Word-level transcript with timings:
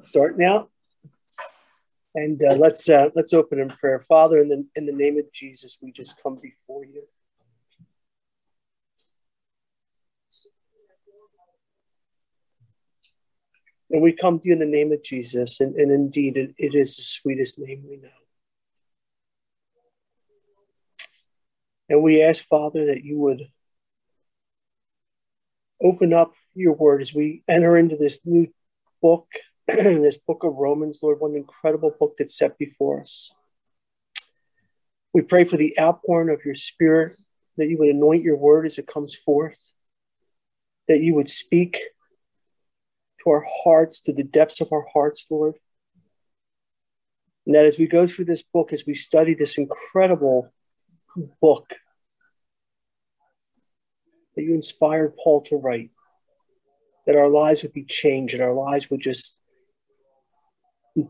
Starting 0.00 0.38
now 0.38 0.68
and 2.14 2.42
uh, 2.42 2.54
let's 2.54 2.88
uh, 2.88 3.08
let's 3.14 3.32
open 3.32 3.60
in 3.60 3.68
prayer. 3.68 4.00
Father, 4.00 4.38
in 4.38 4.48
the 4.48 4.66
in 4.74 4.86
the 4.86 4.92
name 4.92 5.18
of 5.18 5.32
Jesus, 5.32 5.78
we 5.80 5.92
just 5.92 6.20
come 6.22 6.36
before 6.36 6.84
you. 6.84 7.02
And 13.92 14.02
we 14.02 14.12
come 14.12 14.38
to 14.38 14.46
you 14.46 14.52
in 14.52 14.60
the 14.60 14.66
name 14.66 14.92
of 14.92 15.02
Jesus, 15.02 15.60
and, 15.60 15.74
and 15.74 15.90
indeed, 15.90 16.36
it, 16.36 16.54
it 16.58 16.74
is 16.76 16.96
the 16.96 17.02
sweetest 17.02 17.58
name 17.58 17.84
we 17.88 17.96
know. 17.96 18.08
And 21.88 22.02
we 22.02 22.22
ask, 22.22 22.44
Father, 22.44 22.86
that 22.86 23.02
you 23.02 23.18
would 23.18 23.48
open 25.82 26.12
up 26.12 26.34
your 26.54 26.74
word 26.74 27.02
as 27.02 27.14
we 27.14 27.42
enter 27.48 27.76
into 27.76 27.96
this 27.96 28.20
new 28.24 28.48
book, 29.02 29.26
this 29.68 30.18
book 30.18 30.44
of 30.44 30.54
Romans, 30.54 31.00
Lord, 31.02 31.20
one 31.20 31.34
incredible 31.34 31.94
book 31.98 32.16
that's 32.18 32.36
set 32.36 32.58
before 32.58 33.00
us. 33.00 33.32
We 35.12 35.22
pray 35.22 35.44
for 35.44 35.56
the 35.56 35.78
outpouring 35.78 36.30
of 36.30 36.44
your 36.44 36.54
spirit, 36.54 37.16
that 37.56 37.68
you 37.68 37.78
would 37.78 37.88
anoint 37.88 38.22
your 38.22 38.36
word 38.36 38.66
as 38.66 38.78
it 38.78 38.86
comes 38.86 39.14
forth, 39.14 39.72
that 40.88 41.00
you 41.00 41.14
would 41.14 41.28
speak 41.28 41.78
to 43.22 43.30
our 43.30 43.44
hearts, 43.64 44.00
to 44.02 44.12
the 44.12 44.24
depths 44.24 44.60
of 44.60 44.72
our 44.72 44.86
hearts, 44.92 45.26
Lord. 45.30 45.54
And 47.46 47.54
that 47.54 47.66
as 47.66 47.78
we 47.78 47.86
go 47.86 48.06
through 48.06 48.26
this 48.26 48.42
book, 48.42 48.72
as 48.72 48.86
we 48.86 48.94
study 48.94 49.34
this 49.34 49.58
incredible 49.58 50.52
book 51.40 51.74
that 54.36 54.42
you 54.42 54.54
inspired 54.54 55.16
Paul 55.22 55.42
to 55.42 55.56
write, 55.56 55.90
that 57.06 57.16
our 57.16 57.28
lives 57.28 57.62
would 57.62 57.72
be 57.72 57.84
changed 57.84 58.34
and 58.34 58.42
our 58.42 58.52
lives 58.52 58.90
would 58.90 59.00
just 59.00 59.40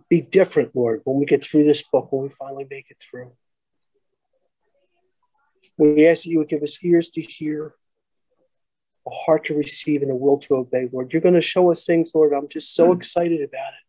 be 0.09 0.21
different, 0.21 0.75
Lord, 0.75 1.01
when 1.05 1.19
we 1.19 1.27
get 1.27 1.43
through 1.43 1.65
this 1.65 1.83
book, 1.83 2.13
when 2.13 2.25
we 2.25 2.29
finally 2.39 2.67
make 2.69 2.91
it 2.91 2.99
through. 3.01 3.33
We 5.77 6.07
ask 6.07 6.25
that 6.25 6.31
you 6.31 6.39
would 6.39 6.49
give 6.49 6.63
us 6.63 6.79
ears 6.83 7.09
to 7.11 7.23
hear, 7.23 7.75
a 9.07 9.11
heart 9.11 9.47
to 9.47 9.55
receive, 9.55 10.03
and 10.03 10.11
a 10.11 10.15
will 10.15 10.39
to 10.41 10.57
obey, 10.57 10.89
Lord. 10.93 11.13
You're 11.13 11.23
going 11.23 11.35
to 11.35 11.41
show 11.41 11.71
us 11.71 11.87
things, 11.87 12.13
Lord. 12.15 12.33
I'm 12.35 12.49
just 12.49 12.75
so 12.75 12.93
excited 12.93 13.41
about 13.41 13.73
it. 13.73 13.81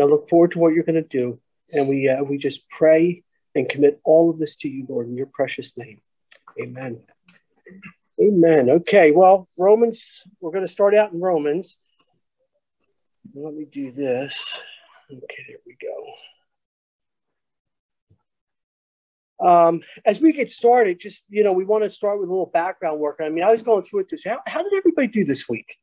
I 0.00 0.04
look 0.04 0.28
forward 0.28 0.52
to 0.52 0.58
what 0.58 0.72
you're 0.72 0.84
going 0.84 1.02
to 1.02 1.02
do. 1.02 1.40
And 1.72 1.88
we, 1.88 2.08
uh, 2.08 2.22
we 2.22 2.38
just 2.38 2.68
pray 2.68 3.22
and 3.54 3.68
commit 3.68 4.00
all 4.04 4.30
of 4.30 4.38
this 4.38 4.56
to 4.56 4.68
you, 4.68 4.86
Lord, 4.88 5.08
in 5.08 5.16
your 5.16 5.26
precious 5.26 5.76
name. 5.76 6.00
Amen. 6.60 7.00
Amen. 8.20 8.70
Okay, 8.70 9.10
well, 9.10 9.48
Romans, 9.58 10.22
we're 10.40 10.52
going 10.52 10.64
to 10.64 10.70
start 10.70 10.94
out 10.94 11.12
in 11.12 11.20
Romans. 11.20 11.76
Let 13.34 13.54
me 13.54 13.64
do 13.64 13.92
this. 13.92 14.60
Okay, 15.10 15.44
there 15.48 15.58
we 15.66 15.76
go. 15.80 16.14
Um, 19.48 19.80
as 20.04 20.20
we 20.20 20.32
get 20.32 20.50
started, 20.50 21.00
just, 21.00 21.24
you 21.28 21.42
know, 21.42 21.52
we 21.52 21.64
want 21.64 21.82
to 21.84 21.90
start 21.90 22.20
with 22.20 22.28
a 22.28 22.32
little 22.32 22.46
background 22.46 23.00
work. 23.00 23.20
I 23.20 23.28
mean, 23.28 23.42
I 23.42 23.50
was 23.50 23.62
going 23.62 23.82
through 23.82 24.00
it 24.00 24.08
this. 24.08 24.24
How, 24.24 24.40
how 24.46 24.62
did 24.62 24.72
everybody 24.76 25.08
do 25.08 25.24
this 25.24 25.48
week? 25.48 25.76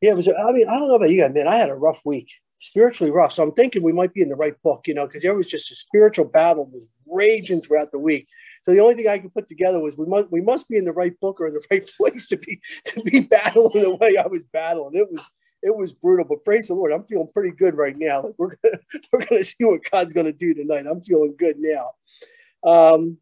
Yeah, 0.00 0.12
it 0.12 0.16
was, 0.16 0.28
I 0.28 0.52
mean, 0.52 0.68
I 0.68 0.78
don't 0.78 0.88
know 0.88 0.94
about 0.94 1.10
you 1.10 1.18
guys, 1.18 1.34
man. 1.34 1.48
I 1.48 1.56
had 1.56 1.70
a 1.70 1.74
rough 1.74 2.00
week 2.04 2.28
spiritually 2.60 3.10
rough. 3.10 3.32
So 3.32 3.42
I'm 3.42 3.52
thinking 3.52 3.82
we 3.82 3.92
might 3.92 4.14
be 4.14 4.22
in 4.22 4.28
the 4.28 4.36
right 4.36 4.60
book, 4.62 4.82
you 4.86 4.94
know, 4.94 5.06
because 5.06 5.22
there 5.22 5.34
was 5.34 5.46
just 5.46 5.72
a 5.72 5.76
spiritual 5.76 6.24
battle 6.24 6.66
was 6.66 6.86
raging 7.06 7.62
throughout 7.62 7.90
the 7.90 7.98
week. 7.98 8.28
So 8.62 8.72
the 8.72 8.80
only 8.80 8.94
thing 8.94 9.08
I 9.08 9.18
could 9.18 9.34
put 9.34 9.48
together 9.48 9.80
was 9.80 9.96
we 9.96 10.06
must 10.06 10.30
we 10.30 10.40
must 10.40 10.68
be 10.68 10.76
in 10.76 10.84
the 10.84 10.92
right 10.92 11.18
book 11.20 11.40
or 11.40 11.48
in 11.48 11.54
the 11.54 11.64
right 11.70 11.88
place 11.96 12.26
to 12.28 12.36
be 12.36 12.60
to 12.86 13.02
be 13.02 13.20
battling 13.20 13.82
the 13.82 13.94
way 13.94 14.16
I 14.16 14.26
was 14.26 14.44
battling. 14.44 14.96
It 14.96 15.10
was 15.10 15.22
it 15.62 15.76
was 15.76 15.92
brutal, 15.92 16.24
but 16.24 16.44
praise 16.44 16.68
the 16.68 16.74
Lord, 16.74 16.92
I'm 16.92 17.04
feeling 17.04 17.28
pretty 17.32 17.50
good 17.50 17.76
right 17.76 17.96
now. 17.96 18.22
Like 18.22 18.34
we're 18.38 18.56
gonna 18.62 18.78
we're 19.12 19.26
gonna 19.26 19.44
see 19.44 19.64
what 19.64 19.80
God's 19.90 20.12
gonna 20.12 20.32
do 20.32 20.54
tonight. 20.54 20.86
I'm 20.86 21.02
feeling 21.02 21.34
good 21.38 21.56
now. 21.58 21.90
Um, 22.64 23.18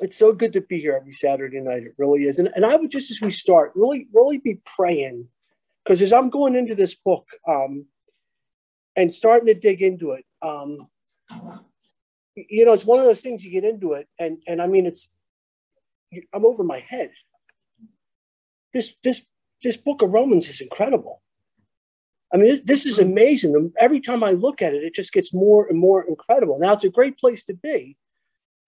it's 0.00 0.16
so 0.16 0.32
good 0.32 0.54
to 0.54 0.62
be 0.62 0.80
here 0.80 0.96
every 0.96 1.12
Saturday 1.12 1.60
night. 1.60 1.82
It 1.82 1.94
really 1.98 2.24
is. 2.24 2.38
And, 2.38 2.48
and 2.56 2.64
I 2.64 2.76
would 2.76 2.90
just 2.90 3.10
as 3.10 3.20
we 3.20 3.30
start, 3.30 3.72
really, 3.74 4.08
really 4.12 4.38
be 4.38 4.58
praying. 4.64 5.28
Because 5.84 6.00
as 6.00 6.14
I'm 6.14 6.30
going 6.30 6.56
into 6.56 6.74
this 6.74 6.94
book, 6.94 7.26
um, 7.46 7.84
and 8.96 9.12
starting 9.12 9.46
to 9.46 9.54
dig 9.54 9.82
into 9.82 10.12
it. 10.12 10.24
Um, 10.42 10.78
you 12.34 12.64
know, 12.64 12.72
it's 12.72 12.84
one 12.84 12.98
of 12.98 13.04
those 13.04 13.20
things 13.20 13.44
you 13.44 13.50
get 13.50 13.64
into 13.64 13.92
it, 13.92 14.08
and 14.18 14.38
and 14.46 14.62
I 14.62 14.66
mean, 14.66 14.86
it's 14.86 15.10
I'm 16.32 16.44
over 16.44 16.62
my 16.62 16.80
head. 16.80 17.10
This 18.72 18.94
this 19.02 19.26
this 19.62 19.76
book 19.76 20.02
of 20.02 20.10
Romans 20.10 20.48
is 20.48 20.60
incredible. 20.60 21.22
I 22.32 22.38
mean, 22.38 22.46
this, 22.46 22.62
this 22.62 22.86
is 22.86 22.98
amazing. 22.98 23.72
Every 23.78 24.00
time 24.00 24.24
I 24.24 24.30
look 24.30 24.62
at 24.62 24.74
it, 24.74 24.82
it 24.82 24.94
just 24.94 25.12
gets 25.12 25.34
more 25.34 25.68
and 25.68 25.78
more 25.78 26.02
incredible. 26.08 26.58
Now, 26.58 26.72
it's 26.72 26.84
a 26.84 26.88
great 26.88 27.18
place 27.18 27.44
to 27.44 27.54
be 27.54 27.98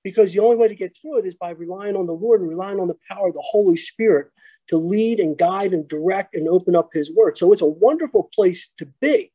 because 0.03 0.33
the 0.33 0.41
only 0.41 0.57
way 0.57 0.69
to 0.69 0.75
get 0.75 0.95
through 0.95 1.21
it 1.21 1.27
is 1.27 1.35
by 1.35 1.51
relying 1.51 1.97
on 1.97 2.07
the 2.07 2.13
Lord 2.13 2.43
and 2.43 2.51
relying 2.51 2.79
on 2.79 2.89
the 2.89 2.99
power 3.11 3.29
of 3.29 3.35
the 3.35 3.43
Holy 3.43 3.77
Spirit 3.77 4.29
to 4.69 4.77
lead 4.77 5.19
and 5.19 5.39
guide 5.39 5.73
and 5.73 5.89
direct 5.89 6.35
and 6.35 6.47
open 6.47 6.77
up 6.77 6.91
His 6.93 7.11
Word. 7.11 7.39
So 7.39 7.53
it's 7.53 7.63
a 7.63 7.67
wonderful 7.67 8.31
place 8.35 8.71
to 8.77 8.87
be 9.01 9.33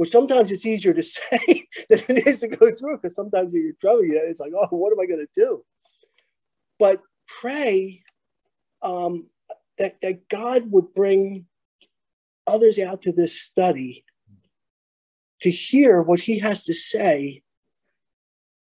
which 0.00 0.08
sometimes 0.08 0.50
it's 0.50 0.64
easier 0.64 0.94
to 0.94 1.02
say 1.18 1.68
than 1.90 2.16
it 2.16 2.26
is 2.26 2.40
to 2.40 2.48
go 2.48 2.74
through 2.74 2.96
because 2.96 3.14
sometimes 3.14 3.52
when 3.52 3.62
you're 3.62 3.74
trouble, 3.82 4.02
you 4.02 4.14
know, 4.14 4.22
it's 4.24 4.40
like, 4.40 4.52
oh, 4.56 4.66
what 4.70 4.94
am 4.94 4.98
I 4.98 5.04
going 5.04 5.26
to 5.26 5.28
do? 5.36 5.62
But 6.78 7.02
pray 7.28 8.02
um, 8.80 9.26
that, 9.76 10.00
that 10.00 10.26
God 10.30 10.72
would 10.72 10.94
bring 10.94 11.44
others 12.46 12.78
out 12.78 13.02
to 13.02 13.12
this 13.12 13.38
study 13.38 14.06
to 15.42 15.50
hear 15.50 16.00
what 16.00 16.20
he 16.20 16.38
has 16.38 16.64
to 16.64 16.72
say 16.72 17.42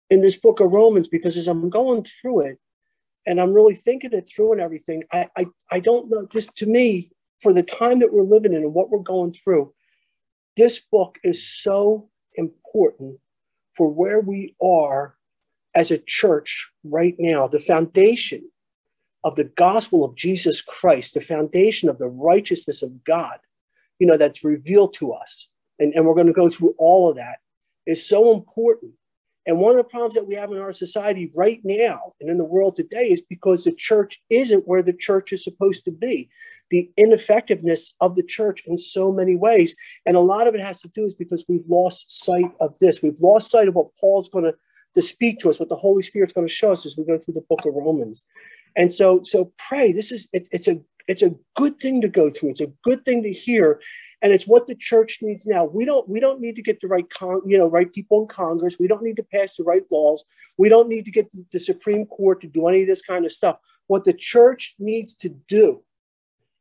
in 0.10 0.20
this 0.20 0.36
book 0.36 0.60
of 0.60 0.74
Romans, 0.74 1.08
because 1.08 1.38
as 1.38 1.48
I'm 1.48 1.70
going 1.70 2.04
through 2.04 2.48
it 2.48 2.60
and 3.26 3.40
I'm 3.40 3.54
really 3.54 3.76
thinking 3.76 4.12
it 4.12 4.28
through 4.28 4.52
and 4.52 4.62
everything, 4.62 5.06
I, 5.14 5.30
I, 5.38 5.46
I 5.72 5.80
don't 5.80 6.10
know, 6.10 6.28
just 6.30 6.58
to 6.58 6.66
me, 6.66 7.12
for 7.42 7.54
the 7.54 7.64
time 7.64 8.00
that 8.00 8.12
we're 8.12 8.24
living 8.24 8.52
in 8.52 8.64
and 8.64 8.74
what 8.74 8.90
we're 8.90 9.00
going 9.00 9.32
through, 9.32 9.74
this 10.60 10.80
book 10.80 11.18
is 11.24 11.48
so 11.48 12.10
important 12.36 13.18
for 13.76 13.88
where 13.88 14.20
we 14.20 14.56
are 14.62 15.16
as 15.74 15.90
a 15.90 15.98
church 15.98 16.70
right 16.84 17.16
now. 17.18 17.48
The 17.48 17.62
foundation 17.62 18.50
of 19.24 19.38
the 19.38 19.46
gospel 19.46 20.04
of 20.04 20.16
Jesus 20.16 20.62
Christ, 20.62 21.14
the 21.14 21.22
foundation 21.22 21.88
of 21.88 21.98
the 21.98 22.08
righteousness 22.08 22.84
of 22.84 23.04
God, 23.06 23.38
you 24.00 24.08
know, 24.08 24.18
that's 24.18 24.44
revealed 24.44 24.94
to 24.96 25.14
us. 25.14 25.48
And, 25.80 25.94
and 25.94 26.06
we're 26.06 26.14
going 26.14 26.28
to 26.28 26.34
go 26.34 26.50
through 26.50 26.76
all 26.78 27.10
of 27.10 27.16
that 27.16 27.38
is 27.88 28.06
so 28.06 28.34
important. 28.34 28.92
And 29.46 29.60
one 29.60 29.72
of 29.72 29.78
the 29.78 29.84
problems 29.86 30.16
that 30.16 30.28
we 30.28 30.36
have 30.36 30.52
in 30.52 30.58
our 30.58 30.74
society 30.74 31.32
right 31.36 31.62
now 31.64 32.14
and 32.20 32.30
in 32.30 32.38
the 32.38 32.44
world 32.44 32.76
today 32.76 33.10
is 33.10 33.22
because 33.22 33.64
the 33.64 33.72
church 33.72 34.22
isn't 34.30 34.68
where 34.68 34.84
the 34.84 34.94
church 34.94 35.32
is 35.32 35.44
supposed 35.44 35.86
to 35.86 35.92
be 35.92 36.30
the 36.70 36.90
ineffectiveness 36.98 37.94
of 38.02 38.16
the 38.16 38.24
church 38.24 38.64
in 38.66 38.78
so 38.78 39.12
many 39.12 39.36
ways. 39.36 39.76
And 40.06 40.16
a 40.16 40.22
lot 40.22 40.48
of 40.48 40.56
it 40.56 40.62
has 40.62 40.82
to 40.82 40.88
do 40.90 41.06
is 41.06 41.14
because 41.14 41.46
we've 41.48 41.68
lost 41.68 42.12
sight 42.26 42.52
of 42.60 42.78
this. 42.80 43.02
We've 43.02 43.20
lost 43.20 43.52
sight 43.52 43.68
of 43.68 43.76
what 43.76 43.96
Paul's 44.00 44.30
going 44.30 44.46
to, 44.46 44.54
to 44.96 45.02
speak 45.02 45.40
to 45.40 45.50
us, 45.50 45.60
what 45.60 45.70
the 45.70 45.76
Holy 45.76 46.02
Spirit's 46.02 46.34
going 46.34 46.48
to 46.48 46.54
show 46.54 46.72
us 46.72 46.86
as 46.86 46.98
we 46.98 47.06
go 47.06 47.18
through 47.18 47.36
the 47.36 47.46
book 47.50 47.66
of 47.66 47.74
Romans. 47.74 48.24
And 48.76 48.94
so, 48.94 49.22
so 49.24 49.52
pray. 49.58 49.92
This 49.92 50.12
is 50.12 50.28
it's 50.32 50.50
it's 50.52 50.68
a 50.68 50.80
it's 51.08 51.24
a 51.24 51.36
good 51.56 51.80
thing 51.80 52.02
to 52.02 52.10
go 52.10 52.30
through. 52.30 52.52
It's 52.52 52.62
a 52.62 52.72
good 52.84 53.04
thing 53.04 53.24
to 53.24 53.34
hear 53.34 53.80
and 54.22 54.34
it's 54.34 54.48
what 54.48 54.68
the 54.68 54.76
church 54.76 55.20
needs 55.22 55.46
now 55.46 55.64
we 55.64 55.86
don't 55.86 56.08
we 56.08 56.20
don't 56.20 56.42
need 56.42 56.56
to 56.56 56.62
get 56.62 56.80
the 56.82 56.88
right 56.88 57.10
con, 57.10 57.42
you 57.46 57.58
know 57.58 57.68
right 57.68 57.94
people 57.94 58.22
in 58.22 58.28
congress 58.28 58.78
we 58.80 58.88
don't 58.88 59.04
need 59.04 59.16
to 59.16 59.24
pass 59.24 59.56
the 59.56 59.64
right 59.64 59.84
laws 59.92 60.24
we 60.58 60.70
don't 60.70 60.90
need 60.90 61.06
to 61.06 61.12
get 61.12 61.32
the, 61.32 61.46
the, 61.52 61.60
supreme 61.60 62.06
court 62.06 62.42
to 62.42 62.48
do 62.48 62.68
any 62.68 62.82
of 62.82 62.88
this 62.88 63.02
kind 63.02 63.26
of 63.26 63.32
stuff 63.32 63.58
what 63.88 64.04
the 64.04 64.14
church 64.14 64.76
needs 64.80 65.16
to 65.16 65.30
do 65.30 65.82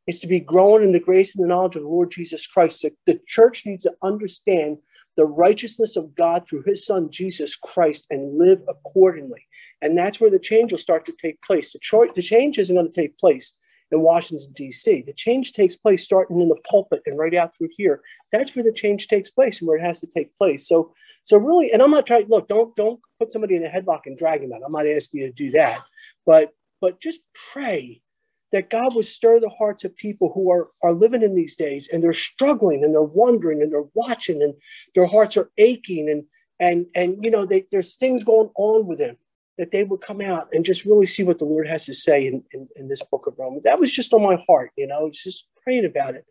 is 0.09 0.19
to 0.19 0.27
be 0.27 0.39
growing 0.39 0.83
in 0.83 0.91
the 0.91 0.99
grace 0.99 1.35
and 1.35 1.43
the 1.43 1.47
knowledge 1.47 1.75
of 1.75 1.83
the 1.83 1.87
Lord 1.87 2.11
Jesus 2.11 2.47
Christ. 2.47 2.83
The 3.05 3.19
church 3.27 3.63
needs 3.65 3.83
to 3.83 3.93
understand 4.01 4.79
the 5.15 5.25
righteousness 5.25 5.95
of 5.95 6.15
God 6.15 6.47
through 6.47 6.63
his 6.65 6.85
son, 6.85 7.11
Jesus 7.11 7.55
Christ, 7.55 8.07
and 8.09 8.37
live 8.37 8.59
accordingly. 8.67 9.45
And 9.81 9.97
that's 9.97 10.19
where 10.19 10.31
the 10.31 10.39
change 10.39 10.71
will 10.71 10.79
start 10.79 11.05
to 11.05 11.13
take 11.21 11.41
place. 11.43 11.73
The, 11.73 11.79
cho- 11.79 12.11
the 12.15 12.23
change 12.23 12.57
isn't 12.57 12.75
going 12.75 12.91
to 12.91 13.01
take 13.01 13.17
place 13.19 13.53
in 13.91 14.01
Washington, 14.01 14.51
D.C. 14.53 15.03
The 15.05 15.13
change 15.13 15.53
takes 15.53 15.77
place 15.77 16.03
starting 16.03 16.41
in 16.41 16.49
the 16.49 16.59
pulpit 16.69 17.01
and 17.05 17.17
right 17.17 17.35
out 17.35 17.55
through 17.55 17.69
here. 17.77 18.01
That's 18.31 18.55
where 18.55 18.63
the 18.63 18.73
change 18.73 19.07
takes 19.07 19.29
place 19.29 19.59
and 19.59 19.67
where 19.67 19.77
it 19.77 19.85
has 19.85 19.99
to 19.99 20.07
take 20.07 20.35
place. 20.37 20.67
So, 20.67 20.93
so 21.23 21.37
really, 21.37 21.71
and 21.71 21.81
I'm 21.81 21.91
not 21.91 22.07
trying, 22.07 22.27
look, 22.29 22.47
don't, 22.47 22.75
don't 22.75 22.99
put 23.19 23.31
somebody 23.31 23.55
in 23.55 23.65
a 23.65 23.69
headlock 23.69 24.01
and 24.05 24.17
drag 24.17 24.41
him 24.41 24.53
out. 24.53 24.61
I'm 24.65 24.71
not 24.71 24.87
asking 24.87 25.21
you 25.21 25.27
to 25.27 25.33
do 25.33 25.51
that, 25.51 25.81
but, 26.25 26.51
but 26.81 26.99
just 26.99 27.19
pray 27.53 28.01
that 28.51 28.69
God 28.69 28.95
would 28.95 29.05
stir 29.05 29.39
the 29.39 29.49
hearts 29.49 29.83
of 29.83 29.95
people 29.95 30.31
who 30.33 30.51
are, 30.51 30.69
are 30.83 30.93
living 30.93 31.21
in 31.21 31.35
these 31.35 31.55
days 31.55 31.87
and 31.91 32.03
they're 32.03 32.13
struggling 32.13 32.83
and 32.83 32.93
they're 32.93 33.01
wondering 33.01 33.61
and 33.61 33.71
they're 33.71 33.83
watching 33.93 34.41
and 34.41 34.53
their 34.95 35.05
hearts 35.05 35.37
are 35.37 35.51
aching 35.57 36.09
and 36.09 36.23
and 36.59 36.87
and 36.95 37.23
you 37.23 37.31
know 37.31 37.45
they, 37.45 37.65
there's 37.71 37.95
things 37.95 38.23
going 38.23 38.49
on 38.55 38.85
with 38.85 38.99
them 38.99 39.17
that 39.57 39.71
they 39.71 39.83
would 39.83 40.01
come 40.01 40.21
out 40.21 40.47
and 40.53 40.63
just 40.63 40.85
really 40.85 41.05
see 41.05 41.23
what 41.23 41.37
the 41.37 41.45
Lord 41.45 41.67
has 41.67 41.85
to 41.85 41.93
say 41.93 42.25
in, 42.25 42.41
in, 42.53 42.67
in 42.77 42.87
this 42.87 43.03
book 43.03 43.27
of 43.27 43.37
Romans. 43.37 43.63
That 43.63 43.79
was 43.79 43.91
just 43.91 44.13
on 44.13 44.23
my 44.23 44.41
heart, 44.47 44.71
you 44.77 44.87
know, 44.87 45.09
just 45.11 45.47
praying 45.61 45.83
about 45.83 46.15
it. 46.15 46.25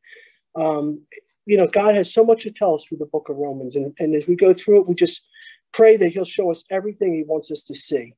Um, 0.55 1.03
you 1.45 1.59
know, 1.59 1.67
God 1.67 1.95
has 1.95 2.13
so 2.13 2.25
much 2.25 2.45
to 2.45 2.51
tell 2.51 2.75
us 2.75 2.85
through 2.85 2.99
the 2.99 3.07
book 3.07 3.29
of 3.29 3.37
Romans. 3.37 3.77
And, 3.77 3.95
and 3.99 4.15
as 4.15 4.27
we 4.27 4.35
go 4.35 4.55
through 4.55 4.81
it, 4.81 4.89
we 4.89 4.95
just 4.95 5.27
pray 5.73 5.99
that 5.99 6.09
He'll 6.09 6.25
show 6.25 6.51
us 6.51 6.65
everything 6.71 7.15
He 7.15 7.23
wants 7.23 7.51
us 7.51 7.63
to 7.65 7.75
see. 7.75 8.15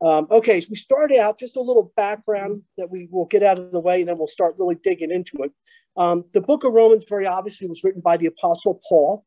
Um, 0.00 0.28
okay, 0.30 0.60
so 0.60 0.68
we 0.70 0.76
start 0.76 1.12
out 1.12 1.40
just 1.40 1.56
a 1.56 1.60
little 1.60 1.92
background 1.96 2.62
that 2.76 2.90
we 2.90 3.08
will 3.10 3.26
get 3.26 3.42
out 3.42 3.58
of 3.58 3.72
the 3.72 3.80
way, 3.80 4.00
and 4.00 4.08
then 4.08 4.18
we'll 4.18 4.28
start 4.28 4.54
really 4.58 4.76
digging 4.76 5.10
into 5.10 5.38
it. 5.42 5.52
Um, 5.96 6.24
the 6.32 6.40
book 6.40 6.62
of 6.64 6.72
Romans, 6.72 7.04
very 7.08 7.26
obviously, 7.26 7.66
was 7.66 7.82
written 7.82 8.00
by 8.00 8.16
the 8.16 8.26
Apostle 8.26 8.80
Paul. 8.88 9.24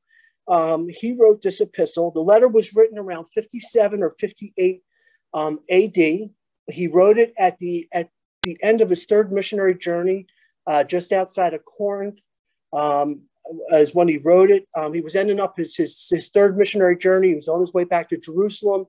Um, 0.48 0.88
he 0.90 1.12
wrote 1.12 1.42
this 1.42 1.60
epistle. 1.60 2.12
The 2.12 2.22
letter 2.22 2.48
was 2.48 2.74
written 2.74 2.98
around 2.98 3.26
57 3.26 4.02
or 4.02 4.12
58 4.18 4.82
um, 5.34 5.60
AD. 5.70 5.96
He 5.96 6.88
wrote 6.88 7.18
it 7.18 7.34
at 7.38 7.58
the 7.60 7.88
at 7.92 8.10
the 8.44 8.58
end 8.64 8.80
of 8.82 8.90
his 8.90 9.06
third 9.06 9.32
missionary 9.32 9.78
journey, 9.78 10.26
uh, 10.66 10.84
just 10.84 11.12
outside 11.12 11.54
of 11.54 11.66
Corinth. 11.66 12.22
Um, 12.72 13.24
as 13.72 13.94
when 13.94 14.08
he 14.08 14.18
wrote 14.18 14.52
it, 14.52 14.68
um, 14.78 14.94
he 14.94 15.02
was 15.02 15.16
ending 15.16 15.40
up 15.40 15.58
his, 15.58 15.76
his 15.76 16.08
his 16.10 16.30
third 16.30 16.58
missionary 16.58 16.98
journey. 16.98 17.30
He 17.30 17.36
was 17.36 17.50
on 17.50 17.60
his 17.60 17.74
way 17.74 17.84
back 17.84 18.10
to 18.10 18.18
Jerusalem 18.18 18.86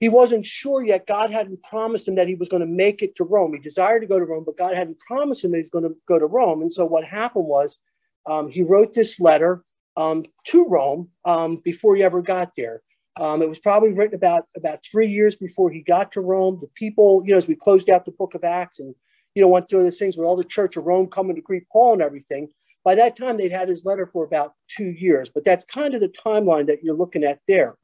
he 0.00 0.08
wasn't 0.08 0.46
sure 0.46 0.84
yet. 0.84 1.06
God 1.06 1.32
hadn't 1.32 1.62
promised 1.64 2.06
him 2.06 2.14
that 2.14 2.28
he 2.28 2.36
was 2.36 2.48
going 2.48 2.60
to 2.60 2.66
make 2.66 3.02
it 3.02 3.16
to 3.16 3.24
Rome. 3.24 3.52
He 3.52 3.58
desired 3.58 4.00
to 4.00 4.06
go 4.06 4.18
to 4.18 4.24
Rome, 4.24 4.44
but 4.44 4.56
God 4.56 4.76
hadn't 4.76 5.00
promised 5.00 5.44
him 5.44 5.50
that 5.52 5.58
he's 5.58 5.70
going 5.70 5.84
to 5.84 5.96
go 6.06 6.18
to 6.18 6.26
Rome. 6.26 6.62
And 6.62 6.72
so 6.72 6.84
what 6.84 7.04
happened 7.04 7.46
was 7.46 7.78
um, 8.26 8.48
he 8.48 8.62
wrote 8.62 8.92
this 8.92 9.18
letter 9.18 9.64
um, 9.96 10.24
to 10.44 10.64
Rome 10.66 11.08
um, 11.24 11.56
before 11.64 11.96
he 11.96 12.04
ever 12.04 12.22
got 12.22 12.52
there. 12.56 12.82
Um, 13.18 13.42
it 13.42 13.48
was 13.48 13.58
probably 13.58 13.92
written 13.92 14.14
about 14.14 14.44
about 14.56 14.84
three 14.84 15.10
years 15.10 15.34
before 15.34 15.70
he 15.70 15.80
got 15.80 16.12
to 16.12 16.20
Rome. 16.20 16.58
The 16.60 16.68
people, 16.68 17.22
you 17.24 17.32
know, 17.32 17.38
as 17.38 17.48
we 17.48 17.56
closed 17.56 17.90
out 17.90 18.04
the 18.04 18.12
book 18.12 18.34
of 18.34 18.44
Acts 18.44 18.78
and 18.78 18.94
you 19.34 19.42
know 19.42 19.48
went 19.48 19.68
through 19.68 19.82
those 19.82 19.98
things 19.98 20.16
with 20.16 20.24
all 20.24 20.36
the 20.36 20.44
Church 20.44 20.76
of 20.76 20.84
Rome 20.84 21.08
coming 21.08 21.34
to 21.34 21.42
greet 21.42 21.68
Paul 21.72 21.94
and 21.94 22.02
everything. 22.02 22.48
By 22.84 22.94
that 22.94 23.16
time, 23.16 23.36
they'd 23.36 23.50
had 23.50 23.68
his 23.68 23.84
letter 23.84 24.06
for 24.06 24.24
about 24.24 24.54
two 24.68 24.90
years. 24.90 25.30
But 25.30 25.44
that's 25.44 25.64
kind 25.64 25.94
of 25.94 26.00
the 26.00 26.12
timeline 26.24 26.68
that 26.68 26.84
you're 26.84 26.94
looking 26.94 27.24
at 27.24 27.40
there 27.48 27.76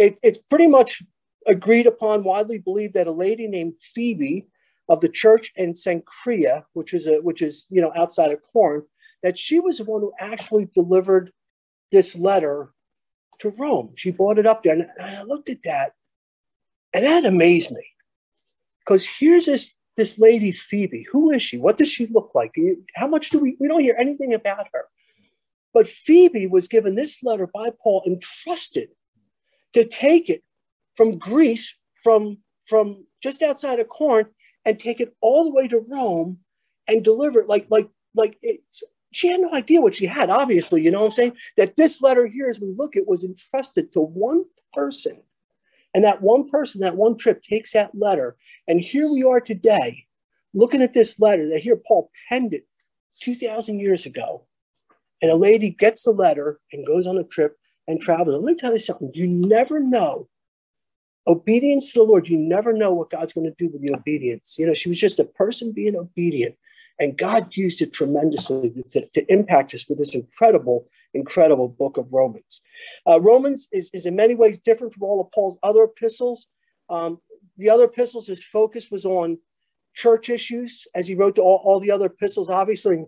it, 0.00 0.18
it's 0.22 0.38
pretty 0.38 0.66
much 0.66 1.02
agreed 1.46 1.86
upon, 1.86 2.24
widely 2.24 2.58
believed 2.58 2.94
that 2.94 3.06
a 3.06 3.12
lady 3.12 3.46
named 3.46 3.74
Phoebe 3.94 4.46
of 4.88 5.00
the 5.00 5.08
church 5.08 5.52
in 5.56 5.74
Cenchrea, 5.74 6.64
which 6.72 6.94
is 6.94 7.06
a 7.06 7.20
which 7.20 7.42
is 7.42 7.66
you 7.68 7.82
know 7.82 7.92
outside 7.94 8.32
of 8.32 8.40
Corinth, 8.52 8.86
that 9.22 9.38
she 9.38 9.60
was 9.60 9.78
the 9.78 9.84
one 9.84 10.00
who 10.00 10.12
actually 10.18 10.68
delivered 10.74 11.32
this 11.92 12.16
letter 12.16 12.72
to 13.40 13.50
Rome. 13.58 13.92
She 13.94 14.10
brought 14.10 14.38
it 14.38 14.46
up 14.46 14.62
there, 14.62 14.74
and 14.74 14.86
I 15.00 15.22
looked 15.22 15.50
at 15.50 15.62
that, 15.64 15.92
and 16.94 17.04
that 17.04 17.26
amazed 17.26 17.70
me, 17.70 17.84
because 18.80 19.06
here's 19.06 19.46
this 19.46 19.74
this 19.98 20.18
lady 20.18 20.50
Phoebe. 20.50 21.06
Who 21.12 21.30
is 21.30 21.42
she? 21.42 21.58
What 21.58 21.76
does 21.76 21.92
she 21.92 22.06
look 22.06 22.30
like? 22.34 22.54
How 22.96 23.06
much 23.06 23.28
do 23.28 23.38
we? 23.38 23.56
We 23.60 23.68
don't 23.68 23.82
hear 23.82 23.96
anything 24.00 24.32
about 24.32 24.66
her. 24.72 24.86
But 25.74 25.88
Phoebe 25.88 26.46
was 26.46 26.68
given 26.68 26.94
this 26.94 27.22
letter 27.22 27.46
by 27.46 27.68
Paul, 27.80 28.02
entrusted 28.06 28.88
to 29.74 29.84
take 29.84 30.28
it 30.28 30.42
from 30.96 31.18
Greece, 31.18 31.74
from, 32.02 32.38
from 32.66 33.06
just 33.22 33.42
outside 33.42 33.80
of 33.80 33.88
Corinth, 33.88 34.28
and 34.64 34.78
take 34.78 35.00
it 35.00 35.14
all 35.20 35.44
the 35.44 35.50
way 35.50 35.68
to 35.68 35.84
Rome 35.88 36.38
and 36.88 37.04
deliver 37.04 37.40
it 37.40 37.48
like, 37.48 37.66
like, 37.70 37.88
like 38.14 38.36
it, 38.42 38.60
she 39.12 39.28
had 39.28 39.40
no 39.40 39.52
idea 39.52 39.80
what 39.80 39.94
she 39.94 40.06
had, 40.06 40.30
obviously, 40.30 40.82
you 40.82 40.90
know 40.90 41.00
what 41.00 41.06
I'm 41.06 41.12
saying? 41.12 41.32
That 41.56 41.76
this 41.76 42.00
letter 42.00 42.26
here, 42.26 42.48
as 42.48 42.60
we 42.60 42.74
look, 42.76 42.94
it 42.94 43.08
was 43.08 43.24
entrusted 43.24 43.92
to 43.92 44.00
one 44.00 44.44
person. 44.72 45.22
And 45.94 46.04
that 46.04 46.22
one 46.22 46.48
person, 46.48 46.82
that 46.82 46.96
one 46.96 47.16
trip 47.16 47.42
takes 47.42 47.72
that 47.72 47.90
letter. 47.94 48.36
And 48.68 48.80
here 48.80 49.10
we 49.10 49.24
are 49.24 49.40
today, 49.40 50.06
looking 50.54 50.82
at 50.82 50.92
this 50.92 51.18
letter 51.18 51.48
that 51.48 51.60
here 51.60 51.76
Paul 51.76 52.10
penned 52.28 52.54
it 52.54 52.66
2,000 53.22 53.80
years 53.80 54.06
ago. 54.06 54.46
And 55.20 55.30
a 55.30 55.36
lady 55.36 55.70
gets 55.70 56.04
the 56.04 56.12
letter 56.12 56.60
and 56.72 56.86
goes 56.86 57.06
on 57.06 57.18
a 57.18 57.24
trip 57.24 57.56
and 57.86 58.00
travel. 58.00 58.34
Let 58.34 58.42
me 58.42 58.54
tell 58.54 58.72
you 58.72 58.78
something. 58.78 59.10
You 59.14 59.26
never 59.26 59.80
know. 59.80 60.28
Obedience 61.26 61.92
to 61.92 62.00
the 62.00 62.04
Lord, 62.04 62.28
you 62.28 62.38
never 62.38 62.72
know 62.72 62.92
what 62.92 63.10
God's 63.10 63.34
going 63.34 63.46
to 63.46 63.54
do 63.58 63.70
with 63.70 63.82
the 63.82 63.94
obedience. 63.94 64.56
You 64.58 64.66
know, 64.66 64.74
she 64.74 64.88
was 64.88 64.98
just 64.98 65.18
a 65.18 65.24
person 65.24 65.72
being 65.72 65.94
obedient, 65.94 66.56
and 66.98 67.16
God 67.16 67.48
used 67.52 67.82
it 67.82 67.92
tremendously 67.92 68.72
to, 68.90 69.06
to 69.06 69.32
impact 69.32 69.74
us 69.74 69.88
with 69.88 69.98
this 69.98 70.14
incredible, 70.14 70.88
incredible 71.12 71.68
book 71.68 71.98
of 71.98 72.06
Romans. 72.10 72.62
Uh, 73.06 73.20
Romans 73.20 73.68
is, 73.70 73.90
is 73.92 74.06
in 74.06 74.16
many 74.16 74.34
ways 74.34 74.58
different 74.58 74.94
from 74.94 75.02
all 75.02 75.20
of 75.20 75.30
Paul's 75.32 75.58
other 75.62 75.82
epistles. 75.84 76.46
Um, 76.88 77.20
the 77.58 77.70
other 77.70 77.84
epistles, 77.84 78.26
his 78.26 78.42
focus 78.42 78.90
was 78.90 79.04
on 79.04 79.38
church 79.94 80.30
issues, 80.30 80.86
as 80.94 81.06
he 81.06 81.14
wrote 81.14 81.36
to 81.36 81.42
all, 81.42 81.60
all 81.64 81.80
the 81.80 81.90
other 81.90 82.06
epistles, 82.06 82.48
obviously 82.48 83.04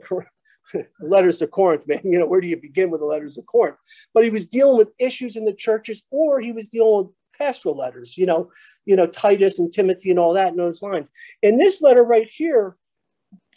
letters 1.00 1.38
to 1.38 1.46
Corinth, 1.46 1.86
man. 1.88 2.00
You 2.04 2.18
know, 2.18 2.26
where 2.26 2.40
do 2.40 2.46
you 2.46 2.56
begin 2.56 2.90
with 2.90 3.00
the 3.00 3.06
letters 3.06 3.34
to 3.36 3.42
Corinth? 3.42 3.78
But 4.14 4.24
he 4.24 4.30
was 4.30 4.46
dealing 4.46 4.76
with 4.76 4.92
issues 4.98 5.36
in 5.36 5.44
the 5.44 5.52
churches, 5.52 6.02
or 6.10 6.40
he 6.40 6.52
was 6.52 6.68
dealing 6.68 7.04
with 7.04 7.14
pastoral 7.36 7.76
letters, 7.76 8.16
you 8.16 8.26
know, 8.26 8.50
you 8.84 8.96
know, 8.96 9.06
Titus 9.06 9.58
and 9.58 9.72
Timothy 9.72 10.10
and 10.10 10.18
all 10.18 10.34
that 10.34 10.48
in 10.48 10.56
those 10.56 10.82
lines. 10.82 11.10
In 11.42 11.56
this 11.56 11.80
letter 11.82 12.04
right 12.04 12.28
here, 12.32 12.76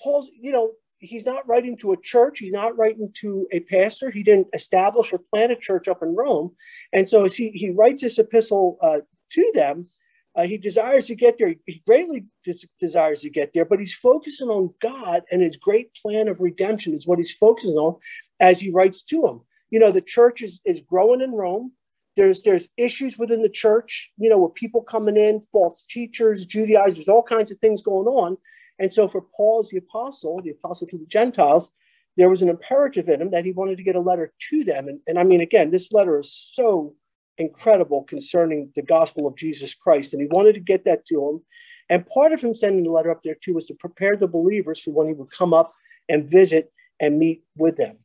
Paul's, 0.01 0.29
you 0.39 0.51
know, 0.51 0.71
he's 0.99 1.25
not 1.25 1.47
writing 1.47 1.77
to 1.77 1.91
a 1.91 2.01
church, 2.01 2.39
he's 2.39 2.53
not 2.53 2.77
writing 2.77 3.11
to 3.15 3.47
a 3.51 3.59
pastor. 3.61 4.09
He 4.09 4.23
didn't 4.23 4.47
establish 4.53 5.13
or 5.13 5.19
plant 5.19 5.51
a 5.51 5.55
church 5.55 5.87
up 5.87 6.01
in 6.01 6.15
Rome. 6.15 6.55
And 6.93 7.07
so 7.07 7.25
as 7.25 7.35
he, 7.35 7.49
he 7.51 7.69
writes 7.69 8.01
this 8.01 8.17
epistle 8.17 8.77
uh, 8.81 8.99
to 9.31 9.51
them, 9.53 9.89
uh, 10.35 10.43
he 10.43 10.57
desires 10.57 11.07
to 11.07 11.15
get 11.15 11.37
there. 11.39 11.53
He 11.65 11.81
greatly 11.85 12.25
des- 12.43 12.67
desires 12.79 13.21
to 13.21 13.29
get 13.29 13.51
there, 13.53 13.65
but 13.65 13.79
he's 13.79 13.93
focusing 13.93 14.49
on 14.49 14.73
God 14.81 15.23
and 15.31 15.41
his 15.41 15.57
great 15.57 15.93
plan 15.95 16.27
of 16.27 16.41
redemption 16.41 16.93
is 16.93 17.07
what 17.07 17.19
he's 17.19 17.35
focusing 17.35 17.75
on 17.75 17.97
as 18.39 18.59
he 18.59 18.69
writes 18.69 19.01
to 19.03 19.21
them. 19.21 19.41
You 19.69 19.79
know, 19.79 19.91
the 19.91 20.01
church 20.01 20.41
is, 20.41 20.61
is 20.65 20.81
growing 20.81 21.21
in 21.21 21.31
Rome. 21.31 21.71
There's 22.15 22.43
there's 22.43 22.69
issues 22.77 23.17
within 23.17 23.41
the 23.41 23.49
church, 23.49 24.11
you 24.17 24.29
know, 24.29 24.37
with 24.37 24.53
people 24.53 24.81
coming 24.81 25.17
in, 25.17 25.45
false 25.51 25.85
teachers, 25.89 26.45
Judaizers, 26.45 27.09
all 27.09 27.23
kinds 27.23 27.51
of 27.51 27.57
things 27.57 27.81
going 27.81 28.07
on. 28.07 28.37
And 28.79 28.91
so 28.91 29.07
for 29.07 29.21
Paul 29.35 29.59
as 29.59 29.69
the 29.69 29.77
apostle, 29.77 30.41
the 30.41 30.51
apostle 30.51 30.87
to 30.87 30.97
the 30.97 31.05
Gentiles, 31.07 31.71
there 32.17 32.29
was 32.29 32.41
an 32.41 32.49
imperative 32.49 33.09
in 33.09 33.21
him 33.21 33.31
that 33.31 33.45
he 33.45 33.51
wanted 33.51 33.77
to 33.77 33.83
get 33.83 33.95
a 33.95 34.01
letter 34.01 34.33
to 34.49 34.63
them. 34.63 34.87
And, 34.87 34.99
and 35.07 35.19
I 35.19 35.23
mean, 35.23 35.41
again, 35.41 35.71
this 35.71 35.91
letter 35.91 36.19
is 36.19 36.31
so 36.53 36.95
incredible 37.37 38.03
concerning 38.03 38.71
the 38.75 38.81
gospel 38.81 39.27
of 39.27 39.35
Jesus 39.35 39.73
Christ. 39.73 40.13
And 40.13 40.21
he 40.21 40.27
wanted 40.27 40.53
to 40.53 40.59
get 40.59 40.85
that 40.85 41.05
to 41.07 41.15
them. 41.15 41.45
And 41.89 42.05
part 42.05 42.33
of 42.33 42.41
him 42.41 42.53
sending 42.53 42.83
the 42.83 42.91
letter 42.91 43.11
up 43.11 43.21
there 43.23 43.35
too 43.35 43.53
was 43.53 43.65
to 43.67 43.75
prepare 43.75 44.15
the 44.15 44.27
believers 44.27 44.81
for 44.81 44.91
when 44.91 45.07
he 45.07 45.13
would 45.13 45.31
come 45.31 45.53
up 45.53 45.73
and 46.09 46.29
visit 46.29 46.71
and 46.99 47.19
meet 47.19 47.43
with 47.57 47.77
them. 47.77 47.97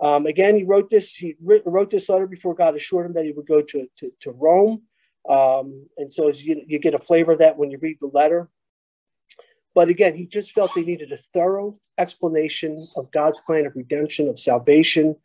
Um, 0.00 0.26
again, 0.26 0.56
he 0.56 0.64
wrote 0.64 0.90
this. 0.90 1.14
He 1.14 1.36
wrote 1.40 1.90
this 1.90 2.08
letter 2.08 2.26
before 2.26 2.54
God 2.54 2.74
assured 2.74 3.06
him 3.06 3.12
that 3.14 3.24
he 3.24 3.32
would 3.32 3.46
go 3.46 3.62
to, 3.62 3.86
to, 3.98 4.12
to 4.22 4.30
Rome. 4.32 4.82
Um, 5.28 5.86
and 5.96 6.12
so 6.12 6.28
you, 6.28 6.64
you 6.66 6.78
get 6.80 6.94
a 6.94 6.98
flavor 6.98 7.32
of 7.32 7.38
that 7.38 7.56
when 7.56 7.70
you 7.70 7.78
read 7.80 7.98
the 8.00 8.10
letter. 8.12 8.48
But 9.74 9.88
again, 9.88 10.14
he 10.16 10.26
just 10.26 10.52
felt 10.52 10.74
they 10.74 10.84
needed 10.84 11.12
a 11.12 11.18
thorough 11.18 11.78
explanation 11.98 12.88
of 12.96 13.12
God's 13.12 13.38
plan 13.46 13.64
of 13.64 13.76
redemption, 13.76 14.28
of 14.28 14.38
salvation. 14.38 15.16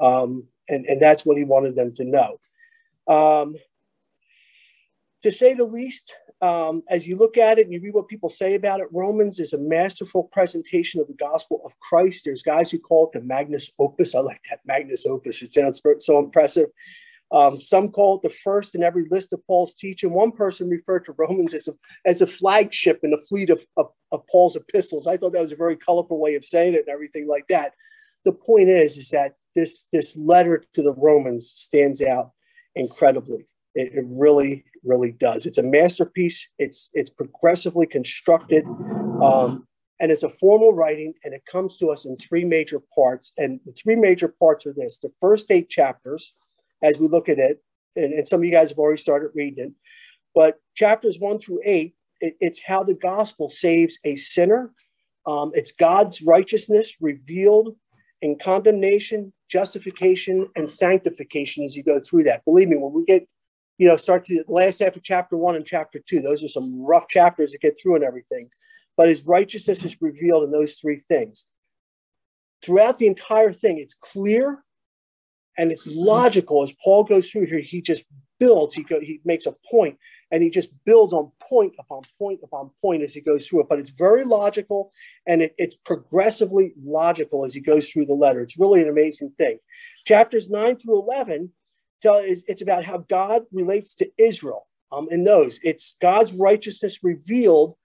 Um, 0.00 0.48
and, 0.68 0.84
and 0.86 1.00
that's 1.00 1.24
what 1.24 1.36
he 1.36 1.44
wanted 1.44 1.76
them 1.76 1.94
to 1.94 2.04
know. 2.04 2.40
Um, 3.06 3.56
to 5.22 5.32
say 5.32 5.54
the 5.54 5.64
least, 5.64 6.14
um, 6.42 6.82
as 6.88 7.06
you 7.06 7.16
look 7.16 7.38
at 7.38 7.58
it 7.58 7.64
and 7.64 7.72
you 7.72 7.80
read 7.80 7.94
what 7.94 8.08
people 8.08 8.28
say 8.28 8.54
about 8.54 8.80
it, 8.80 8.88
Romans 8.92 9.38
is 9.38 9.54
a 9.54 9.58
masterful 9.58 10.24
presentation 10.24 11.00
of 11.00 11.06
the 11.06 11.14
gospel 11.14 11.62
of 11.64 11.78
Christ. 11.80 12.24
There's 12.24 12.42
guys 12.42 12.70
who 12.70 12.78
call 12.78 13.06
it 13.06 13.18
the 13.18 13.24
Magnus 13.24 13.70
Opus. 13.78 14.14
I 14.14 14.20
like 14.20 14.42
that 14.50 14.60
Magnus 14.66 15.06
Opus. 15.06 15.40
It 15.40 15.52
sounds 15.52 15.80
so 16.00 16.18
impressive. 16.18 16.68
Um, 17.32 17.60
some 17.60 17.88
call 17.88 18.16
it 18.16 18.22
the 18.22 18.34
first 18.44 18.74
in 18.74 18.82
every 18.82 19.06
list 19.10 19.32
of 19.32 19.44
Paul's 19.46 19.74
teaching. 19.74 20.12
One 20.12 20.30
person 20.30 20.68
referred 20.68 21.06
to 21.06 21.14
Romans 21.16 21.54
as 21.54 21.68
a, 21.68 21.72
as 22.04 22.20
a 22.20 22.26
flagship 22.26 23.00
in 23.02 23.10
the 23.10 23.24
fleet 23.28 23.50
of, 23.50 23.64
of, 23.76 23.86
of 24.12 24.26
Paul's 24.26 24.56
epistles. 24.56 25.06
I 25.06 25.16
thought 25.16 25.32
that 25.32 25.40
was 25.40 25.52
a 25.52 25.56
very 25.56 25.76
colorful 25.76 26.20
way 26.20 26.34
of 26.34 26.44
saying 26.44 26.74
it 26.74 26.80
and 26.86 26.90
everything 26.90 27.26
like 27.26 27.46
that. 27.48 27.72
The 28.24 28.32
point 28.32 28.68
is, 28.68 28.98
is 28.98 29.08
that 29.10 29.36
this, 29.54 29.86
this 29.90 30.16
letter 30.16 30.64
to 30.74 30.82
the 30.82 30.92
Romans 30.92 31.50
stands 31.54 32.02
out 32.02 32.32
incredibly. 32.76 33.46
It, 33.74 33.92
it, 33.94 34.04
really, 34.06 34.64
really 34.84 35.12
does. 35.12 35.46
It's 35.46 35.58
a 35.58 35.62
masterpiece. 35.62 36.48
It's 36.58 36.90
it's 36.94 37.10
progressively 37.10 37.86
constructed, 37.86 38.64
um, 39.22 39.66
and 39.98 40.12
it's 40.12 40.22
a 40.22 40.28
formal 40.28 40.72
writing, 40.72 41.12
and 41.24 41.34
it 41.34 41.42
comes 41.50 41.76
to 41.78 41.90
us 41.90 42.04
in 42.04 42.16
three 42.16 42.44
major 42.44 42.80
parts. 42.94 43.32
And 43.36 43.58
the 43.66 43.72
three 43.72 43.96
major 43.96 44.28
parts 44.28 44.64
are 44.66 44.72
this: 44.72 44.98
the 44.98 45.10
first 45.20 45.50
eight 45.50 45.68
chapters, 45.68 46.34
as 46.82 47.00
we 47.00 47.08
look 47.08 47.28
at 47.28 47.40
it, 47.40 47.62
and, 47.96 48.12
and 48.12 48.28
some 48.28 48.40
of 48.40 48.44
you 48.44 48.52
guys 48.52 48.68
have 48.68 48.78
already 48.78 49.00
started 49.00 49.30
reading 49.34 49.64
it, 49.64 49.72
but 50.34 50.60
chapters 50.74 51.18
one 51.18 51.40
through 51.40 51.60
eight, 51.64 51.94
it, 52.20 52.36
it's 52.40 52.60
how 52.64 52.84
the 52.84 52.94
gospel 52.94 53.50
saves 53.50 53.98
a 54.04 54.14
sinner. 54.14 54.72
Um, 55.26 55.50
it's 55.54 55.72
God's 55.72 56.22
righteousness 56.22 56.94
revealed 57.00 57.76
in 58.24 58.36
condemnation, 58.42 59.32
justification, 59.48 60.48
and 60.56 60.68
sanctification 60.68 61.62
as 61.62 61.76
you 61.76 61.84
go 61.84 62.00
through 62.00 62.24
that. 62.24 62.44
Believe 62.44 62.68
me, 62.68 62.76
when 62.76 62.92
we 62.92 63.04
get 63.04 63.28
you 63.78 63.88
know, 63.88 63.96
start 63.96 64.24
to 64.24 64.44
the 64.44 64.52
last 64.52 64.78
half 64.78 64.96
of 64.96 65.02
chapter 65.02 65.36
one 65.36 65.56
and 65.56 65.66
chapter 65.66 66.00
two. 66.06 66.20
Those 66.20 66.42
are 66.42 66.48
some 66.48 66.80
rough 66.80 67.08
chapters 67.08 67.52
to 67.52 67.58
get 67.58 67.76
through 67.80 67.96
and 67.96 68.04
everything. 68.04 68.48
But 68.96 69.08
his 69.08 69.24
righteousness 69.24 69.84
is 69.84 70.00
revealed 70.00 70.44
in 70.44 70.52
those 70.52 70.76
three 70.76 70.96
things. 70.96 71.46
Throughout 72.62 72.98
the 72.98 73.08
entire 73.08 73.52
thing, 73.52 73.78
it's 73.78 73.94
clear 73.94 74.62
and 75.58 75.72
it's 75.72 75.86
logical. 75.86 76.62
As 76.62 76.74
Paul 76.82 77.04
goes 77.04 77.28
through 77.28 77.46
here, 77.46 77.60
he 77.60 77.82
just 77.82 78.04
builds, 78.38 78.74
he, 78.74 78.84
go, 78.84 79.00
he 79.00 79.20
makes 79.24 79.46
a 79.46 79.56
point 79.70 79.98
and 80.34 80.42
he 80.42 80.50
just 80.50 80.70
builds 80.84 81.12
on 81.12 81.30
point 81.40 81.74
upon 81.78 82.02
point 82.18 82.40
upon 82.42 82.68
point 82.82 83.04
as 83.04 83.14
he 83.14 83.20
goes 83.20 83.46
through 83.46 83.60
it. 83.60 83.68
But 83.68 83.78
it's 83.78 83.92
very 83.92 84.24
logical 84.24 84.90
and 85.28 85.42
it, 85.42 85.54
it's 85.58 85.76
progressively 85.76 86.72
logical 86.84 87.44
as 87.44 87.54
he 87.54 87.60
goes 87.60 87.88
through 87.88 88.06
the 88.06 88.14
letter. 88.14 88.40
It's 88.40 88.58
really 88.58 88.82
an 88.82 88.88
amazing 88.88 89.32
thing. 89.38 89.58
Chapters 90.04 90.50
9 90.50 90.76
through 90.78 91.00
11 91.02 91.50
tell, 92.02 92.16
is, 92.16 92.42
it's 92.48 92.62
about 92.62 92.84
how 92.84 92.98
God 93.08 93.42
relates 93.52 93.94
to 93.94 94.10
Israel. 94.18 94.66
Um, 94.90 95.06
in 95.12 95.22
those, 95.22 95.60
it's 95.62 95.94
God's 96.02 96.32
righteousness 96.32 96.98
revealed 97.04 97.76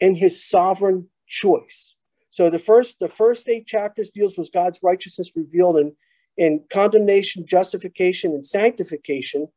in 0.00 0.14
his 0.14 0.42
sovereign 0.42 1.08
choice. 1.26 1.94
So 2.30 2.48
the 2.48 2.58
first 2.58 3.00
the 3.00 3.08
first 3.08 3.50
eight 3.50 3.66
chapters 3.66 4.10
deals 4.10 4.38
with 4.38 4.50
God's 4.50 4.78
righteousness 4.82 5.32
revealed 5.36 5.76
in, 5.76 5.92
in 6.38 6.64
condemnation, 6.70 7.44
justification, 7.46 8.32
and 8.32 8.44
sanctification. 8.44 9.48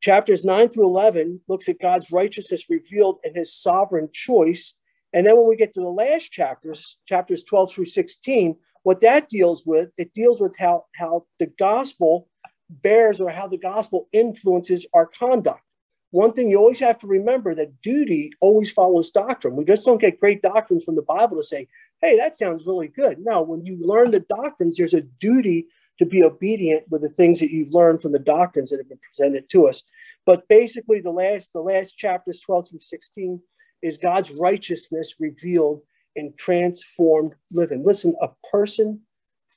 Chapters 0.00 0.44
9 0.44 0.68
through 0.68 0.86
11 0.86 1.40
looks 1.48 1.68
at 1.68 1.80
God's 1.80 2.12
righteousness 2.12 2.70
revealed 2.70 3.18
in 3.24 3.34
his 3.34 3.52
sovereign 3.52 4.08
choice. 4.12 4.74
And 5.12 5.26
then 5.26 5.36
when 5.36 5.48
we 5.48 5.56
get 5.56 5.74
to 5.74 5.80
the 5.80 5.88
last 5.88 6.30
chapters, 6.30 6.98
chapters 7.06 7.42
12 7.44 7.72
through 7.72 7.84
16, 7.86 8.56
what 8.84 9.00
that 9.00 9.28
deals 9.28 9.64
with, 9.66 9.90
it 9.98 10.14
deals 10.14 10.40
with 10.40 10.56
how, 10.58 10.84
how 10.94 11.26
the 11.38 11.46
gospel 11.58 12.28
bears 12.70 13.20
or 13.20 13.30
how 13.30 13.48
the 13.48 13.58
gospel 13.58 14.08
influences 14.12 14.86
our 14.94 15.06
conduct. 15.06 15.62
One 16.10 16.32
thing 16.32 16.48
you 16.48 16.58
always 16.58 16.80
have 16.80 16.98
to 17.00 17.06
remember 17.06 17.54
that 17.54 17.82
duty 17.82 18.32
always 18.40 18.70
follows 18.70 19.10
doctrine. 19.10 19.56
We 19.56 19.64
just 19.64 19.84
don't 19.84 20.00
get 20.00 20.20
great 20.20 20.40
doctrines 20.40 20.84
from 20.84 20.94
the 20.94 21.02
Bible 21.02 21.36
to 21.36 21.42
say, 21.42 21.68
hey, 22.00 22.16
that 22.16 22.36
sounds 22.36 22.66
really 22.66 22.88
good. 22.88 23.18
No, 23.18 23.42
when 23.42 23.66
you 23.66 23.76
learn 23.80 24.10
the 24.10 24.20
doctrines, 24.20 24.76
there's 24.76 24.94
a 24.94 25.02
duty 25.02 25.66
to 25.98 26.06
be 26.06 26.22
obedient 26.22 26.84
with 26.90 27.02
the 27.02 27.08
things 27.08 27.40
that 27.40 27.50
you've 27.50 27.74
learned 27.74 28.02
from 28.02 28.12
the 28.12 28.18
doctrines 28.18 28.70
that 28.70 28.78
have 28.78 28.88
been 28.88 29.00
presented 29.12 29.50
to 29.50 29.66
us. 29.66 29.82
But 30.24 30.46
basically, 30.48 31.00
the 31.00 31.10
last 31.10 31.52
the 31.52 31.60
last 31.60 31.96
chapters 31.96 32.40
12 32.40 32.68
through 32.70 32.80
16 32.80 33.40
is 33.82 33.98
God's 33.98 34.30
righteousness 34.30 35.14
revealed 35.18 35.82
in 36.16 36.34
transformed 36.36 37.34
living. 37.52 37.84
Listen, 37.84 38.14
a 38.20 38.28
person 38.50 39.00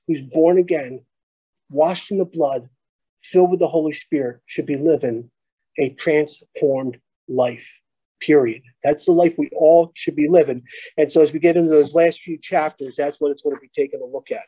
who's 0.07 0.21
born 0.21 0.57
again, 0.57 1.03
washed 1.69 2.11
in 2.11 2.17
the 2.17 2.25
blood, 2.25 2.69
filled 3.21 3.51
with 3.51 3.59
the 3.59 3.67
Holy 3.67 3.93
Spirit, 3.93 4.39
should 4.45 4.65
be 4.65 4.77
living 4.77 5.29
a 5.79 5.89
transformed 5.89 6.97
life. 7.27 7.67
Period. 8.19 8.61
That's 8.83 9.05
the 9.05 9.13
life 9.13 9.33
we 9.37 9.49
all 9.55 9.91
should 9.95 10.15
be 10.15 10.29
living. 10.29 10.61
And 10.95 11.11
so, 11.11 11.21
as 11.21 11.33
we 11.33 11.39
get 11.39 11.57
into 11.57 11.71
those 11.71 11.95
last 11.95 12.19
few 12.19 12.37
chapters, 12.37 12.95
that's 12.95 13.19
what 13.19 13.31
it's 13.31 13.41
going 13.41 13.55
to 13.55 13.59
be 13.59 13.71
taking 13.75 13.99
a 13.99 14.05
look 14.05 14.29
at. 14.31 14.43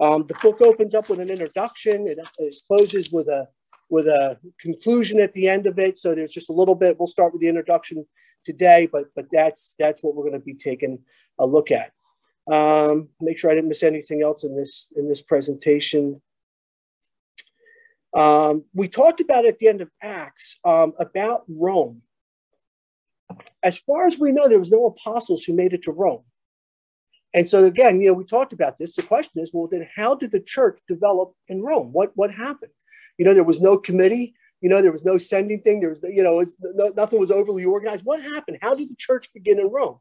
Um, 0.00 0.26
the 0.26 0.34
book 0.42 0.60
opens 0.60 0.94
up 0.94 1.08
with 1.08 1.20
an 1.20 1.30
introduction. 1.30 2.06
It, 2.08 2.18
it, 2.38 2.56
closes 2.66 3.10
with 3.12 3.28
a 3.28 3.46
with 3.90 4.06
a 4.06 4.38
conclusion 4.58 5.20
at 5.20 5.32
the 5.34 5.48
end 5.48 5.66
of 5.66 5.78
it. 5.78 5.98
So 5.98 6.14
there's 6.14 6.32
just 6.32 6.50
a 6.50 6.54
little 6.54 6.74
bit. 6.74 6.98
We'll 6.98 7.06
start 7.06 7.32
with 7.32 7.42
the 7.42 7.48
introduction 7.48 8.04
today, 8.44 8.88
but 8.90 9.06
but 9.14 9.26
that's 9.30 9.74
that's 9.78 10.02
what 10.02 10.14
we're 10.14 10.24
going 10.24 10.40
to 10.40 10.44
be 10.44 10.54
taking 10.54 10.98
a 11.38 11.46
look 11.46 11.70
at. 11.70 11.92
Um, 12.52 13.08
make 13.20 13.38
sure 13.38 13.50
I 13.50 13.54
didn't 13.54 13.68
miss 13.68 13.82
anything 13.82 14.22
else 14.22 14.44
in 14.44 14.56
this 14.56 14.92
in 14.96 15.08
this 15.08 15.22
presentation. 15.22 16.20
Um, 18.14 18.64
we 18.72 18.88
talked 18.88 19.20
about 19.20 19.44
at 19.44 19.58
the 19.58 19.68
end 19.68 19.80
of 19.80 19.90
Acts 20.02 20.58
um, 20.64 20.92
about 20.98 21.44
Rome. 21.48 22.02
As 23.62 23.78
far 23.78 24.06
as 24.06 24.18
we 24.18 24.30
know, 24.30 24.48
there 24.48 24.58
was 24.58 24.70
no 24.70 24.86
apostles 24.86 25.44
who 25.44 25.52
made 25.52 25.72
it 25.72 25.82
to 25.84 25.92
Rome. 25.92 26.22
And 27.34 27.48
so 27.48 27.66
again, 27.66 28.00
you 28.00 28.08
know, 28.08 28.14
we 28.14 28.24
talked 28.24 28.52
about 28.52 28.78
this. 28.78 28.94
The 28.94 29.02
question 29.02 29.42
is, 29.42 29.50
well, 29.52 29.68
then 29.70 29.88
how 29.94 30.14
did 30.14 30.30
the 30.30 30.40
church 30.40 30.78
develop 30.88 31.34
in 31.48 31.60
Rome? 31.60 31.92
What 31.92 32.12
what 32.14 32.30
happened? 32.30 32.72
You 33.18 33.24
know, 33.24 33.34
there 33.34 33.44
was 33.44 33.60
no 33.60 33.76
committee. 33.76 34.34
You 34.60 34.70
know, 34.70 34.80
there 34.80 34.92
was 34.92 35.04
no 35.04 35.18
sending 35.18 35.60
thing. 35.60 35.80
There 35.80 35.90
was, 35.90 36.00
you 36.04 36.22
know, 36.22 36.36
was, 36.36 36.56
no, 36.60 36.92
nothing 36.96 37.20
was 37.20 37.30
overly 37.30 37.64
organized. 37.64 38.04
What 38.04 38.22
happened? 38.22 38.58
How 38.62 38.74
did 38.74 38.88
the 38.88 38.96
church 38.96 39.30
begin 39.34 39.58
in 39.58 39.70
Rome? 39.70 39.98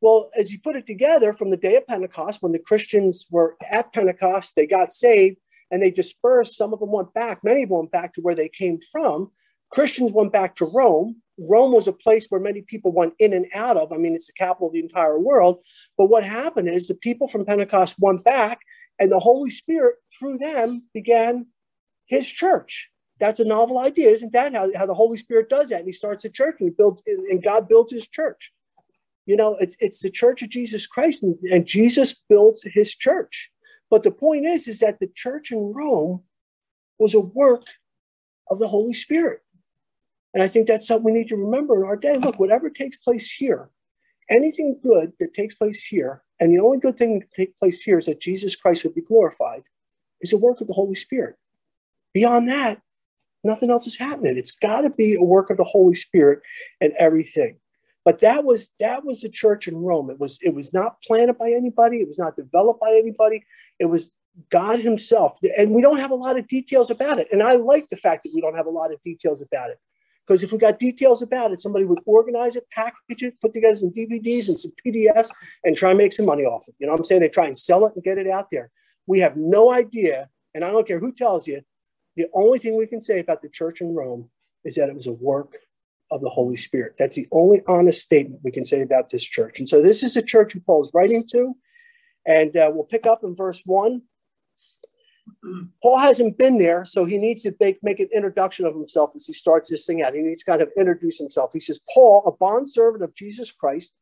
Well, 0.00 0.30
as 0.38 0.50
you 0.50 0.58
put 0.58 0.76
it 0.76 0.86
together, 0.86 1.34
from 1.34 1.50
the 1.50 1.58
day 1.58 1.76
of 1.76 1.86
Pentecost, 1.86 2.42
when 2.42 2.52
the 2.52 2.58
Christians 2.58 3.26
were 3.30 3.56
at 3.70 3.92
Pentecost, 3.92 4.56
they 4.56 4.66
got 4.66 4.92
saved 4.92 5.36
and 5.70 5.82
they 5.82 5.90
dispersed. 5.90 6.56
Some 6.56 6.72
of 6.72 6.80
them 6.80 6.92
went 6.92 7.12
back. 7.12 7.44
Many 7.44 7.64
of 7.64 7.68
them 7.68 7.78
went 7.78 7.90
back 7.90 8.14
to 8.14 8.22
where 8.22 8.34
they 8.34 8.48
came 8.48 8.78
from. 8.90 9.30
Christians 9.70 10.12
went 10.12 10.32
back 10.32 10.56
to 10.56 10.64
Rome. 10.64 11.22
Rome 11.38 11.72
was 11.72 11.86
a 11.86 11.92
place 11.92 12.26
where 12.28 12.40
many 12.40 12.62
people 12.62 12.92
went 12.92 13.14
in 13.18 13.32
and 13.32 13.46
out 13.54 13.76
of. 13.76 13.92
I 13.92 13.96
mean, 13.96 14.14
it's 14.14 14.26
the 14.26 14.32
capital 14.34 14.66
of 14.66 14.74
the 14.74 14.80
entire 14.80 15.18
world. 15.18 15.60
But 15.96 16.06
what 16.06 16.24
happened 16.24 16.68
is 16.68 16.86
the 16.86 16.94
people 16.94 17.28
from 17.28 17.46
Pentecost 17.46 17.96
went 17.98 18.24
back, 18.24 18.60
and 18.98 19.10
the 19.10 19.20
Holy 19.20 19.50
Spirit, 19.50 19.96
through 20.18 20.38
them, 20.38 20.84
began 20.92 21.46
his 22.06 22.30
church. 22.30 22.90
That's 23.18 23.40
a 23.40 23.44
novel 23.44 23.78
idea, 23.78 24.10
isn't 24.10 24.32
that? 24.32 24.54
How, 24.54 24.68
how 24.76 24.86
the 24.86 24.94
Holy 24.94 25.16
Spirit 25.16 25.48
does 25.48 25.68
that. 25.68 25.80
And 25.80 25.86
he 25.86 25.92
starts 25.92 26.24
a 26.24 26.30
church 26.30 26.56
and 26.58 26.68
he 26.68 26.74
builds, 26.74 27.02
and 27.06 27.42
God 27.42 27.68
builds 27.68 27.92
his 27.92 28.06
church. 28.06 28.52
You 29.26 29.36
know, 29.36 29.56
it's, 29.60 29.76
it's 29.78 30.00
the 30.00 30.10
church 30.10 30.42
of 30.42 30.48
Jesus 30.48 30.86
Christ, 30.86 31.22
and, 31.22 31.36
and 31.50 31.66
Jesus 31.66 32.20
builds 32.28 32.62
his 32.64 32.94
church. 32.96 33.50
But 33.90 34.02
the 34.02 34.10
point 34.10 34.46
is, 34.46 34.68
is 34.68 34.80
that 34.80 34.98
the 35.00 35.10
church 35.14 35.52
in 35.52 35.72
Rome 35.72 36.22
was 36.98 37.14
a 37.14 37.20
work 37.20 37.64
of 38.50 38.58
the 38.58 38.68
Holy 38.68 38.94
Spirit. 38.94 39.40
And 40.32 40.42
I 40.42 40.48
think 40.48 40.66
that's 40.66 40.86
something 40.86 41.04
we 41.04 41.18
need 41.18 41.28
to 41.28 41.36
remember 41.36 41.76
in 41.76 41.88
our 41.88 41.96
day. 41.96 42.14
Look, 42.14 42.38
whatever 42.38 42.70
takes 42.70 42.96
place 42.96 43.30
here, 43.30 43.70
anything 44.28 44.78
good 44.82 45.12
that 45.18 45.34
takes 45.34 45.54
place 45.54 45.82
here, 45.82 46.22
and 46.38 46.52
the 46.52 46.60
only 46.60 46.78
good 46.78 46.96
thing 46.96 47.18
that 47.18 47.32
takes 47.32 47.52
place 47.58 47.80
here 47.80 47.98
is 47.98 48.06
that 48.06 48.20
Jesus 48.20 48.56
Christ 48.56 48.84
would 48.84 48.94
be 48.94 49.02
glorified, 49.02 49.62
is 50.20 50.32
a 50.32 50.38
work 50.38 50.60
of 50.60 50.66
the 50.66 50.72
Holy 50.72 50.94
Spirit. 50.94 51.36
Beyond 52.14 52.48
that, 52.48 52.80
nothing 53.44 53.70
else 53.70 53.86
is 53.86 53.96
happening. 53.96 54.36
It's 54.36 54.52
got 54.52 54.82
to 54.82 54.90
be 54.90 55.14
a 55.14 55.22
work 55.22 55.50
of 55.50 55.56
the 55.56 55.64
Holy 55.64 55.94
Spirit 55.94 56.40
and 56.80 56.92
everything. 56.98 57.56
But 58.04 58.20
that 58.20 58.44
was 58.44 58.70
that 58.80 59.04
was 59.04 59.20
the 59.20 59.28
church 59.28 59.68
in 59.68 59.76
Rome. 59.76 60.10
It 60.10 60.18
was 60.18 60.38
it 60.42 60.54
was 60.54 60.72
not 60.72 61.02
planted 61.02 61.38
by 61.38 61.50
anybody. 61.50 61.98
It 61.98 62.08
was 62.08 62.18
not 62.18 62.36
developed 62.36 62.80
by 62.80 62.92
anybody. 62.98 63.44
It 63.78 63.86
was 63.86 64.10
God 64.50 64.80
Himself. 64.80 65.38
And 65.56 65.72
we 65.72 65.82
don't 65.82 65.98
have 65.98 66.10
a 66.10 66.16
lot 66.16 66.38
of 66.38 66.48
details 66.48 66.90
about 66.90 67.18
it. 67.18 67.28
And 67.30 67.42
I 67.42 67.54
like 67.56 67.88
the 67.88 67.96
fact 67.96 68.22
that 68.22 68.32
we 68.34 68.40
don't 68.40 68.56
have 68.56 68.66
a 68.66 68.70
lot 68.70 68.92
of 68.92 69.02
details 69.02 69.42
about 69.42 69.70
it. 69.70 69.78
Because 70.30 70.44
if 70.44 70.52
we 70.52 70.58
got 70.58 70.78
details 70.78 71.22
about 71.22 71.50
it, 71.50 71.58
somebody 71.58 71.84
would 71.84 71.98
organize 72.06 72.54
it, 72.54 72.64
package 72.70 73.24
it, 73.24 73.40
put 73.40 73.52
together 73.52 73.74
some 73.74 73.90
DVDs 73.90 74.48
and 74.48 74.60
some 74.60 74.70
PDFs, 74.86 75.28
and 75.64 75.76
try 75.76 75.90
and 75.90 75.98
make 75.98 76.12
some 76.12 76.24
money 76.24 76.44
off 76.44 76.62
it. 76.68 76.74
You 76.78 76.86
know 76.86 76.92
what 76.92 77.00
I'm 77.00 77.04
saying? 77.04 77.20
They 77.20 77.28
try 77.28 77.48
and 77.48 77.58
sell 77.58 77.84
it 77.86 77.94
and 77.96 78.04
get 78.04 78.16
it 78.16 78.28
out 78.28 78.46
there. 78.48 78.70
We 79.08 79.18
have 79.18 79.36
no 79.36 79.72
idea, 79.72 80.28
and 80.54 80.64
I 80.64 80.70
don't 80.70 80.86
care 80.86 81.00
who 81.00 81.10
tells 81.10 81.48
you, 81.48 81.62
the 82.14 82.26
only 82.32 82.60
thing 82.60 82.76
we 82.76 82.86
can 82.86 83.00
say 83.00 83.18
about 83.18 83.42
the 83.42 83.48
church 83.48 83.80
in 83.80 83.92
Rome 83.92 84.30
is 84.64 84.76
that 84.76 84.88
it 84.88 84.94
was 84.94 85.08
a 85.08 85.12
work 85.12 85.56
of 86.12 86.20
the 86.20 86.30
Holy 86.30 86.56
Spirit. 86.56 86.94
That's 86.96 87.16
the 87.16 87.26
only 87.32 87.62
honest 87.66 88.00
statement 88.00 88.42
we 88.44 88.52
can 88.52 88.64
say 88.64 88.82
about 88.82 89.10
this 89.10 89.24
church. 89.24 89.58
And 89.58 89.68
so 89.68 89.82
this 89.82 90.04
is 90.04 90.14
the 90.14 90.22
church 90.22 90.52
who 90.52 90.60
Paul 90.60 90.82
is 90.82 90.92
writing 90.94 91.26
to. 91.32 91.56
And 92.24 92.56
uh, 92.56 92.70
we'll 92.72 92.84
pick 92.84 93.04
up 93.04 93.24
in 93.24 93.34
verse 93.34 93.62
one. 93.64 94.02
Paul 95.82 95.98
hasn't 95.98 96.36
been 96.36 96.58
there, 96.58 96.84
so 96.84 97.04
he 97.04 97.16
needs 97.16 97.42
to 97.42 97.54
make, 97.60 97.78
make 97.82 97.98
an 97.98 98.08
introduction 98.14 98.66
of 98.66 98.74
himself 98.74 99.12
as 99.16 99.26
he 99.26 99.32
starts 99.32 99.70
this 99.70 99.86
thing 99.86 100.02
out. 100.02 100.14
He 100.14 100.20
needs 100.20 100.40
to 100.40 100.50
kind 100.50 100.62
of 100.62 100.70
introduce 100.76 101.18
himself. 101.18 101.50
He 101.52 101.60
says, 101.60 101.80
Paul, 101.94 102.24
a 102.26 102.32
bondservant 102.32 103.02
of 103.02 103.14
Jesus 103.14 103.50
Christ, 103.50 103.94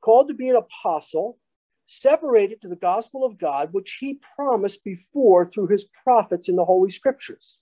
called 0.00 0.28
to 0.28 0.34
be 0.34 0.48
an 0.48 0.56
apostle, 0.56 1.38
separated 1.86 2.60
to 2.60 2.68
the 2.68 2.76
gospel 2.76 3.24
of 3.24 3.38
God, 3.38 3.72
which 3.72 3.96
he 3.98 4.20
promised 4.36 4.84
before 4.84 5.50
through 5.50 5.66
his 5.68 5.86
prophets 6.04 6.48
in 6.48 6.54
the 6.54 6.64
Holy 6.64 6.90
Scriptures, 6.90 7.58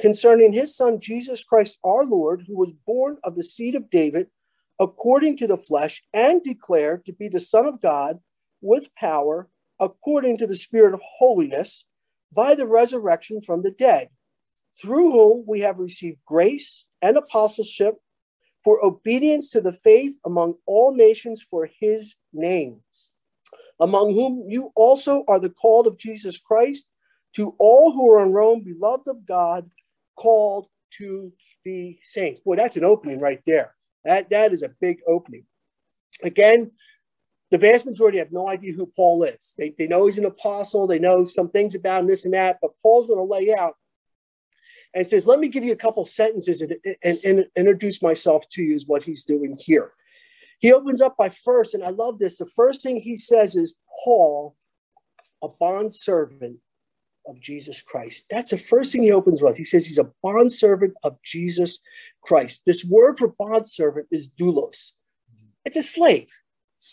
concerning 0.00 0.52
his 0.52 0.76
son 0.76 1.00
Jesus 1.00 1.42
Christ 1.42 1.78
our 1.82 2.04
Lord, 2.04 2.44
who 2.46 2.56
was 2.56 2.72
born 2.86 3.16
of 3.24 3.34
the 3.34 3.42
seed 3.42 3.74
of 3.74 3.90
David 3.90 4.28
according 4.78 5.36
to 5.36 5.46
the 5.46 5.56
flesh 5.56 6.02
and 6.12 6.42
declared 6.42 7.04
to 7.06 7.12
be 7.12 7.28
the 7.28 7.40
Son 7.40 7.66
of 7.66 7.80
God 7.80 8.18
with 8.60 8.94
power 8.94 9.48
according 9.78 10.38
to 10.38 10.46
the 10.46 10.56
Spirit 10.56 10.94
of 10.94 11.00
holiness 11.18 11.84
by 12.34 12.54
the 12.54 12.66
resurrection 12.66 13.40
from 13.42 13.62
the 13.62 13.70
dead, 13.70 14.08
through 14.80 15.12
whom 15.12 15.44
we 15.46 15.60
have 15.60 15.78
received 15.78 16.18
grace 16.26 16.86
and 17.00 17.16
apostleship 17.16 17.96
for 18.64 18.84
obedience 18.84 19.50
to 19.50 19.60
the 19.60 19.72
faith 19.72 20.14
among 20.24 20.54
all 20.66 20.94
nations 20.94 21.44
for 21.48 21.68
his 21.80 22.14
name, 22.32 22.80
among 23.80 24.14
whom 24.14 24.44
you 24.48 24.72
also 24.76 25.24
are 25.28 25.40
the 25.40 25.50
called 25.50 25.86
of 25.86 25.98
Jesus 25.98 26.38
Christ, 26.38 26.86
to 27.36 27.54
all 27.58 27.92
who 27.92 28.10
are 28.12 28.22
in 28.22 28.32
Rome, 28.32 28.62
beloved 28.62 29.08
of 29.08 29.26
God, 29.26 29.70
called 30.16 30.66
to 30.98 31.32
be 31.64 31.98
saints. 32.02 32.40
Boy, 32.40 32.56
that's 32.56 32.76
an 32.76 32.84
opening 32.84 33.18
right 33.18 33.40
there. 33.46 33.74
That, 34.04 34.30
that 34.30 34.52
is 34.52 34.62
a 34.62 34.74
big 34.80 34.98
opening. 35.06 35.44
Again, 36.22 36.72
the 37.52 37.58
vast 37.58 37.84
majority 37.84 38.16
have 38.16 38.32
no 38.32 38.48
idea 38.48 38.72
who 38.72 38.86
Paul 38.86 39.24
is. 39.24 39.54
They, 39.58 39.74
they 39.76 39.86
know 39.86 40.06
he's 40.06 40.16
an 40.16 40.24
apostle, 40.24 40.86
they 40.86 40.98
know 40.98 41.26
some 41.26 41.50
things 41.50 41.74
about 41.74 42.00
him, 42.00 42.08
this 42.08 42.24
and 42.24 42.32
that, 42.32 42.56
but 42.62 42.70
Paul's 42.82 43.06
going 43.06 43.18
to 43.18 43.30
lay 43.30 43.54
out 43.54 43.74
and 44.94 45.06
says, 45.06 45.26
Let 45.26 45.38
me 45.38 45.48
give 45.48 45.62
you 45.62 45.72
a 45.72 45.76
couple 45.76 46.02
sentences 46.06 46.62
and, 46.62 46.76
and, 47.02 47.20
and 47.22 47.44
introduce 47.54 48.02
myself 48.02 48.48
to 48.52 48.62
you, 48.62 48.74
is 48.74 48.86
what 48.86 49.04
he's 49.04 49.24
doing 49.24 49.58
here. 49.60 49.92
He 50.60 50.72
opens 50.72 51.02
up 51.02 51.18
by 51.18 51.28
first, 51.28 51.74
and 51.74 51.84
I 51.84 51.90
love 51.90 52.18
this. 52.18 52.38
The 52.38 52.46
first 52.46 52.82
thing 52.82 52.96
he 52.96 53.18
says 53.18 53.54
is, 53.54 53.74
Paul, 54.02 54.56
a 55.42 55.48
bond 55.48 55.92
servant 55.92 56.56
of 57.26 57.38
Jesus 57.38 57.82
Christ. 57.82 58.28
That's 58.30 58.50
the 58.50 58.58
first 58.58 58.92
thing 58.92 59.02
he 59.02 59.12
opens 59.12 59.42
with. 59.42 59.58
He 59.58 59.64
says 59.64 59.86
he's 59.86 59.98
a 59.98 60.10
bond 60.22 60.52
servant 60.52 60.94
of 61.02 61.18
Jesus 61.22 61.80
Christ. 62.22 62.62
This 62.64 62.82
word 62.82 63.18
for 63.18 63.28
bond 63.28 63.68
servant 63.68 64.06
is 64.10 64.30
doulos. 64.40 64.92
It's 65.66 65.76
a 65.76 65.82
slave. 65.82 66.28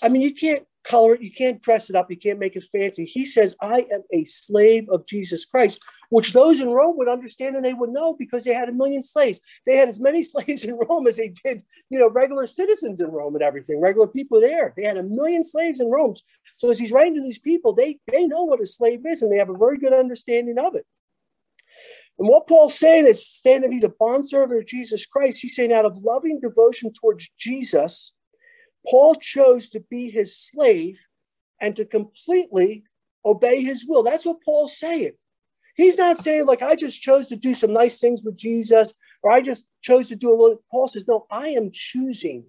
I 0.01 0.09
mean, 0.09 0.21
you 0.21 0.33
can't 0.33 0.65
color 0.83 1.13
it, 1.13 1.21
you 1.21 1.31
can't 1.31 1.61
dress 1.61 1.89
it 1.89 1.95
up, 1.95 2.09
you 2.09 2.17
can't 2.17 2.39
make 2.39 2.55
it 2.55 2.63
fancy. 2.71 3.05
He 3.05 3.25
says, 3.25 3.55
I 3.61 3.85
am 3.93 4.03
a 4.13 4.23
slave 4.23 4.89
of 4.89 5.05
Jesus 5.05 5.45
Christ, 5.45 5.79
which 6.09 6.33
those 6.33 6.59
in 6.59 6.69
Rome 6.69 6.97
would 6.97 7.09
understand 7.09 7.55
and 7.55 7.65
they 7.65 7.73
would 7.73 7.91
know 7.91 8.15
because 8.17 8.43
they 8.43 8.53
had 8.53 8.69
a 8.69 8.73
million 8.73 9.03
slaves. 9.03 9.39
They 9.65 9.75
had 9.75 9.89
as 9.89 9.99
many 9.99 10.23
slaves 10.23 10.63
in 10.63 10.75
Rome 10.75 11.07
as 11.07 11.17
they 11.17 11.33
did, 11.43 11.63
you 11.89 11.99
know, 11.99 12.09
regular 12.09 12.47
citizens 12.47 13.01
in 13.01 13.11
Rome 13.11 13.35
and 13.35 13.43
everything, 13.43 13.79
regular 13.79 14.07
people 14.07 14.41
there. 14.41 14.73
They 14.75 14.83
had 14.83 14.97
a 14.97 15.03
million 15.03 15.43
slaves 15.43 15.79
in 15.79 15.89
Rome. 15.89 16.15
So 16.55 16.69
as 16.69 16.79
he's 16.79 16.91
writing 16.91 17.15
to 17.15 17.21
these 17.21 17.39
people, 17.39 17.73
they, 17.73 17.99
they 18.07 18.25
know 18.25 18.43
what 18.43 18.61
a 18.61 18.65
slave 18.65 19.05
is 19.05 19.21
and 19.21 19.31
they 19.31 19.37
have 19.37 19.49
a 19.49 19.57
very 19.57 19.77
good 19.77 19.93
understanding 19.93 20.57
of 20.57 20.75
it. 20.75 20.85
And 22.17 22.27
what 22.27 22.47
Paul's 22.47 22.77
saying 22.77 23.07
is 23.07 23.25
saying 23.25 23.61
that 23.61 23.71
he's 23.71 23.85
a 23.85 23.89
bondservant 23.89 24.59
of 24.59 24.67
Jesus 24.67 25.05
Christ. 25.05 25.41
He's 25.41 25.55
saying 25.55 25.71
out 25.71 25.85
of 25.85 26.03
loving 26.03 26.41
devotion 26.41 26.91
towards 26.91 27.29
Jesus, 27.39 28.11
Paul 28.87 29.15
chose 29.15 29.69
to 29.69 29.79
be 29.79 30.09
his 30.09 30.37
slave 30.37 30.99
and 31.61 31.75
to 31.75 31.85
completely 31.85 32.83
obey 33.25 33.61
his 33.61 33.85
will. 33.87 34.03
That's 34.03 34.25
what 34.25 34.43
Paul's 34.43 34.77
saying. 34.77 35.13
He's 35.75 35.97
not 35.97 36.17
saying, 36.17 36.45
like, 36.45 36.61
I 36.61 36.75
just 36.75 37.01
chose 37.01 37.27
to 37.27 37.35
do 37.35 37.53
some 37.53 37.71
nice 37.71 37.99
things 37.99 38.23
with 38.23 38.37
Jesus, 38.37 38.93
or 39.23 39.31
I 39.31 39.41
just 39.41 39.65
chose 39.81 40.09
to 40.09 40.15
do 40.15 40.29
a 40.29 40.35
little. 40.35 40.63
Paul 40.69 40.87
says, 40.87 41.07
no, 41.07 41.25
I 41.31 41.49
am 41.49 41.69
choosing 41.71 42.45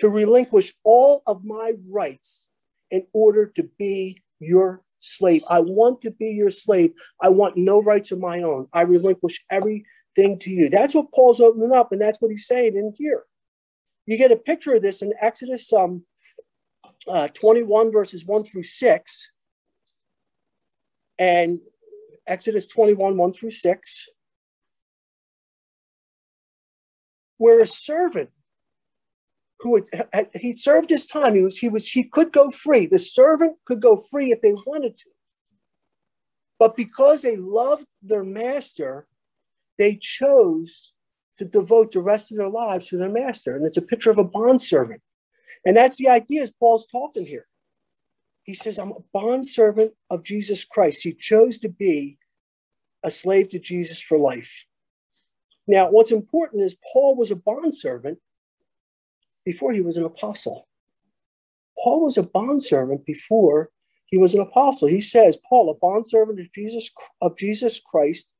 to 0.00 0.08
relinquish 0.08 0.74
all 0.84 1.22
of 1.26 1.44
my 1.44 1.74
rights 1.88 2.48
in 2.90 3.04
order 3.12 3.46
to 3.46 3.68
be 3.78 4.22
your 4.40 4.82
slave. 5.00 5.42
I 5.48 5.60
want 5.60 6.02
to 6.02 6.10
be 6.10 6.30
your 6.30 6.50
slave. 6.50 6.92
I 7.20 7.28
want 7.28 7.56
no 7.56 7.80
rights 7.80 8.12
of 8.12 8.18
my 8.18 8.42
own. 8.42 8.66
I 8.72 8.82
relinquish 8.82 9.44
everything 9.50 10.38
to 10.40 10.50
you. 10.50 10.68
That's 10.68 10.94
what 10.94 11.12
Paul's 11.12 11.40
opening 11.40 11.72
up, 11.72 11.92
and 11.92 12.00
that's 12.00 12.20
what 12.20 12.30
he's 12.30 12.46
saying 12.46 12.76
in 12.76 12.92
here. 12.96 13.24
You 14.08 14.16
get 14.16 14.32
a 14.32 14.36
picture 14.36 14.74
of 14.74 14.80
this 14.80 15.02
in 15.02 15.12
Exodus 15.20 15.70
um, 15.70 16.02
uh, 17.06 17.28
21, 17.28 17.92
verses 17.92 18.24
1 18.24 18.44
through 18.44 18.62
6. 18.62 19.30
And 21.18 21.58
Exodus 22.26 22.66
21, 22.68 23.18
1 23.18 23.32
through 23.34 23.50
6, 23.50 24.06
where 27.36 27.60
a 27.60 27.66
servant 27.66 28.30
who 29.60 29.84
had, 30.14 30.30
he 30.34 30.54
served 30.54 30.88
his 30.88 31.06
time, 31.06 31.34
he 31.34 31.42
was, 31.42 31.58
he 31.58 31.68
was 31.68 31.86
he 31.86 32.04
could 32.04 32.32
go 32.32 32.50
free. 32.50 32.86
The 32.86 32.98
servant 32.98 33.56
could 33.66 33.82
go 33.82 34.06
free 34.10 34.32
if 34.32 34.40
they 34.40 34.54
wanted 34.54 34.96
to. 34.96 35.10
But 36.58 36.76
because 36.76 37.20
they 37.20 37.36
loved 37.36 37.84
their 38.00 38.24
master, 38.24 39.06
they 39.76 39.96
chose 39.96 40.94
to 41.38 41.44
devote 41.44 41.92
the 41.92 42.00
rest 42.00 42.30
of 42.30 42.38
their 42.38 42.48
lives 42.48 42.88
to 42.88 42.96
their 42.96 43.08
master. 43.08 43.56
And 43.56 43.66
it's 43.66 43.76
a 43.76 43.82
picture 43.82 44.10
of 44.10 44.18
a 44.18 44.24
bondservant. 44.24 45.00
And 45.64 45.76
that's 45.76 45.96
the 45.96 46.08
idea 46.08 46.42
as 46.42 46.52
Paul's 46.52 46.86
talking 46.86 47.26
here. 47.26 47.46
He 48.42 48.54
says, 48.54 48.78
I'm 48.78 48.92
a 48.92 49.02
bondservant 49.12 49.92
of 50.10 50.24
Jesus 50.24 50.64
Christ. 50.64 51.02
He 51.02 51.12
chose 51.12 51.58
to 51.58 51.68
be 51.68 52.18
a 53.04 53.10
slave 53.10 53.50
to 53.50 53.58
Jesus 53.58 54.00
for 54.00 54.18
life. 54.18 54.50
Now, 55.66 55.90
what's 55.90 56.12
important 56.12 56.62
is 56.62 56.76
Paul 56.92 57.14
was 57.16 57.30
a 57.30 57.36
bondservant 57.36 58.18
before 59.44 59.72
he 59.72 59.80
was 59.80 59.96
an 59.96 60.04
apostle. 60.04 60.66
Paul 61.82 62.04
was 62.04 62.16
a 62.16 62.22
bondservant 62.22 63.04
before 63.04 63.70
he 64.06 64.16
was 64.16 64.34
an 64.34 64.40
apostle. 64.40 64.88
He 64.88 65.00
says, 65.00 65.36
Paul, 65.48 65.70
a 65.70 65.74
bondservant 65.74 66.40
of 66.40 66.52
Jesus, 66.52 66.90
of 67.20 67.36
Jesus 67.36 67.78
Christ 67.78 68.30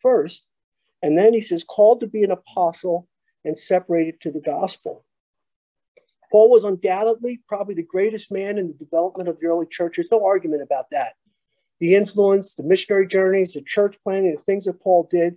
first, 0.00 0.46
and 1.06 1.16
then 1.16 1.32
he 1.32 1.40
says, 1.40 1.62
called 1.62 2.00
to 2.00 2.08
be 2.08 2.24
an 2.24 2.32
apostle 2.32 3.06
and 3.44 3.56
separated 3.56 4.20
to 4.22 4.32
the 4.32 4.40
gospel. 4.40 5.04
Paul 6.32 6.50
was 6.50 6.64
undoubtedly 6.64 7.40
probably 7.46 7.76
the 7.76 7.84
greatest 7.84 8.32
man 8.32 8.58
in 8.58 8.66
the 8.66 8.74
development 8.74 9.28
of 9.28 9.38
the 9.38 9.46
early 9.46 9.66
church. 9.70 9.94
There's 9.94 10.10
no 10.10 10.26
argument 10.26 10.62
about 10.62 10.86
that. 10.90 11.12
The 11.78 11.94
influence, 11.94 12.56
the 12.56 12.64
missionary 12.64 13.06
journeys, 13.06 13.52
the 13.52 13.62
church 13.62 13.96
planting, 14.02 14.34
the 14.34 14.42
things 14.42 14.64
that 14.64 14.82
Paul 14.82 15.06
did. 15.08 15.36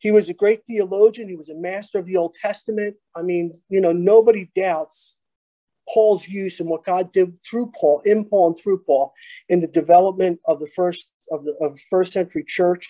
He 0.00 0.10
was 0.10 0.28
a 0.28 0.34
great 0.34 0.66
theologian. 0.66 1.30
He 1.30 1.36
was 1.36 1.48
a 1.48 1.54
master 1.54 1.98
of 1.98 2.04
the 2.04 2.18
Old 2.18 2.34
Testament. 2.34 2.96
I 3.16 3.22
mean, 3.22 3.58
you 3.70 3.80
know, 3.80 3.92
nobody 3.92 4.50
doubts 4.54 5.16
Paul's 5.88 6.28
use 6.28 6.60
and 6.60 6.68
what 6.68 6.84
God 6.84 7.10
did 7.10 7.42
through 7.42 7.72
Paul, 7.74 8.02
in 8.04 8.26
Paul 8.26 8.48
and 8.48 8.58
through 8.58 8.82
Paul, 8.86 9.14
in 9.48 9.62
the 9.62 9.66
development 9.66 10.40
of 10.46 10.60
the 10.60 10.68
first 10.76 11.08
of 11.32 11.46
the 11.46 11.54
of 11.62 11.80
first 11.88 12.12
century 12.12 12.44
church 12.46 12.86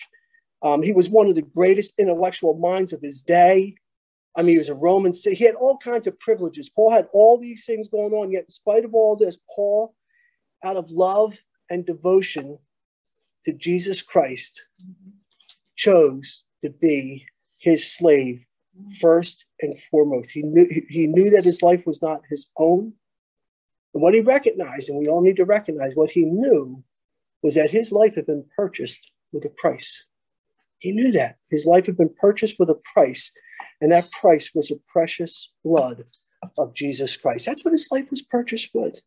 um, 0.65 0.81
he 0.81 0.91
was 0.91 1.11
one 1.11 1.27
of 1.27 1.35
the 1.35 1.43
greatest 1.43 1.93
intellectual 1.99 2.55
minds 2.55 2.91
of 2.91 2.99
his 2.99 3.21
day. 3.21 3.75
I 4.35 4.41
mean, 4.41 4.53
he 4.53 4.57
was 4.57 4.69
a 4.69 4.73
Roman. 4.73 5.13
He 5.13 5.45
had 5.45 5.53
all 5.53 5.77
kinds 5.77 6.07
of 6.07 6.19
privileges. 6.19 6.69
Paul 6.69 6.89
had 6.91 7.07
all 7.13 7.37
these 7.37 7.65
things 7.65 7.87
going 7.87 8.13
on. 8.13 8.31
Yet, 8.31 8.45
in 8.45 8.49
spite 8.49 8.83
of 8.83 8.95
all 8.95 9.15
this, 9.15 9.37
Paul, 9.55 9.93
out 10.63 10.75
of 10.75 10.89
love 10.89 11.37
and 11.69 11.85
devotion 11.85 12.57
to 13.43 13.53
Jesus 13.53 14.01
Christ, 14.01 14.63
chose 15.75 16.43
to 16.63 16.71
be 16.71 17.27
his 17.59 17.95
slave 17.95 18.43
first 18.99 19.45
and 19.61 19.79
foremost. 19.91 20.31
He 20.31 20.41
knew, 20.41 20.67
he 20.89 21.05
knew 21.05 21.29
that 21.29 21.45
his 21.45 21.61
life 21.61 21.85
was 21.85 22.01
not 22.01 22.21
his 22.27 22.49
own. 22.57 22.93
And 23.93 24.01
what 24.01 24.15
he 24.15 24.21
recognized, 24.21 24.89
and 24.89 24.97
we 24.97 25.07
all 25.07 25.21
need 25.21 25.35
to 25.35 25.45
recognize, 25.45 25.95
what 25.95 26.09
he 26.09 26.25
knew 26.25 26.83
was 27.43 27.53
that 27.53 27.69
his 27.69 27.91
life 27.91 28.15
had 28.15 28.25
been 28.25 28.45
purchased 28.55 29.11
with 29.31 29.45
a 29.45 29.49
price. 29.49 30.05
He 30.85 30.91
knew 30.91 31.11
that. 31.13 31.37
His 31.49 31.65
life 31.65 31.87
had 31.87 31.97
been 31.97 32.13
purchased 32.21 32.59
with 32.59 32.69
a 32.69 32.79
price, 32.93 33.31
and 33.81 33.91
that 33.91 34.11
price 34.11 34.51
was 34.53 34.67
the 34.67 34.79
precious 34.87 35.51
blood 35.63 36.03
of 36.59 36.75
Jesus 36.75 37.17
Christ. 37.17 37.47
That's 37.47 37.65
what 37.65 37.71
his 37.71 37.87
life 37.89 38.11
was 38.11 38.21
purchased 38.21 38.69
with. 38.71 39.01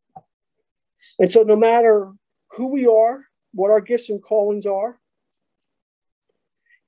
And 1.20 1.30
so, 1.30 1.44
no 1.44 1.54
matter 1.54 2.10
who 2.56 2.72
we 2.72 2.84
are, 2.84 3.26
what 3.52 3.70
our 3.70 3.80
gifts 3.80 4.10
and 4.10 4.20
callings 4.20 4.66
are, 4.66 4.98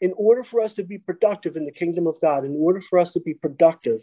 in 0.01 0.13
order 0.17 0.43
for 0.43 0.61
us 0.61 0.75
to 0.75 0.83
be 0.83 0.99
productive 0.99 1.55
in 1.55 1.67
the 1.67 1.71
kingdom 1.71 2.09
of 2.09 2.21
God, 2.21 2.45
in 2.45 2.57
order 2.59 2.81
for 2.81 2.99
us 2.99 3.13
to 3.13 3.21
be 3.21 3.35
productive 3.35 4.01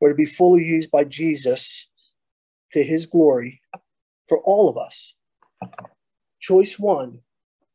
or 0.00 0.08
to 0.08 0.16
be 0.16 0.26
fully 0.26 0.64
used 0.64 0.90
by 0.90 1.04
Jesus 1.04 1.86
to 2.72 2.82
his 2.82 3.06
glory 3.06 3.62
for 4.28 4.38
all 4.38 4.68
of 4.68 4.76
us, 4.76 5.14
choice 6.40 6.76
one 6.76 7.20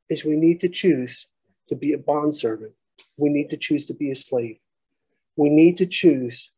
is 0.10 0.26
we 0.26 0.36
need 0.36 0.60
to 0.60 0.68
choose 0.68 1.28
to 1.72 1.76
be 1.78 1.94
a 1.94 1.98
bondservant. 1.98 2.74
We 3.18 3.30
need 3.30 3.50
to 3.50 3.58
choose 3.58 3.86
to 3.86 3.94
be 3.94 4.12
a 4.12 4.16
slave. 4.16 4.58
We 5.38 5.50
need 5.50 5.78
to 5.78 5.86
choose 5.86 6.52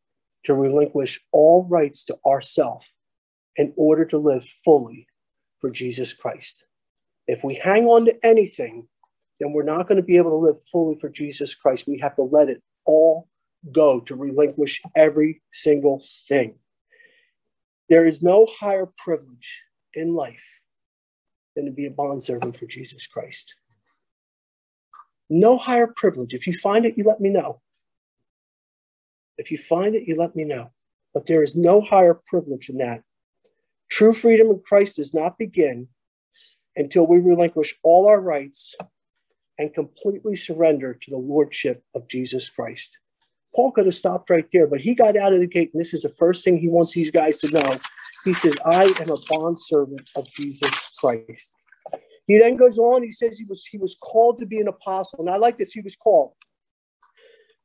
to 0.44 0.54
relinquish 0.54 1.20
all 1.32 1.66
rights 1.70 2.04
to 2.06 2.18
ourself 2.26 2.86
in 3.56 3.72
order 3.76 4.04
to 4.06 4.18
live 4.18 4.44
fully 4.64 5.06
for 5.60 5.70
Jesus 5.70 6.12
Christ. 6.12 6.64
If 7.28 7.44
we 7.44 7.54
hang 7.54 7.84
on 7.84 8.04
to 8.06 8.26
anything, 8.26 8.88
then 9.38 9.52
we're 9.52 9.62
not 9.62 9.86
going 9.88 9.96
to 9.96 10.02
be 10.02 10.16
able 10.16 10.30
to 10.30 10.46
live 10.46 10.58
fully 10.70 10.98
for 11.00 11.08
Jesus 11.08 11.54
Christ. 11.54 11.86
We 11.86 12.00
have 12.00 12.16
to 12.16 12.22
let 12.22 12.48
it 12.48 12.60
all 12.84 13.28
go 13.72 14.00
to 14.00 14.16
relinquish 14.16 14.82
every 14.94 15.42
single 15.52 16.04
thing. 16.28 16.56
There 17.88 18.04
is 18.04 18.20
no 18.20 18.46
higher 18.60 18.90
privilege 18.98 19.62
in 19.94 20.14
life 20.14 20.44
than 21.54 21.66
to 21.66 21.70
be 21.70 21.86
a 21.86 21.90
bondservant 21.90 22.56
for 22.56 22.66
Jesus 22.66 23.06
Christ. 23.06 23.54
No 25.30 25.56
higher 25.56 25.86
privilege. 25.86 26.34
If 26.34 26.46
you 26.46 26.52
find 26.54 26.84
it, 26.84 26.96
you 26.96 27.04
let 27.04 27.20
me 27.20 27.30
know. 27.30 27.60
If 29.38 29.50
you 29.50 29.58
find 29.58 29.94
it, 29.94 30.04
you 30.06 30.16
let 30.16 30.36
me 30.36 30.44
know. 30.44 30.70
But 31.12 31.26
there 31.26 31.42
is 31.42 31.56
no 31.56 31.80
higher 31.80 32.14
privilege 32.14 32.68
than 32.68 32.78
that. 32.78 33.02
True 33.88 34.12
freedom 34.14 34.48
in 34.48 34.60
Christ 34.66 34.96
does 34.96 35.14
not 35.14 35.38
begin 35.38 35.88
until 36.76 37.06
we 37.06 37.18
relinquish 37.18 37.76
all 37.82 38.06
our 38.06 38.20
rights 38.20 38.74
and 39.58 39.72
completely 39.72 40.34
surrender 40.34 40.94
to 40.94 41.10
the 41.10 41.16
lordship 41.16 41.84
of 41.94 42.08
Jesus 42.08 42.50
Christ. 42.50 42.98
Paul 43.54 43.70
could 43.70 43.86
have 43.86 43.94
stopped 43.94 44.30
right 44.30 44.46
there, 44.52 44.66
but 44.66 44.80
he 44.80 44.94
got 44.94 45.16
out 45.16 45.32
of 45.32 45.38
the 45.38 45.46
gate, 45.46 45.70
and 45.72 45.80
this 45.80 45.94
is 45.94 46.02
the 46.02 46.08
first 46.08 46.42
thing 46.42 46.58
he 46.58 46.68
wants 46.68 46.92
these 46.92 47.12
guys 47.12 47.38
to 47.38 47.48
know. 47.50 47.76
He 48.24 48.34
says, 48.34 48.56
I 48.64 48.92
am 49.00 49.10
a 49.10 49.16
bondservant 49.28 50.10
of 50.16 50.26
Jesus 50.30 50.74
Christ. 50.98 51.52
He 52.26 52.38
then 52.38 52.56
goes 52.56 52.78
on, 52.78 53.02
he 53.02 53.12
says 53.12 53.38
he 53.38 53.44
was 53.44 53.64
he 53.66 53.78
was 53.78 53.96
called 54.00 54.38
to 54.40 54.46
be 54.46 54.60
an 54.60 54.68
apostle. 54.68 55.20
And 55.20 55.30
I 55.30 55.36
like 55.36 55.58
this, 55.58 55.72
he 55.72 55.80
was 55.80 55.96
called. 55.96 56.32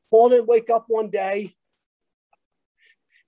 Paul 0.10 0.30
didn't 0.30 0.48
wake 0.48 0.69
up 0.69 0.86
one 0.88 1.10
day, 1.10 1.56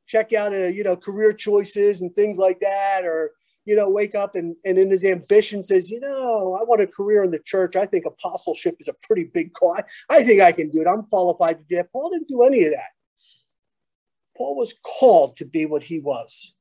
check 0.07 0.33
out 0.33 0.53
uh, 0.53 0.67
you 0.67 0.83
know, 0.83 0.97
career 0.97 1.31
choices 1.31 2.01
and 2.01 2.13
things 2.13 2.37
like 2.37 2.59
that, 2.59 3.05
or 3.05 3.31
you 3.65 3.75
know, 3.75 3.89
wake 3.89 4.15
up 4.15 4.35
and, 4.35 4.55
and 4.65 4.77
in 4.79 4.89
his 4.89 5.03
ambition 5.03 5.61
says, 5.61 5.89
you 5.89 5.99
know, 5.99 6.57
I 6.59 6.63
want 6.63 6.81
a 6.81 6.87
career 6.87 7.23
in 7.23 7.31
the 7.31 7.39
church. 7.39 7.75
I 7.75 7.85
think 7.85 8.05
apostleship 8.05 8.77
is 8.79 8.87
a 8.87 8.95
pretty 9.03 9.25
big 9.25 9.53
call. 9.53 9.73
I, 9.73 9.83
I 10.09 10.23
think 10.23 10.41
I 10.41 10.51
can 10.51 10.69
do 10.69 10.81
it. 10.81 10.87
I'm 10.87 11.03
qualified 11.03 11.59
to 11.59 11.63
do 11.69 11.79
it. 11.79 11.89
Paul 11.93 12.09
didn't 12.09 12.27
do 12.27 12.43
any 12.43 12.65
of 12.65 12.71
that. 12.71 12.89
Paul 14.35 14.57
was 14.57 14.73
called 14.83 15.37
to 15.37 15.45
be 15.45 15.67
what 15.67 15.83
he 15.83 15.99
was. 15.99 16.55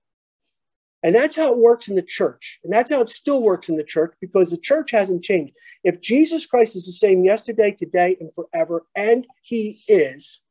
And 1.02 1.14
that's 1.14 1.36
how 1.36 1.50
it 1.52 1.58
works 1.58 1.88
in 1.88 1.96
the 1.96 2.02
church. 2.02 2.58
And 2.62 2.72
that's 2.72 2.90
how 2.90 3.00
it 3.00 3.08
still 3.08 3.42
works 3.42 3.68
in 3.68 3.76
the 3.76 3.84
church 3.84 4.14
because 4.20 4.50
the 4.50 4.58
church 4.58 4.90
hasn't 4.90 5.24
changed. 5.24 5.54
If 5.82 6.00
Jesus 6.00 6.46
Christ 6.46 6.76
is 6.76 6.86
the 6.86 6.92
same 6.92 7.24
yesterday, 7.24 7.70
today, 7.70 8.16
and 8.20 8.30
forever, 8.34 8.84
and 8.94 9.26
he 9.42 9.82
is, 9.88 10.42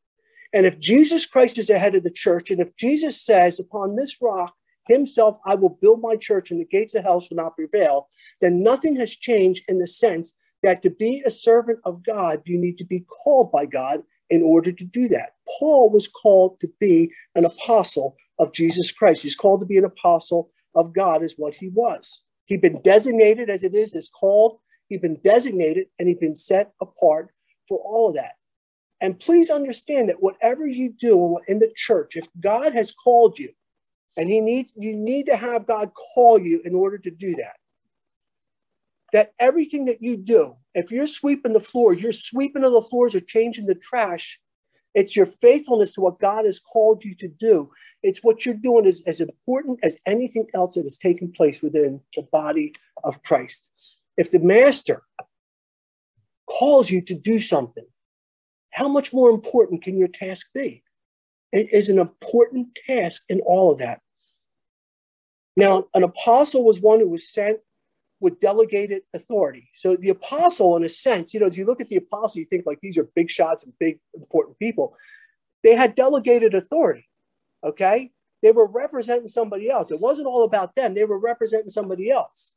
and 0.54 0.66
if 0.66 0.80
Jesus 0.80 1.26
Christ 1.26 1.58
is 1.60 1.70
ahead 1.70 1.96
of 1.96 2.04
the 2.04 2.10
church, 2.10 2.50
and 2.50 2.60
if 2.60 2.76
Jesus 2.76 3.22
says, 3.22 3.60
upon 3.60 3.96
this 3.96 4.18
rock, 4.22 4.56
himself, 4.88 5.40
I 5.46 5.54
will 5.56 5.78
build 5.82 6.02
my 6.02 6.16
church, 6.16 6.50
and 6.50 6.60
the 6.60 6.66
gates 6.66 6.96
of 6.96 7.04
hell 7.04 7.22
shall 7.22 7.38
not 7.38 7.56
prevail, 7.56 8.10
then 8.42 8.64
nothing 8.64 8.96
has 8.96 9.16
changed 9.16 9.64
in 9.68 9.78
the 9.78 9.86
sense 9.86 10.34
that 10.64 10.82
to 10.82 10.90
be 10.90 11.22
a 11.26 11.30
servant 11.30 11.80
of 11.86 12.04
God, 12.04 12.42
you 12.46 12.58
need 12.58 12.80
to 12.80 12.84
be 12.84 13.02
called 13.02 13.52
by 13.52 13.66
God 13.66 14.02
in 14.30 14.42
order 14.42 14.72
to 14.72 14.84
do 14.84 15.08
that. 15.08 15.34
Paul 15.60 15.90
was 15.90 16.08
called 16.08 16.60
to 16.60 16.70
be 16.80 17.12
an 17.36 17.46
apostle 17.46 18.18
of 18.40 18.54
Jesus 18.54 18.92
Christ. 18.92 19.22
He's 19.22 19.36
called 19.36 19.60
to 19.60 19.66
be 19.66 19.78
an 19.78 19.86
apostle 19.86 20.50
of 20.76 20.94
God, 20.94 21.24
is 21.24 21.36
what 21.38 21.54
he 21.54 21.70
was. 21.70 22.22
He'd 22.46 22.62
been 22.62 22.82
designated 22.82 23.50
as 23.50 23.64
it 23.64 23.76
is, 23.76 23.96
is, 23.96 24.10
called. 24.10 24.60
He'd 24.88 25.02
been 25.02 25.20
designated 25.24 25.88
and 26.00 26.08
he'd 26.08 26.20
been 26.20 26.36
set 26.36 26.72
apart 26.82 27.30
for 27.68 27.78
all 27.80 28.10
of 28.10 28.16
that. 28.16 28.34
And 29.02 29.20
please 29.20 29.50
understand 29.50 30.10
that 30.10 30.22
whatever 30.22 30.66
you 30.68 30.94
do 31.00 31.38
in 31.48 31.60
the 31.60 31.72
church, 31.76 32.16
if 32.16 32.26
God 32.42 32.74
has 32.74 32.92
called 32.92 33.38
you, 33.38 33.50
and 34.18 34.30
he 34.30 34.42
needs 34.42 34.74
you 34.76 34.96
need 34.96 35.28
to 35.28 35.38
have 35.38 35.68
God 35.68 35.92
call 35.94 36.40
you 36.40 36.62
in 36.66 36.76
order 36.76 36.98
to 36.98 37.12
do 37.12 37.36
that. 37.36 37.56
That 39.14 39.34
everything 39.40 39.86
that 39.86 40.02
you 40.02 40.18
do, 40.18 40.56
if 40.76 40.92
you're 40.92 41.08
sweeping 41.08 41.54
the 41.54 41.60
floor, 41.60 41.94
you're 41.94 42.12
sweeping 42.12 42.64
of 42.64 42.74
the 42.74 42.82
floors 42.82 43.16
or 43.16 43.22
changing 43.22 43.66
the 43.66 43.76
trash, 43.76 44.40
it's 45.00 45.16
your 45.16 45.28
faithfulness 45.28 45.94
to 45.94 46.02
what 46.02 46.20
God 46.20 46.44
has 46.44 46.60
called 46.60 47.06
you 47.06 47.16
to 47.16 47.30
do. 47.30 47.72
It's 48.04 48.22
what 48.22 48.46
you're 48.46 48.54
doing 48.54 48.86
is 48.86 49.02
as 49.08 49.22
important 49.22 49.80
as 49.82 49.98
anything 50.06 50.48
else 50.54 50.76
that 50.76 50.84
has 50.84 50.98
taken 50.98 51.32
place 51.32 51.62
within 51.62 52.02
the 52.18 52.24
body 52.24 52.74
of 53.06 53.24
Christ. 53.24 53.70
If 54.18 54.30
the 54.30 54.40
master 54.40 55.04
calls 56.52 56.92
you 56.92 57.00
to 57.04 57.14
do 57.14 57.40
something, 57.40 57.86
how 58.72 58.90
much 58.90 59.14
more 59.14 59.30
important 59.30 59.84
can 59.84 59.98
your 59.98 60.10
task 60.10 60.52
be? 60.54 60.84
It 61.54 61.72
is 61.72 61.88
an 61.88 61.98
important 61.98 62.78
task 62.86 63.24
in 63.30 63.40
all 63.40 63.72
of 63.72 63.80
that. 63.80 64.02
Now, 65.56 65.86
an 65.94 66.04
apostle 66.04 66.66
was 66.66 66.82
one 66.82 67.00
who 67.00 67.08
was 67.08 67.32
sent 67.32 67.60
with 68.20 68.40
delegated 68.40 69.04
authority. 69.14 69.70
So 69.74 69.96
the 69.96 70.10
apostle, 70.10 70.76
in 70.76 70.84
a 70.84 70.90
sense, 70.90 71.34
you 71.34 71.40
know, 71.40 71.46
as 71.46 71.58
you 71.58 71.66
look 71.66 71.82
at 71.82 71.90
the 71.90 71.96
apostle, 71.98 72.40
you 72.40 72.46
think 72.46 72.66
like 72.66 72.80
these 72.82 72.98
are 72.98 73.08
big 73.16 73.30
shots 73.30 73.64
and 73.64 73.74
big 73.80 74.00
important 74.14 74.60
people. 74.60 74.96
They 75.64 75.76
had 75.76 75.96
delegated 75.96 76.54
authority. 76.54 77.08
Okay. 77.64 78.12
They 78.42 78.52
were 78.52 78.68
representing 78.68 79.28
somebody 79.28 79.70
else. 79.70 79.92
It 79.92 80.00
wasn't 80.00 80.28
all 80.28 80.44
about 80.44 80.76
them, 80.76 80.94
they 80.94 81.06
were 81.06 81.20
representing 81.20 81.70
somebody 81.70 82.10
else. 82.10 82.56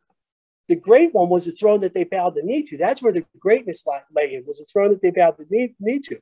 The 0.68 0.77
great 0.77 1.12
one 1.12 1.29
was 1.29 1.44
the 1.44 1.53
throne 1.53 1.81
that 1.81 1.92
they 1.92 2.05
bowed 2.05 2.37
the 2.37 2.42
knee 2.42 2.62
to. 2.64 2.79
That's 2.79 3.03
where 3.03 3.12
the 3.12 3.25
greatness 3.38 3.85
lay 4.14 4.35
in, 4.35 4.44
was 4.46 4.59
the 4.59 4.64
throne 4.64 4.90
that 4.90 5.03
they 5.03 5.11
bowed 5.11 5.37
the 5.38 5.46
knee, 5.51 5.75
knee 5.81 5.98
to. 6.01 6.18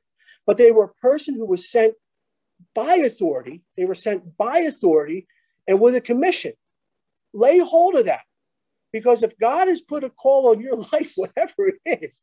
But 0.47 0.57
they 0.57 0.71
were 0.71 0.85
a 0.85 0.93
person 0.95 1.35
who 1.35 1.45
was 1.45 1.69
sent 1.69 1.93
by 2.73 2.95
authority. 2.95 3.61
They 3.77 3.85
were 3.85 3.95
sent 3.95 4.37
by 4.37 4.59
authority 4.59 5.27
and 5.67 5.79
with 5.79 5.95
a 5.95 6.01
commission. 6.01 6.53
Lay 7.33 7.59
hold 7.59 7.95
of 7.95 8.05
that. 8.05 8.21
Because 8.91 9.23
if 9.23 9.37
God 9.39 9.67
has 9.67 9.81
put 9.81 10.03
a 10.03 10.09
call 10.09 10.49
on 10.49 10.61
your 10.61 10.77
life, 10.93 11.13
whatever 11.15 11.71
it 11.85 12.01
is, 12.03 12.21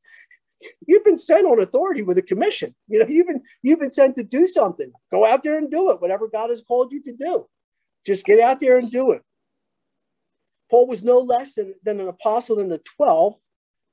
you've 0.86 1.04
been 1.04 1.18
sent 1.18 1.46
on 1.46 1.60
authority 1.60 2.02
with 2.02 2.18
a 2.18 2.22
commission. 2.22 2.74
You 2.88 3.00
know, 3.00 3.06
you've 3.08 3.26
been 3.26 3.42
you've 3.62 3.80
been 3.80 3.90
sent 3.90 4.16
to 4.16 4.24
do 4.24 4.46
something. 4.46 4.92
Go 5.10 5.24
out 5.24 5.42
there 5.42 5.58
and 5.58 5.70
do 5.70 5.90
it. 5.90 6.00
Whatever 6.00 6.28
God 6.28 6.50
has 6.50 6.62
called 6.62 6.92
you 6.92 7.02
to 7.04 7.12
do. 7.12 7.46
Just 8.06 8.26
get 8.26 8.40
out 8.40 8.60
there 8.60 8.78
and 8.78 8.90
do 8.90 9.12
it. 9.12 9.22
Paul 10.70 10.86
was 10.86 11.02
no 11.02 11.18
less 11.20 11.54
than, 11.54 11.74
than 11.82 12.00
an 12.00 12.08
apostle 12.08 12.56
than 12.56 12.68
the 12.68 12.80
12. 12.96 13.34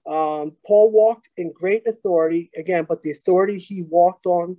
Um, 0.05 0.53
Paul 0.65 0.91
walked 0.91 1.29
in 1.37 1.51
great 1.51 1.87
authority, 1.87 2.51
again, 2.55 2.85
but 2.87 3.01
the 3.01 3.11
authority 3.11 3.57
he 3.57 3.81
walked 3.81 4.25
on 4.25 4.57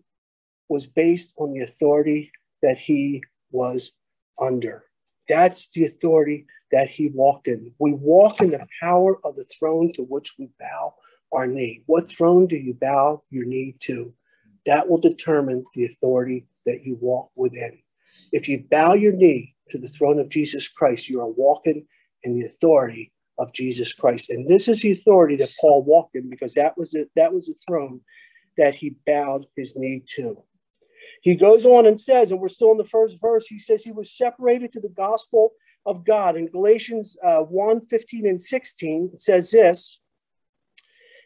was 0.68 0.87
based 0.87 1.33
on 1.37 1.52
the 1.52 1.61
authority 1.61 2.33
that 2.62 2.79
he 2.79 3.22
was 3.50 3.92
under. 4.40 4.86
That's 5.28 5.68
the 5.70 5.84
authority 5.84 6.46
that 6.72 6.88
he 6.88 7.08
walked 7.08 7.48
in. 7.48 7.72
We 7.78 7.92
walk 7.92 8.40
in 8.40 8.50
the 8.50 8.66
power 8.80 9.18
of 9.24 9.36
the 9.36 9.44
throne 9.44 9.92
to 9.94 10.02
which 10.02 10.34
we 10.38 10.48
bow 10.58 10.94
our 11.32 11.46
knee. 11.46 11.82
What 11.86 12.08
throne 12.08 12.46
do 12.46 12.56
you 12.56 12.74
bow 12.74 13.22
your 13.30 13.44
knee 13.44 13.76
to? 13.80 14.12
That 14.66 14.88
will 14.88 14.98
determine 14.98 15.62
the 15.74 15.84
authority 15.84 16.46
that 16.64 16.84
you 16.84 16.98
walk 17.00 17.30
within. 17.36 17.78
If 18.32 18.48
you 18.48 18.64
bow 18.70 18.94
your 18.94 19.12
knee 19.12 19.54
to 19.70 19.78
the 19.78 19.88
throne 19.88 20.18
of 20.18 20.28
Jesus 20.28 20.68
Christ, 20.68 21.08
you 21.08 21.20
are 21.20 21.28
walking 21.28 21.86
in 22.22 22.38
the 22.38 22.46
authority 22.46 23.12
of 23.38 23.52
Jesus 23.52 23.92
Christ. 23.92 24.30
And 24.30 24.48
this 24.48 24.68
is 24.68 24.82
the 24.82 24.92
authority 24.92 25.36
that 25.36 25.50
Paul 25.60 25.84
walked 25.84 26.16
in 26.16 26.28
because 26.28 26.54
that 26.54 26.76
was 26.76 26.94
it, 26.94 27.10
that 27.16 27.32
was 27.32 27.46
the 27.46 27.54
throne 27.66 28.00
that 28.56 28.74
he 28.74 28.96
bowed 29.06 29.46
his 29.56 29.76
knee 29.76 30.02
to. 30.16 30.42
He 31.22 31.35
goes 31.35 31.64
on 31.64 31.87
and 31.87 32.00
says, 32.00 32.31
and 32.31 32.40
we're 32.40 32.48
still 32.48 32.72
in 32.72 32.79
the 32.79 32.85
first 32.85 33.20
verse, 33.20 33.46
he 33.46 33.59
says 33.59 33.83
he 33.83 33.92
was 33.92 34.16
separated 34.16 34.72
to 34.72 34.81
the 34.81 34.88
gospel 34.88 35.52
of 35.85 36.05
God. 36.05 36.37
In 36.37 36.48
Galatians 36.48 37.16
uh, 37.24 37.38
1 37.38 37.87
15 37.87 38.26
and 38.26 38.40
16, 38.40 39.11
it 39.14 39.22
says 39.22 39.50
this 39.50 39.98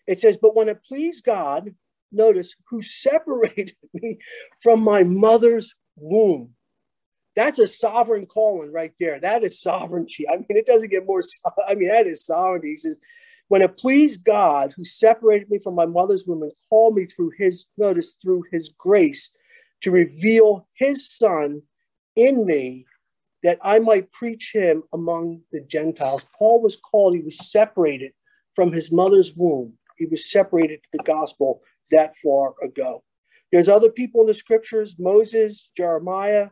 it 0.06 0.18
says, 0.18 0.36
But 0.36 0.56
when 0.56 0.68
it 0.68 0.84
pleased 0.84 1.24
God, 1.24 1.74
notice, 2.12 2.54
who 2.68 2.82
separated 2.82 3.76
me 3.94 4.18
from 4.62 4.80
my 4.80 5.02
mother's 5.02 5.74
womb. 5.96 6.54
That's 7.36 7.60
a 7.60 7.66
sovereign 7.66 8.26
calling 8.26 8.72
right 8.72 8.92
there. 8.98 9.20
That 9.20 9.44
is 9.44 9.60
sovereignty. 9.60 10.28
I 10.28 10.36
mean, 10.36 10.46
it 10.48 10.66
doesn't 10.66 10.90
get 10.90 11.06
more, 11.06 11.22
I 11.68 11.74
mean, 11.74 11.88
that 11.88 12.06
is 12.06 12.26
sovereignty. 12.26 12.70
He 12.70 12.76
says, 12.76 12.98
when 13.48 13.62
it 13.62 13.76
pleased 13.76 14.24
God, 14.24 14.74
who 14.76 14.84
separated 14.84 15.50
me 15.50 15.58
from 15.58 15.74
my 15.74 15.86
mother's 15.86 16.24
womb 16.26 16.42
and 16.42 16.52
called 16.68 16.96
me 16.96 17.06
through 17.06 17.32
his, 17.38 17.66
notice, 17.76 18.14
through 18.14 18.44
his 18.52 18.70
grace 18.76 19.30
to 19.82 19.90
reveal 19.90 20.66
his 20.74 21.10
son 21.10 21.62
in 22.16 22.44
me 22.44 22.86
that 23.42 23.58
I 23.62 23.78
might 23.78 24.12
preach 24.12 24.52
him 24.54 24.82
among 24.92 25.42
the 25.52 25.62
Gentiles. 25.62 26.26
Paul 26.38 26.60
was 26.60 26.76
called, 26.76 27.14
he 27.14 27.22
was 27.22 27.50
separated 27.50 28.12
from 28.54 28.72
his 28.72 28.92
mother's 28.92 29.34
womb. 29.34 29.74
He 29.96 30.06
was 30.06 30.30
separated 30.30 30.82
to 30.82 30.88
the 30.92 31.04
gospel 31.04 31.62
that 31.90 32.12
far 32.22 32.54
ago. 32.62 33.02
There's 33.52 33.68
other 33.68 33.90
people 33.90 34.20
in 34.20 34.26
the 34.26 34.34
scriptures 34.34 34.96
Moses, 34.98 35.70
Jeremiah, 35.76 36.48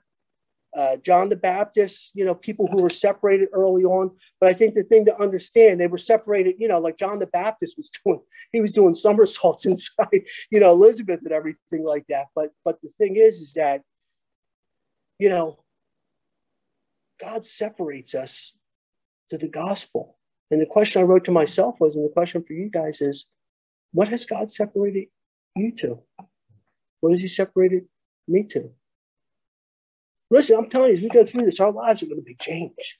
uh, 0.76 0.96
John 0.96 1.28
the 1.28 1.36
Baptist, 1.36 2.10
you 2.14 2.24
know, 2.24 2.34
people 2.34 2.66
who 2.66 2.82
were 2.82 2.90
separated 2.90 3.48
early 3.52 3.84
on. 3.84 4.10
But 4.40 4.50
I 4.50 4.52
think 4.52 4.74
the 4.74 4.82
thing 4.82 5.04
to 5.06 5.20
understand, 5.20 5.80
they 5.80 5.86
were 5.86 5.98
separated, 5.98 6.56
you 6.58 6.68
know, 6.68 6.78
like 6.78 6.98
John 6.98 7.18
the 7.18 7.26
Baptist 7.26 7.76
was 7.76 7.90
doing, 8.04 8.20
he 8.52 8.60
was 8.60 8.72
doing 8.72 8.94
somersaults 8.94 9.66
inside, 9.66 10.22
you 10.50 10.60
know, 10.60 10.70
Elizabeth 10.70 11.20
and 11.24 11.32
everything 11.32 11.84
like 11.84 12.06
that. 12.08 12.26
But 12.34 12.50
but 12.64 12.80
the 12.82 12.90
thing 12.98 13.16
is, 13.16 13.36
is 13.36 13.54
that, 13.54 13.82
you 15.18 15.28
know, 15.28 15.64
God 17.20 17.44
separates 17.44 18.14
us 18.14 18.54
to 19.30 19.38
the 19.38 19.48
gospel. 19.48 20.16
And 20.50 20.60
the 20.60 20.66
question 20.66 21.02
I 21.02 21.04
wrote 21.04 21.24
to 21.24 21.30
myself 21.30 21.76
was, 21.80 21.96
and 21.96 22.04
the 22.04 22.12
question 22.12 22.42
for 22.46 22.54
you 22.54 22.70
guys 22.70 23.00
is, 23.00 23.26
what 23.92 24.08
has 24.08 24.24
God 24.24 24.50
separated 24.50 25.08
you 25.56 25.72
to? 25.76 26.00
What 27.00 27.10
has 27.10 27.20
He 27.20 27.28
separated 27.28 27.84
me 28.26 28.44
to? 28.44 28.70
Listen, 30.30 30.56
I'm 30.58 30.68
telling 30.68 30.88
you, 30.88 30.94
as 30.94 31.00
we 31.00 31.08
go 31.08 31.24
through 31.24 31.44
this, 31.44 31.60
our 31.60 31.72
lives 31.72 32.02
are 32.02 32.06
going 32.06 32.18
to 32.18 32.24
be 32.24 32.36
changed. 32.36 32.94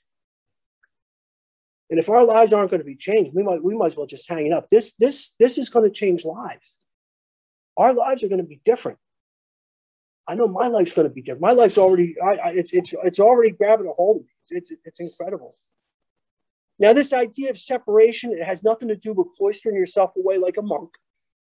And 1.89 1.99
if 1.99 2.09
our 2.09 2.25
lives 2.25 2.53
aren't 2.53 2.71
going 2.71 2.81
to 2.81 2.85
be 2.85 2.95
changed, 2.95 3.31
we 3.33 3.43
might 3.43 3.63
we 3.63 3.75
might 3.75 3.87
as 3.87 3.97
well 3.97 4.05
just 4.05 4.29
hang 4.29 4.47
it 4.47 4.53
up. 4.53 4.69
This 4.69 4.93
this 4.93 5.35
this 5.39 5.57
is 5.57 5.69
going 5.69 5.85
to 5.85 5.93
change 5.93 6.23
lives. 6.25 6.77
Our 7.77 7.93
lives 7.93 8.23
are 8.23 8.27
going 8.27 8.41
to 8.41 8.47
be 8.47 8.61
different. 8.65 8.99
I 10.27 10.35
know 10.35 10.47
my 10.47 10.67
life's 10.67 10.93
going 10.93 11.07
to 11.07 11.13
be 11.13 11.23
different. 11.23 11.41
My 11.41 11.53
life's 11.53 11.79
already, 11.79 12.15
I, 12.23 12.33
I, 12.33 12.49
it's, 12.51 12.71
it's, 12.71 12.93
it's 13.03 13.19
already 13.19 13.49
grabbing 13.49 13.87
a 13.87 13.93
hold 13.93 14.17
of 14.17 14.23
me. 14.23 14.29
It's, 14.43 14.69
it's, 14.69 14.81
it's 14.85 14.99
incredible. 14.99 15.55
Now, 16.77 16.93
this 16.93 17.13
idea 17.13 17.49
of 17.49 17.57
separation, 17.57 18.31
it 18.31 18.45
has 18.45 18.63
nothing 18.63 18.89
to 18.89 18.95
do 18.95 19.13
with 19.13 19.29
cloistering 19.41 19.73
yourself 19.73 20.11
away 20.15 20.37
like 20.37 20.57
a 20.57 20.61
monk. 20.61 20.91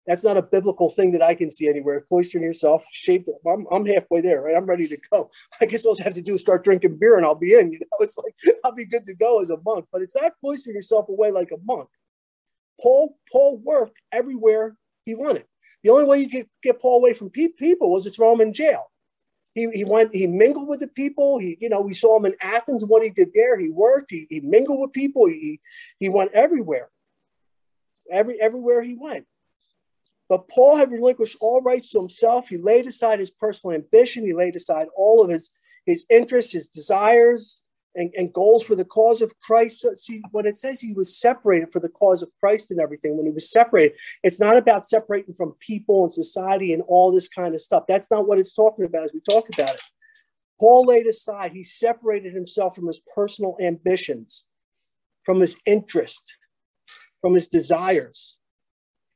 That's 0.08 0.24
not 0.24 0.38
a 0.38 0.42
biblical 0.42 0.90
thing 0.90 1.12
that 1.12 1.22
I 1.22 1.36
can 1.36 1.52
see 1.52 1.68
anywhere. 1.68 2.06
Cloistering 2.10 2.42
yourself, 2.42 2.86
shave 2.92 3.26
the, 3.26 3.34
I'm, 3.46 3.68
I'm 3.70 3.86
halfway 3.86 4.22
there, 4.22 4.42
right? 4.42 4.56
I'm 4.56 4.66
ready 4.66 4.88
to 4.88 4.98
go. 5.12 5.30
I 5.62 5.66
guess 5.66 5.86
all 5.86 5.98
I 6.00 6.04
have 6.06 6.14
to 6.14 6.22
do 6.22 6.36
is 6.36 6.42
start 6.42 6.64
drinking 6.64 6.98
beer 6.98 7.18
and 7.18 7.26
I'll 7.26 7.36
be 7.36 7.54
in. 7.54 7.74
You 7.74 7.80
know, 7.80 7.88
it's 8.00 8.18
like 8.18 8.34
I'll 8.64 8.74
be 8.74 8.86
good 8.86 9.06
to 9.06 9.14
go 9.14 9.42
as 9.42 9.50
a 9.50 9.58
monk. 9.66 9.86
But 9.92 10.02
it's 10.02 10.16
not 10.16 10.32
cloistering 10.44 10.76
yourself 10.76 11.10
away 11.10 11.32
like 11.32 11.52
a 11.52 11.58
monk. 11.64 11.90
Paul, 12.82 13.18
Paul 13.30 13.58
worked 13.58 13.98
everywhere 14.12 14.78
he 15.06 15.14
wanted. 15.14 15.46
The 15.84 15.90
only 15.90 16.06
way 16.06 16.20
you 16.20 16.30
could 16.30 16.48
get 16.64 16.80
Paul 16.80 17.00
away 17.00 17.14
from 17.14 17.30
people 17.30 17.92
was 17.92 18.06
to 18.06 18.12
throw 18.12 18.34
him 18.34 18.42
in 18.42 18.54
jail. 18.54 18.90
he, 19.56 19.70
he 19.72 19.84
went, 19.84 20.16
he 20.16 20.26
mingled 20.26 20.68
with 20.68 20.80
the 20.80 20.88
people. 20.88 21.38
He, 21.38 21.58
you 21.60 21.70
know, 21.70 21.82
we 21.82 21.94
saw 21.94 22.18
him 22.18 22.26
in 22.26 22.36
Athens, 22.42 22.86
what 22.86 23.04
he 23.04 23.10
did 23.10 23.30
there. 23.34 23.60
He 23.60 23.70
worked, 23.70 24.12
he, 24.12 24.26
he 24.30 24.40
mingled 24.40 24.80
with 24.80 24.94
people, 24.94 25.28
he, 25.28 25.60
he 26.00 26.08
went 26.08 26.32
everywhere. 26.34 26.90
Every 28.10 28.40
everywhere 28.40 28.82
he 28.82 28.96
went. 28.96 29.26
But 30.30 30.50
Paul 30.50 30.78
had 30.78 30.92
relinquished 30.92 31.38
all 31.40 31.62
rights 31.62 31.92
to 31.92 32.00
himself. 32.00 32.50
He 32.50 32.58
laid 32.58 32.86
aside 32.86 33.20
his 33.20 33.32
personal 33.32 33.76
ambition. 33.76 34.26
He 34.26 34.34
laid 34.34 34.56
aside 34.56 34.88
all 34.96 35.24
of 35.24 35.30
his, 35.30 35.50
his 35.86 36.06
interests, 36.10 36.52
his 36.52 36.68
desires, 36.68 37.62
and, 37.96 38.12
and 38.16 38.34
goals 38.34 38.66
for 38.66 38.76
the 38.76 38.86
cause 38.86 39.22
of 39.22 39.40
Christ. 39.40 39.86
See, 39.96 40.22
what 40.32 40.46
it 40.46 40.58
says, 40.58 40.82
he 40.82 40.94
was 40.94 41.18
separated 41.18 41.72
for 41.72 41.80
the 41.80 41.90
cause 41.90 42.22
of 42.22 42.30
Christ 42.40 42.72
and 42.72 42.80
everything. 42.80 43.16
When 43.16 43.26
he 43.26 43.32
was 43.32 43.50
separated, 43.50 43.98
it's 44.22 44.40
not 44.40 44.58
about 44.58 44.86
separating 44.86 45.34
from 45.34 45.56
people 45.60 46.04
and 46.04 46.12
society 46.12 46.74
and 46.74 46.84
all 46.88 47.12
this 47.12 47.30
kind 47.30 47.56
of 47.56 47.62
stuff. 47.62 47.86
That's 47.88 48.12
not 48.12 48.28
what 48.28 48.38
it's 48.38 48.54
talking 48.54 48.86
about 48.86 49.06
as 49.06 49.14
we 49.14 49.22
talk 49.22 49.48
about 49.54 49.76
it. 49.76 49.82
Paul 50.60 50.86
laid 50.88 51.08
aside, 51.08 51.54
he 51.54 51.64
separated 51.64 52.34
himself 52.34 52.76
from 52.76 52.88
his 52.88 53.02
personal 53.16 53.56
ambitions, 53.62 54.46
from 55.24 55.40
his 55.40 55.56
interest, 55.66 56.36
from 57.22 57.34
his 57.34 57.48
desires 57.48 58.38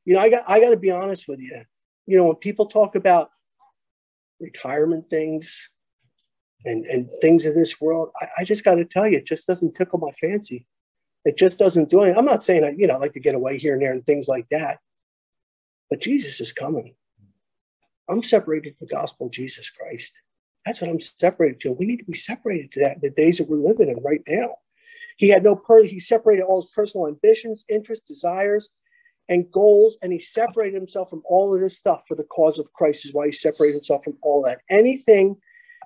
you 0.06 0.14
know, 0.14 0.20
I 0.20 0.30
got 0.30 0.44
I 0.48 0.60
got 0.60 0.70
to 0.70 0.78
be 0.78 0.92
honest 0.92 1.28
with 1.28 1.40
you. 1.40 1.64
You 2.06 2.18
know, 2.18 2.26
when 2.26 2.36
people 2.36 2.66
talk 2.66 2.96
about 2.96 3.32
retirement 4.40 5.10
things 5.10 5.70
and 6.66 6.86
and 6.86 7.10
things 7.22 7.46
of 7.46 7.56
this 7.56 7.80
world, 7.80 8.10
I, 8.20 8.28
I 8.40 8.44
just 8.44 8.64
got 8.64 8.76
to 8.76 8.86
tell 8.86 9.08
you, 9.08 9.18
it 9.18 9.26
just 9.26 9.48
doesn't 9.48 9.76
tickle 9.76 10.00
my 10.00 10.12
fancy. 10.12 10.68
It 11.24 11.38
just 11.38 11.60
doesn't 11.60 11.90
do 11.90 12.02
it. 12.04 12.18
I'm 12.18 12.26
not 12.26 12.44
saying 12.44 12.64
I, 12.64 12.72
you 12.72 12.88
know, 12.88 12.96
I 12.96 12.98
like 12.98 13.14
to 13.14 13.20
get 13.20 13.36
away 13.36 13.58
here 13.58 13.74
and 13.74 13.82
there 13.82 13.92
and 13.92 14.06
things 14.06 14.28
like 14.28 14.48
that, 14.50 14.80
but 15.90 16.02
Jesus 16.02 16.42
is 16.42 16.52
coming. 16.52 16.96
I'm 18.10 18.24
separated 18.24 18.72
to 18.72 18.86
the 18.86 18.94
gospel 18.94 19.28
of 19.28 19.32
Jesus 19.32 19.70
Christ. 19.70 20.14
That's 20.66 20.82
what 20.82 20.90
I'm 20.90 21.00
separated 21.00 21.60
to. 21.62 21.72
We 21.72 21.86
need 21.86 21.98
to 21.98 22.06
be 22.06 22.14
separated 22.14 22.72
to 22.74 22.80
that 22.82 23.02
the 23.02 23.10
days 23.10 23.38
that 23.38 23.50
we're 23.50 23.58
living 23.58 23.90
in 23.90 24.02
right 24.04 24.22
now. 24.28 24.56
He 25.18 25.30
had 25.30 25.44
no 25.44 25.56
per 25.56 25.84
he 25.84 26.00
separated 26.00 26.44
all 26.44 26.62
his 26.62 26.72
personal 26.74 27.08
ambitions, 27.08 27.64
interests, 27.70 28.06
desires, 28.08 28.70
and 29.32 29.50
goals, 29.50 29.96
and 30.02 30.12
he 30.12 30.20
separated 30.20 30.76
himself 30.76 31.10
from 31.10 31.24
all 31.26 31.56
of 31.56 31.62
this 31.62 31.78
stuff 31.78 32.02
for 32.06 32.15
the 32.15 32.26
cause 32.26 32.60
of 32.60 32.72
Christ, 32.74 33.06
is 33.06 33.13
why 33.13 33.28
he 33.28 33.32
separated 33.32 33.76
himself 33.76 34.04
from 34.04 34.17
all 34.22 34.44
that. 34.44 34.60
Anything 34.70 35.38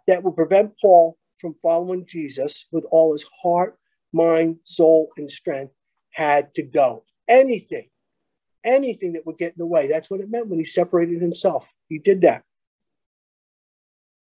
that 0.08 0.24
would 0.24 0.36
prevent 0.36 0.74
Paul 0.82 1.16
from 1.40 1.56
following 1.62 2.08
Jesus 2.08 2.66
with 2.72 2.86
all 2.90 3.12
his 3.12 3.24
heart, 3.44 3.78
mind, 4.12 4.58
soul, 4.64 5.10
and 5.16 5.30
strength 5.30 5.74
had 6.10 6.56
to 6.56 6.64
go. 6.64 7.06
Anything, 7.28 7.88
anything 8.64 9.14
that 9.14 9.28
would 9.28 9.38
get 9.38 9.52
in 9.52 9.60
the 9.60 9.68
way. 9.68 9.88
That's 9.88 10.10
what 10.10 10.22
it 10.22 10.32
meant 10.32 10.48
when 10.48 10.58
he 10.58 10.66
separated 10.66 11.22
himself. 11.22 11.68
He 11.88 12.00
did 12.00 12.22
that. 12.22 12.42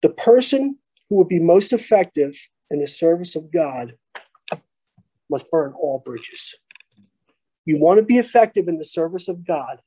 The 0.00 0.08
person 0.08 0.78
who 1.10 1.16
would 1.16 1.28
be 1.28 1.40
most 1.40 1.74
effective 1.74 2.34
in 2.70 2.80
the 2.80 2.86
service 2.86 3.36
of 3.36 3.52
God 3.52 3.96
must 5.28 5.50
burn 5.50 5.74
all 5.74 6.02
bridges. 6.02 6.54
You 7.64 7.78
want 7.78 7.98
to 7.98 8.04
be 8.04 8.18
effective 8.18 8.68
in 8.68 8.76
the 8.76 8.84
service 8.84 9.28
of 9.28 9.46
God, 9.46 9.80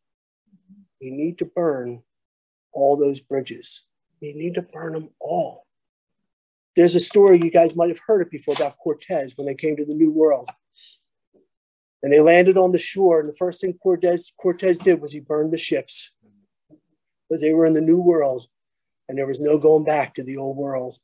you 0.99 1.12
need 1.12 1.38
to 1.39 1.45
burn 1.45 2.01
all 2.71 2.97
those 2.97 3.19
bridges. 3.19 3.86
You 4.21 4.36
need 4.36 4.55
to 4.55 4.62
burn 4.62 4.93
them 4.93 5.09
all. 5.19 5.65
There's 6.75 6.95
a 6.95 6.99
story 6.99 7.39
you 7.39 7.51
guys 7.51 7.75
might 7.75 7.89
have 7.89 8.01
heard 8.07 8.21
it 8.21 8.31
before 8.31 8.55
about 8.55 8.77
Cortez 8.77 9.33
when 9.36 9.45
they 9.45 9.53
came 9.53 9.75
to 9.75 9.86
the 9.86 9.93
New 9.93 10.12
World. 10.12 10.49
And 12.01 12.12
they 12.12 12.19
landed 12.19 12.57
on 12.57 12.71
the 12.71 12.79
shore, 12.79 13.19
and 13.19 13.29
the 13.29 13.36
first 13.36 13.62
thing 13.62 13.73
Cortez, 13.73 14.31
Cortez 14.38 14.79
did 14.79 15.01
was 15.01 15.12
he 15.12 15.19
burned 15.19 15.53
the 15.53 15.57
ships 15.57 16.12
because 17.29 17.41
they 17.41 17.53
were 17.53 17.65
in 17.65 17.73
the 17.73 17.81
New 17.81 17.99
World 17.99 18.47
and 19.07 19.17
there 19.17 19.27
was 19.27 19.39
no 19.39 19.57
going 19.57 19.83
back 19.83 20.15
to 20.15 20.23
the 20.23 20.38
old 20.38 20.57
world. 20.57 20.97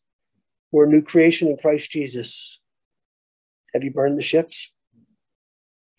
We're 0.72 0.86
a 0.86 0.90
new 0.90 1.02
creation 1.02 1.48
in 1.48 1.58
Christ 1.58 1.92
Jesus. 1.92 2.60
Have 3.74 3.84
you 3.84 3.92
burned 3.92 4.18
the 4.18 4.24
ships? 4.24 4.74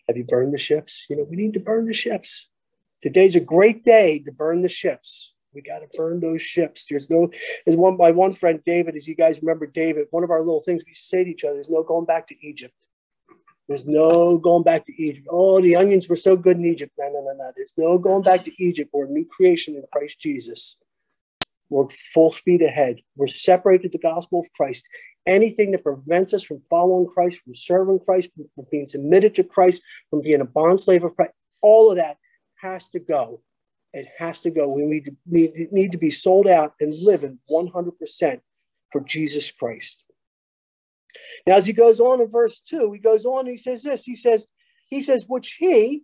Have 0.07 0.17
you 0.17 0.23
burned 0.23 0.53
the 0.53 0.57
ships? 0.57 1.05
You 1.09 1.17
know, 1.17 1.23
we 1.29 1.35
need 1.35 1.53
to 1.53 1.59
burn 1.59 1.85
the 1.85 1.93
ships. 1.93 2.49
Today's 3.01 3.35
a 3.35 3.39
great 3.39 3.83
day 3.83 4.19
to 4.19 4.31
burn 4.31 4.61
the 4.61 4.69
ships. 4.69 5.33
We 5.53 5.61
got 5.61 5.79
to 5.79 5.97
burn 5.97 6.19
those 6.19 6.41
ships. 6.41 6.85
There's 6.89 7.09
no, 7.09 7.29
as 7.67 7.75
one 7.75 7.97
my 7.97 8.11
one 8.11 8.35
friend 8.35 8.61
David, 8.65 8.95
as 8.95 9.07
you 9.07 9.15
guys 9.15 9.41
remember 9.41 9.65
David, 9.65 10.07
one 10.11 10.23
of 10.23 10.31
our 10.31 10.39
little 10.39 10.61
things 10.61 10.83
we 10.85 10.93
say 10.93 11.23
to 11.23 11.29
each 11.29 11.43
other 11.43 11.59
is 11.59 11.69
no 11.69 11.83
going 11.83 12.05
back 12.05 12.27
to 12.29 12.35
Egypt. 12.47 12.73
There's 13.67 13.85
no 13.85 14.37
going 14.37 14.63
back 14.63 14.85
to 14.85 15.01
Egypt. 15.01 15.27
Oh, 15.29 15.61
the 15.61 15.75
onions 15.75 16.09
were 16.09 16.15
so 16.15 16.35
good 16.35 16.57
in 16.57 16.65
Egypt. 16.65 16.91
No, 16.97 17.07
no, 17.07 17.21
no, 17.21 17.33
no. 17.33 17.51
There's 17.55 17.73
no 17.77 17.97
going 17.97 18.23
back 18.23 18.45
to 18.45 18.63
Egypt. 18.63 18.89
We're 18.93 19.05
a 19.05 19.09
new 19.09 19.25
creation 19.25 19.75
in 19.75 19.83
Christ 19.91 20.19
Jesus. 20.19 20.77
We're 21.69 21.87
full 22.13 22.31
speed 22.31 22.61
ahead. 22.61 22.97
We're 23.15 23.27
separated 23.27 23.93
the 23.93 23.97
gospel 23.97 24.41
of 24.41 24.51
Christ 24.53 24.85
anything 25.25 25.71
that 25.71 25.83
prevents 25.83 26.33
us 26.33 26.43
from 26.43 26.61
following 26.69 27.07
Christ, 27.07 27.41
from 27.43 27.55
serving 27.55 27.99
Christ, 27.99 28.31
from 28.55 28.65
being 28.71 28.85
submitted 28.85 29.35
to 29.35 29.43
Christ, 29.43 29.81
from 30.09 30.21
being 30.21 30.41
a 30.41 30.45
bond 30.45 30.79
slave 30.79 31.03
of 31.03 31.15
Christ, 31.15 31.33
all 31.61 31.91
of 31.91 31.97
that 31.97 32.17
has 32.61 32.89
to 32.89 32.99
go. 32.99 33.41
It 33.93 34.07
has 34.17 34.41
to 34.41 34.51
go. 34.51 34.69
We 34.69 34.83
need 34.83 35.05
to, 35.05 35.15
need, 35.25 35.71
need 35.71 35.91
to 35.91 35.97
be 35.97 36.09
sold 36.09 36.47
out 36.47 36.73
and 36.79 36.93
live 36.93 37.23
in 37.23 37.39
100% 37.51 38.39
for 38.91 39.01
Jesus 39.01 39.51
Christ. 39.51 40.03
Now, 41.45 41.55
as 41.55 41.65
he 41.65 41.73
goes 41.73 41.99
on 41.99 42.21
in 42.21 42.27
verse 42.27 42.61
2, 42.61 42.93
he 42.93 42.99
goes 42.99 43.25
on, 43.25 43.45
he 43.45 43.57
says 43.57 43.83
this, 43.83 44.03
he 44.03 44.15
says, 44.15 44.47
he 44.87 45.01
says, 45.01 45.25
which 45.27 45.57
he, 45.59 46.03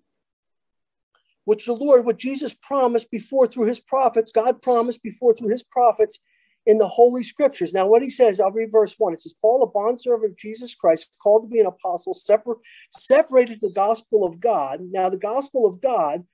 which 1.45 1.65
the 1.65 1.73
Lord, 1.73 2.06
what 2.06 2.17
Jesus 2.17 2.53
promised 2.53 3.10
before 3.10 3.47
through 3.47 3.67
his 3.67 3.80
prophets, 3.80 4.32
God 4.34 4.62
promised 4.62 5.01
before 5.01 5.34
through 5.34 5.49
his 5.49 5.63
prophets 5.63 6.19
in 6.67 6.77
the 6.77 6.88
Holy 6.88 7.23
Scriptures. 7.23 7.73
Now, 7.73 7.88
what 7.88 8.03
he 8.03 8.10
says, 8.10 8.39
I'll 8.39 8.51
read 8.51 8.71
verse 8.71 8.93
one. 8.97 9.13
It 9.13 9.21
says, 9.21 9.34
Paul, 9.41 9.63
a 9.63 9.67
bondservant 9.67 10.34
of 10.34 10.38
Jesus 10.38 10.75
Christ, 10.75 11.10
called 11.23 11.43
to 11.43 11.47
be 11.47 11.60
an 11.60 11.65
apostle, 11.65 12.13
separ- 12.13 12.60
separated 12.93 13.60
the 13.62 13.71
gospel 13.71 14.25
of 14.25 14.39
God. 14.39 14.82
Now, 14.91 15.10
the 15.10 15.17
gospel 15.17 15.65
of 15.65 15.82
God, 15.82 16.25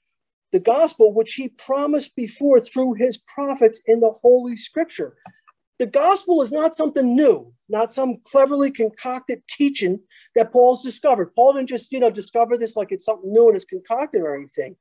the 0.52 0.60
gospel 0.60 1.14
which 1.14 1.36
he 1.36 1.50
promised 1.50 2.16
before 2.16 2.60
through 2.60 2.96
his 2.96 3.18
prophets 3.34 3.80
in 3.86 4.02
the 4.02 4.14
Holy 4.22 4.58
Scripture. 4.58 5.16
The 5.80 5.88
gospel 5.88 6.42
is 6.42 6.52
not 6.52 6.76
something 6.76 7.16
new, 7.16 7.54
not 7.70 7.92
some 7.92 8.18
cleverly 8.26 8.72
concocted 8.72 9.44
teaching 9.50 10.00
that 10.36 10.52
Paul's 10.52 10.84
discovered. 10.84 11.34
Paul 11.36 11.54
didn't 11.54 11.70
just, 11.70 11.92
you 11.92 12.00
know, 12.00 12.10
discover 12.10 12.58
this 12.58 12.76
like 12.76 12.92
it's 12.92 13.06
something 13.06 13.32
new 13.32 13.48
and 13.48 13.56
it's 13.56 13.66
concocted 13.66 14.22
or 14.22 14.36
anything. 14.36 14.76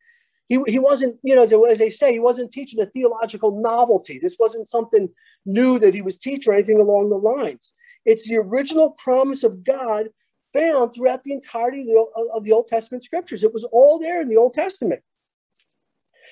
He, 0.49 0.61
he 0.67 0.79
wasn't, 0.79 1.17
you 1.23 1.35
know, 1.35 1.43
as, 1.43 1.53
as 1.53 1.79
they 1.79 1.91
say, 1.91 2.13
he 2.13 2.19
wasn't 2.19 2.53
teaching 2.53 2.81
a 2.81 2.87
theological 2.87 3.61
novelty. 3.61 4.19
This 4.19 4.37
wasn't 4.39 4.69
something 4.69 5.09
new 5.47 5.79
that 5.79 5.95
he 5.95 6.03
was 6.03 6.19
teaching 6.19 6.53
or 6.53 6.55
anything 6.55 6.81
along 6.81 7.11
the 7.11 7.17
lines. 7.17 7.73
It's 8.05 8.29
the 8.29 8.37
original 8.37 8.91
promise 8.91 9.45
of 9.45 9.65
God 9.65 10.09
found 10.53 10.95
throughout 10.95 11.23
the 11.25 11.33
entirety 11.33 11.81
of 11.81 11.87
the, 11.87 12.31
of 12.35 12.45
the 12.45 12.53
Old 12.53 12.69
Testament 12.69 13.05
scriptures. 13.05 13.43
It 13.43 13.53
was 13.53 13.65
all 13.65 13.99
there 13.99 14.21
in 14.21 14.29
the 14.29 14.37
Old 14.37 14.55
Testament. 14.55 15.01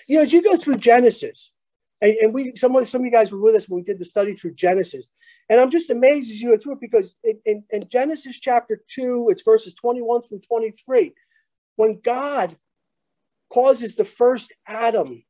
You 0.07 0.17
know, 0.17 0.23
as 0.23 0.33
you 0.33 0.43
go 0.43 0.57
through 0.57 0.79
Genesis, 0.79 1.53
and, 2.01 2.15
and 2.15 2.35
we 2.35 2.57
some 2.57 2.75
of 2.75 2.89
some 2.89 3.03
of 3.03 3.05
you 3.05 3.13
guys 3.13 3.31
were 3.31 3.41
with 3.41 3.55
us 3.55 3.69
when 3.69 3.81
we 3.81 3.85
did 3.85 3.99
the 3.99 4.05
study 4.05 4.35
through 4.35 4.55
Genesis, 4.55 5.09
and 5.49 5.61
I'm 5.61 5.71
just 5.71 5.91
amazed 5.91 6.31
as 6.31 6.41
you 6.41 6.51
go 6.51 6.59
through 6.59 6.75
it 6.75 6.81
because 6.81 7.15
in, 7.25 7.39
in, 7.45 7.65
in 7.71 7.89
Genesis 7.89 8.41
chapter 8.41 8.83
two, 8.89 9.29
it's 9.31 9.43
verses 9.43 9.75
21 9.75 10.23
through 10.23 10.41
23, 10.41 11.13
when 11.77 12.01
God 12.03 12.57
causes 13.53 13.97
the 13.97 14.05
first 14.05 14.53
Adam 14.67 15.25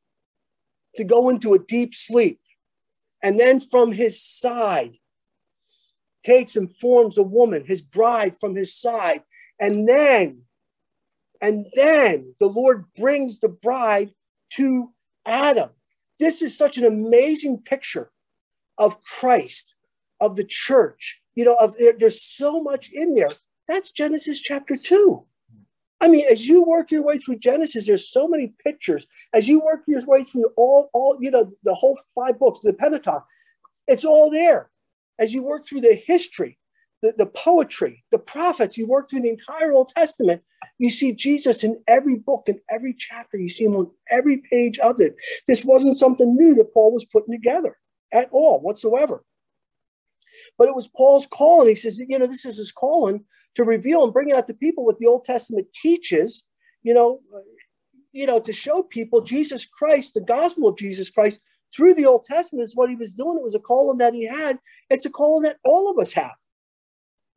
to 0.95 1.03
go 1.03 1.29
into 1.29 1.53
a 1.53 1.59
deep 1.59 1.93
sleep. 1.93 2.39
And 3.23 3.39
then 3.39 3.59
from 3.59 3.91
his 3.91 4.21
side, 4.21 4.97
takes 6.23 6.55
and 6.55 6.75
forms 6.77 7.17
a 7.17 7.23
woman, 7.23 7.65
his 7.65 7.81
bride 7.81 8.35
from 8.39 8.55
his 8.55 8.75
side. 8.75 9.23
And 9.59 9.87
then, 9.87 10.43
and 11.41 11.65
then 11.73 12.35
the 12.39 12.47
Lord 12.47 12.85
brings 12.97 13.39
the 13.39 13.49
bride 13.49 14.11
to 14.53 14.91
Adam. 15.25 15.69
This 16.19 16.41
is 16.41 16.55
such 16.57 16.77
an 16.77 16.85
amazing 16.85 17.59
picture 17.59 18.11
of 18.77 19.03
Christ, 19.03 19.73
of 20.19 20.35
the 20.35 20.43
church. 20.43 21.21
You 21.35 21.45
know, 21.45 21.55
of 21.55 21.75
there's 21.97 22.21
so 22.21 22.61
much 22.61 22.89
in 22.91 23.13
there. 23.13 23.29
That's 23.67 23.91
Genesis 23.91 24.39
chapter 24.39 24.75
2. 24.75 25.25
I 26.01 26.07
mean, 26.07 26.25
as 26.31 26.47
you 26.47 26.63
work 26.63 26.89
your 26.89 27.03
way 27.03 27.19
through 27.19 27.37
Genesis, 27.37 27.85
there's 27.85 28.09
so 28.09 28.27
many 28.27 28.53
pictures. 28.63 29.05
As 29.33 29.47
you 29.47 29.59
work 29.59 29.81
your 29.87 30.03
way 30.05 30.23
through 30.23 30.49
all, 30.57 30.89
all 30.93 31.17
you 31.21 31.29
know, 31.29 31.51
the 31.63 31.75
whole 31.75 31.99
five 32.15 32.39
books, 32.39 32.59
the 32.63 32.73
Pentateuch, 32.73 33.23
it's 33.87 34.03
all 34.03 34.31
there. 34.31 34.71
As 35.19 35.31
you 35.31 35.43
work 35.43 35.65
through 35.65 35.81
the 35.81 35.93
history, 35.93 36.57
the, 37.03 37.13
the 37.17 37.27
poetry, 37.27 38.03
the 38.11 38.17
prophets, 38.17 38.77
you 38.77 38.87
work 38.87 39.09
through 39.09 39.21
the 39.21 39.29
entire 39.29 39.73
Old 39.73 39.91
Testament, 39.95 40.41
you 40.79 40.89
see 40.89 41.13
Jesus 41.13 41.63
in 41.63 41.79
every 41.87 42.15
book, 42.15 42.45
in 42.47 42.59
every 42.69 42.95
chapter. 42.97 43.37
You 43.37 43.49
see 43.49 43.65
him 43.65 43.75
on 43.75 43.91
every 44.09 44.41
page 44.49 44.79
of 44.79 44.99
it. 44.99 45.15
This 45.47 45.63
wasn't 45.63 45.97
something 45.97 46.35
new 46.35 46.55
that 46.55 46.73
Paul 46.73 46.93
was 46.93 47.05
putting 47.05 47.33
together 47.33 47.77
at 48.11 48.29
all 48.31 48.59
whatsoever. 48.59 49.23
But 50.57 50.67
it 50.67 50.75
was 50.75 50.87
Paul's 50.87 51.27
calling. 51.27 51.69
He 51.69 51.75
says, 51.75 51.99
you 51.99 52.19
know, 52.19 52.27
this 52.27 52.45
is 52.45 52.57
his 52.57 52.71
calling 52.71 53.25
to 53.55 53.63
reveal 53.63 54.03
and 54.03 54.13
bring 54.13 54.31
out 54.31 54.47
to 54.47 54.53
people 54.53 54.85
what 54.85 54.99
the 54.99 55.07
Old 55.07 55.25
Testament 55.25 55.67
teaches, 55.81 56.43
you 56.83 56.93
know, 56.93 57.19
you 58.11 58.25
know, 58.25 58.39
to 58.39 58.53
show 58.53 58.83
people 58.83 59.21
Jesus 59.21 59.65
Christ, 59.65 60.13
the 60.13 60.21
gospel 60.21 60.67
of 60.67 60.77
Jesus 60.77 61.09
Christ, 61.09 61.39
through 61.75 61.93
the 61.93 62.05
Old 62.05 62.25
Testament 62.25 62.65
is 62.65 62.75
what 62.75 62.89
he 62.89 62.95
was 62.95 63.13
doing. 63.13 63.37
It 63.37 63.43
was 63.43 63.55
a 63.55 63.59
calling 63.59 63.99
that 63.99 64.13
he 64.13 64.27
had. 64.27 64.59
It's 64.89 65.05
a 65.05 65.09
calling 65.09 65.43
that 65.43 65.57
all 65.63 65.89
of 65.89 65.97
us 65.97 66.13
have. 66.13 66.31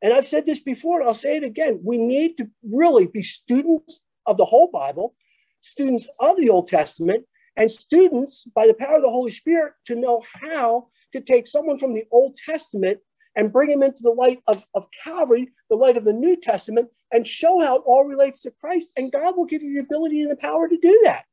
And 0.01 0.13
I've 0.13 0.27
said 0.27 0.45
this 0.45 0.59
before, 0.59 0.99
and 0.99 1.07
I'll 1.07 1.15
say 1.15 1.37
it 1.37 1.43
again. 1.43 1.79
We 1.83 1.97
need 1.97 2.37
to 2.37 2.49
really 2.69 3.07
be 3.07 3.23
students 3.23 4.01
of 4.25 4.37
the 4.37 4.45
whole 4.45 4.69
Bible, 4.71 5.15
students 5.61 6.07
of 6.19 6.37
the 6.37 6.49
Old 6.49 6.67
Testament, 6.67 7.25
and 7.55 7.71
students 7.71 8.45
by 8.53 8.67
the 8.67 8.73
power 8.73 8.97
of 8.97 9.03
the 9.03 9.09
Holy 9.09 9.31
Spirit 9.31 9.73
to 9.85 9.95
know 9.95 10.21
how 10.41 10.87
take 11.21 11.47
someone 11.47 11.79
from 11.79 11.93
the 11.93 12.05
Old 12.11 12.37
Testament 12.37 12.99
and 13.35 13.51
bring 13.51 13.69
him 13.69 13.83
into 13.83 13.99
the 14.01 14.11
light 14.11 14.39
of, 14.47 14.65
of 14.73 14.87
Calvary, 15.03 15.49
the 15.69 15.75
light 15.75 15.97
of 15.97 16.05
the 16.05 16.13
New 16.13 16.37
Testament, 16.37 16.89
and 17.11 17.27
show 17.27 17.61
how 17.61 17.77
it 17.77 17.83
all 17.85 18.05
relates 18.05 18.41
to 18.41 18.51
Christ. 18.61 18.91
And 18.95 19.11
God 19.11 19.35
will 19.35 19.45
give 19.45 19.61
you 19.61 19.73
the 19.73 19.81
ability 19.81 20.21
and 20.21 20.31
the 20.31 20.37
power 20.37 20.67
to 20.67 20.77
do 20.77 21.01
that. 21.03 21.25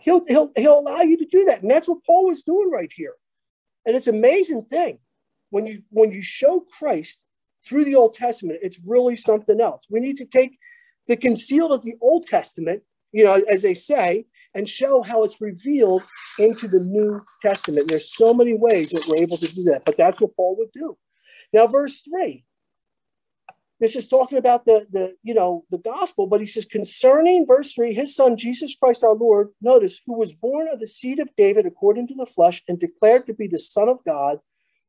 He'll, 0.00 0.22
he'll, 0.26 0.50
he'll 0.56 0.80
allow 0.80 1.02
you 1.02 1.18
to 1.18 1.26
do 1.26 1.44
that. 1.44 1.62
And 1.62 1.70
that's 1.70 1.88
what 1.88 2.04
Paul 2.04 2.26
was 2.26 2.42
doing 2.42 2.70
right 2.70 2.92
here. 2.94 3.14
And 3.86 3.94
it's 3.94 4.06
an 4.06 4.16
amazing 4.16 4.64
thing. 4.64 4.98
When 5.50 5.66
you 5.66 5.82
when 5.90 6.10
you 6.10 6.22
show 6.22 6.64
Christ 6.78 7.20
through 7.64 7.84
the 7.84 7.94
Old 7.94 8.14
Testament, 8.14 8.60
it's 8.62 8.80
really 8.84 9.14
something 9.14 9.60
else. 9.60 9.86
We 9.88 10.00
need 10.00 10.16
to 10.16 10.24
take 10.24 10.58
the 11.06 11.16
concealed 11.16 11.70
of 11.70 11.82
the 11.82 11.94
Old 12.00 12.26
Testament, 12.26 12.82
you 13.12 13.24
know, 13.24 13.34
as 13.48 13.62
they 13.62 13.74
say, 13.74 14.26
and 14.54 14.68
show 14.68 15.02
how 15.02 15.24
it's 15.24 15.40
revealed 15.40 16.02
into 16.38 16.68
the 16.68 16.80
New 16.80 17.22
Testament. 17.42 17.88
There's 17.88 18.14
so 18.14 18.32
many 18.32 18.54
ways 18.54 18.90
that 18.90 19.06
we're 19.08 19.22
able 19.22 19.36
to 19.38 19.52
do 19.52 19.64
that, 19.64 19.84
but 19.84 19.96
that's 19.96 20.20
what 20.20 20.36
Paul 20.36 20.56
would 20.58 20.72
do. 20.72 20.96
Now, 21.52 21.66
verse 21.66 22.00
three. 22.00 22.44
This 23.80 23.96
is 23.96 24.06
talking 24.06 24.38
about 24.38 24.64
the, 24.64 24.86
the 24.92 25.16
you 25.24 25.34
know 25.34 25.64
the 25.70 25.78
gospel, 25.78 26.26
but 26.26 26.40
he 26.40 26.46
says 26.46 26.64
concerning 26.64 27.44
verse 27.44 27.72
three, 27.72 27.92
his 27.92 28.14
son 28.14 28.36
Jesus 28.36 28.76
Christ 28.76 29.02
our 29.02 29.14
Lord, 29.14 29.48
notice, 29.60 30.00
who 30.06 30.16
was 30.16 30.32
born 30.32 30.68
of 30.72 30.78
the 30.78 30.86
seed 30.86 31.18
of 31.18 31.28
David 31.36 31.66
according 31.66 32.08
to 32.08 32.14
the 32.14 32.24
flesh 32.24 32.62
and 32.68 32.78
declared 32.78 33.26
to 33.26 33.34
be 33.34 33.48
the 33.48 33.58
Son 33.58 33.88
of 33.88 33.98
God 34.06 34.38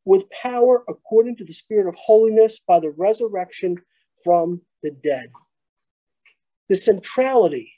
with 0.05 0.29
power 0.29 0.83
according 0.87 1.35
to 1.37 1.43
the 1.43 1.51
Spirit 1.51 1.89
of 1.89 1.95
holiness 1.95 2.59
by 2.59 2.79
the 2.79 2.91
resurrection 2.91 3.77
from 4.23 4.61
the 4.83 4.91
dead. 4.91 5.31
The 6.69 6.77
centrality, 6.77 7.73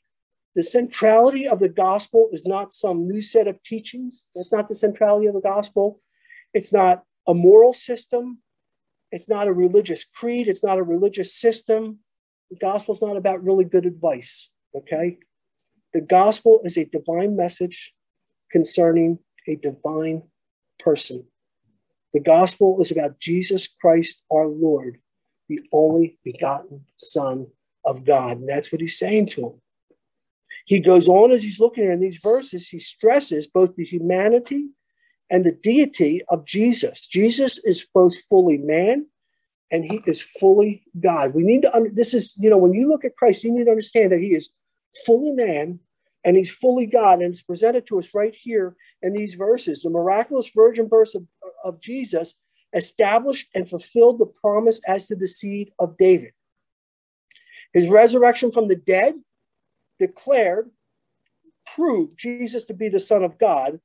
the 0.57 0.63
centrality 0.63 1.47
of 1.47 1.59
the 1.59 1.69
gospel 1.69 2.29
is 2.33 2.47
not 2.47 2.73
some 2.73 3.07
new 3.07 3.21
set 3.21 3.47
of 3.47 3.61
teachings. 3.61 4.27
That's 4.35 4.51
not 4.51 4.67
the 4.67 4.73
centrality 4.73 5.27
of 5.27 5.35
the 5.35 5.39
gospel. 5.39 6.01
It's 6.51 6.73
not 6.73 7.03
a 7.27 7.35
moral 7.35 7.73
system. 7.73 8.39
It's 9.11 9.29
not 9.29 9.47
a 9.47 9.53
religious 9.53 10.03
creed. 10.03 10.47
It's 10.47 10.63
not 10.63 10.79
a 10.79 10.83
religious 10.83 11.35
system. 11.35 11.99
The 12.49 12.57
gospel 12.57 12.95
is 12.95 13.03
not 13.03 13.17
about 13.17 13.43
really 13.43 13.65
good 13.65 13.85
advice, 13.85 14.49
okay? 14.75 15.19
The 15.93 16.01
gospel 16.01 16.61
is 16.65 16.75
a 16.75 16.85
divine 16.85 17.37
message 17.37 17.93
concerning 18.51 19.19
a 19.47 19.57
divine 19.57 20.23
person. 20.79 21.25
The 22.15 22.19
gospel 22.19 22.81
is 22.81 22.89
about 22.89 23.19
Jesus 23.19 23.67
Christ 23.67 24.23
our 24.31 24.47
Lord, 24.47 25.01
the 25.49 25.59
only 25.71 26.17
begotten 26.23 26.85
Son 26.97 27.45
of 27.85 28.05
God. 28.05 28.37
And 28.39 28.49
that's 28.49 28.71
what 28.71 28.81
he's 28.81 28.97
saying 28.97 29.27
to 29.29 29.41
him. 29.45 29.61
He 30.67 30.81
goes 30.81 31.07
on 31.07 31.31
as 31.31 31.43
he's 31.43 31.61
looking 31.61 31.85
in 31.85 32.01
these 32.01 32.19
verses, 32.21 32.67
he 32.67 32.79
stresses 32.79 33.47
both 33.47 33.75
the 33.77 33.85
humanity 33.85 34.67
and 35.29 35.45
the 35.45 35.53
deity 35.53 36.21
of 36.27 36.45
Jesus. 36.45 37.07
Jesus 37.07 37.57
is 37.59 37.87
both 37.93 38.13
fully 38.29 38.57
man 38.57 39.05
and 39.71 39.85
he 39.85 40.01
is 40.05 40.21
fully 40.21 40.83
God. 40.99 41.33
We 41.33 41.43
need 41.43 41.61
to, 41.61 41.73
under, 41.73 41.89
this 41.89 42.13
is, 42.13 42.35
you 42.37 42.49
know, 42.49 42.57
when 42.57 42.73
you 42.73 42.89
look 42.89 43.05
at 43.05 43.15
Christ, 43.15 43.45
you 43.45 43.57
need 43.57 43.63
to 43.63 43.71
understand 43.71 44.11
that 44.11 44.19
he 44.19 44.33
is 44.33 44.49
fully 45.05 45.31
man 45.31 45.79
and 46.25 46.35
he's 46.35 46.51
fully 46.51 46.85
God. 46.85 47.21
And 47.21 47.31
it's 47.31 47.41
presented 47.41 47.87
to 47.87 47.99
us 47.99 48.09
right 48.13 48.35
here 48.35 48.75
in 49.01 49.13
these 49.13 49.35
verses. 49.35 49.83
The 49.83 49.89
miraculous 49.89 50.51
virgin 50.53 50.89
birth 50.89 51.15
of, 51.15 51.23
of 51.63 51.79
Jesus 51.79 52.33
established 52.73 53.47
and 53.55 53.69
fulfilled 53.69 54.19
the 54.19 54.25
promise 54.25 54.81
as 54.85 55.07
to 55.07 55.15
the 55.15 55.29
seed 55.29 55.71
of 55.79 55.97
David. 55.97 56.33
His 57.71 57.87
resurrection 57.87 58.51
from 58.51 58.67
the 58.67 58.75
dead 58.75 59.13
declared, 59.99 60.69
proved 61.75 62.17
Jesus 62.17 62.65
to 62.65 62.73
be 62.73 62.89
the 62.89 62.99
Son 62.99 63.23
of 63.23 63.37
God. 63.37 63.79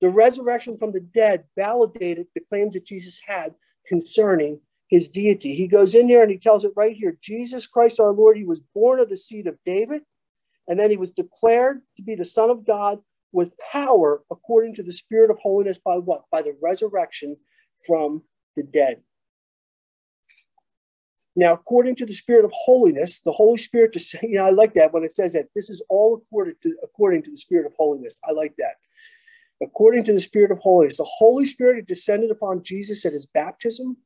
The 0.00 0.08
resurrection 0.08 0.76
from 0.76 0.92
the 0.92 1.00
dead 1.00 1.44
validated 1.56 2.26
the 2.34 2.42
claims 2.48 2.74
that 2.74 2.86
Jesus 2.86 3.20
had 3.26 3.54
concerning 3.86 4.60
his 4.88 5.08
deity. 5.08 5.54
He 5.54 5.66
goes 5.66 5.94
in 5.94 6.08
here 6.08 6.22
and 6.22 6.30
he 6.30 6.38
tells 6.38 6.64
it 6.64 6.72
right 6.76 6.94
here 6.94 7.18
Jesus 7.22 7.66
Christ 7.66 7.98
our 7.98 8.12
Lord, 8.12 8.36
he 8.36 8.44
was 8.44 8.60
born 8.74 9.00
of 9.00 9.08
the 9.08 9.16
seed 9.16 9.46
of 9.46 9.58
David, 9.64 10.02
and 10.68 10.78
then 10.78 10.90
he 10.90 10.96
was 10.96 11.10
declared 11.10 11.80
to 11.96 12.02
be 12.02 12.14
the 12.14 12.24
Son 12.24 12.50
of 12.50 12.66
God 12.66 13.00
with 13.32 13.52
power 13.72 14.22
according 14.30 14.74
to 14.76 14.82
the 14.82 14.92
Spirit 14.92 15.30
of 15.30 15.38
holiness 15.38 15.78
by 15.78 15.96
what? 15.96 16.24
By 16.30 16.42
the 16.42 16.56
resurrection 16.62 17.36
from 17.86 18.22
the 18.56 18.62
dead. 18.62 19.02
Now, 21.36 21.52
according 21.52 21.96
to 21.96 22.06
the 22.06 22.14
Spirit 22.14 22.46
of 22.46 22.52
holiness, 22.54 23.20
the 23.20 23.32
Holy 23.32 23.58
Spirit, 23.58 23.92
just, 23.92 24.14
you 24.22 24.36
know, 24.36 24.46
I 24.46 24.50
like 24.50 24.72
that 24.74 24.92
when 24.92 25.04
it 25.04 25.12
says 25.12 25.34
that 25.34 25.48
this 25.54 25.68
is 25.68 25.82
all 25.88 26.22
according 26.22 26.54
to, 26.62 26.76
according 26.82 27.22
to 27.24 27.30
the 27.30 27.36
Spirit 27.36 27.66
of 27.66 27.74
holiness. 27.76 28.18
I 28.26 28.32
like 28.32 28.54
that. 28.58 28.76
According 29.62 30.04
to 30.04 30.12
the 30.12 30.20
Spirit 30.20 30.50
of 30.50 30.58
holiness, 30.58 30.96
the 30.96 31.04
Holy 31.04 31.46
Spirit 31.46 31.86
descended 31.86 32.30
upon 32.30 32.62
Jesus 32.62 33.04
at 33.04 33.12
his 33.12 33.26
baptism. 33.26 33.98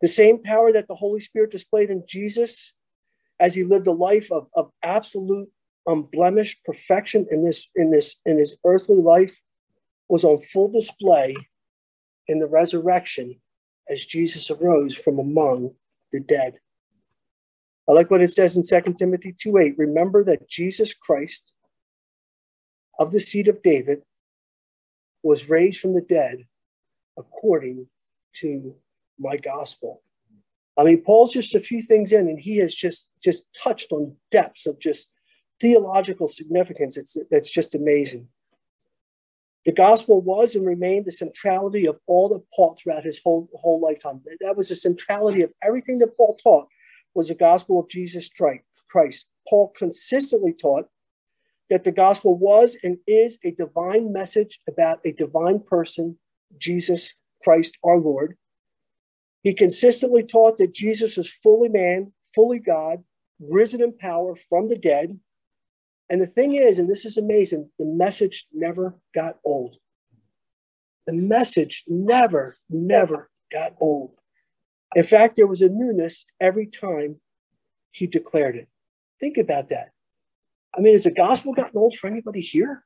The 0.00 0.08
same 0.08 0.42
power 0.42 0.72
that 0.72 0.88
the 0.88 0.94
Holy 0.94 1.20
Spirit 1.20 1.50
displayed 1.50 1.90
in 1.90 2.04
Jesus 2.08 2.72
as 3.38 3.54
he 3.54 3.64
lived 3.64 3.86
a 3.86 3.92
life 3.92 4.32
of, 4.32 4.48
of 4.54 4.70
absolute 4.82 5.48
um, 5.86 6.08
unblemished 6.12 6.62
perfection 6.64 7.26
in 7.30 7.42
this 7.42 7.68
in 7.74 7.90
this 7.90 8.16
in 8.26 8.38
his 8.38 8.56
earthly 8.66 8.98
life 8.98 9.34
was 10.10 10.24
on 10.24 10.42
full 10.42 10.70
display 10.70 11.34
in 12.28 12.38
the 12.38 12.46
resurrection 12.46 13.40
as 13.88 14.04
Jesus 14.04 14.50
arose 14.50 14.94
from 14.94 15.18
among 15.18 15.74
the 16.12 16.20
dead. 16.20 16.58
I 17.88 17.92
like 17.92 18.10
what 18.10 18.22
it 18.22 18.32
says 18.32 18.56
in 18.56 18.62
2 18.62 18.94
Timothy 18.94 19.34
2 19.38 19.58
8. 19.58 19.74
Remember 19.78 20.22
that 20.24 20.48
Jesus 20.48 20.94
Christ 20.94 21.52
of 22.98 23.12
the 23.12 23.20
seed 23.20 23.48
of 23.48 23.62
David 23.62 24.02
was 25.22 25.48
raised 25.48 25.80
from 25.80 25.94
the 25.94 26.00
dead 26.00 26.46
according 27.18 27.86
to 28.36 28.74
my 29.18 29.36
gospel. 29.36 30.02
I 30.78 30.84
mean, 30.84 31.02
Paul's 31.02 31.32
just 31.32 31.54
a 31.54 31.60
few 31.60 31.82
things 31.82 32.12
in, 32.12 32.28
and 32.28 32.38
he 32.38 32.58
has 32.58 32.74
just 32.74 33.08
just 33.22 33.46
touched 33.52 33.92
on 33.92 34.16
depths 34.30 34.66
of 34.66 34.78
just 34.78 35.10
theological 35.60 36.28
significance. 36.28 36.96
It's 36.96 37.16
that's 37.30 37.50
just 37.50 37.74
amazing. 37.74 38.28
The 39.66 39.72
gospel 39.72 40.22
was 40.22 40.54
and 40.54 40.66
remained 40.66 41.04
the 41.04 41.12
centrality 41.12 41.86
of 41.86 41.98
all 42.06 42.30
that 42.30 42.44
Paul 42.54 42.76
throughout 42.76 43.04
his 43.04 43.20
whole, 43.22 43.48
whole 43.54 43.80
lifetime. 43.80 44.22
That 44.40 44.56
was 44.56 44.70
the 44.70 44.76
centrality 44.76 45.42
of 45.42 45.52
everything 45.62 45.98
that 45.98 46.16
Paul 46.16 46.38
taught 46.42 46.68
was 47.14 47.28
the 47.28 47.34
gospel 47.34 47.80
of 47.80 47.88
Jesus 47.88 48.30
Christ. 48.88 49.26
Paul 49.48 49.72
consistently 49.76 50.54
taught 50.54 50.86
that 51.68 51.84
the 51.84 51.92
gospel 51.92 52.38
was 52.38 52.76
and 52.82 52.98
is 53.06 53.38
a 53.44 53.50
divine 53.52 54.12
message 54.12 54.60
about 54.68 55.00
a 55.04 55.12
divine 55.12 55.60
person, 55.60 56.18
Jesus 56.58 57.14
Christ 57.44 57.76
our 57.84 57.98
Lord. 57.98 58.36
He 59.42 59.54
consistently 59.54 60.22
taught 60.22 60.58
that 60.58 60.74
Jesus 60.74 61.16
was 61.16 61.30
fully 61.30 61.68
man, 61.68 62.12
fully 62.34 62.58
God, 62.58 63.04
risen 63.38 63.82
in 63.82 63.96
power 63.96 64.36
from 64.48 64.68
the 64.68 64.76
dead, 64.76 65.18
and 66.10 66.20
the 66.20 66.26
thing 66.26 66.56
is, 66.56 66.78
and 66.78 66.90
this 66.90 67.04
is 67.04 67.16
amazing, 67.16 67.70
the 67.78 67.84
message 67.84 68.46
never 68.52 68.98
got 69.14 69.36
old. 69.44 69.76
The 71.06 71.12
message 71.14 71.84
never, 71.86 72.56
never 72.68 73.30
got 73.52 73.72
old. 73.80 74.14
In 74.96 75.04
fact, 75.04 75.36
there 75.36 75.46
was 75.46 75.62
a 75.62 75.68
newness 75.68 76.26
every 76.40 76.66
time 76.66 77.20
he 77.92 78.08
declared 78.08 78.56
it. 78.56 78.68
Think 79.20 79.38
about 79.38 79.68
that. 79.68 79.90
I 80.76 80.80
mean, 80.80 80.94
has 80.94 81.04
the 81.04 81.12
gospel 81.12 81.52
gotten 81.52 81.78
old 81.78 81.96
for 81.96 82.08
anybody 82.08 82.40
here? 82.40 82.84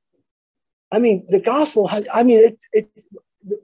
I 0.93 0.99
mean, 0.99 1.27
the 1.29 1.41
gospel 1.41 1.89
has, 1.89 2.07
I 2.13 2.23
mean, 2.23 2.45
it, 2.45 2.59
it, 2.73 2.89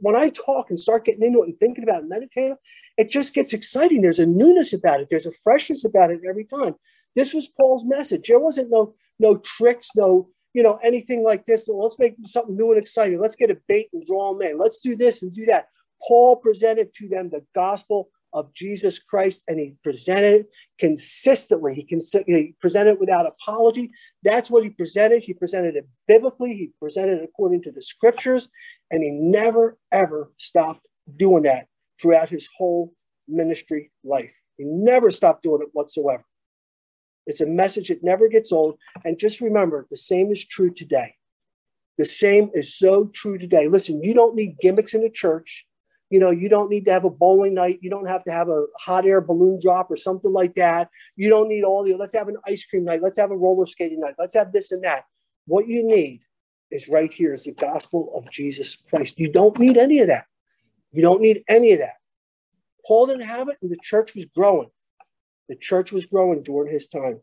when 0.01 0.17
I 0.17 0.31
talk 0.31 0.71
and 0.71 0.81
start 0.81 1.05
getting 1.05 1.23
into 1.23 1.43
it 1.43 1.49
and 1.49 1.61
thinking 1.61 1.85
about 1.85 2.03
it, 2.03 2.09
meditating, 2.09 2.57
it 2.97 3.11
just 3.11 3.35
gets 3.35 3.53
exciting. 3.53 4.01
There's 4.01 4.19
a 4.19 4.27
newness 4.27 4.73
about 4.73 5.01
it. 5.01 5.09
There's 5.11 5.27
a 5.27 5.33
freshness 5.45 5.85
about 5.85 6.11
it 6.11 6.21
every 6.29 6.45
time. 6.45 6.75
This 7.15 7.35
was 7.35 7.49
Paul's 7.49 7.85
message. 7.85 8.29
There 8.29 8.41
wasn't 8.41 8.71
no 8.71 8.95
no 9.21 9.37
tricks, 9.37 9.91
no 9.95 10.29
you 10.53 10.65
know 10.65 10.81
anything 10.83 11.23
like 11.23 11.45
this. 11.45 11.69
Let's 11.69 11.99
make 11.99 12.17
something 12.25 12.57
new 12.57 12.73
and 12.73 12.81
exciting. 12.81 13.21
Let's 13.21 13.37
get 13.37 13.51
a 13.51 13.59
bait 13.69 13.89
and 13.93 14.05
draw 14.07 14.33
them 14.33 14.43
in. 14.43 14.59
Let's 14.59 14.81
do 14.81 14.97
this 14.97 15.23
and 15.23 15.33
do 15.33 15.45
that. 15.47 15.69
Paul 16.07 16.37
presented 16.37 16.93
to 16.95 17.09
them 17.09 17.31
the 17.31 17.45
gospel 17.55 18.09
of 18.33 18.53
Jesus 18.55 18.99
Christ, 18.99 19.43
and 19.49 19.59
he 19.59 19.75
presented 19.83 20.41
it 20.41 20.47
consistently. 20.79 21.75
He, 21.75 21.85
cons- 21.85 22.15
he 22.27 22.55
presented 22.61 22.93
it 22.93 23.01
without 23.01 23.27
apology. 23.27 23.91
That's 24.23 24.51
what 24.51 24.65
he 24.65 24.71
presented. 24.71 25.23
He 25.23 25.35
presented 25.35 25.77
it 25.77 25.89
biblically. 26.07 26.55
He 26.55 26.71
presented 26.81 27.19
it 27.19 27.25
according 27.25 27.63
to 27.63 27.73
the 27.73 27.83
scriptures, 27.83 28.49
and 28.91 29.03
he 29.03 29.11
never 29.11 29.79
ever 29.93 30.33
stopped 30.37 30.87
doing 31.17 31.45
that 31.45 31.67
throughout 32.01 32.31
his 32.31 32.49
whole 32.57 32.93
ministry 33.29 33.91
life. 34.05 34.35
He 34.59 34.65
never 34.65 35.11
stopped 35.11 35.43
doing 35.43 35.63
it 35.63 35.69
whatsoever. 35.73 36.25
It's 37.27 37.41
a 37.41 37.47
message 37.47 37.89
that 37.89 38.03
never 38.03 38.29
gets 38.29 38.53
old. 38.53 38.79
And 39.05 39.19
just 39.19 39.41
remember, 39.41 39.87
the 39.91 39.97
same 39.97 40.31
is 40.31 40.45
true 40.45 40.73
today. 40.73 41.15
The 41.99 42.07
same 42.07 42.51
is 42.55 42.75
so 42.77 43.11
true 43.15 43.39
today. 43.39 43.69
Listen, 43.69 44.03
you 44.03 44.15
don't 44.15 44.35
need 44.35 44.57
gimmicks 44.61 44.95
in 44.95 45.03
the 45.03 45.11
church. 45.11 45.67
You 46.09 46.19
know, 46.19 46.31
you 46.31 46.49
don't 46.49 46.71
need 46.71 46.87
to 46.87 46.93
have 46.93 47.05
a 47.05 47.11
bowling 47.11 47.55
night. 47.55 47.79
You 47.83 47.91
don't 47.91 48.09
have 48.09 48.25
to 48.25 48.33
have 48.33 48.49
a 48.49 48.65
hot 48.81 49.07
air 49.07 49.21
balloon 49.21 49.61
drop 49.63 49.91
or 49.91 49.97
something 49.97 50.33
like 50.33 50.55
that. 50.55 50.89
You 51.15 51.29
don't 51.29 51.49
need 51.49 51.63
all 51.63 51.85
the, 51.85 51.95
let's 51.95 52.15
have 52.15 52.29
an 52.29 52.39
ice 52.47 52.67
cream 52.67 52.85
night. 52.85 53.03
Let's 53.03 53.19
have 53.19 53.31
a 53.31 53.37
roller 53.37 53.67
skating 53.67 54.01
night. 54.01 54.15
Let's 54.19 54.35
have 54.35 54.53
this 54.53 54.73
and 54.73 54.83
that. 54.83 55.05
What 55.47 55.69
you 55.69 55.87
need 55.87 56.23
is 56.71 56.89
right 56.89 57.13
here 57.13 57.33
is 57.33 57.45
the 57.45 57.53
gospel 57.53 58.13
of 58.17 58.31
Jesus 58.31 58.77
Christ. 58.89 59.19
You 59.19 59.31
don't 59.31 59.59
need 59.59 59.77
any 59.77 60.01
of 60.01 60.09
that. 60.09 60.25
You 60.93 61.03
don't 61.03 61.21
need 61.21 61.45
any 61.49 61.73
of 61.73 61.79
that. 61.81 61.95
Paul 62.87 63.07
didn't 63.07 63.29
have 63.29 63.49
it, 63.49 63.59
and 63.63 63.71
the 63.71 63.79
church 63.83 64.15
was 64.15 64.25
growing. 64.25 64.71
The 65.51 65.57
church 65.57 65.91
was 65.91 66.07
growing 66.07 66.45
during 66.45 66.73
his 66.73 66.87
time. 66.87 67.23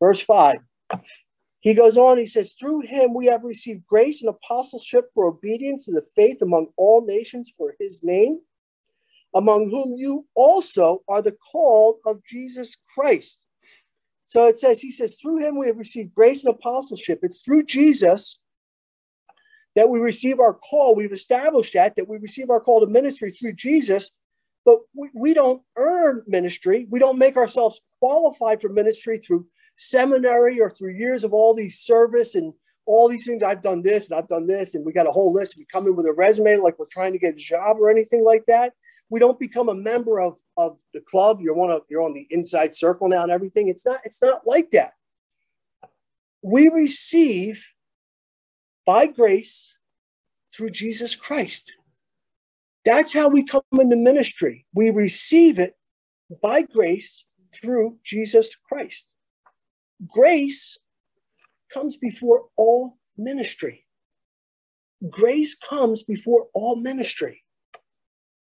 Verse 0.00 0.20
5. 0.20 0.56
He 1.60 1.74
goes 1.74 1.96
on, 1.96 2.18
he 2.18 2.26
says, 2.26 2.56
Through 2.58 2.80
him 2.80 3.14
we 3.14 3.26
have 3.26 3.44
received 3.44 3.86
grace 3.86 4.20
and 4.20 4.28
apostleship 4.28 5.04
for 5.14 5.26
obedience 5.26 5.84
to 5.84 5.92
the 5.92 6.04
faith 6.16 6.42
among 6.42 6.66
all 6.76 7.06
nations 7.06 7.52
for 7.56 7.76
his 7.78 8.02
name, 8.02 8.40
among 9.32 9.70
whom 9.70 9.94
you 9.96 10.26
also 10.34 11.04
are 11.08 11.22
the 11.22 11.36
called 11.52 11.98
of 12.04 12.20
Jesus 12.28 12.76
Christ. 12.92 13.38
So 14.26 14.46
it 14.46 14.58
says, 14.58 14.80
he 14.80 14.90
says, 14.90 15.18
through 15.22 15.38
him 15.38 15.56
we 15.56 15.68
have 15.68 15.76
received 15.76 16.16
grace 16.16 16.44
and 16.44 16.52
apostleship. 16.52 17.20
It's 17.22 17.42
through 17.42 17.66
Jesus 17.66 18.40
that 19.76 19.88
we 19.88 20.00
receive 20.00 20.40
our 20.40 20.54
call. 20.54 20.96
We've 20.96 21.12
established 21.12 21.74
that, 21.74 21.94
that 21.94 22.08
we 22.08 22.18
receive 22.18 22.50
our 22.50 22.60
call 22.60 22.80
to 22.80 22.88
ministry 22.88 23.30
through 23.30 23.52
Jesus, 23.52 24.10
but 24.64 24.78
we, 24.94 25.10
we 25.14 25.34
don't 25.34 25.62
earn 25.76 26.22
ministry. 26.26 26.86
We 26.88 26.98
don't 26.98 27.18
make 27.18 27.36
ourselves 27.36 27.80
qualified 27.98 28.60
for 28.60 28.68
ministry 28.68 29.18
through 29.18 29.46
seminary 29.76 30.60
or 30.60 30.70
through 30.70 30.94
years 30.94 31.24
of 31.24 31.32
all 31.32 31.54
these 31.54 31.80
service 31.80 32.34
and 32.34 32.52
all 32.86 33.08
these 33.08 33.26
things. 33.26 33.42
I've 33.42 33.62
done 33.62 33.82
this 33.82 34.08
and 34.08 34.18
I've 34.18 34.28
done 34.28 34.46
this, 34.46 34.74
and 34.74 34.84
we 34.84 34.92
got 34.92 35.08
a 35.08 35.12
whole 35.12 35.32
list. 35.32 35.56
We 35.56 35.66
come 35.70 35.86
in 35.86 35.96
with 35.96 36.06
a 36.06 36.12
resume 36.12 36.56
like 36.56 36.78
we're 36.78 36.86
trying 36.86 37.12
to 37.12 37.18
get 37.18 37.34
a 37.34 37.36
job 37.36 37.78
or 37.80 37.90
anything 37.90 38.24
like 38.24 38.44
that 38.46 38.72
we 39.12 39.20
don't 39.20 39.38
become 39.38 39.68
a 39.68 39.74
member 39.74 40.22
of, 40.22 40.38
of 40.56 40.78
the 40.94 41.00
club. 41.02 41.42
You're 41.42 41.52
one 41.52 41.70
of 41.70 41.82
you're 41.90 42.00
on 42.00 42.14
the 42.14 42.26
inside 42.30 42.74
circle 42.74 43.08
now 43.08 43.22
and 43.22 43.30
everything. 43.30 43.68
It's 43.68 43.84
not 43.84 44.00
it's 44.04 44.22
not 44.22 44.46
like 44.46 44.70
that. 44.70 44.94
We 46.40 46.70
receive 46.70 47.62
by 48.86 49.08
grace 49.08 49.70
through 50.50 50.70
Jesus 50.70 51.14
Christ. 51.14 51.72
That's 52.84 53.12
how 53.12 53.28
we 53.28 53.44
come 53.44 53.62
into 53.72 53.96
ministry. 53.96 54.66
We 54.74 54.90
receive 54.90 55.58
it 55.58 55.76
by 56.42 56.62
grace 56.62 57.24
through 57.54 57.98
Jesus 58.04 58.56
Christ. 58.56 59.12
Grace 60.06 60.78
comes 61.72 61.96
before 61.96 62.46
all 62.56 62.98
ministry. 63.16 63.86
Grace 65.08 65.56
comes 65.56 66.02
before 66.02 66.46
all 66.54 66.76
ministry. 66.76 67.42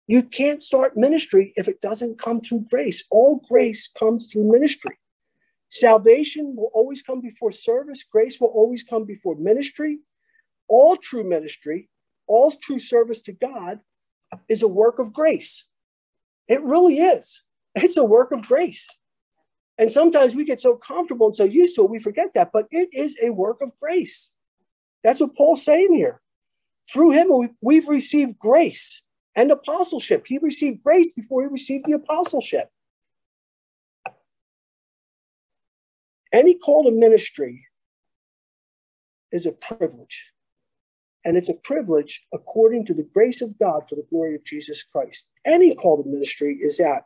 You 0.07 0.23
can't 0.23 0.61
start 0.61 0.97
ministry 0.97 1.53
if 1.55 1.67
it 1.67 1.81
doesn't 1.81 2.19
come 2.19 2.41
through 2.41 2.65
grace. 2.69 3.03
All 3.09 3.41
grace 3.49 3.89
comes 3.97 4.27
through 4.27 4.51
ministry. 4.51 4.97
Salvation 5.69 6.55
will 6.55 6.69
always 6.73 7.01
come 7.01 7.21
before 7.21 7.51
service, 7.51 8.03
grace 8.03 8.39
will 8.39 8.49
always 8.49 8.83
come 8.83 9.05
before 9.05 9.35
ministry. 9.35 9.99
All 10.67 10.97
true 10.97 11.23
ministry, 11.23 11.89
all 12.27 12.51
true 12.51 12.79
service 12.79 13.21
to 13.23 13.31
God 13.31 13.79
is 14.49 14.61
a 14.61 14.67
work 14.67 14.99
of 14.99 15.13
grace. 15.13 15.65
It 16.47 16.61
really 16.63 16.97
is. 16.97 17.43
It's 17.75 17.97
a 17.97 18.03
work 18.03 18.31
of 18.31 18.43
grace. 18.43 18.89
And 19.77 19.91
sometimes 19.91 20.35
we 20.35 20.45
get 20.45 20.61
so 20.61 20.75
comfortable 20.75 21.27
and 21.27 21.35
so 21.35 21.43
used 21.43 21.75
to 21.75 21.83
it, 21.83 21.89
we 21.89 21.99
forget 21.99 22.33
that, 22.35 22.51
but 22.53 22.67
it 22.69 22.89
is 22.91 23.17
a 23.23 23.31
work 23.31 23.57
of 23.61 23.71
grace. 23.81 24.31
That's 25.03 25.19
what 25.19 25.35
Paul's 25.35 25.65
saying 25.65 25.93
here. 25.93 26.21
Through 26.91 27.11
him, 27.11 27.31
we've 27.61 27.87
received 27.87 28.37
grace 28.37 29.01
and 29.35 29.51
apostleship. 29.51 30.25
He 30.27 30.37
received 30.37 30.83
grace 30.83 31.11
before 31.11 31.41
he 31.41 31.47
received 31.47 31.85
the 31.85 31.93
apostleship. 31.93 32.69
Any 36.31 36.55
call 36.55 36.83
to 36.85 36.91
ministry 36.91 37.67
is 39.31 39.45
a 39.45 39.51
privilege. 39.51 40.25
And 41.25 41.37
it's 41.37 41.49
a 41.49 41.53
privilege 41.53 42.25
according 42.33 42.85
to 42.87 42.93
the 42.93 43.07
grace 43.13 43.41
of 43.41 43.57
God 43.57 43.87
for 43.87 43.95
the 43.95 44.05
glory 44.09 44.35
of 44.35 44.43
Jesus 44.43 44.83
Christ. 44.83 45.29
Any 45.45 45.73
call 45.75 46.01
to 46.01 46.09
ministry 46.09 46.59
is 46.61 46.77
that. 46.77 47.03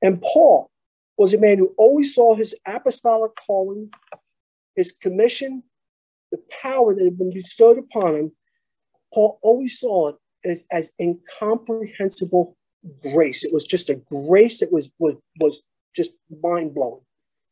And 0.00 0.22
Paul 0.22 0.70
was 1.16 1.34
a 1.34 1.40
man 1.40 1.58
who 1.58 1.74
always 1.76 2.14
saw 2.14 2.36
his 2.36 2.54
apostolic 2.66 3.32
calling, 3.34 3.90
his 4.76 4.92
commission, 4.92 5.64
the 6.30 6.38
power 6.62 6.94
that 6.94 7.04
had 7.04 7.18
been 7.18 7.32
bestowed 7.32 7.78
upon 7.78 8.14
him. 8.14 8.32
Paul 9.12 9.38
always 9.42 9.80
saw 9.80 10.10
it 10.10 10.16
as, 10.44 10.64
as 10.70 10.92
incomprehensible 11.00 12.56
grace. 13.02 13.42
It 13.42 13.52
was 13.52 13.64
just 13.64 13.90
a 13.90 14.00
grace 14.28 14.60
that 14.60 14.72
was, 14.72 14.90
was, 14.98 15.16
was 15.40 15.62
just 15.96 16.12
mind 16.42 16.74
blowing. 16.74 17.00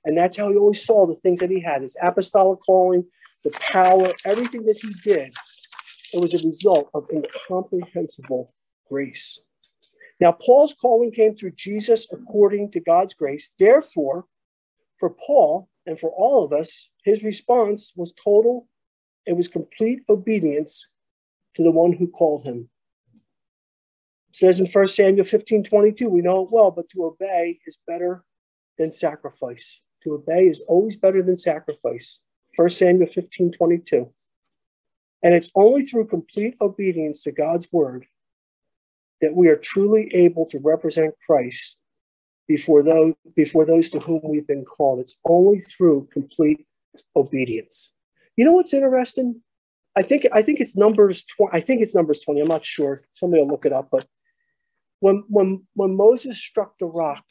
And 0.05 0.17
that's 0.17 0.37
how 0.37 0.51
he 0.51 0.57
always 0.57 0.85
saw 0.85 1.07
the 1.07 1.15
things 1.15 1.41
that 1.41 1.51
he 1.51 1.61
had 1.61 1.83
his 1.83 1.97
apostolic 2.01 2.61
calling, 2.65 3.05
the 3.43 3.51
power, 3.51 4.13
everything 4.25 4.65
that 4.67 4.79
he 4.79 4.93
did. 5.03 5.35
It 6.13 6.21
was 6.21 6.35
a 6.35 6.47
result 6.47 6.91
of 6.95 7.09
incomprehensible 7.13 8.55
grace. 8.89 9.41
Now, 10.21 10.33
Paul's 10.33 10.75
calling 10.75 11.13
came 11.13 11.35
through 11.35 11.53
Jesus 11.53 12.07
according 12.11 12.73
to 12.73 12.81
God's 12.81 13.15
grace. 13.15 13.53
Therefore, 13.59 14.27
for 14.99 15.11
Paul 15.11 15.69
and 15.85 15.99
for 15.99 16.11
all 16.11 16.45
of 16.45 16.53
us, 16.53 16.89
his 17.05 17.23
response 17.23 17.93
was 17.95 18.15
total, 18.25 18.69
it 19.27 19.37
was 19.37 19.49
complete 19.49 20.01
obedience 20.09 20.89
to 21.55 21.63
the 21.63 21.71
one 21.71 21.93
who 21.93 22.07
called 22.07 22.45
him 22.45 22.71
says 24.37 24.61
in 24.61 24.67
1 24.67 24.89
Samuel 24.89 25.25
15 25.25 25.65
22, 25.65 26.11
we 26.11 26.21
know 26.21 26.43
it 26.45 26.51
well, 26.53 26.71
but 26.71 26.91
to 26.91 27.05
obey 27.05 27.59
is 27.67 27.79
better 27.87 28.23
than 28.77 28.93
sacrifice. 28.93 29.81
To 30.03 30.13
obey 30.13 30.47
is 30.47 30.63
always 30.69 30.97
better 30.97 31.23
than 31.23 31.37
sacrifice. 31.37 32.21
1 32.57 32.69
Samuel 32.69 33.09
15 33.09 33.53
22. 33.53 34.13
And 35.27 35.35
it's 35.35 35.51
only 35.57 35.85
through 35.85 36.07
complete 36.07 36.55
obedience 36.61 37.25
to 37.25 37.33
God's 37.33 37.67
word 37.73 38.07
that 39.21 39.35
we 39.35 39.49
are 39.49 39.57
truly 39.57 40.09
able 40.15 40.47
to 40.47 40.61
represent 40.61 41.15
Christ 41.27 41.79
before 42.47 42.85
those, 42.85 43.15
before 43.35 43.67
those 43.67 43.91
to 43.91 43.99
whom 43.99 44.21
we've 44.23 44.47
been 44.47 44.65
called. 44.65 45.01
It's 45.01 45.19
only 45.25 45.59
through 45.59 46.07
complete 46.13 46.65
obedience. 47.17 47.91
You 48.37 48.45
know 48.45 48.53
what's 48.53 48.73
interesting? 48.73 49.43
I 49.97 50.03
think 50.03 50.27
I 50.33 50.43
think 50.43 50.61
it's 50.61 50.77
numbers. 50.77 51.25
Tw- 51.25 51.53
I 51.53 51.59
think 51.59 51.83
it's 51.83 51.97
numbers 51.97 52.21
twenty. 52.21 52.41
I'm 52.41 52.47
not 52.47 52.65
sure. 52.65 53.01
Somebody 53.13 53.43
will 53.43 53.49
look 53.49 53.67
it 53.67 53.73
up. 53.73 53.89
But 53.91 54.07
when, 55.01 55.25
when, 55.27 55.67
when 55.75 55.97
Moses 55.97 56.39
struck 56.39 56.79
the 56.79 56.87
rock, 56.87 57.25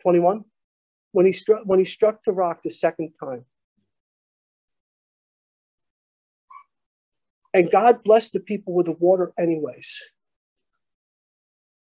21, 0.00 0.44
when 1.12 1.26
he 1.26 1.32
struck 1.32 1.60
when 1.66 1.78
he 1.78 1.84
struck 1.84 2.24
the 2.24 2.32
rock 2.32 2.62
the 2.62 2.70
second 2.70 3.12
time. 3.22 3.44
And 7.54 7.70
God 7.70 8.02
blessed 8.04 8.32
the 8.32 8.40
people 8.40 8.74
with 8.74 8.86
the 8.86 8.92
water 8.92 9.32
anyways. 9.38 10.00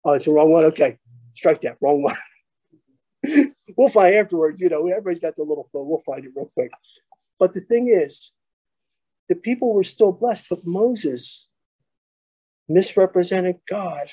Oh, 0.05 0.13
it's 0.13 0.25
the 0.25 0.31
wrong 0.31 0.51
one. 0.51 0.65
Okay, 0.65 0.97
strike 1.33 1.61
that 1.61 1.77
wrong 1.81 2.01
one. 2.01 2.15
we'll 3.77 3.89
find 3.89 4.15
afterwards. 4.15 4.59
You 4.61 4.69
know, 4.69 4.87
everybody's 4.87 5.19
got 5.19 5.35
their 5.35 5.45
little 5.45 5.69
phone. 5.71 5.87
We'll 5.87 6.03
find 6.05 6.25
it 6.25 6.31
real 6.35 6.51
quick. 6.53 6.71
But 7.39 7.53
the 7.53 7.61
thing 7.61 7.87
is, 7.87 8.31
the 9.29 9.35
people 9.35 9.73
were 9.73 9.83
still 9.83 10.11
blessed, 10.11 10.47
but 10.49 10.65
Moses 10.65 11.47
misrepresented 12.67 13.57
God 13.69 14.07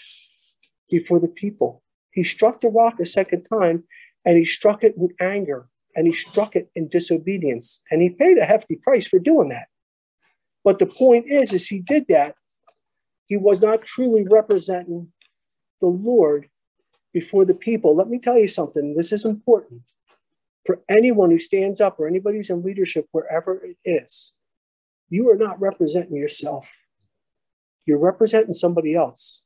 before 0.89 1.21
the 1.21 1.29
people. 1.29 1.83
He 2.13 2.25
struck 2.25 2.61
the 2.61 2.69
rock 2.69 3.01
a 3.01 3.07
second 3.07 3.45
time 3.45 3.85
and 4.25 4.37
he 4.37 4.45
struck 4.45 4.85
it 4.85 4.97
with 4.97 5.13
anger 5.21 5.69
and 5.95 6.07
he 6.07 6.13
struck 6.13 6.57
it 6.57 6.71
in 6.75 6.89
disobedience 6.89 7.81
and 7.91 8.03
he 8.03 8.11
paid 8.11 8.39
a 8.39 8.45
hefty 8.45 8.77
price 8.77 9.07
for 9.07 9.19
doing 9.19 9.49
that. 9.51 9.69
But 10.65 10.79
the 10.79 10.87
point 10.87 11.27
is, 11.29 11.53
is 11.53 11.69
he 11.69 11.81
did 11.81 12.07
that. 12.09 12.35
He 13.27 13.37
was 13.37 13.63
not 13.63 13.83
truly 13.83 14.25
representing 14.29 15.13
the 15.81 15.87
Lord 15.87 16.49
before 17.13 17.45
the 17.45 17.55
people. 17.55 17.97
Let 17.97 18.09
me 18.09 18.19
tell 18.19 18.39
you 18.39 18.49
something. 18.49 18.95
This 18.97 19.13
is 19.13 19.25
important 19.25 19.83
for 20.67 20.81
anyone 20.89 21.31
who 21.31 21.39
stands 21.39 21.81
up 21.81 21.99
or 21.99 22.07
anybody 22.07 22.37
who's 22.37 22.51
in 22.51 22.63
leadership, 22.63 23.07
wherever 23.13 23.65
it 23.65 23.77
is. 23.85 24.35
You 25.09 25.31
are 25.31 25.37
not 25.37 25.61
representing 25.61 26.17
yourself. 26.17 26.69
You're 27.87 27.99
representing 27.99 28.53
somebody 28.53 28.95
else. 28.95 29.43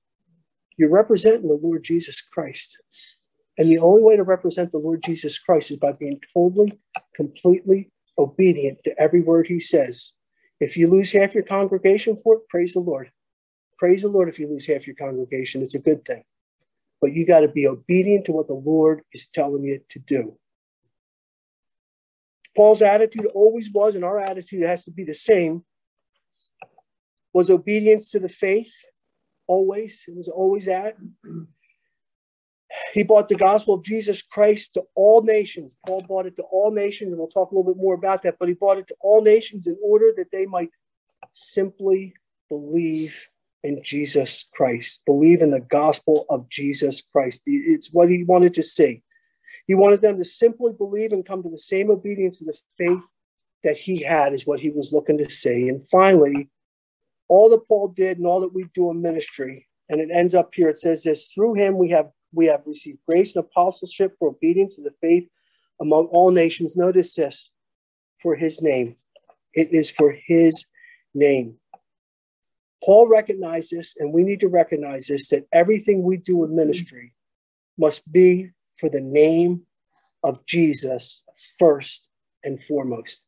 You're 0.76 0.90
representing 0.90 1.48
the 1.48 1.60
Lord 1.62 1.84
Jesus 1.84 2.20
Christ. 2.20 2.78
And 3.56 3.70
the 3.70 3.78
only 3.78 4.02
way 4.02 4.16
to 4.16 4.24
represent 4.24 4.72
the 4.72 4.78
Lord 4.78 5.02
Jesus 5.04 5.38
Christ 5.38 5.70
is 5.70 5.76
by 5.76 5.92
being 5.92 6.20
totally, 6.34 6.78
completely 7.14 7.92
obedient 8.18 8.78
to 8.84 9.00
every 9.00 9.20
word 9.20 9.46
he 9.46 9.60
says. 9.60 10.12
If 10.64 10.76
you 10.76 10.88
lose 10.88 11.12
half 11.12 11.34
your 11.34 11.42
congregation 11.44 12.18
for 12.22 12.36
it, 12.36 12.48
praise 12.48 12.72
the 12.72 12.80
Lord. 12.80 13.10
Praise 13.78 14.02
the 14.02 14.08
Lord 14.08 14.28
if 14.28 14.38
you 14.38 14.48
lose 14.48 14.66
half 14.66 14.86
your 14.86 14.96
congregation. 14.96 15.62
It's 15.62 15.74
a 15.74 15.78
good 15.78 16.04
thing. 16.04 16.24
But 17.00 17.12
you 17.12 17.26
got 17.26 17.40
to 17.40 17.48
be 17.48 17.66
obedient 17.66 18.24
to 18.26 18.32
what 18.32 18.48
the 18.48 18.54
Lord 18.54 19.02
is 19.12 19.26
telling 19.26 19.64
you 19.64 19.80
to 19.90 19.98
do. 19.98 20.38
Paul's 22.56 22.82
attitude 22.82 23.26
always 23.34 23.70
was, 23.70 23.94
and 23.94 24.04
our 24.04 24.18
attitude 24.18 24.62
has 24.64 24.84
to 24.84 24.90
be 24.90 25.04
the 25.04 25.14
same 25.14 25.64
was 27.34 27.50
obedience 27.50 28.10
to 28.12 28.20
the 28.20 28.28
faith, 28.28 28.72
always. 29.46 30.04
It 30.08 30.16
was 30.16 30.28
always 30.28 30.66
that. 30.66 30.96
He 32.92 33.02
brought 33.02 33.28
the 33.28 33.36
gospel 33.36 33.74
of 33.74 33.84
Jesus 33.84 34.22
Christ 34.22 34.74
to 34.74 34.82
all 34.94 35.22
nations. 35.22 35.76
Paul 35.86 36.02
brought 36.02 36.26
it 36.26 36.36
to 36.36 36.42
all 36.42 36.70
nations, 36.72 37.12
and 37.12 37.18
we'll 37.18 37.28
talk 37.28 37.50
a 37.50 37.54
little 37.54 37.72
bit 37.72 37.80
more 37.80 37.94
about 37.94 38.22
that. 38.22 38.36
But 38.38 38.48
he 38.48 38.54
brought 38.54 38.78
it 38.78 38.88
to 38.88 38.96
all 39.00 39.22
nations 39.22 39.66
in 39.66 39.76
order 39.82 40.12
that 40.16 40.30
they 40.32 40.46
might 40.46 40.70
simply 41.32 42.14
believe 42.48 43.16
in 43.62 43.82
Jesus 43.82 44.48
Christ, 44.52 45.02
believe 45.06 45.40
in 45.40 45.50
the 45.50 45.60
gospel 45.60 46.26
of 46.28 46.48
Jesus 46.50 47.00
Christ. 47.00 47.42
It's 47.46 47.92
what 47.92 48.10
he 48.10 48.24
wanted 48.24 48.54
to 48.54 48.62
see. 48.62 49.02
He 49.66 49.74
wanted 49.74 50.02
them 50.02 50.18
to 50.18 50.24
simply 50.24 50.72
believe 50.72 51.12
and 51.12 51.24
come 51.24 51.42
to 51.42 51.48
the 51.48 51.58
same 51.58 51.90
obedience 51.90 52.42
of 52.42 52.48
the 52.48 52.58
faith 52.76 53.10
that 53.62 53.78
he 53.78 54.02
had, 54.02 54.34
is 54.34 54.46
what 54.46 54.60
he 54.60 54.68
was 54.68 54.92
looking 54.92 55.16
to 55.18 55.30
see. 55.30 55.68
And 55.68 55.88
finally, 55.88 56.50
all 57.28 57.48
that 57.50 57.66
Paul 57.66 57.88
did 57.88 58.18
and 58.18 58.26
all 58.26 58.40
that 58.40 58.52
we 58.52 58.66
do 58.74 58.90
in 58.90 59.00
ministry, 59.00 59.66
and 59.88 60.00
it 60.00 60.10
ends 60.12 60.34
up 60.34 60.50
here. 60.54 60.68
It 60.68 60.78
says 60.78 61.02
this: 61.02 61.28
through 61.34 61.54
him 61.54 61.78
we 61.78 61.88
have 61.90 62.10
we 62.34 62.46
have 62.46 62.62
received 62.66 62.98
grace 63.08 63.36
and 63.36 63.44
apostleship 63.44 64.16
for 64.18 64.28
obedience 64.28 64.76
to 64.76 64.82
the 64.82 64.94
faith 65.00 65.28
among 65.80 66.06
all 66.06 66.30
nations. 66.30 66.76
Notice 66.76 67.14
this: 67.14 67.50
for 68.22 68.36
his 68.36 68.60
name, 68.60 68.96
it 69.52 69.72
is 69.72 69.90
for 69.90 70.12
his 70.26 70.66
name. 71.14 71.56
Paul 72.84 73.08
recognized 73.08 73.70
this, 73.70 73.94
and 73.98 74.12
we 74.12 74.22
need 74.22 74.40
to 74.40 74.48
recognize 74.48 75.06
this: 75.06 75.28
that 75.28 75.46
everything 75.52 76.02
we 76.02 76.16
do 76.16 76.44
in 76.44 76.54
ministry 76.54 77.14
must 77.78 78.10
be 78.10 78.50
for 78.78 78.88
the 78.88 79.00
name 79.00 79.62
of 80.22 80.44
Jesus 80.46 81.22
first 81.58 82.08
and 82.42 82.62
foremost. 82.62 83.22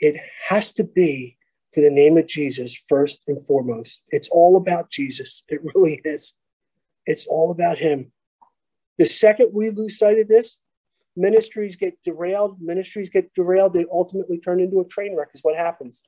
It 0.00 0.16
has 0.48 0.72
to 0.74 0.84
be 0.84 1.36
for 1.74 1.80
the 1.80 1.90
name 1.90 2.16
of 2.16 2.26
Jesus 2.26 2.80
first 2.88 3.22
and 3.26 3.44
foremost. 3.46 4.02
It's 4.08 4.28
all 4.28 4.56
about 4.56 4.90
Jesus. 4.90 5.42
It 5.48 5.60
really 5.74 6.00
is. 6.04 6.34
It's 7.06 7.26
all 7.26 7.50
about 7.50 7.78
Him. 7.78 8.12
The 8.98 9.06
second 9.06 9.50
we 9.52 9.70
lose 9.70 9.98
sight 9.98 10.18
of 10.18 10.28
this, 10.28 10.60
ministries 11.16 11.76
get 11.76 11.96
derailed. 12.04 12.60
Ministries 12.60 13.10
get 13.10 13.32
derailed. 13.34 13.72
They 13.72 13.86
ultimately 13.90 14.38
turn 14.38 14.60
into 14.60 14.80
a 14.80 14.84
train 14.84 15.16
wreck, 15.16 15.28
is 15.34 15.42
what 15.42 15.56
happens. 15.56 16.02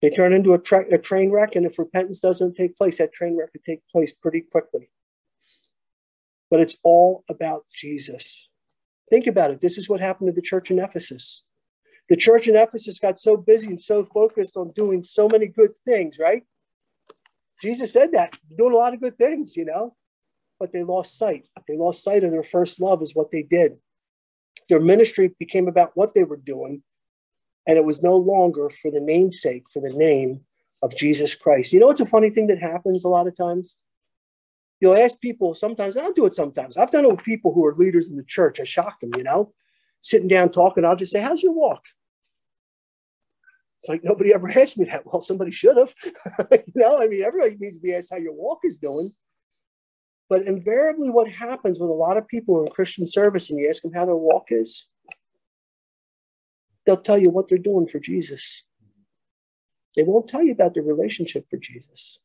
They 0.00 0.10
turn 0.10 0.34
into 0.34 0.52
a, 0.52 0.58
tra- 0.58 0.92
a 0.92 0.98
train 0.98 1.30
wreck, 1.30 1.56
and 1.56 1.64
if 1.64 1.78
repentance 1.78 2.20
doesn't 2.20 2.56
take 2.56 2.76
place, 2.76 2.98
that 2.98 3.12
train 3.12 3.38
wreck 3.38 3.52
could 3.52 3.64
take 3.64 3.80
place 3.90 4.12
pretty 4.12 4.42
quickly. 4.42 4.90
But 6.50 6.60
it's 6.60 6.76
all 6.82 7.24
about 7.30 7.64
Jesus. 7.74 8.50
Think 9.10 9.26
about 9.26 9.50
it. 9.50 9.60
This 9.60 9.78
is 9.78 9.88
what 9.88 10.00
happened 10.00 10.28
to 10.28 10.34
the 10.34 10.42
church 10.42 10.70
in 10.70 10.78
Ephesus. 10.78 11.42
The 12.08 12.16
church 12.16 12.48
in 12.48 12.56
Ephesus 12.56 12.98
got 12.98 13.18
so 13.18 13.36
busy 13.36 13.68
and 13.68 13.80
so 13.80 14.04
focused 14.04 14.56
on 14.56 14.72
doing 14.72 15.02
so 15.02 15.26
many 15.26 15.46
good 15.46 15.72
things, 15.86 16.18
right? 16.18 16.42
Jesus 17.60 17.92
said 17.92 18.12
that, 18.12 18.36
doing 18.56 18.72
a 18.72 18.76
lot 18.76 18.94
of 18.94 19.00
good 19.00 19.16
things, 19.16 19.56
you 19.56 19.64
know, 19.64 19.94
but 20.58 20.72
they 20.72 20.82
lost 20.82 21.18
sight. 21.18 21.48
They 21.68 21.76
lost 21.76 22.02
sight 22.02 22.24
of 22.24 22.30
their 22.30 22.42
first 22.42 22.80
love, 22.80 23.02
is 23.02 23.14
what 23.14 23.30
they 23.30 23.42
did. 23.42 23.76
Their 24.68 24.80
ministry 24.80 25.34
became 25.38 25.68
about 25.68 25.92
what 25.94 26.14
they 26.14 26.24
were 26.24 26.36
doing, 26.36 26.82
and 27.66 27.76
it 27.76 27.84
was 27.84 28.02
no 28.02 28.16
longer 28.16 28.70
for 28.82 28.90
the 28.90 29.00
namesake, 29.00 29.64
for 29.72 29.80
the 29.80 29.92
name 29.92 30.40
of 30.82 30.96
Jesus 30.96 31.34
Christ. 31.34 31.72
You 31.72 31.80
know, 31.80 31.90
it's 31.90 32.00
a 32.00 32.06
funny 32.06 32.30
thing 32.30 32.46
that 32.48 32.60
happens 32.60 33.04
a 33.04 33.08
lot 33.08 33.26
of 33.26 33.36
times. 33.36 33.76
You'll 34.80 34.96
ask 34.96 35.20
people 35.20 35.54
sometimes, 35.54 35.96
I'll 35.96 36.12
do 36.12 36.26
it 36.26 36.34
sometimes. 36.34 36.76
I've 36.76 36.90
done 36.90 37.04
it 37.04 37.10
with 37.10 37.24
people 37.24 37.54
who 37.54 37.64
are 37.64 37.74
leaders 37.74 38.10
in 38.10 38.16
the 38.16 38.24
church. 38.24 38.60
I 38.60 38.64
shock 38.64 39.00
them, 39.00 39.10
you 39.16 39.22
know, 39.22 39.52
sitting 40.00 40.28
down 40.28 40.50
talking. 40.50 40.84
I'll 40.84 40.96
just 40.96 41.12
say, 41.12 41.22
How's 41.22 41.42
your 41.42 41.54
walk? 41.54 41.82
It's 43.84 43.88
like 43.90 44.02
nobody 44.02 44.32
ever 44.32 44.50
asked 44.50 44.78
me 44.78 44.86
that. 44.86 45.04
Well, 45.12 45.20
somebody 45.20 45.50
should 45.50 45.76
have. 45.76 45.94
you 46.50 46.72
know, 46.74 46.96
I 47.02 47.06
mean, 47.06 47.22
everybody 47.22 47.54
needs 47.60 47.76
to 47.76 47.82
be 47.82 47.94
asked 47.94 48.08
how 48.10 48.16
your 48.16 48.32
walk 48.32 48.60
is 48.64 48.78
doing. 48.78 49.12
But 50.30 50.46
invariably, 50.46 51.10
what 51.10 51.30
happens 51.30 51.78
with 51.78 51.90
a 51.90 51.92
lot 51.92 52.16
of 52.16 52.26
people 52.26 52.64
in 52.64 52.72
Christian 52.72 53.04
service 53.04 53.50
and 53.50 53.58
you 53.58 53.68
ask 53.68 53.82
them 53.82 53.92
how 53.92 54.06
their 54.06 54.16
walk 54.16 54.46
is, 54.48 54.88
they'll 56.86 56.96
tell 56.96 57.18
you 57.18 57.28
what 57.28 57.50
they're 57.50 57.58
doing 57.58 57.86
for 57.86 57.98
Jesus. 57.98 58.62
They 59.96 60.02
won't 60.02 60.28
tell 60.28 60.42
you 60.42 60.52
about 60.52 60.72
their 60.72 60.82
relationship 60.82 61.44
for 61.50 61.58
Jesus. 61.58 62.20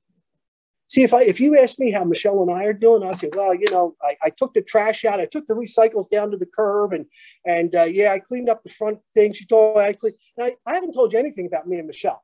See, 0.90 1.04
if 1.04 1.14
I 1.14 1.22
if 1.22 1.40
you 1.40 1.58
ask 1.58 1.78
me 1.78 1.92
how 1.92 2.04
Michelle 2.04 2.42
and 2.42 2.52
I 2.52 2.66
are 2.66 2.74
doing, 2.74 3.04
I'll 3.04 3.14
say, 3.14 3.30
well, 3.36 3.54
you 3.54 3.68
know, 3.70 3.96
I, 4.02 4.18
I 4.24 4.30
took 4.32 4.56
the 4.56 4.62
trash 4.64 5.06
out, 5.06 5.20
I 5.20 5.26
took 5.26 5.46
the 5.46 5.54
recycles 5.54 6.10
down 6.10 6.32
to 6.32 6.38
the 6.38 6.48
curb, 6.48 6.94
and 6.94 7.06
and 7.46 7.76
uh, 7.76 7.84
yeah, 7.84 8.12
I 8.12 8.18
cleaned 8.18 8.50
up 8.50 8.64
the 8.64 8.72
front 8.72 8.98
thing. 9.14 9.34
She 9.34 9.46
told 9.46 9.78
me 9.78 9.84
I 9.84 9.94
cleaned. 9.94 10.18
I, 10.40 10.56
I 10.66 10.74
haven't 10.74 10.94
told 10.94 11.14
you 11.14 11.20
anything 11.20 11.46
about 11.46 11.68
me 11.68 11.78
and 11.78 11.86
Michelle. 11.86 12.24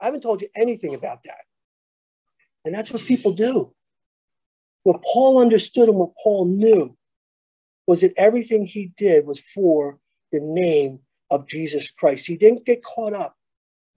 I 0.00 0.04
haven't 0.04 0.20
told 0.20 0.42
you 0.42 0.48
anything 0.54 0.94
about 0.94 1.22
that. 1.24 1.40
And 2.66 2.74
that's 2.74 2.90
what 2.90 3.06
people 3.06 3.32
do. 3.32 3.72
What 4.82 5.02
Paul 5.02 5.40
understood 5.40 5.88
and 5.88 5.98
what 5.98 6.12
Paul 6.22 6.44
knew 6.44 6.96
was 7.86 8.02
that 8.02 8.12
everything 8.18 8.66
he 8.66 8.92
did 8.98 9.26
was 9.26 9.40
for 9.40 9.98
the 10.30 10.40
name 10.40 11.00
of 11.30 11.48
Jesus 11.48 11.90
Christ. 11.90 12.26
He 12.26 12.36
didn't 12.36 12.66
get 12.66 12.84
caught 12.84 13.14
up 13.14 13.37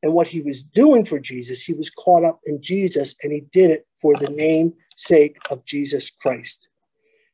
and 0.04 0.14
what 0.14 0.28
he 0.28 0.41
was 0.41 0.64
doing 0.64 1.06
for 1.06 1.20
Jesus, 1.20 1.64
he 1.64 1.74
was 1.74 1.89
caught 1.89 2.26
up 2.26 2.39
in 2.45 2.62
Jesus 2.62 3.16
and 3.22 3.32
he 3.32 3.41
did 3.52 3.72
it 3.72 3.86
for 4.02 4.16
the 4.18 4.30
name 4.30 4.74
sake 4.97 5.38
of 5.49 5.66
Jesus 5.66 6.10
Christ. 6.10 6.70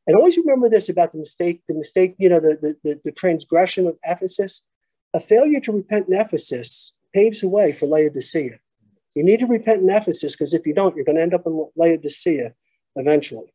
And 0.05 0.15
always 0.15 0.37
remember 0.37 0.69
this 0.69 0.89
about 0.89 1.11
the 1.11 1.17
mistake, 1.17 1.61
the 1.67 1.73
mistake, 1.73 2.15
you 2.17 2.29
know, 2.29 2.39
the, 2.39 2.57
the, 2.61 2.75
the, 2.83 3.01
the 3.05 3.11
transgression 3.11 3.87
of 3.87 3.97
Ephesus. 4.05 4.65
A 5.13 5.19
failure 5.19 5.59
to 5.61 5.71
repent 5.71 6.07
in 6.07 6.19
Ephesus 6.19 6.95
paves 7.13 7.41
the 7.41 7.49
way 7.49 7.71
for 7.71 7.87
Laodicea. 7.87 8.59
You 9.15 9.23
need 9.23 9.39
to 9.39 9.47
repent 9.47 9.81
in 9.81 9.89
Ephesus 9.89 10.35
because 10.35 10.53
if 10.53 10.65
you 10.65 10.73
don't, 10.73 10.95
you're 10.95 11.05
going 11.05 11.15
to 11.15 11.21
end 11.21 11.33
up 11.33 11.45
in 11.45 11.65
Laodicea 11.75 12.53
eventually. 12.95 13.51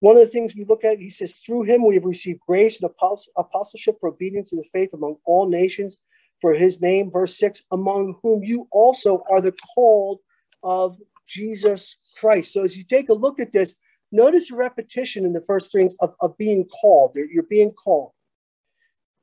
One 0.00 0.16
of 0.16 0.20
the 0.20 0.28
things 0.28 0.54
we 0.54 0.64
look 0.64 0.84
at, 0.84 0.98
he 0.98 1.10
says, 1.10 1.40
through 1.44 1.64
him 1.64 1.84
we 1.84 1.96
have 1.96 2.04
received 2.04 2.40
grace 2.46 2.80
and 2.80 2.90
apostleship 3.36 3.96
for 4.00 4.08
obedience 4.08 4.50
to 4.50 4.56
the 4.56 4.64
faith 4.72 4.90
among 4.92 5.16
all 5.24 5.48
nations 5.48 5.98
for 6.40 6.54
his 6.54 6.80
name. 6.80 7.10
Verse 7.10 7.36
6, 7.38 7.64
among 7.72 8.14
whom 8.22 8.44
you 8.44 8.68
also 8.70 9.24
are 9.30 9.40
the 9.40 9.54
called 9.74 10.20
of 10.62 10.96
Jesus 11.26 11.96
Christ. 12.16 12.52
So 12.52 12.62
as 12.62 12.76
you 12.76 12.84
take 12.84 13.08
a 13.08 13.14
look 13.14 13.40
at 13.40 13.52
this, 13.52 13.74
notice 14.12 14.50
a 14.50 14.56
repetition 14.56 15.24
in 15.24 15.32
the 15.32 15.44
first 15.46 15.72
things 15.72 15.96
of, 16.00 16.14
of 16.20 16.38
being 16.38 16.64
called. 16.64 17.16
You're 17.16 17.42
being 17.42 17.72
called. 17.72 18.12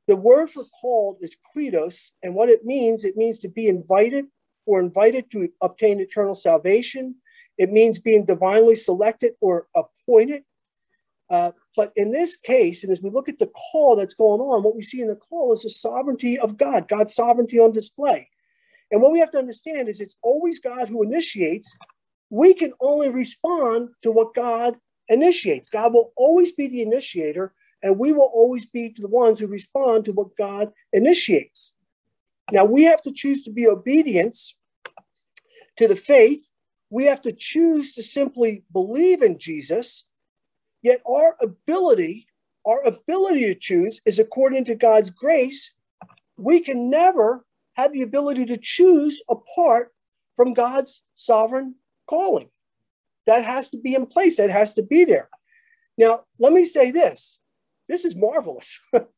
The 0.06 0.16
word 0.16 0.50
for 0.50 0.64
called 0.80 1.18
is 1.20 1.36
kletos, 1.56 2.10
and 2.22 2.34
what 2.34 2.48
it 2.48 2.64
means, 2.64 3.02
it 3.02 3.16
means 3.16 3.40
to 3.40 3.48
be 3.48 3.66
invited 3.66 4.26
or 4.64 4.78
invited 4.78 5.30
to 5.32 5.48
obtain 5.60 6.00
eternal 6.00 6.34
salvation. 6.34 7.16
It 7.58 7.72
means 7.72 7.98
being 7.98 8.24
divinely 8.24 8.76
selected 8.76 9.32
or 9.40 9.66
appointed. 9.74 10.42
Uh, 11.28 11.50
but 11.76 11.92
in 11.96 12.12
this 12.12 12.36
case, 12.36 12.84
and 12.84 12.92
as 12.92 13.02
we 13.02 13.10
look 13.10 13.28
at 13.28 13.38
the 13.38 13.50
call 13.72 13.96
that's 13.96 14.14
going 14.14 14.40
on, 14.40 14.62
what 14.62 14.76
we 14.76 14.82
see 14.82 15.00
in 15.00 15.08
the 15.08 15.16
call 15.16 15.52
is 15.52 15.62
the 15.62 15.70
sovereignty 15.70 16.38
of 16.38 16.56
God, 16.56 16.88
God's 16.88 17.14
sovereignty 17.14 17.58
on 17.58 17.72
display. 17.72 18.28
And 18.90 19.02
what 19.02 19.12
we 19.12 19.18
have 19.18 19.32
to 19.32 19.38
understand 19.38 19.88
is 19.88 20.00
it's 20.00 20.16
always 20.22 20.60
God 20.60 20.88
who 20.88 21.02
initiates. 21.02 21.76
We 22.30 22.54
can 22.54 22.72
only 22.80 23.08
respond 23.08 23.90
to 24.02 24.12
what 24.12 24.34
God 24.34 24.76
initiates. 25.08 25.68
God 25.68 25.92
will 25.92 26.12
always 26.16 26.52
be 26.52 26.68
the 26.68 26.82
initiator, 26.82 27.52
and 27.82 27.98
we 27.98 28.12
will 28.12 28.30
always 28.32 28.66
be 28.66 28.94
the 28.96 29.08
ones 29.08 29.40
who 29.40 29.48
respond 29.48 30.04
to 30.04 30.12
what 30.12 30.36
God 30.36 30.72
initiates. 30.92 31.72
Now, 32.52 32.64
we 32.64 32.84
have 32.84 33.02
to 33.02 33.12
choose 33.12 33.42
to 33.44 33.50
be 33.50 33.66
obedience 33.66 34.54
to 35.76 35.88
the 35.88 35.96
faith. 35.96 36.48
We 36.90 37.06
have 37.06 37.20
to 37.22 37.32
choose 37.32 37.94
to 37.94 38.02
simply 38.02 38.62
believe 38.72 39.22
in 39.22 39.38
Jesus 39.38 40.05
Yet 40.86 41.02
our 41.04 41.34
ability, 41.42 42.28
our 42.64 42.80
ability 42.84 43.46
to 43.46 43.56
choose 43.56 44.00
is 44.06 44.20
according 44.20 44.66
to 44.66 44.76
God's 44.76 45.10
grace. 45.10 45.74
We 46.36 46.60
can 46.60 46.90
never 46.90 47.44
have 47.74 47.92
the 47.92 48.02
ability 48.02 48.44
to 48.46 48.56
choose 48.56 49.20
apart 49.28 49.92
from 50.36 50.54
God's 50.54 51.02
sovereign 51.16 51.74
calling. 52.08 52.50
That 53.26 53.42
has 53.42 53.70
to 53.70 53.78
be 53.78 53.96
in 53.96 54.06
place, 54.06 54.36
that 54.36 54.48
has 54.50 54.74
to 54.74 54.82
be 54.84 55.04
there. 55.04 55.28
Now, 55.98 56.22
let 56.38 56.52
me 56.52 56.64
say 56.64 56.92
this 56.92 57.40
this 57.88 58.04
is 58.04 58.14
marvelous. 58.14 58.78
and 58.92 59.08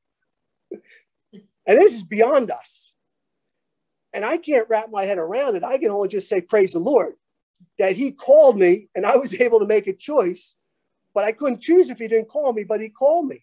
this 1.67 1.97
is 1.97 2.03
beyond 2.03 2.51
us. 2.51 2.95
And 4.15 4.25
I 4.25 4.39
can't 4.39 4.71
wrap 4.71 4.89
my 4.91 5.03
head 5.03 5.19
around 5.19 5.57
it. 5.57 5.65
I 5.65 5.77
can 5.77 5.91
only 5.91 6.09
just 6.09 6.31
say, 6.31 6.41
Praise 6.41 6.73
the 6.73 6.79
Lord, 6.79 7.13
that 7.79 7.95
He 7.95 8.13
called 8.13 8.59
me 8.59 8.89
and 8.95 9.05
I 9.05 9.19
was 9.19 9.35
able 9.39 9.61
to 9.61 9.67
make 9.67 9.87
a 9.87 9.93
choice 9.93 10.55
but 11.19 11.27
I 11.27 11.33
couldn't 11.33 11.61
choose 11.61 11.91
if 11.91 11.99
he 11.99 12.07
didn't 12.07 12.29
call 12.29 12.53
me, 12.53 12.63
but 12.63 12.81
he 12.81 12.91
called 12.91 13.27
me. 13.27 13.43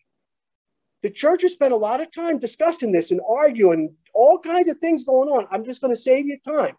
The 1.04 1.10
church 1.10 1.42
has 1.42 1.52
spent 1.52 1.74
a 1.74 1.76
lot 1.76 2.00
of 2.00 2.10
time 2.10 2.40
discussing 2.40 2.94
this 2.94 3.12
and 3.12 3.20
arguing 3.30 3.98
all 4.14 4.40
kinds 4.40 4.70
of 4.70 4.78
things 4.78 5.04
going 5.04 5.28
on. 5.28 5.46
I'm 5.52 5.66
just 5.66 5.82
going 5.82 5.94
to 5.94 6.00
save 6.00 6.26
you 6.26 6.38
time. 6.40 6.78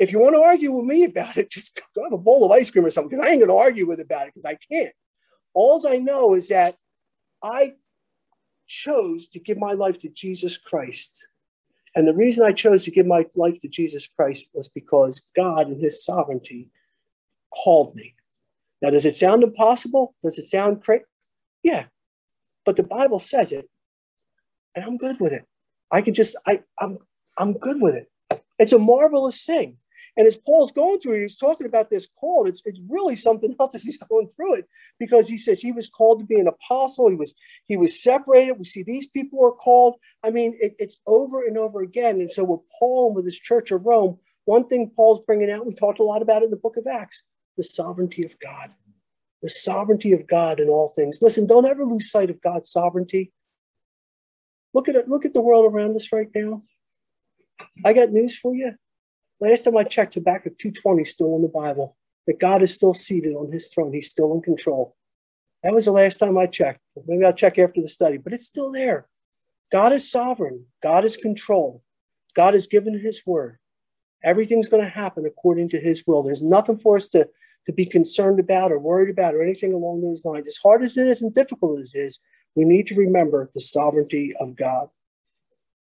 If 0.00 0.10
you 0.10 0.18
want 0.18 0.34
to 0.34 0.40
argue 0.40 0.72
with 0.72 0.84
me 0.84 1.04
about 1.04 1.36
it, 1.36 1.48
just 1.52 1.80
go 1.94 2.02
have 2.02 2.12
a 2.12 2.18
bowl 2.18 2.44
of 2.44 2.50
ice 2.50 2.72
cream 2.72 2.84
or 2.84 2.90
something, 2.90 3.10
because 3.10 3.24
I 3.24 3.30
ain't 3.30 3.38
going 3.38 3.56
to 3.56 3.64
argue 3.64 3.86
with 3.86 4.00
about 4.00 4.26
it 4.26 4.34
because 4.34 4.44
I 4.44 4.58
can't. 4.68 4.92
All 5.54 5.80
I 5.86 5.98
know 5.98 6.34
is 6.34 6.48
that 6.48 6.74
I 7.40 7.74
chose 8.66 9.28
to 9.28 9.38
give 9.38 9.58
my 9.58 9.74
life 9.74 10.00
to 10.00 10.08
Jesus 10.08 10.58
Christ. 10.58 11.24
And 11.94 12.04
the 12.04 12.16
reason 12.16 12.44
I 12.44 12.50
chose 12.50 12.82
to 12.86 12.90
give 12.90 13.06
my 13.06 13.26
life 13.36 13.60
to 13.60 13.68
Jesus 13.68 14.08
Christ 14.08 14.48
was 14.54 14.68
because 14.68 15.24
God, 15.36 15.70
in 15.70 15.78
His 15.78 16.04
sovereignty, 16.04 16.72
called 17.62 17.94
me. 17.94 18.13
Now, 18.84 18.90
does 18.90 19.06
it 19.06 19.16
sound 19.16 19.42
impossible? 19.42 20.14
Does 20.22 20.38
it 20.38 20.46
sound 20.46 20.84
crazy? 20.84 21.04
Yeah, 21.62 21.86
but 22.66 22.76
the 22.76 22.82
Bible 22.82 23.18
says 23.18 23.50
it, 23.50 23.70
and 24.74 24.84
I'm 24.84 24.98
good 24.98 25.18
with 25.20 25.32
it. 25.32 25.46
I 25.90 26.02
can 26.02 26.12
just, 26.12 26.36
I, 26.46 26.60
I'm, 26.78 26.98
I'm 27.38 27.54
good 27.54 27.80
with 27.80 27.94
it. 27.94 28.42
It's 28.58 28.74
a 28.74 28.78
marvelous 28.78 29.42
thing. 29.42 29.78
And 30.18 30.26
as 30.26 30.36
Paul's 30.36 30.70
going 30.70 31.00
through 31.00 31.14
it, 31.14 31.22
he's 31.22 31.38
talking 31.38 31.66
about 31.66 31.88
this 31.88 32.06
call. 32.20 32.46
It's, 32.46 32.60
it's 32.66 32.78
really 32.86 33.16
something 33.16 33.56
else 33.60 33.74
as 33.74 33.84
he's 33.84 33.96
going 33.96 34.28
through 34.28 34.56
it 34.56 34.68
because 35.00 35.28
he 35.28 35.38
says 35.38 35.62
he 35.62 35.72
was 35.72 35.88
called 35.88 36.18
to 36.18 36.26
be 36.26 36.38
an 36.38 36.46
apostle. 36.46 37.08
He 37.08 37.16
was 37.16 37.34
he 37.66 37.78
was 37.78 38.02
separated. 38.02 38.58
We 38.58 38.66
see 38.66 38.82
these 38.82 39.06
people 39.06 39.42
are 39.46 39.52
called. 39.52 39.94
I 40.22 40.28
mean, 40.28 40.58
it, 40.60 40.74
it's 40.78 40.98
over 41.06 41.42
and 41.46 41.56
over 41.56 41.80
again. 41.80 42.20
And 42.20 42.30
so 42.30 42.44
with 42.44 42.60
Paul 42.78 43.06
and 43.06 43.16
with 43.16 43.24
his 43.24 43.38
church 43.38 43.70
of 43.70 43.86
Rome, 43.86 44.18
one 44.44 44.68
thing 44.68 44.92
Paul's 44.94 45.24
bringing 45.24 45.50
out, 45.50 45.66
we 45.66 45.72
talked 45.72 46.00
a 46.00 46.04
lot 46.04 46.20
about 46.20 46.42
it 46.42 46.46
in 46.46 46.50
the 46.50 46.58
book 46.58 46.76
of 46.76 46.86
Acts, 46.86 47.24
the 47.56 47.64
sovereignty 47.64 48.24
of 48.24 48.38
God. 48.38 48.70
The 49.42 49.48
sovereignty 49.48 50.12
of 50.12 50.26
God 50.26 50.60
in 50.60 50.68
all 50.68 50.88
things. 50.88 51.20
Listen, 51.20 51.46
don't 51.46 51.66
ever 51.66 51.84
lose 51.84 52.10
sight 52.10 52.30
of 52.30 52.40
God's 52.40 52.70
sovereignty. 52.70 53.32
Look 54.72 54.88
at 54.88 54.96
it, 54.96 55.08
look 55.08 55.24
at 55.24 55.34
the 55.34 55.40
world 55.40 55.72
around 55.72 55.94
us 55.96 56.12
right 56.12 56.28
now. 56.34 56.62
I 57.84 57.92
got 57.92 58.10
news 58.10 58.36
for 58.36 58.54
you. 58.54 58.72
Last 59.40 59.62
time 59.62 59.76
I 59.76 59.84
checked, 59.84 60.14
Habakkuk 60.14 60.58
220 60.58 61.04
still 61.04 61.36
in 61.36 61.42
the 61.42 61.48
Bible. 61.48 61.96
That 62.26 62.40
God 62.40 62.62
is 62.62 62.72
still 62.72 62.94
seated 62.94 63.34
on 63.34 63.52
his 63.52 63.68
throne. 63.68 63.92
He's 63.92 64.08
still 64.08 64.32
in 64.32 64.40
control. 64.40 64.96
That 65.62 65.74
was 65.74 65.84
the 65.84 65.92
last 65.92 66.18
time 66.18 66.38
I 66.38 66.46
checked. 66.46 66.80
Maybe 67.06 67.24
I'll 67.24 67.32
check 67.32 67.58
after 67.58 67.82
the 67.82 67.88
study, 67.88 68.16
but 68.16 68.32
it's 68.32 68.46
still 68.46 68.70
there. 68.70 69.08
God 69.70 69.92
is 69.92 70.10
sovereign. 70.10 70.66
God 70.82 71.04
is 71.04 71.16
control. 71.16 71.82
God 72.34 72.54
has 72.54 72.66
given 72.66 72.98
his 72.98 73.22
word. 73.26 73.58
Everything's 74.22 74.68
going 74.68 74.82
to 74.82 74.88
happen 74.88 75.26
according 75.26 75.70
to 75.70 75.80
his 75.80 76.04
will. 76.06 76.22
There's 76.22 76.42
nothing 76.42 76.78
for 76.78 76.96
us 76.96 77.08
to, 77.08 77.28
to 77.66 77.72
be 77.72 77.86
concerned 77.86 78.40
about 78.40 78.72
or 78.72 78.78
worried 78.78 79.10
about 79.10 79.34
or 79.34 79.42
anything 79.42 79.72
along 79.72 80.02
those 80.02 80.24
lines. 80.24 80.48
As 80.48 80.56
hard 80.56 80.82
as 80.82 80.96
it 80.96 81.06
is 81.06 81.22
and 81.22 81.32
difficult 81.32 81.80
as 81.80 81.94
it 81.94 82.00
is, 82.00 82.20
we 82.54 82.64
need 82.64 82.86
to 82.88 82.94
remember 82.94 83.50
the 83.54 83.60
sovereignty 83.60 84.34
of 84.38 84.56
God. 84.56 84.88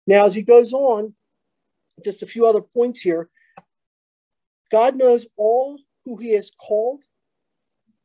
Now, 0.07 0.24
as 0.24 0.35
he 0.35 0.43
goes 0.43 0.72
on, 0.72 1.14
just 2.05 2.22
a 2.22 2.27
few 2.27 2.47
other 2.47 2.61
points 2.61 3.01
here. 3.01 3.29
God 4.70 4.97
knows 4.97 5.27
all 5.37 5.79
who 6.05 6.16
he 6.16 6.33
has 6.33 6.51
called. 6.51 7.03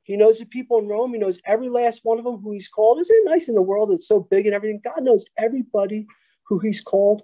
He 0.03 0.17
knows 0.17 0.39
the 0.39 0.45
people 0.45 0.79
in 0.79 0.87
Rome. 0.87 1.13
He 1.13 1.19
knows 1.19 1.39
every 1.45 1.69
last 1.69 2.01
one 2.03 2.17
of 2.17 2.25
them 2.25 2.37
who 2.37 2.51
he's 2.51 2.67
called. 2.67 2.99
Isn't 2.99 3.15
it 3.15 3.29
nice 3.29 3.47
in 3.47 3.55
the 3.55 3.61
world 3.61 3.91
that's 3.91 4.07
so 4.07 4.19
big 4.19 4.45
and 4.45 4.55
everything? 4.55 4.81
God 4.83 5.03
knows 5.03 5.25
everybody 5.37 6.07
who 6.47 6.59
he's 6.59 6.81
called. 6.81 7.23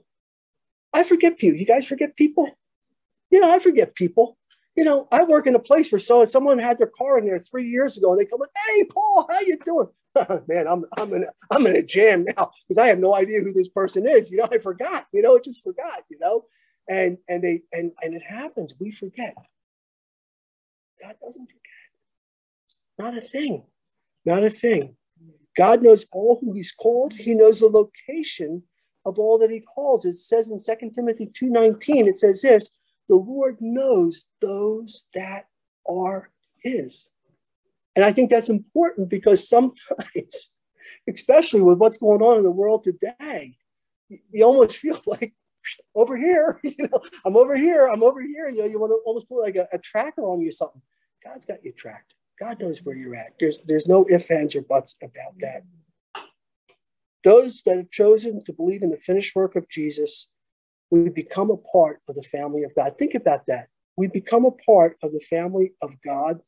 I 0.94 1.04
forget 1.04 1.38
people. 1.38 1.60
You 1.60 1.66
guys 1.66 1.86
forget 1.86 2.16
people? 2.16 2.50
You 3.30 3.40
know, 3.40 3.54
I 3.54 3.60
forget 3.60 3.96
people. 3.96 4.38
You 4.78 4.84
know, 4.84 5.08
I 5.12 5.24
work 5.24 5.48
in 5.48 5.56
a 5.56 5.60
place 5.60 5.92
where 5.92 6.00
so 6.00 6.24
someone 6.26 6.60
had 6.60 6.78
their 6.78 6.92
car 6.98 7.18
in 7.18 7.26
there 7.26 7.40
three 7.40 7.68
years 7.68 7.98
ago 7.98 8.12
and 8.12 8.22
they 8.22 8.26
come 8.26 8.42
in, 8.42 8.48
hey 8.68 8.86
Paul, 8.86 9.28
how 9.30 9.40
you 9.42 9.58
doing? 9.66 9.88
Man, 10.48 10.68
I'm 10.68 10.86
I'm 10.98 11.14
in 11.14 11.24
a, 11.24 11.28
I'm 11.52 11.68
in 11.68 11.76
a 11.76 11.84
jam 11.84 12.24
now 12.24 12.52
because 12.68 12.78
I 12.78 12.88
have 12.88 13.00
no 13.00 13.16
idea 13.16 13.42
who 13.42 13.52
this 13.52 13.70
person 13.70 14.08
is. 14.08 14.32
You 14.32 14.38
know, 14.38 14.48
I 14.52 14.60
forgot. 14.60 15.08
You 15.12 15.22
know, 15.24 15.36
I 15.36 15.40
just 15.44 15.64
forgot. 15.64 16.04
You 16.10 16.18
know, 16.20 16.46
and 16.88 17.18
and 17.28 17.44
they 17.44 17.62
and 17.72 17.92
and 18.02 18.14
it 18.14 18.24
happens 18.28 18.74
we 18.80 18.92
forget 18.92 19.36
god 21.02 21.16
doesn't 21.24 21.48
forget 21.48 21.62
not 22.98 23.18
a 23.18 23.22
thing 23.22 23.64
not 24.26 24.44
a 24.44 24.50
thing 24.50 24.96
god 25.58 25.84
knows 25.84 26.06
all 26.12 26.40
who 26.42 26.54
he's 26.54 26.72
called 26.72 27.14
he 27.14 27.34
knows 27.34 27.60
the 27.60 27.68
location 27.68 28.64
of 29.06 29.20
all 29.20 29.38
that 29.38 29.52
he 29.52 29.60
calls 29.60 30.06
it 30.06 30.14
says 30.14 30.50
in 30.50 30.58
2 30.58 30.92
timothy 30.92 31.28
2.19 31.28 32.08
it 32.08 32.18
says 32.18 32.42
this 32.42 32.72
the 33.08 33.16
lord 33.16 33.58
knows 33.60 34.26
those 34.42 35.06
that 35.14 35.46
are 35.90 36.30
his 36.62 37.10
and 37.96 38.04
i 38.04 38.12
think 38.12 38.30
that's 38.30 38.50
important 38.50 39.10
because 39.10 39.48
sometimes 39.48 40.52
especially 41.10 41.62
with 41.62 41.78
what's 41.78 41.98
going 41.98 42.22
on 42.22 42.38
in 42.38 42.44
the 42.44 42.52
world 42.52 42.84
today 42.84 43.56
you 44.32 44.44
almost 44.44 44.78
feel 44.78 45.02
like 45.06 45.34
over 45.96 46.16
here, 46.16 46.60
you 46.64 46.76
know, 46.80 47.02
I'm 47.26 47.36
over 47.36 47.56
here, 47.56 47.88
I'm 47.88 48.04
over 48.04 48.22
here. 48.22 48.50
You 48.50 48.60
know, 48.60 48.66
you 48.66 48.80
want 48.80 48.92
to 48.92 49.02
almost 49.06 49.28
put 49.28 49.42
like 49.42 49.56
a, 49.56 49.68
a 49.74 49.78
tracker 49.78 50.22
on 50.22 50.42
you 50.42 50.52
something. 50.52 50.82
God's 51.24 51.46
got 51.46 51.64
you 51.64 51.72
tracked. 51.72 52.14
God 52.40 52.60
knows 52.62 52.84
where 52.84 52.96
you're 52.96 53.16
at. 53.16 53.34
There's 53.40 53.62
there's 53.62 53.88
no 53.88 54.06
ifs, 54.10 54.30
ands, 54.30 54.56
or 54.56 54.62
buts 54.62 54.96
about 55.02 55.34
that. 55.40 55.64
Those 57.24 57.62
that 57.64 57.78
have 57.78 57.92
chosen 57.92 58.44
to 58.46 58.54
believe 58.54 58.84
in 58.84 58.92
the 58.92 58.98
finished 58.98 59.36
work 59.36 59.56
of 59.56 59.68
Jesus, 59.70 60.30
we 60.90 61.10
become 61.10 61.52
a 61.52 61.58
part 61.58 62.00
of 62.08 62.16
the 62.16 62.24
family 62.24 62.64
of 62.64 62.74
God. 62.76 62.98
Think 62.98 63.14
about 63.16 63.46
that. 63.48 63.68
We 63.96 64.08
become 64.08 64.46
a 64.46 64.52
part 64.52 64.98
of 65.04 65.12
the 65.12 65.22
family 65.30 65.74
of 65.82 65.96
God. 66.06 66.40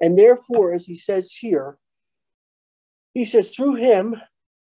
And 0.00 0.18
therefore, 0.18 0.74
as 0.74 0.86
he 0.86 0.96
says 0.96 1.32
here, 1.32 1.78
he 3.12 3.24
says, 3.24 3.50
through 3.50 3.76
him, 3.76 4.16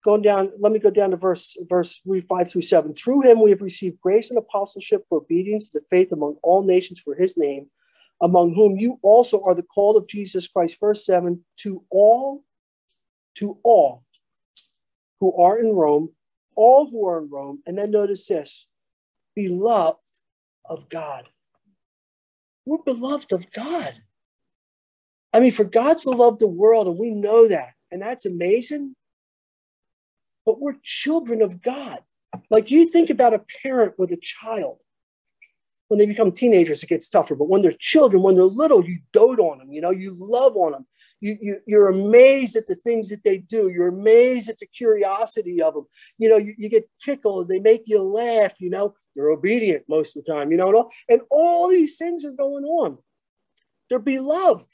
going 0.05 0.23
down, 0.23 0.53
let 0.59 0.73
me 0.73 0.79
go 0.79 0.91
down 0.91 1.11
to 1.11 1.17
verse 1.17 1.57
verse 1.69 2.01
three, 2.05 2.21
five 2.21 2.51
through 2.51 2.63
seven. 2.63 2.95
Through 2.95 3.23
him 3.23 3.43
we 3.43 3.51
have 3.51 3.63
received 3.63 4.01
grace 4.01 4.31
and 4.31 4.39
apostleship 4.39 5.05
for 5.09 5.19
obedience 5.19 5.71
to 5.71 5.79
the 5.79 5.85
faith 5.91 6.13
among 6.13 6.37
all 6.43 6.63
nations 6.63 7.01
for 7.01 7.15
his 7.15 7.37
name, 7.37 7.71
among 8.21 8.55
whom 8.55 8.77
you 8.77 8.99
also 9.03 9.43
are 9.43 9.55
the 9.55 9.63
called 9.63 9.97
of 9.97 10.07
Jesus 10.07 10.47
Christ. 10.47 10.79
Verse 10.81 11.07
seven, 11.07 11.45
to 11.59 11.85
all, 11.91 12.45
to 13.37 13.59
all 13.63 14.05
who 15.21 15.35
are 15.41 15.59
in 15.59 15.69
Rome, 15.69 16.11
all 16.57 16.89
who 16.89 17.07
are 17.07 17.19
in 17.19 17.31
Rome, 17.31 17.63
and 17.67 17.79
then 17.79 17.91
notice 17.91 18.27
this, 18.27 18.67
beloved 19.35 19.99
of 20.65 20.89
God. 20.89 21.29
We're 22.65 22.83
beloved 22.85 23.33
of 23.33 23.51
God. 23.53 23.95
I 25.33 25.41
mean, 25.41 25.51
for 25.51 25.65
God 25.65 25.99
to 25.99 26.11
love 26.11 26.39
the 26.39 26.47
world, 26.47 26.87
and 26.87 26.99
we 26.99 27.11
know 27.11 27.49
that, 27.49 27.75
and 27.91 28.03
that's 28.03 28.27
amazing 28.27 28.95
but 30.45 30.61
we're 30.61 30.77
children 30.83 31.43
of 31.43 31.63
God. 31.63 32.01
Like 32.51 32.71
you 32.71 32.89
think 32.89 33.11
about 33.11 33.35
a 33.35 33.45
parent 33.63 33.99
with 33.99 34.11
a 34.13 34.17
child. 34.17 34.79
When 35.89 35.99
they 35.99 36.07
become 36.07 36.33
teenagers, 36.33 36.83
it 36.83 36.89
gets 36.89 37.09
tougher. 37.09 37.35
But 37.35 37.51
when 37.51 37.61
they're 37.61 37.75
children, 37.79 38.23
when 38.23 38.35
they're 38.35 38.45
little, 38.45 38.85
you 38.85 39.01
dote 39.13 39.39
on 39.39 39.59
them. 39.59 39.71
You 39.73 39.83
know, 39.83 39.91
you 39.91 40.17
love 40.19 40.57
on 40.57 40.73
them. 40.73 40.87
You, 41.23 41.39
you, 41.41 41.61
you're 41.67 41.89
amazed 41.89 42.57
at 42.57 42.67
the 42.67 42.75
things 42.75 43.09
that 43.09 43.25
they 43.25 43.39
do. 43.39 43.69
You're 43.69 43.89
amazed 43.89 44.51
at 44.51 44.59
the 44.59 44.67
curiosity 44.67 45.63
of 45.63 45.73
them. 45.73 45.87
You 46.19 46.29
know, 46.29 46.37
you, 46.37 46.55
you 46.59 46.69
get 46.69 46.91
tickled. 47.03 47.49
They 47.49 47.61
make 47.61 47.85
you 47.87 48.03
laugh. 48.03 48.53
You 48.59 48.69
know, 48.69 48.95
they're 49.17 49.31
obedient 49.31 49.85
most 49.89 50.17
of 50.17 50.25
the 50.25 50.33
time. 50.33 50.51
You 50.51 50.59
know, 50.59 50.67
and 50.69 50.77
all, 50.77 50.91
and 51.09 51.23
all 51.31 51.69
these 51.69 51.97
things 51.97 52.25
are 52.25 52.33
going 52.33 52.65
on. 52.65 52.99
They're 53.89 53.99
beloved 53.99 54.67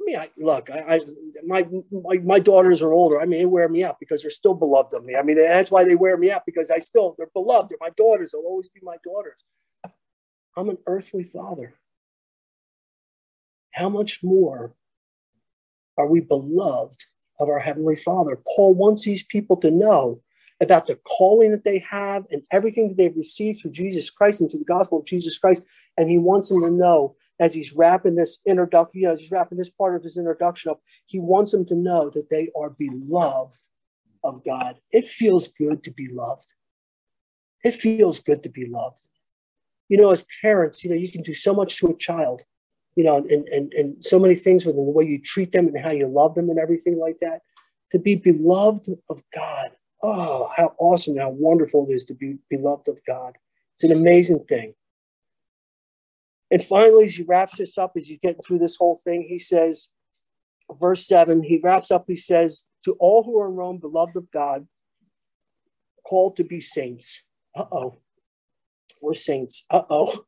I 0.00 0.04
mean, 0.04 0.18
I, 0.18 0.30
look, 0.36 0.70
I, 0.70 0.96
I 0.96 1.00
my, 1.44 1.66
my, 1.90 2.18
my 2.18 2.38
daughters 2.38 2.82
are 2.82 2.92
older. 2.92 3.20
I 3.20 3.24
mean, 3.24 3.40
they 3.40 3.46
wear 3.46 3.68
me 3.68 3.82
out 3.82 3.98
because 3.98 4.22
they're 4.22 4.30
still 4.30 4.54
beloved 4.54 4.94
of 4.94 5.04
me. 5.04 5.16
I 5.16 5.22
mean, 5.22 5.38
that's 5.38 5.70
why 5.70 5.84
they 5.84 5.94
wear 5.94 6.16
me 6.16 6.30
out 6.30 6.42
because 6.46 6.70
I 6.70 6.78
still 6.78 7.14
they're 7.16 7.30
beloved. 7.32 7.70
They're 7.70 7.78
my 7.80 7.90
daughters. 7.96 8.32
They'll 8.32 8.42
always 8.42 8.68
be 8.68 8.80
my 8.82 8.96
daughters. 9.02 9.42
I'm 10.56 10.68
an 10.68 10.78
earthly 10.86 11.24
father. 11.24 11.74
How 13.72 13.88
much 13.88 14.22
more 14.22 14.74
are 15.98 16.06
we 16.06 16.20
beloved 16.20 17.04
of 17.38 17.48
our 17.48 17.58
heavenly 17.58 17.96
Father? 17.96 18.40
Paul 18.54 18.74
wants 18.74 19.04
these 19.04 19.24
people 19.24 19.56
to 19.58 19.70
know 19.70 20.20
about 20.60 20.86
the 20.86 20.96
calling 20.96 21.50
that 21.50 21.64
they 21.64 21.84
have 21.90 22.24
and 22.30 22.42
everything 22.50 22.88
that 22.88 22.96
they've 22.96 23.16
received 23.16 23.60
through 23.60 23.72
Jesus 23.72 24.10
Christ 24.10 24.40
and 24.40 24.50
through 24.50 24.60
the 24.60 24.64
gospel 24.64 25.00
of 25.00 25.06
Jesus 25.06 25.38
Christ. 25.38 25.64
And 25.98 26.08
he 26.08 26.18
wants 26.18 26.48
them 26.48 26.62
to 26.62 26.70
know 26.70 27.16
as 27.38 27.52
he's 27.52 27.74
wrapping 27.74 28.14
this 28.14 28.40
introduction, 28.46 29.00
you 29.00 29.06
know, 29.06 29.12
as 29.12 29.20
he's 29.20 29.30
wrapping 29.30 29.58
this 29.58 29.68
part 29.68 29.94
of 29.94 30.02
his 30.02 30.16
introduction 30.16 30.70
up, 30.70 30.80
he 31.04 31.18
wants 31.18 31.52
them 31.52 31.66
to 31.66 31.74
know 31.74 32.08
that 32.10 32.30
they 32.30 32.50
are 32.58 32.70
beloved 32.70 33.58
of 34.24 34.42
God. 34.44 34.76
It 34.90 35.06
feels 35.06 35.48
good 35.48 35.84
to 35.84 35.90
be 35.90 36.08
loved. 36.10 36.46
It 37.62 37.72
feels 37.72 38.20
good 38.20 38.42
to 38.44 38.48
be 38.48 38.66
loved. 38.66 39.06
You 39.88 39.98
know, 39.98 40.10
as 40.10 40.24
parents, 40.42 40.82
you 40.82 40.90
know, 40.90 40.96
you 40.96 41.12
can 41.12 41.22
do 41.22 41.34
so 41.34 41.52
much 41.54 41.78
to 41.78 41.88
a 41.88 41.96
child, 41.96 42.42
you 42.96 43.04
know, 43.04 43.18
and, 43.18 43.46
and, 43.48 43.72
and 43.74 44.04
so 44.04 44.18
many 44.18 44.34
things 44.34 44.64
with 44.64 44.74
the 44.74 44.80
way 44.80 45.04
you 45.04 45.20
treat 45.20 45.52
them 45.52 45.68
and 45.68 45.78
how 45.78 45.92
you 45.92 46.08
love 46.08 46.34
them 46.34 46.48
and 46.48 46.58
everything 46.58 46.98
like 46.98 47.18
that. 47.20 47.42
To 47.92 47.98
be 47.98 48.16
beloved 48.16 48.88
of 49.08 49.22
God. 49.34 49.70
Oh, 50.02 50.50
how 50.56 50.74
awesome, 50.78 51.16
how 51.16 51.30
wonderful 51.30 51.86
it 51.88 51.94
is 51.94 52.04
to 52.06 52.14
be 52.14 52.38
beloved 52.50 52.88
of 52.88 52.98
God. 53.06 53.36
It's 53.74 53.84
an 53.84 53.92
amazing 53.92 54.44
thing. 54.48 54.74
And 56.50 56.64
finally, 56.64 57.04
as 57.04 57.14
he 57.14 57.22
wraps 57.22 57.58
this 57.58 57.76
up, 57.76 57.92
as 57.96 58.06
he's 58.06 58.18
getting 58.20 58.42
through 58.42 58.58
this 58.58 58.76
whole 58.76 59.00
thing, 59.04 59.26
he 59.28 59.38
says, 59.38 59.88
verse 60.80 61.06
7, 61.06 61.42
he 61.42 61.60
wraps 61.62 61.90
up, 61.90 62.04
he 62.06 62.16
says, 62.16 62.64
To 62.84 62.92
all 62.92 63.22
who 63.22 63.38
are 63.40 63.48
in 63.48 63.54
Rome, 63.54 63.78
beloved 63.78 64.16
of 64.16 64.30
God, 64.30 64.66
called 66.04 66.36
to 66.36 66.44
be 66.44 66.60
saints. 66.60 67.22
Uh 67.54 67.64
oh. 67.70 67.96
We're 69.02 69.14
saints. 69.14 69.64
Uh 69.70 69.82
oh. 69.90 70.24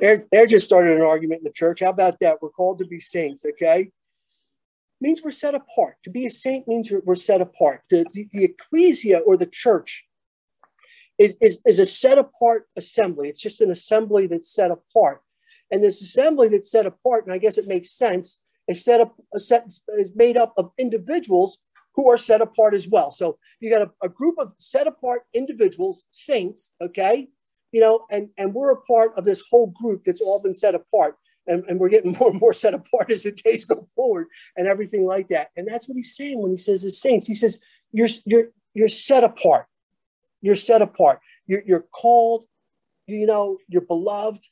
They're, 0.00 0.26
they're 0.30 0.46
just 0.46 0.66
started 0.66 0.96
an 0.96 1.02
argument 1.02 1.40
in 1.40 1.44
the 1.44 1.52
church. 1.52 1.80
How 1.80 1.90
about 1.90 2.18
that? 2.20 2.40
We're 2.40 2.50
called 2.50 2.78
to 2.78 2.86
be 2.86 3.00
saints, 3.00 3.44
okay? 3.44 3.90
means 5.00 5.22
we're 5.22 5.30
set 5.30 5.54
apart. 5.54 5.96
To 6.04 6.10
be 6.10 6.26
a 6.26 6.30
saint 6.30 6.66
means 6.66 6.90
we're 6.90 7.14
set 7.14 7.40
apart. 7.40 7.82
The, 7.90 8.06
the, 8.12 8.28
the 8.32 8.44
ecclesia 8.44 9.18
or 9.18 9.36
the 9.36 9.46
church 9.46 10.06
is, 11.18 11.36
is, 11.40 11.60
is 11.66 11.78
a 11.78 11.86
set 11.86 12.18
apart 12.18 12.68
assembly. 12.76 13.28
It's 13.28 13.40
just 13.40 13.60
an 13.60 13.70
assembly 13.70 14.26
that's 14.26 14.52
set 14.52 14.70
apart. 14.70 15.22
And 15.70 15.82
this 15.82 16.02
assembly 16.02 16.48
that's 16.48 16.70
set 16.70 16.86
apart, 16.86 17.24
and 17.24 17.34
I 17.34 17.38
guess 17.38 17.58
it 17.58 17.66
makes 17.66 17.90
sense, 17.90 18.40
is 18.68 18.84
set 18.84 19.00
up 19.00 19.14
set 19.36 19.66
is 19.98 20.12
made 20.16 20.36
up 20.36 20.54
of 20.56 20.72
individuals 20.76 21.58
who 21.94 22.10
are 22.10 22.16
set 22.16 22.40
apart 22.40 22.74
as 22.74 22.88
well. 22.88 23.10
So 23.10 23.38
you 23.60 23.70
got 23.70 23.82
a, 23.82 23.90
a 24.06 24.08
group 24.08 24.36
of 24.38 24.52
set 24.58 24.86
apart 24.86 25.22
individuals, 25.32 26.04
saints, 26.10 26.72
okay, 26.82 27.28
you 27.72 27.80
know, 27.80 28.06
and 28.10 28.28
and 28.38 28.54
we're 28.54 28.72
a 28.72 28.80
part 28.82 29.12
of 29.16 29.24
this 29.24 29.42
whole 29.50 29.72
group 29.80 30.04
that's 30.04 30.20
all 30.20 30.40
been 30.40 30.54
set 30.54 30.74
apart. 30.74 31.16
And, 31.48 31.62
and 31.68 31.78
we're 31.78 31.90
getting 31.90 32.10
more 32.20 32.30
and 32.30 32.40
more 32.40 32.52
set 32.52 32.74
apart 32.74 33.10
as 33.10 33.22
the 33.22 33.30
days 33.30 33.64
go 33.64 33.88
forward 33.94 34.26
and 34.56 34.66
everything 34.66 35.06
like 35.06 35.28
that. 35.28 35.50
And 35.56 35.66
that's 35.68 35.88
what 35.88 35.94
he's 35.94 36.16
saying 36.16 36.42
when 36.42 36.50
he 36.50 36.56
says 36.56 36.82
the 36.82 36.90
saints. 36.90 37.26
He 37.26 37.34
says, 37.34 37.60
You're 37.92 38.08
you're 38.24 38.48
you're 38.74 38.88
set 38.88 39.24
apart. 39.24 39.66
You're 40.42 40.54
set 40.54 40.82
apart. 40.82 41.20
You're, 41.46 41.62
you're 41.66 41.86
called, 41.92 42.44
you 43.06 43.26
know, 43.26 43.58
you're 43.68 43.80
beloved, 43.80 44.44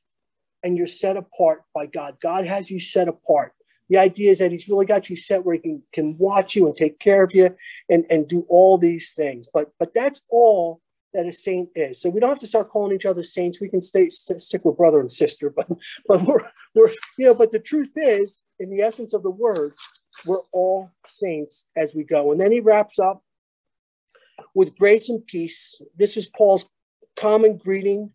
and 0.62 0.78
you're 0.78 0.86
set 0.86 1.16
apart 1.16 1.62
by 1.74 1.86
God. 1.86 2.16
God 2.22 2.46
has 2.46 2.70
you 2.70 2.80
set 2.80 3.06
apart. 3.06 3.52
The 3.90 3.98
idea 3.98 4.30
is 4.30 4.38
that 4.38 4.50
He's 4.50 4.68
really 4.68 4.86
got 4.86 5.10
you 5.10 5.16
set 5.16 5.44
where 5.44 5.56
He 5.56 5.60
can, 5.60 5.82
can 5.92 6.16
watch 6.16 6.56
you 6.56 6.66
and 6.66 6.76
take 6.76 6.98
care 6.98 7.22
of 7.22 7.34
you 7.34 7.54
and, 7.88 8.06
and 8.08 8.26
do 8.26 8.46
all 8.48 8.78
these 8.78 9.12
things. 9.12 9.46
But 9.52 9.72
but 9.78 9.92
that's 9.92 10.22
all 10.30 10.80
that 11.14 11.26
a 11.26 11.32
saint 11.32 11.70
is. 11.74 12.00
So 12.00 12.10
we 12.10 12.20
don't 12.20 12.30
have 12.30 12.40
to 12.40 12.46
start 12.46 12.70
calling 12.70 12.94
each 12.94 13.06
other 13.06 13.22
saints. 13.22 13.60
We 13.60 13.68
can 13.68 13.80
stay 13.80 14.10
stick 14.10 14.64
with 14.64 14.76
brother 14.76 15.00
and 15.00 15.10
sister, 15.10 15.50
but 15.50 15.68
but 16.06 16.22
we're 16.22 16.40
we're 16.74 16.90
you 17.16 17.26
know, 17.26 17.34
but 17.34 17.50
the 17.50 17.60
truth 17.60 17.92
is, 17.96 18.42
in 18.58 18.70
the 18.70 18.82
essence 18.82 19.14
of 19.14 19.22
the 19.22 19.30
word, 19.30 19.74
we're 20.26 20.42
all 20.52 20.90
saints 21.06 21.66
as 21.76 21.94
we 21.94 22.04
go. 22.04 22.32
And 22.32 22.40
then 22.40 22.52
he 22.52 22.60
wraps 22.60 22.98
up 22.98 23.22
with 24.54 24.76
grace 24.76 25.08
and 25.08 25.24
peace. 25.26 25.80
This 25.96 26.16
is 26.16 26.26
Paul's 26.26 26.66
common 27.16 27.56
greeting. 27.56 28.10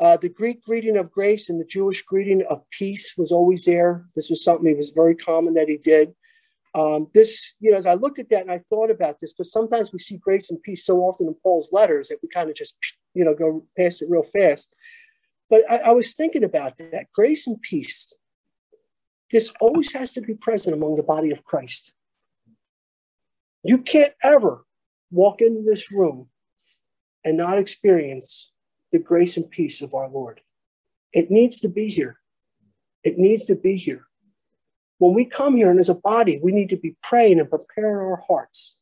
Uh, 0.00 0.16
the 0.16 0.28
Greek 0.28 0.64
greeting 0.64 0.96
of 0.96 1.12
grace 1.12 1.48
and 1.48 1.60
the 1.60 1.64
Jewish 1.64 2.02
greeting 2.02 2.42
of 2.50 2.68
peace 2.70 3.14
was 3.16 3.30
always 3.30 3.64
there. 3.64 4.06
This 4.16 4.30
was 4.30 4.42
something 4.42 4.64
that 4.64 4.76
was 4.76 4.90
very 4.90 5.14
common 5.14 5.54
that 5.54 5.68
he 5.68 5.76
did. 5.76 6.12
Um, 6.74 7.08
this, 7.12 7.52
you 7.60 7.70
know, 7.70 7.76
as 7.76 7.86
I 7.86 7.94
looked 7.94 8.18
at 8.18 8.30
that 8.30 8.42
and 8.42 8.50
I 8.50 8.62
thought 8.70 8.90
about 8.90 9.20
this, 9.20 9.34
but 9.36 9.46
sometimes 9.46 9.92
we 9.92 9.98
see 9.98 10.16
grace 10.16 10.50
and 10.50 10.62
peace 10.62 10.86
so 10.86 11.00
often 11.00 11.26
in 11.26 11.34
Paul's 11.42 11.68
letters 11.70 12.08
that 12.08 12.18
we 12.22 12.28
kind 12.30 12.48
of 12.48 12.56
just, 12.56 12.76
you 13.14 13.24
know, 13.24 13.34
go 13.34 13.66
past 13.78 14.00
it 14.00 14.08
real 14.08 14.22
fast. 14.22 14.68
But 15.50 15.70
I, 15.70 15.76
I 15.78 15.90
was 15.90 16.14
thinking 16.14 16.44
about 16.44 16.78
that 16.78 17.06
grace 17.14 17.46
and 17.46 17.60
peace. 17.60 18.14
This 19.30 19.52
always 19.60 19.92
has 19.92 20.12
to 20.14 20.22
be 20.22 20.34
present 20.34 20.74
among 20.74 20.96
the 20.96 21.02
body 21.02 21.30
of 21.30 21.44
Christ. 21.44 21.92
You 23.62 23.78
can't 23.78 24.14
ever 24.22 24.64
walk 25.10 25.40
into 25.40 25.62
this 25.62 25.92
room 25.92 26.28
and 27.24 27.36
not 27.36 27.58
experience 27.58 28.50
the 28.92 28.98
grace 28.98 29.36
and 29.36 29.50
peace 29.50 29.82
of 29.82 29.94
our 29.94 30.08
Lord. 30.08 30.40
It 31.12 31.30
needs 31.30 31.60
to 31.60 31.68
be 31.68 31.88
here. 31.88 32.18
It 33.04 33.18
needs 33.18 33.46
to 33.46 33.54
be 33.54 33.76
here. 33.76 34.06
When 35.02 35.14
we 35.14 35.24
come 35.24 35.56
here 35.56 35.68
and 35.68 35.80
as 35.80 35.88
a 35.88 35.96
body, 35.96 36.38
we 36.40 36.52
need 36.52 36.68
to 36.68 36.76
be 36.76 36.94
praying 37.02 37.40
and 37.40 37.50
preparing 37.50 38.06
our 38.06 38.22
hearts. 38.28 38.76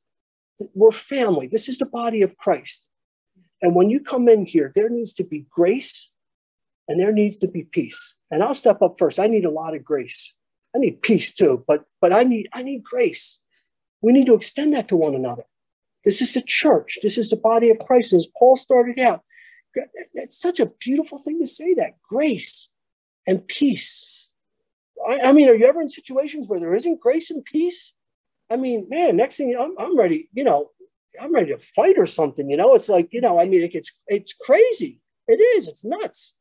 We're 0.75 0.93
family. 0.93 1.47
This 1.47 1.67
is 1.67 1.79
the 1.79 1.87
body 1.87 2.21
of 2.21 2.37
Christ. 2.37 2.87
And 3.63 3.75
when 3.75 3.89
you 3.89 4.01
come 4.01 4.29
in 4.29 4.45
here, 4.45 4.71
there 4.75 4.91
needs 4.91 5.15
to 5.15 5.25
be 5.25 5.47
grace 5.49 6.11
and 6.87 7.01
there 7.01 7.15
needs 7.15 7.39
to 7.39 7.49
be 7.49 7.63
peace. 7.63 8.17
And 8.31 8.43
I'll 8.43 8.55
step 8.55 8.83
up 8.83 8.99
first. 8.99 9.19
I 9.19 9.29
need 9.29 9.47
a 9.47 9.51
lot 9.51 9.75
of 9.75 9.83
grace. 9.83 10.35
I 10.77 10.81
need 10.81 11.01
peace 11.01 11.33
too, 11.33 11.65
but 11.67 11.85
but 12.03 12.13
I 12.13 12.25
need 12.25 12.51
I 12.53 12.65
need 12.65 12.85
grace. 12.85 13.39
We 14.03 14.13
need 14.13 14.27
to 14.27 14.35
extend 14.35 14.75
that 14.75 14.89
to 14.89 14.97
one 14.97 15.15
another. 15.15 15.45
This 16.05 16.21
is 16.21 16.35
the 16.35 16.43
church. 16.43 16.99
This 17.03 17.17
is 17.17 17.31
the 17.31 17.37
body 17.37 17.71
of 17.71 17.79
Christ. 17.79 18.13
As 18.13 18.29
Paul 18.39 18.59
started 18.59 19.01
out, 19.01 19.23
it's 20.13 20.39
such 20.39 20.61
a 20.61 20.67
beautiful 20.67 21.17
thing 21.17 21.41
to 21.41 21.47
say 21.47 21.73
that 21.79 21.95
grace 22.07 22.69
and 23.27 23.47
peace. 23.49 24.07
I, 25.09 25.21
I, 25.29 25.33
mean, 25.33 25.49
are 25.49 25.55
you 25.55 25.67
ever 25.67 25.81
in 25.81 25.89
situations 25.89 26.49
where 26.49 26.61
there 26.61 26.75
isn't 26.75 27.01
grace 27.01 27.31
and 27.31 27.45
peace? 27.45 27.95
I 28.51 28.57
mean, 28.57 28.87
man, 28.89 29.17
next 29.17 29.37
thing 29.37 29.49
you 29.51 29.61
I'm, 29.61 29.75
I'm 29.79 29.97
ready, 29.97 30.29
you 30.33 30.45
know, 30.45 30.71
I'm 31.21 31.35
ready 31.35 31.53
to 31.53 31.59
fight 31.59 31.99
or 31.99 32.07
something, 32.07 32.51
you 32.51 32.57
know, 32.57 32.75
it's 32.75 32.89
like, 32.89 33.09
you 33.13 33.21
know, 33.21 33.41
I 33.41 33.47
mean, 33.47 33.63
it 33.63 33.73
gets, 33.73 33.93
it's 34.07 34.33
crazy. 34.33 35.01
It 35.29 35.41
is, 35.57 35.69
it's 35.69 35.85
nuts. 35.85 36.35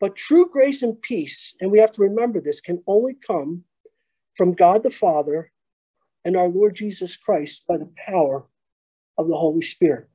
But 0.00 0.16
true 0.16 0.48
grace 0.50 0.82
and 0.82 1.00
peace, 1.00 1.54
and 1.60 1.70
we 1.70 1.78
have 1.78 1.92
to 1.92 2.02
remember 2.02 2.40
this, 2.40 2.60
can 2.60 2.82
only 2.86 3.16
come 3.24 3.64
from 4.36 4.54
God 4.54 4.82
the 4.82 4.90
Father 4.90 5.52
and 6.24 6.36
our 6.36 6.48
Lord 6.48 6.74
Jesus 6.74 7.16
Christ 7.16 7.64
by 7.68 7.76
the 7.76 7.90
power 8.06 8.46
of 9.18 9.28
the 9.28 9.36
Holy 9.36 9.62
Spirit. 9.62 10.08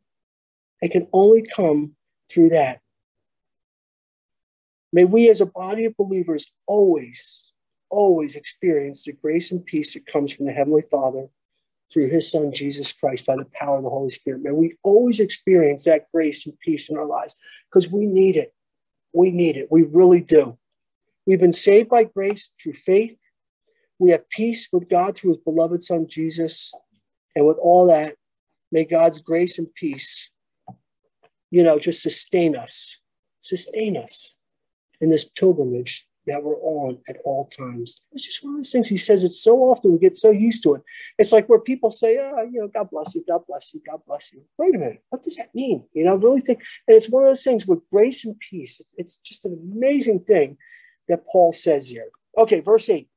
It 0.82 0.92
can 0.92 1.08
only 1.14 1.44
come 1.56 1.96
through 2.30 2.50
that. 2.50 2.82
May 4.92 5.06
we, 5.06 5.30
as 5.30 5.42
a 5.42 5.46
body 5.46 5.86
of 5.86 5.98
believers, 5.98 6.52
always, 6.68 7.52
always 7.96 8.36
experience 8.36 9.04
the 9.04 9.14
grace 9.14 9.52
and 9.52 9.66
peace 9.66 9.94
that 9.94 10.06
comes 10.06 10.34
from 10.34 10.46
the 10.46 10.52
Heavenly 10.52 10.84
Father 10.92 11.28
through 11.92 12.10
His 12.10 12.30
Son, 12.30 12.52
Jesus 12.54 12.92
Christ, 12.92 13.26
by 13.26 13.36
the 13.36 13.48
power 13.54 13.78
of 13.78 13.84
the 13.84 13.90
Holy 13.90 14.10
Spirit. 14.10 14.42
May 14.42 14.52
we 14.52 14.78
always 14.84 15.20
experience 15.20 15.86
that 15.86 16.12
grace 16.14 16.46
and 16.46 16.60
peace 16.60 16.90
in 16.90 16.98
our 16.98 17.06
lives 17.06 17.36
because 17.70 17.90
we 17.90 18.06
need 18.06 18.36
it. 18.36 18.54
We 19.14 19.32
need 19.32 19.56
it. 19.56 19.70
We 19.72 19.84
really 19.84 20.22
do. 20.22 20.58
We've 21.26 21.40
been 21.40 21.54
saved 21.54 21.90
by 21.90 22.04
grace 22.04 22.52
through 22.62 22.74
faith. 22.74 23.18
We 23.98 24.12
have 24.12 24.30
peace 24.30 24.68
with 24.74 24.90
God 24.90 25.16
through 25.16 25.32
His 25.32 25.44
beloved 25.44 25.82
Son, 25.82 26.08
Jesus. 26.08 26.74
And 27.36 27.48
with 27.48 27.58
all 27.58 27.88
that, 27.88 28.16
May 28.72 28.84
God's 28.84 29.20
grace 29.20 29.58
and 29.58 29.74
peace, 29.74 30.30
you 31.50 31.64
know, 31.64 31.80
just 31.80 32.02
sustain 32.02 32.58
us, 32.58 32.98
sustain 33.40 33.96
us 33.96 34.36
in 35.00 35.10
this 35.10 35.24
pilgrimage 35.24 36.06
that 36.28 36.44
we're 36.44 36.58
on 36.58 36.98
at 37.08 37.18
all 37.24 37.50
times. 37.56 38.02
It's 38.12 38.26
just 38.26 38.44
one 38.44 38.54
of 38.54 38.58
those 38.60 38.72
things 38.72 38.90
he 38.90 38.98
says 38.98 39.24
it 39.24 39.32
so 39.32 39.58
often, 39.60 39.92
we 39.92 40.00
get 40.00 40.18
so 40.18 40.32
used 40.32 40.64
to 40.64 40.76
it. 40.76 40.84
It's 41.18 41.32
like 41.32 41.48
where 41.48 41.60
people 41.60 41.92
say, 41.92 42.18
oh, 42.18 42.44
you 42.52 42.62
know, 42.62 42.68
God 42.68 42.90
bless 42.90 43.16
you, 43.16 43.24
God 43.28 43.42
bless 43.48 43.74
you, 43.74 43.82
God 43.88 44.02
bless 44.08 44.34
you. 44.34 44.42
Wait 44.58 44.76
a 44.76 44.78
minute, 44.78 45.04
what 45.10 45.24
does 45.24 45.36
that 45.36 45.54
mean? 45.54 45.84
You 45.94 46.06
know, 46.06 46.16
really 46.16 46.42
think, 46.42 46.60
and 46.88 46.98
it's 46.98 47.10
one 47.10 47.24
of 47.24 47.30
those 47.30 47.44
things 47.44 47.68
with 47.68 47.80
grace 47.92 48.26
and 48.26 48.38
peace. 48.40 48.80
It's, 48.80 48.94
it's 48.98 49.18
just 49.18 49.46
an 49.46 49.72
amazing 49.74 50.22
thing 50.22 50.58
that 51.08 51.28
Paul 51.28 51.54
says 51.54 51.90
here. 51.90 52.08
Okay, 52.38 52.60
verse 52.60 52.90
8. 52.90 53.08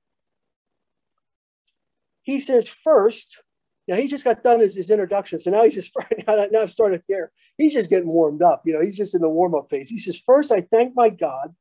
He 2.22 2.40
says, 2.40 2.68
first, 2.68 3.38
now 3.86 3.96
he 3.96 4.06
just 4.06 4.24
got 4.24 4.42
done 4.42 4.61
his, 4.61 4.76
his 4.76 4.90
introduction, 4.90 5.38
so 5.38 5.50
now 5.50 5.64
he's 5.64 5.74
just 5.74 5.92
now, 6.26 6.46
now 6.52 6.61
I've 6.61 6.70
started 6.70 7.02
there. 7.09 7.32
He's 7.56 7.72
just 7.72 7.88
getting 7.88 8.09
warmed 8.09 8.42
up. 8.42 8.62
You 8.66 8.74
know, 8.74 8.82
he's 8.82 8.98
just 8.98 9.14
in 9.14 9.22
the 9.22 9.30
warm 9.30 9.54
up 9.54 9.70
phase. 9.70 9.88
He 9.88 9.98
says, 9.98 10.20
"First, 10.24 10.52
I 10.52 10.61
thank 10.61 10.94
my 10.94 11.09
God 11.09 11.54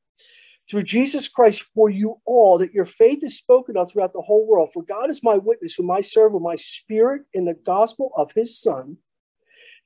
through 0.69 0.83
Jesus 0.83 1.29
Christ 1.29 1.63
for 1.73 1.89
you 1.89 2.19
all 2.25 2.57
that 2.57 2.73
your 2.73 2.85
faith 2.85 3.23
is 3.23 3.37
spoken 3.37 3.77
of 3.77 3.89
throughout 3.89 4.13
the 4.13 4.21
whole 4.21 4.45
world. 4.45 4.69
For 4.73 4.83
God 4.83 5.09
is 5.09 5.23
my 5.23 5.37
witness, 5.37 5.75
whom 5.75 5.91
I 5.91 6.01
serve 6.01 6.33
with 6.33 6.43
my 6.43 6.55
spirit 6.55 7.23
in 7.33 7.45
the 7.45 7.53
gospel 7.53 8.11
of 8.17 8.31
His 8.33 8.59
Son." 8.59 8.97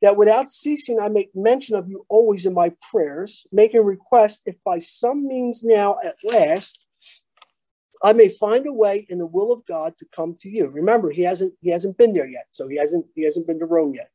That 0.01 0.17
without 0.17 0.49
ceasing 0.49 0.99
I 0.99 1.09
make 1.09 1.35
mention 1.35 1.75
of 1.75 1.87
you 1.87 2.05
always 2.09 2.45
in 2.45 2.53
my 2.53 2.73
prayers, 2.89 3.45
making 3.51 3.83
request 3.83 4.41
if 4.45 4.55
by 4.63 4.79
some 4.79 5.27
means 5.27 5.63
now 5.63 5.99
at 6.03 6.15
last 6.23 6.85
I 8.03 8.13
may 8.13 8.29
find 8.29 8.65
a 8.65 8.73
way 8.73 9.05
in 9.09 9.19
the 9.19 9.27
will 9.27 9.51
of 9.51 9.65
God 9.65 9.97
to 9.99 10.05
come 10.15 10.35
to 10.41 10.49
you. 10.49 10.69
Remember, 10.69 11.11
he 11.11 11.21
hasn't 11.21 11.53
he 11.61 11.69
hasn't 11.69 11.97
been 11.97 12.13
there 12.13 12.27
yet, 12.27 12.47
so 12.49 12.67
he 12.67 12.77
hasn't 12.77 13.05
he 13.15 13.23
hasn't 13.23 13.47
been 13.47 13.59
to 13.59 13.65
Rome 13.65 13.93
yet. 13.93 14.09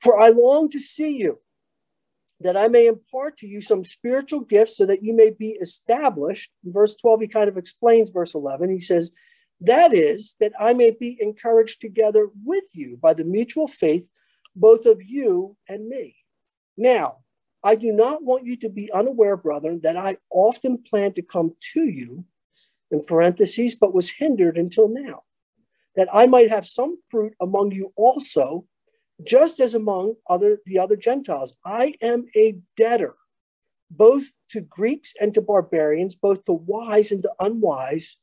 For 0.00 0.18
I 0.18 0.30
long 0.30 0.68
to 0.70 0.80
see 0.80 1.10
you, 1.10 1.38
that 2.42 2.56
I 2.56 2.68
may 2.68 2.86
impart 2.86 3.38
to 3.38 3.46
you 3.46 3.60
some 3.60 3.84
spiritual 3.84 4.40
gifts, 4.40 4.76
so 4.76 4.86
that 4.86 5.02
you 5.02 5.14
may 5.14 5.30
be 5.30 5.58
established. 5.60 6.50
In 6.64 6.72
verse 6.72 6.96
12, 6.96 7.22
he 7.22 7.28
kind 7.28 7.48
of 7.48 7.56
explains 7.56 8.10
verse 8.10 8.34
11. 8.34 8.70
He 8.70 8.80
says, 8.80 9.10
That 9.60 9.94
is, 9.94 10.36
that 10.40 10.52
I 10.58 10.72
may 10.72 10.90
be 10.90 11.18
encouraged 11.20 11.80
together 11.80 12.28
with 12.44 12.64
you 12.74 12.96
by 12.96 13.14
the 13.14 13.24
mutual 13.24 13.68
faith, 13.68 14.06
both 14.54 14.86
of 14.86 15.02
you 15.02 15.56
and 15.68 15.88
me. 15.88 16.16
Now, 16.76 17.18
I 17.64 17.76
do 17.76 17.92
not 17.92 18.24
want 18.24 18.44
you 18.44 18.56
to 18.56 18.68
be 18.68 18.90
unaware, 18.92 19.36
brethren, 19.36 19.80
that 19.82 19.96
I 19.96 20.16
often 20.30 20.82
plan 20.82 21.12
to 21.14 21.22
come 21.22 21.54
to 21.74 21.84
you 21.84 22.24
in 22.90 23.04
parentheses, 23.04 23.74
but 23.74 23.94
was 23.94 24.10
hindered 24.10 24.58
until 24.58 24.88
now, 24.88 25.22
that 25.96 26.08
I 26.12 26.26
might 26.26 26.50
have 26.50 26.66
some 26.66 26.98
fruit 27.08 27.34
among 27.40 27.72
you 27.72 27.92
also, 27.96 28.66
just 29.24 29.60
as 29.60 29.74
among 29.74 30.14
other 30.28 30.58
the 30.66 30.78
other 30.78 30.96
Gentiles. 30.96 31.56
I 31.64 31.94
am 32.02 32.26
a 32.36 32.58
debtor, 32.76 33.14
both 33.90 34.24
to 34.50 34.60
Greeks 34.60 35.14
and 35.20 35.34
to 35.34 35.40
barbarians, 35.40 36.14
both 36.14 36.44
to 36.44 36.52
wise 36.52 37.12
and 37.12 37.22
to 37.22 37.32
unwise. 37.40 38.16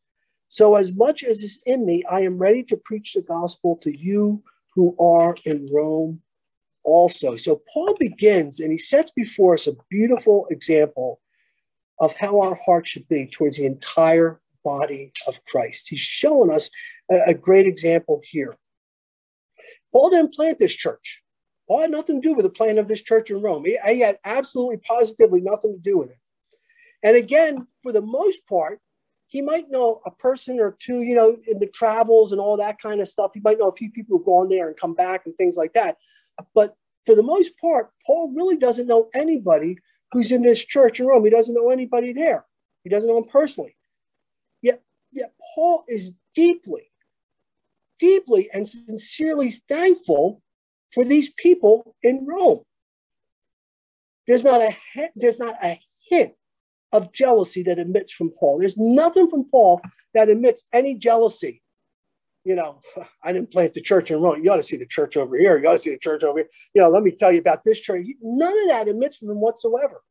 So 0.48 0.76
as 0.76 0.96
much 0.96 1.24
as 1.24 1.44
is 1.44 1.62
in 1.66 1.86
me, 1.86 2.04
I 2.10 2.22
am 2.22 2.38
ready 2.38 2.64
to 2.64 2.78
preach 2.78 3.14
the 3.14 3.22
gospel 3.22 3.78
to 3.84 3.96
you 3.96 4.44
who 4.76 4.96
are 5.00 5.36
in 5.46 5.70
Rome 5.72 6.22
also. 6.84 7.36
So 7.36 7.62
Paul 7.72 7.96
begins 8.00 8.60
and 8.60 8.72
he 8.72 8.78
sets 8.78 9.12
before 9.12 9.54
us 9.54 9.68
a 9.68 9.76
beautiful 9.90 10.48
example 10.50 11.22
of 12.00 12.14
how 12.14 12.42
our 12.42 12.56
heart 12.66 12.88
should 12.88 13.08
be 13.08 13.28
towards 13.28 13.58
the 13.58 13.66
entire 13.66 14.40
body 14.64 15.12
of 15.28 15.44
Christ. 15.46 15.88
He's 15.90 16.00
showing 16.00 16.52
us 16.52 16.70
a, 17.12 17.32
a 17.32 17.34
great 17.34 17.68
example 17.68 18.22
here. 18.24 18.58
Paul 19.92 20.10
didn't 20.12 20.34
plant 20.34 20.58
this 20.58 20.74
church. 20.74 21.22
Paul 21.68 21.82
had 21.82 21.92
nothing 21.92 22.22
to 22.22 22.28
do 22.28 22.34
with 22.34 22.44
the 22.44 22.50
plan 22.50 22.78
of 22.78 22.88
this 22.88 23.02
church 23.02 23.30
in 23.30 23.42
Rome. 23.42 23.66
He, 23.66 23.78
he 23.88 24.00
had 24.00 24.18
absolutely, 24.26 24.78
positively 24.78 25.42
nothing 25.42 25.74
to 25.74 25.80
do 25.80 25.98
with 25.98 26.10
it. 26.10 26.18
And 27.04 27.16
again, 27.16 27.68
for 27.84 27.92
the 27.92 28.02
most 28.02 28.46
part, 28.48 28.80
he 29.28 29.42
might 29.42 29.70
know 29.70 30.02
a 30.06 30.12
person 30.12 30.60
or 30.60 30.76
two, 30.80 31.02
you 31.02 31.14
know, 31.16 31.38
in 31.48 31.60
the 31.60 31.68
travels 31.68 32.32
and 32.32 32.42
all 32.42 32.58
that 32.58 32.82
kind 32.82 33.00
of 33.00 33.08
stuff. 33.08 33.32
He 33.34 33.42
might 33.42 33.60
know 33.60 33.70
a 33.70 33.76
few 33.76 33.92
people 33.92 34.18
who've 34.18 34.26
gone 34.26 34.50
there 34.50 34.68
and 34.68 34.76
come 34.76 34.96
back 34.96 35.26
and 35.26 35.36
things 35.36 35.56
like 35.56 35.74
that. 35.74 35.98
But 36.56 36.76
for 37.06 37.16
the 37.16 37.24
most 37.24 37.52
part, 37.60 37.92
Paul 38.06 38.34
really 38.36 38.58
doesn't 38.58 38.88
know 38.88 39.10
anybody 39.14 39.78
who's 40.12 40.32
in 40.32 40.42
this 40.42 40.66
church 40.66 41.00
in 41.00 41.06
Rome. 41.06 41.24
He 41.24 41.30
doesn't 41.30 41.54
know 41.54 41.70
anybody 41.70 42.12
there. 42.12 42.46
He 42.84 42.90
doesn't 42.90 43.08
know 43.08 43.22
them 43.22 43.30
personally. 43.30 43.76
Yet, 44.64 44.82
yet 45.12 45.34
Paul 45.54 45.84
is 45.88 46.14
deeply, 46.34 46.89
deeply 48.00 48.50
and 48.54 48.68
sincerely 48.68 49.52
thankful 49.68 50.42
for 50.94 51.04
these 51.04 51.32
people 51.38 51.96
in 52.02 52.26
Rome. 52.26 52.62
There's 54.28 54.44
not 54.44 54.62
a 54.62 54.78
there's 55.16 55.40
not 55.40 55.56
a 55.64 55.80
hint 56.10 56.34
of 56.92 57.14
jealousy 57.14 57.64
that 57.64 57.80
emits 57.80 58.12
from 58.12 58.32
Paul. 58.32 58.60
There's 58.60 58.78
nothing 58.78 59.30
from 59.30 59.46
Paul 59.50 59.82
that 60.14 60.30
emits 60.30 60.66
any 60.74 60.96
jealousy. 60.96 61.62
You 62.44 62.56
know, 62.56 62.82
I 63.24 63.34
didn't 63.34 63.52
plant 63.52 63.74
the 63.74 63.82
church 63.82 64.12
in 64.12 64.22
Rome. 64.22 64.44
You 64.44 64.52
ought 64.52 64.58
to 64.58 64.64
see 64.64 64.78
the 64.78 64.86
church 64.86 65.18
over 65.18 65.38
here. 65.38 65.58
You 65.58 65.68
ought 65.68 65.74
to 65.74 65.80
see 65.80 65.92
the 65.92 66.00
church 66.00 66.24
over 66.24 66.40
here. 66.40 66.50
You 66.74 66.82
know, 66.82 66.90
let 66.90 67.04
me 67.04 67.12
tell 67.12 67.32
you 67.32 67.40
about 67.40 67.64
this 67.64 67.80
church. 67.80 68.06
None 68.22 68.64
of 68.64 68.70
that 68.70 68.88
emits 68.88 69.18
from 69.18 69.30
him 69.30 69.42
whatsoever. 69.42 70.02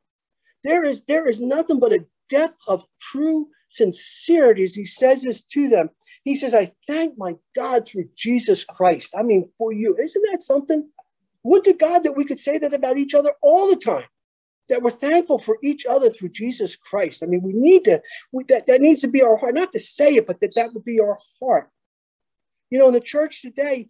There 0.64 0.84
is 0.84 1.04
there 1.04 1.28
is 1.28 1.40
nothing 1.40 1.78
but 1.78 1.92
a 1.92 2.04
depth 2.28 2.58
of 2.66 2.84
true 3.00 3.48
sincerity 3.68 4.64
as 4.64 4.74
he 4.74 4.84
says 4.84 5.22
this 5.22 5.42
to 5.42 5.68
them. 5.68 5.90
He 6.28 6.36
says, 6.36 6.54
I 6.54 6.72
thank 6.86 7.16
my 7.16 7.36
God 7.56 7.88
through 7.88 8.10
Jesus 8.14 8.62
Christ. 8.62 9.14
I 9.18 9.22
mean, 9.22 9.48
for 9.56 9.72
you. 9.72 9.96
Isn't 9.96 10.22
that 10.30 10.42
something? 10.42 10.86
Would 11.42 11.64
to 11.64 11.72
God 11.72 12.04
that 12.04 12.18
we 12.18 12.26
could 12.26 12.38
say 12.38 12.58
that 12.58 12.74
about 12.74 12.98
each 12.98 13.14
other 13.14 13.32
all 13.40 13.66
the 13.66 13.76
time, 13.76 14.04
that 14.68 14.82
we're 14.82 14.90
thankful 14.90 15.38
for 15.38 15.56
each 15.64 15.86
other 15.86 16.10
through 16.10 16.28
Jesus 16.28 16.76
Christ. 16.76 17.22
I 17.22 17.26
mean, 17.26 17.40
we 17.42 17.54
need 17.54 17.84
to, 17.84 18.02
we, 18.30 18.44
that, 18.50 18.66
that 18.66 18.82
needs 18.82 19.00
to 19.00 19.08
be 19.08 19.22
our 19.22 19.38
heart, 19.38 19.54
not 19.54 19.72
to 19.72 19.80
say 19.80 20.16
it, 20.16 20.26
but 20.26 20.38
that 20.40 20.52
that 20.54 20.74
would 20.74 20.84
be 20.84 21.00
our 21.00 21.18
heart. 21.40 21.70
You 22.68 22.78
know, 22.78 22.88
in 22.88 22.92
the 22.92 23.00
church 23.00 23.40
today, 23.40 23.88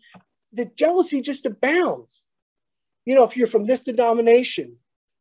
the 0.53 0.66
jealousy 0.76 1.20
just 1.20 1.45
abounds. 1.45 2.24
You 3.05 3.16
know, 3.16 3.24
if 3.24 3.36
you're 3.36 3.49
from 3.49 3.66
this 3.66 3.82
denomination, 3.82 4.76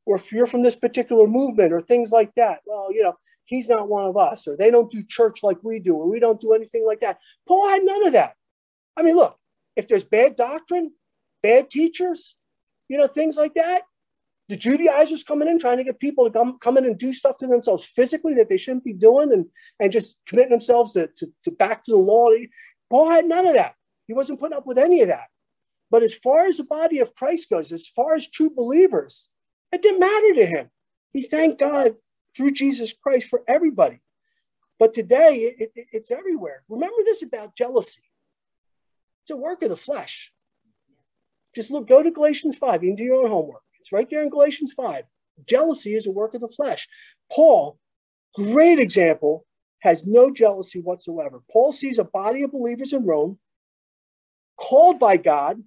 or 0.06 0.18
if 0.18 0.32
you're 0.32 0.46
from 0.46 0.62
this 0.62 0.76
particular 0.76 1.26
movement, 1.26 1.74
or 1.74 1.82
things 1.82 2.12
like 2.12 2.36
that, 2.36 2.60
well, 2.68 2.90
you 2.92 3.02
know, 3.02 3.18
he's 3.48 3.70
not 3.70 3.90
one 3.90 4.06
of 4.06 4.18
us, 4.18 4.48
or 4.48 4.56
they 4.56 4.70
don't 4.70 4.92
do 4.92 5.04
church 5.04 5.42
like 5.42 5.58
we 5.64 5.80
do, 5.80 5.96
or 5.96 6.08
we 6.08 6.20
don't 6.20 6.40
do 6.40 6.54
anything 6.54 6.86
like 6.86 7.00
that. 7.00 7.18
Paul 7.48 7.70
had 7.70 7.84
none 7.84 8.06
of 8.06 8.14
that. 8.14 8.36
I 8.96 9.04
mean, 9.04 9.16
look, 9.16 9.38
if 9.76 9.88
there's 9.88 10.06
bad 10.06 10.36
doctrine, 10.36 10.92
bad 11.42 11.70
teachers, 11.70 12.36
you 12.88 12.98
know, 12.98 13.08
things 13.08 13.38
like 13.38 13.56
that, 13.56 13.84
the 14.50 14.56
Judaizers 14.56 15.24
coming 15.24 15.48
in 15.48 15.60
trying 15.60 15.78
to 15.78 15.84
get 15.84 16.00
people 16.00 16.26
to 16.26 16.32
come, 16.32 16.58
come 16.60 16.78
in 16.78 16.86
and 16.86 16.98
do 16.98 17.14
stuff 17.14 17.38
to 17.38 17.48
themselves 17.48 17.86
physically 17.86 18.34
that 18.36 18.50
they 18.50 18.58
shouldn't 18.58 18.86
be 18.86 18.94
doing 18.94 19.34
and, 19.34 19.46
and 19.80 19.92
just 19.92 20.16
committing 20.26 20.52
themselves 20.52 20.94
to, 20.94 21.08
to, 21.18 21.28
to 21.44 21.52
back 21.52 21.84
to 21.84 21.92
the 21.92 21.98
law. 21.98 22.30
Paul 22.90 23.10
had 23.10 23.26
none 23.26 23.48
of 23.48 23.56
that. 23.56 23.76
He 24.08 24.14
wasn't 24.14 24.40
putting 24.40 24.58
up 24.58 24.66
with 24.66 24.78
any 24.78 25.02
of 25.02 25.10
that. 25.10 25.28
But 25.92 26.04
as 26.04 26.14
far 26.14 26.46
as 26.46 26.58
the 26.58 26.64
body 26.64 27.00
of 27.00 27.16
Christ 27.16 27.50
goes, 27.50 27.72
as 27.72 27.88
far 27.88 28.16
as 28.16 28.28
true 28.28 28.50
believers, 28.50 29.30
it 29.72 29.82
didn't 29.82 30.00
matter 30.00 30.34
to 30.36 30.46
him. 30.46 30.70
He 31.12 31.24
thanked 31.24 31.60
God 31.60 31.96
through 32.38 32.52
Jesus 32.52 32.94
Christ 32.94 33.28
for 33.28 33.42
everybody. 33.48 34.00
But 34.80 34.94
today, 34.94 35.56
it, 35.58 35.72
it, 35.76 35.88
it's 35.92 36.12
everywhere. 36.12 36.64
Remember 36.70 37.04
this 37.04 37.24
about 37.24 37.56
jealousy 37.56 38.04
it's 39.28 39.32
a 39.34 39.36
work 39.36 39.62
of 39.62 39.68
the 39.68 39.76
flesh. 39.76 40.32
Just 41.54 41.70
look, 41.70 41.90
go 41.90 42.02
to 42.02 42.12
Galatians 42.12 42.58
5. 42.58 42.82
You 42.82 42.92
can 42.92 42.96
do 42.96 43.04
your 43.04 43.26
own 43.26 43.30
homework. 43.30 43.62
It's 43.82 43.92
right 43.92 44.10
there 44.10 44.24
in 44.24 44.30
Galatians 44.30 44.72
5. 44.72 45.04
Jealousy 45.46 45.96
is 45.96 46.08
a 46.08 46.12
work 46.12 46.34
of 46.34 46.40
the 46.40 46.48
flesh. 46.48 46.88
Paul, 47.30 47.78
great 48.36 48.80
example, 48.80 49.46
has 49.80 50.08
no 50.08 50.32
jealousy 50.32 50.80
whatsoever. 50.80 51.42
Paul 51.52 51.74
sees 51.74 52.00
a 52.00 52.06
body 52.06 52.42
of 52.44 52.54
believers 52.54 52.94
in 52.94 53.06
Rome 53.06 53.38
called 54.56 54.98
by 54.98 55.18
God 55.18 55.62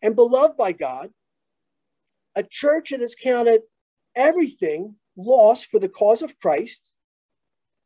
and 0.00 0.16
beloved 0.16 0.56
by 0.56 0.72
God, 0.72 1.10
a 2.34 2.42
church 2.42 2.90
that 2.90 3.00
has 3.00 3.14
counted 3.14 3.60
everything 4.16 4.94
lost 5.16 5.66
for 5.70 5.78
the 5.78 5.88
cause 5.88 6.22
of 6.22 6.38
Christ, 6.40 6.90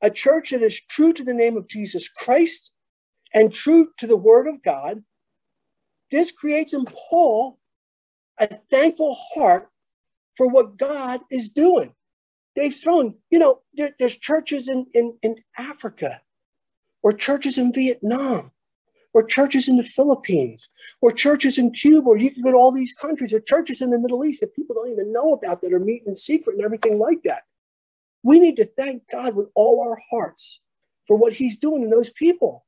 a 0.03 0.11
church 0.11 0.51
that 0.51 0.63
is 0.63 0.81
true 0.81 1.13
to 1.13 1.25
the 1.25 1.35
name 1.35 1.57
of 1.57 1.69
Jesus 1.69 2.09
Christ 2.09 2.71
and 3.33 3.53
true 3.53 3.89
to 3.99 4.07
the 4.07 4.17
word 4.17 4.47
of 4.47 4.63
God. 4.63 5.03
This 6.11 6.31
creates 6.31 6.75
in 6.75 6.85
Paul 6.85 7.59
a 8.39 8.49
thankful 8.71 9.17
heart 9.35 9.69
for 10.37 10.49
what 10.49 10.77
God 10.77 11.21
is 11.31 11.51
doing. 11.51 11.95
They've 12.57 12.75
thrown, 12.75 13.15
you 13.31 13.39
know, 13.39 13.61
there, 13.75 13.91
there's 13.99 14.17
churches 14.17 14.69
in, 14.69 14.87
in, 14.95 15.17
in 15.23 15.37
Africa 15.59 16.21
or 17.03 17.13
churches 17.13 17.59
in 17.59 17.73
Vietnam 17.73 18.53
or 19.15 19.23
churches 19.23 19.69
in 19.69 19.77
the 19.77 19.85
Philippines, 19.85 20.69
or 21.01 21.13
churches 21.13 21.57
in 21.57 21.71
Cuba, 21.71 22.09
or 22.09 22.19
you 22.19 22.33
can 22.33 22.43
go 22.43 22.51
to 22.51 22.57
all 22.57 22.73
these 22.73 22.95
countries, 22.95 23.33
or 23.33 23.41
churches 23.41 23.81
in 23.81 23.91
the 23.91 23.99
Middle 23.99 24.25
East 24.25 24.41
that 24.41 24.55
people 24.55 24.75
don't 24.75 24.91
even 24.91 25.13
know 25.13 25.33
about 25.33 25.63
that 25.63 25.73
are 25.73 25.79
meeting 25.79 26.09
in 26.09 26.15
secret 26.15 26.57
and 26.57 26.65
everything 26.65 26.99
like 26.99 27.23
that. 27.23 27.45
We 28.25 28.41
need 28.41 28.57
to 28.57 28.65
thank 28.65 29.09
God 29.11 29.37
with 29.37 29.49
all 29.55 29.81
our 29.81 29.99
hearts 30.11 30.61
for 31.07 31.17
what 31.17 31.33
He's 31.33 31.57
doing 31.59 31.83
in 31.83 31.91
those 31.91 32.11
people. 32.11 32.67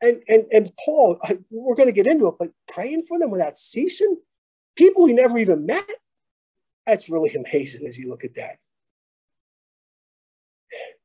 And, 0.00 0.20
and, 0.26 0.44
and 0.52 0.72
Paul, 0.84 1.18
I, 1.22 1.38
we're 1.50 1.76
going 1.76 1.88
to 1.88 1.92
get 1.92 2.08
into 2.08 2.26
it, 2.26 2.34
but 2.38 2.50
praying 2.66 3.04
for 3.06 3.20
them 3.20 3.30
without 3.30 3.56
ceasing, 3.56 4.18
people 4.74 5.04
we 5.04 5.12
never 5.12 5.38
even 5.38 5.64
met, 5.64 5.86
that's 6.84 7.08
really 7.08 7.32
amazing 7.34 7.86
as 7.86 7.96
you 7.96 8.08
look 8.08 8.24
at 8.24 8.34
that. 8.34 8.58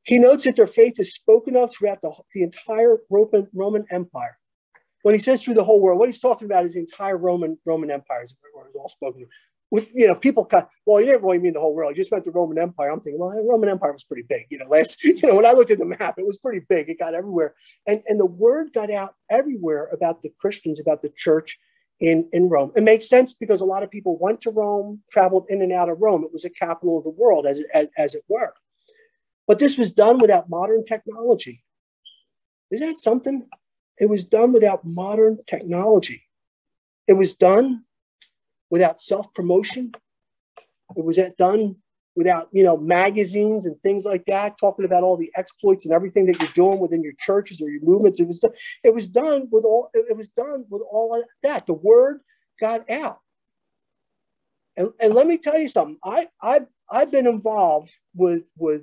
He 0.08 0.16
notes 0.16 0.44
that 0.44 0.56
their 0.56 0.66
faith 0.66 0.98
is 0.98 1.12
spoken 1.12 1.54
of 1.54 1.70
throughout 1.70 2.00
the, 2.00 2.10
the 2.32 2.42
entire 2.42 2.96
Roman, 3.10 3.46
Roman 3.52 3.84
Empire. 3.90 4.38
When 5.02 5.14
he 5.14 5.18
says 5.18 5.42
through 5.42 5.54
the 5.54 5.64
whole 5.64 5.82
world, 5.82 5.98
what 5.98 6.08
he's 6.08 6.18
talking 6.18 6.46
about 6.46 6.64
is 6.64 6.72
the 6.72 6.80
entire 6.80 7.18
Roman 7.18 7.58
Roman 7.66 7.90
Empire 7.90 8.24
is 8.24 8.34
all 8.74 8.88
spoken 8.88 9.24
of. 9.24 9.28
With 9.70 9.86
you 9.92 10.06
know, 10.06 10.14
people 10.14 10.46
cut. 10.46 10.70
Well, 10.86 10.96
he 10.96 11.04
didn't 11.04 11.22
really 11.22 11.38
mean 11.38 11.52
the 11.52 11.60
whole 11.60 11.74
world. 11.74 11.90
You 11.90 12.00
just 12.00 12.10
meant 12.10 12.24
the 12.24 12.30
Roman 12.30 12.58
Empire. 12.58 12.90
I'm 12.90 13.00
thinking, 13.00 13.20
well, 13.20 13.36
the 13.36 13.42
Roman 13.42 13.68
Empire 13.68 13.92
was 13.92 14.04
pretty 14.04 14.24
big. 14.26 14.46
You 14.48 14.60
know, 14.60 14.66
last 14.66 14.96
you 15.04 15.20
know 15.24 15.34
when 15.34 15.44
I 15.44 15.52
looked 15.52 15.70
at 15.70 15.78
the 15.78 15.84
map, 15.84 16.14
it 16.16 16.24
was 16.26 16.38
pretty 16.38 16.64
big. 16.66 16.88
It 16.88 16.98
got 16.98 17.12
everywhere, 17.12 17.54
and 17.86 18.02
and 18.08 18.18
the 18.18 18.24
word 18.24 18.72
got 18.72 18.90
out 18.90 19.14
everywhere 19.30 19.90
about 19.92 20.22
the 20.22 20.30
Christians, 20.40 20.80
about 20.80 21.02
the 21.02 21.12
church 21.14 21.58
in 22.00 22.30
in 22.32 22.48
Rome. 22.48 22.72
It 22.74 22.82
makes 22.82 23.10
sense 23.10 23.34
because 23.34 23.60
a 23.60 23.66
lot 23.66 23.82
of 23.82 23.90
people 23.90 24.16
went 24.18 24.40
to 24.42 24.50
Rome, 24.50 25.02
traveled 25.12 25.44
in 25.50 25.60
and 25.60 25.70
out 25.72 25.90
of 25.90 26.00
Rome. 26.00 26.24
It 26.24 26.32
was 26.32 26.46
a 26.46 26.50
capital 26.50 26.96
of 26.96 27.04
the 27.04 27.10
world, 27.10 27.46
as 27.46 27.60
as, 27.74 27.88
as 27.98 28.14
it 28.14 28.22
were. 28.26 28.54
But 29.48 29.58
this 29.58 29.78
was 29.78 29.90
done 29.90 30.20
without 30.20 30.50
modern 30.50 30.84
technology. 30.84 31.64
Is 32.70 32.80
that 32.80 32.98
something? 32.98 33.48
It 33.98 34.08
was 34.08 34.24
done 34.24 34.52
without 34.52 34.84
modern 34.84 35.38
technology. 35.48 36.22
It 37.08 37.14
was 37.14 37.34
done 37.34 37.84
without 38.70 39.00
self 39.00 39.32
promotion. 39.34 39.92
It 40.94 41.04
was 41.04 41.18
done 41.38 41.76
without 42.14 42.48
you 42.52 42.62
know 42.62 42.76
magazines 42.76 43.64
and 43.64 43.80
things 43.80 44.04
like 44.04 44.26
that 44.26 44.58
talking 44.58 44.84
about 44.84 45.02
all 45.02 45.16
the 45.16 45.30
exploits 45.36 45.86
and 45.86 45.94
everything 45.94 46.26
that 46.26 46.38
you're 46.40 46.48
doing 46.54 46.80
within 46.80 47.02
your 47.02 47.12
churches 47.20 47.62
or 47.62 47.70
your 47.70 47.82
movements 47.82 48.18
it 48.18 48.26
was 48.26 48.40
done, 48.40 48.50
it 48.82 48.92
was 48.92 49.08
done 49.08 49.46
with 49.52 49.64
all 49.64 49.88
it 49.94 50.16
was 50.16 50.26
done 50.26 50.64
with 50.68 50.82
all 50.90 51.14
of 51.14 51.22
that 51.44 51.64
the 51.66 51.72
word 51.72 52.20
got 52.58 52.90
out 52.90 53.18
and, 54.76 54.90
and 54.98 55.14
let 55.14 55.28
me 55.28 55.38
tell 55.38 55.56
you 55.56 55.68
something 55.68 55.96
i 56.02 56.26
i 56.42 56.60
i've 56.90 57.12
been 57.12 57.28
involved 57.28 57.96
with 58.16 58.50
with 58.56 58.82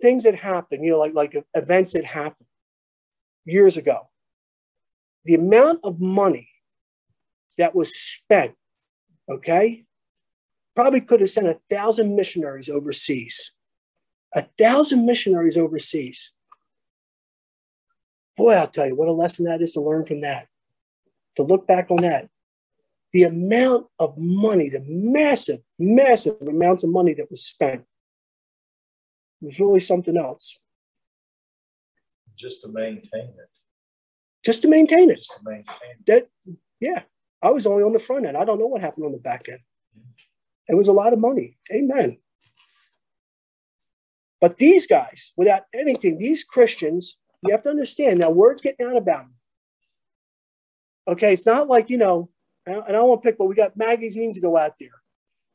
things 0.00 0.24
that 0.24 0.34
happen, 0.34 0.82
you 0.82 0.92
know, 0.92 0.98
like, 0.98 1.14
like 1.14 1.36
events 1.54 1.92
that 1.92 2.04
happened 2.04 2.48
years 3.44 3.76
ago. 3.76 4.08
The 5.24 5.34
amount 5.34 5.80
of 5.84 6.00
money 6.00 6.48
that 7.58 7.74
was 7.74 7.96
spent, 7.96 8.54
okay, 9.30 9.84
probably 10.74 11.00
could 11.00 11.20
have 11.20 11.30
sent 11.30 11.48
a 11.48 11.58
thousand 11.70 12.14
missionaries 12.14 12.68
overseas. 12.68 13.52
A 14.34 14.42
thousand 14.58 15.06
missionaries 15.06 15.56
overseas. 15.56 16.32
Boy, 18.36 18.52
I'll 18.52 18.66
tell 18.66 18.86
you 18.86 18.94
what 18.94 19.08
a 19.08 19.12
lesson 19.12 19.46
that 19.46 19.62
is 19.62 19.72
to 19.72 19.80
learn 19.80 20.04
from 20.04 20.20
that, 20.20 20.46
to 21.36 21.42
look 21.42 21.66
back 21.66 21.90
on 21.90 22.02
that. 22.02 22.28
The 23.12 23.22
amount 23.22 23.86
of 23.98 24.18
money, 24.18 24.68
the 24.68 24.84
massive, 24.86 25.60
massive 25.78 26.36
amounts 26.42 26.84
of 26.84 26.90
money 26.90 27.14
that 27.14 27.30
was 27.30 27.42
spent 27.42 27.84
it 29.42 29.44
was 29.44 29.60
really 29.60 29.80
something 29.80 30.16
else. 30.16 30.58
Just 32.36 32.62
to 32.62 32.68
maintain 32.68 33.00
it. 33.14 33.50
Just 34.44 34.62
to 34.62 34.68
maintain 34.68 35.10
it. 35.10 35.16
Just 35.16 35.32
to 35.32 35.40
maintain 35.44 35.64
it. 35.90 36.06
That, 36.06 36.28
yeah. 36.80 37.02
I 37.42 37.50
was 37.50 37.66
only 37.66 37.82
on 37.82 37.92
the 37.92 37.98
front 37.98 38.26
end. 38.26 38.36
I 38.36 38.44
don't 38.44 38.58
know 38.58 38.66
what 38.66 38.80
happened 38.80 39.06
on 39.06 39.12
the 39.12 39.18
back 39.18 39.48
end. 39.48 39.60
It 40.68 40.74
was 40.74 40.88
a 40.88 40.92
lot 40.92 41.12
of 41.12 41.18
money. 41.18 41.58
Amen. 41.72 42.18
But 44.40 44.58
these 44.58 44.86
guys, 44.86 45.32
without 45.36 45.62
anything, 45.74 46.18
these 46.18 46.44
Christians 46.44 47.16
You 47.42 47.52
have 47.52 47.62
to 47.62 47.70
understand 47.70 48.18
now, 48.18 48.30
words 48.30 48.62
getting 48.62 48.86
out 48.86 48.96
about 48.96 49.24
them. 49.24 49.34
Okay, 51.08 51.32
it's 51.32 51.46
not 51.46 51.68
like, 51.68 51.90
you 51.90 51.98
know, 51.98 52.30
and 52.66 52.82
I 52.82 52.92
don't 52.92 53.08
want 53.08 53.22
to 53.22 53.28
pick, 53.28 53.38
but 53.38 53.46
we 53.46 53.54
got 53.54 53.76
magazines 53.76 54.36
to 54.36 54.40
go 54.40 54.56
out 54.56 54.74
there 54.78 54.88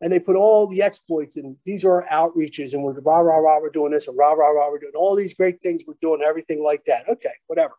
and 0.01 0.11
they 0.11 0.19
put 0.19 0.35
all 0.35 0.67
the 0.67 0.81
exploits 0.81 1.37
and 1.37 1.55
these 1.63 1.85
are 1.85 2.03
our 2.07 2.31
outreaches 2.31 2.73
and 2.73 2.83
we're 2.83 2.99
rah, 2.99 3.19
rah, 3.19 3.37
rah, 3.37 3.59
we're 3.59 3.69
doing 3.69 3.91
this 3.91 4.07
and 4.07 4.17
rah, 4.17 4.33
rah, 4.33 4.49
rah, 4.49 4.69
we're 4.69 4.79
doing 4.79 4.93
all 4.95 5.15
these 5.15 5.35
great 5.35 5.61
things 5.61 5.83
we're 5.85 5.93
doing, 6.01 6.21
everything 6.25 6.63
like 6.63 6.83
that. 6.85 7.07
Okay, 7.07 7.33
whatever. 7.47 7.75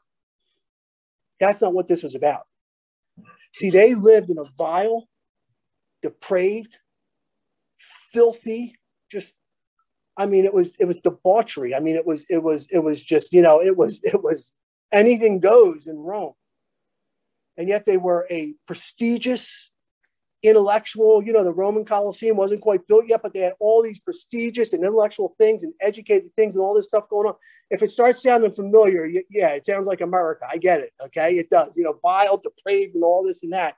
That's 1.40 1.60
not 1.60 1.74
what 1.74 1.88
this 1.88 2.02
was 2.02 2.14
about. 2.14 2.42
See, 3.52 3.70
they 3.70 3.94
lived 3.94 4.30
in 4.30 4.38
a 4.38 4.44
vile, 4.56 5.08
depraved, 6.00 6.78
filthy, 8.12 8.76
just 9.10 9.36
I 10.16 10.26
mean, 10.26 10.44
it 10.44 10.54
was 10.54 10.74
it 10.78 10.84
was 10.84 10.98
debauchery. 10.98 11.74
I 11.74 11.80
mean, 11.80 11.96
it 11.96 12.06
was 12.06 12.24
it 12.28 12.42
was 12.42 12.68
it 12.70 12.78
was 12.78 13.02
just, 13.02 13.32
you 13.32 13.42
know, 13.42 13.60
it 13.60 13.76
was 13.76 14.00
it 14.04 14.22
was 14.22 14.52
anything 14.92 15.40
goes 15.40 15.86
in 15.86 15.96
Rome. 15.96 16.34
And 17.56 17.68
yet 17.68 17.84
they 17.84 17.96
were 17.96 18.26
a 18.30 18.54
prestigious 18.66 19.70
intellectual, 20.42 21.22
you 21.22 21.32
know, 21.32 21.44
the 21.44 21.52
Roman 21.52 21.84
Colosseum 21.84 22.36
wasn't 22.36 22.62
quite 22.62 22.86
built 22.88 23.04
yet, 23.06 23.22
but 23.22 23.32
they 23.32 23.40
had 23.40 23.54
all 23.60 23.82
these 23.82 24.00
prestigious 24.00 24.72
and 24.72 24.84
intellectual 24.84 25.34
things 25.38 25.62
and 25.62 25.72
educated 25.80 26.30
things 26.36 26.54
and 26.54 26.62
all 26.62 26.74
this 26.74 26.88
stuff 26.88 27.08
going 27.08 27.28
on. 27.28 27.34
If 27.70 27.82
it 27.82 27.90
starts 27.90 28.22
sounding 28.22 28.52
familiar, 28.52 29.06
yeah, 29.06 29.50
it 29.50 29.64
sounds 29.64 29.86
like 29.86 30.00
America. 30.00 30.44
I 30.50 30.58
get 30.58 30.80
it. 30.80 30.92
Okay. 31.02 31.38
It 31.38 31.48
does, 31.48 31.76
you 31.76 31.84
know, 31.84 31.98
vile, 32.02 32.36
depraved, 32.38 32.94
and 32.94 33.04
all 33.04 33.24
this 33.24 33.42
and 33.42 33.52
that. 33.52 33.76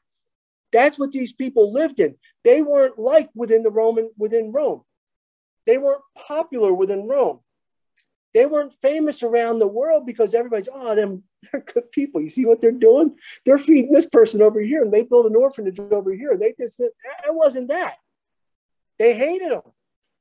That's 0.72 0.98
what 0.98 1.12
these 1.12 1.32
people 1.32 1.72
lived 1.72 2.00
in. 2.00 2.16
They 2.42 2.62
weren't 2.62 2.98
liked 2.98 3.30
within 3.36 3.62
the 3.62 3.70
Roman, 3.70 4.10
within 4.18 4.50
Rome. 4.50 4.82
They 5.66 5.78
weren't 5.78 6.02
popular 6.16 6.74
within 6.74 7.06
Rome. 7.06 7.40
They 8.32 8.46
weren't 8.46 8.74
famous 8.82 9.22
around 9.22 9.60
the 9.60 9.68
world 9.68 10.06
because 10.06 10.34
everybody's, 10.34 10.68
oh, 10.72 10.96
them 10.96 11.22
they're 11.52 11.60
good 11.60 11.90
people. 11.92 12.20
You 12.20 12.28
see 12.28 12.46
what 12.46 12.60
they're 12.60 12.72
doing? 12.72 13.16
They're 13.44 13.58
feeding 13.58 13.92
this 13.92 14.06
person 14.06 14.42
over 14.42 14.60
here, 14.60 14.82
and 14.82 14.92
they 14.92 15.02
built 15.02 15.26
an 15.26 15.36
orphanage 15.36 15.78
over 15.78 16.12
here. 16.12 16.36
They 16.36 16.54
just 16.58 16.80
it 16.80 16.92
wasn't 17.28 17.68
that. 17.68 17.96
They 18.98 19.14
hated 19.14 19.52
them. 19.52 19.62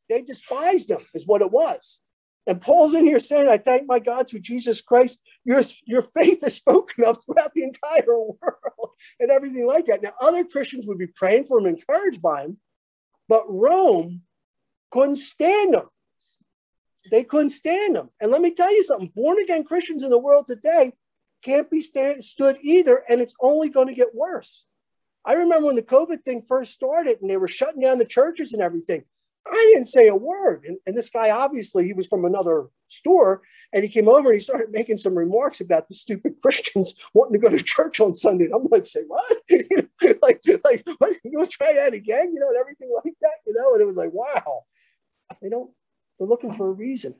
They 0.09 0.21
despised 0.21 0.89
them, 0.89 1.05
is 1.13 1.27
what 1.27 1.41
it 1.41 1.51
was. 1.51 1.99
And 2.45 2.59
Paul's 2.59 2.93
in 2.93 3.05
here 3.05 3.19
saying, 3.19 3.47
I 3.47 3.57
thank 3.57 3.87
my 3.87 3.99
God 3.99 4.27
through 4.27 4.41
Jesus 4.41 4.81
Christ, 4.81 5.19
your, 5.45 5.63
your 5.85 6.01
faith 6.01 6.45
is 6.45 6.55
spoken 6.55 7.05
of 7.05 7.17
throughout 7.23 7.53
the 7.53 7.63
entire 7.63 8.05
world 8.07 8.89
and 9.19 9.31
everything 9.31 9.65
like 9.65 9.85
that. 9.85 10.03
Now, 10.03 10.13
other 10.21 10.43
Christians 10.43 10.85
would 10.85 10.97
be 10.97 11.07
praying 11.07 11.45
for 11.45 11.59
him, 11.59 11.67
encouraged 11.67 12.21
by 12.21 12.43
him, 12.43 12.57
but 13.29 13.45
Rome 13.47 14.23
couldn't 14.91 15.15
stand 15.15 15.73
them. 15.73 15.87
They 17.11 17.23
couldn't 17.23 17.49
stand 17.49 17.95
them. 17.95 18.09
And 18.19 18.31
let 18.31 18.41
me 18.41 18.53
tell 18.53 18.73
you 18.73 18.83
something 18.83 19.11
born 19.15 19.39
again 19.39 19.63
Christians 19.63 20.03
in 20.03 20.09
the 20.09 20.17
world 20.17 20.47
today 20.47 20.93
can't 21.43 21.69
be 21.69 21.81
stand, 21.81 22.23
stood 22.23 22.57
either, 22.61 23.03
and 23.09 23.21
it's 23.21 23.35
only 23.39 23.69
going 23.69 23.87
to 23.87 23.93
get 23.93 24.15
worse. 24.15 24.65
I 25.25 25.33
remember 25.33 25.67
when 25.67 25.75
the 25.75 25.81
COVID 25.81 26.23
thing 26.23 26.43
first 26.47 26.73
started 26.73 27.21
and 27.21 27.29
they 27.29 27.37
were 27.37 27.47
shutting 27.47 27.81
down 27.81 27.97
the 27.97 28.05
churches 28.05 28.53
and 28.53 28.61
everything. 28.61 29.03
I 29.45 29.71
didn't 29.73 29.87
say 29.87 30.07
a 30.07 30.15
word. 30.15 30.63
And, 30.65 30.77
and 30.85 30.95
this 30.95 31.09
guy, 31.09 31.29
obviously, 31.29 31.85
he 31.85 31.93
was 31.93 32.07
from 32.07 32.23
another 32.23 32.67
store 32.87 33.41
and 33.73 33.83
he 33.83 33.89
came 33.89 34.07
over 34.07 34.29
and 34.29 34.35
he 34.35 34.39
started 34.39 34.71
making 34.71 34.97
some 34.97 35.17
remarks 35.17 35.59
about 35.59 35.87
the 35.89 35.95
stupid 35.95 36.35
Christians 36.41 36.95
wanting 37.13 37.39
to 37.39 37.49
go 37.49 37.55
to 37.55 37.61
church 37.61 37.99
on 37.99 38.15
Sunday. 38.15 38.45
And 38.45 38.53
I'm 38.53 38.67
like, 38.69 38.85
say 38.85 39.01
what? 39.07 39.37
like, 40.21 40.41
like, 40.63 40.87
what? 40.97 41.17
You 41.23 41.37
want 41.37 41.51
to 41.51 41.57
try 41.57 41.73
that 41.73 41.93
again? 41.93 42.33
You 42.33 42.39
know, 42.39 42.49
and 42.49 42.57
everything 42.57 42.91
like 42.93 43.13
that, 43.21 43.37
you 43.45 43.53
know? 43.53 43.73
And 43.73 43.81
it 43.81 43.85
was 43.85 43.97
like, 43.97 44.11
wow. 44.13 44.63
They 45.41 45.49
don't, 45.49 45.71
they're 46.19 46.27
looking 46.27 46.53
for 46.53 46.67
a 46.67 46.71
reason. 46.71 47.15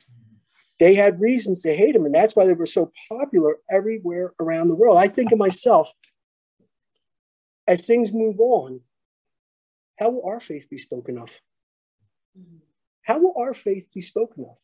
They 0.79 0.95
had 0.95 1.21
reasons 1.21 1.61
to 1.61 1.75
hate 1.75 1.95
him, 1.95 2.05
and 2.05 2.13
that's 2.13 2.35
why 2.35 2.45
they 2.45 2.53
were 2.53 2.65
so 2.65 2.91
popular 3.09 3.57
everywhere 3.71 4.33
around 4.39 4.67
the 4.67 4.75
world. 4.75 4.97
I 4.97 5.07
think 5.07 5.31
of 5.31 5.37
myself, 5.37 5.91
as 7.67 7.85
things 7.85 8.11
move 8.11 8.39
on, 8.39 8.81
how 9.99 10.09
will 10.09 10.25
our 10.25 10.39
faith 10.39 10.67
be 10.69 10.77
spoken 10.77 11.17
of? 11.17 11.29
How 13.03 13.19
will 13.19 13.35
our 13.37 13.53
faith 13.53 13.87
be 13.93 14.01
spoken 14.01 14.45
of? 14.45 14.57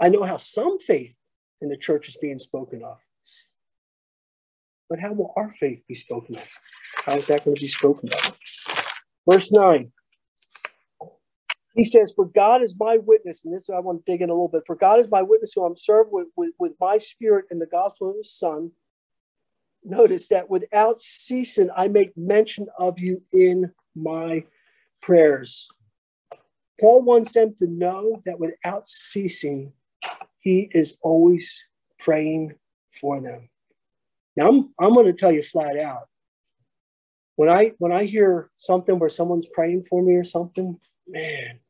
I 0.00 0.08
know 0.08 0.22
how 0.22 0.36
some 0.36 0.78
faith 0.78 1.16
in 1.60 1.68
the 1.68 1.76
church 1.76 2.08
is 2.08 2.16
being 2.16 2.38
spoken 2.38 2.82
of. 2.84 2.98
But 4.88 5.00
how 5.00 5.12
will 5.12 5.32
our 5.36 5.52
faith 5.58 5.82
be 5.88 5.94
spoken 5.94 6.36
of? 6.36 6.48
How 7.04 7.16
is 7.16 7.26
that 7.26 7.44
going 7.44 7.56
to 7.56 7.60
be 7.60 7.68
spoken 7.68 8.10
of? 8.12 8.38
Verse 9.28 9.50
9 9.50 9.90
he 11.76 11.84
says, 11.84 12.12
For 12.16 12.26
God 12.26 12.62
is 12.62 12.74
my 12.78 12.96
witness, 12.96 13.44
and 13.44 13.54
this 13.54 13.68
I 13.68 13.78
want 13.80 14.04
to 14.04 14.10
dig 14.10 14.22
in 14.22 14.30
a 14.30 14.32
little 14.32 14.48
bit. 14.48 14.62
For 14.66 14.74
God 14.74 14.98
is 14.98 15.10
my 15.10 15.22
witness, 15.22 15.52
who 15.54 15.64
I'm 15.64 15.76
served 15.76 16.10
with, 16.10 16.28
with, 16.36 16.52
with 16.58 16.72
my 16.80 16.98
spirit 16.98 17.44
in 17.50 17.58
the 17.58 17.66
gospel 17.66 18.10
of 18.10 18.16
his 18.16 18.32
Son. 18.32 18.72
Notice 19.84 20.28
that 20.28 20.50
without 20.50 20.98
ceasing, 21.00 21.68
I 21.76 21.88
make 21.88 22.16
mention 22.16 22.66
of 22.78 22.98
you 22.98 23.22
in 23.32 23.72
my 23.94 24.44
prayers. 25.02 25.68
Paul 26.80 27.02
wants 27.02 27.34
them 27.34 27.54
to 27.58 27.66
know 27.66 28.22
that 28.26 28.40
without 28.40 28.88
ceasing, 28.88 29.72
he 30.38 30.70
is 30.72 30.96
always 31.02 31.62
praying 31.98 32.54
for 33.00 33.20
them. 33.20 33.48
Now, 34.34 34.48
I'm, 34.48 34.74
I'm 34.80 34.94
going 34.94 35.06
to 35.06 35.12
tell 35.12 35.32
you 35.32 35.42
flat 35.42 35.78
out 35.78 36.08
when 37.36 37.48
I 37.50 37.72
when 37.78 37.92
I 37.92 38.04
hear 38.04 38.50
something 38.56 38.98
where 38.98 39.08
someone's 39.08 39.46
praying 39.46 39.84
for 39.88 40.02
me 40.02 40.14
or 40.14 40.24
something, 40.24 40.78
man, 41.06 41.60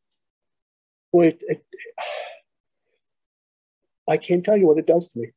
well, 1.17 1.29
it, 1.29 1.39
it, 1.41 1.65
I 4.09 4.19
can't 4.19 4.45
tell 4.45 4.57
you 4.57 4.67
what 4.67 4.79
it 4.79 4.87
does 4.87 5.09
to 5.09 5.19
me. 5.19 5.29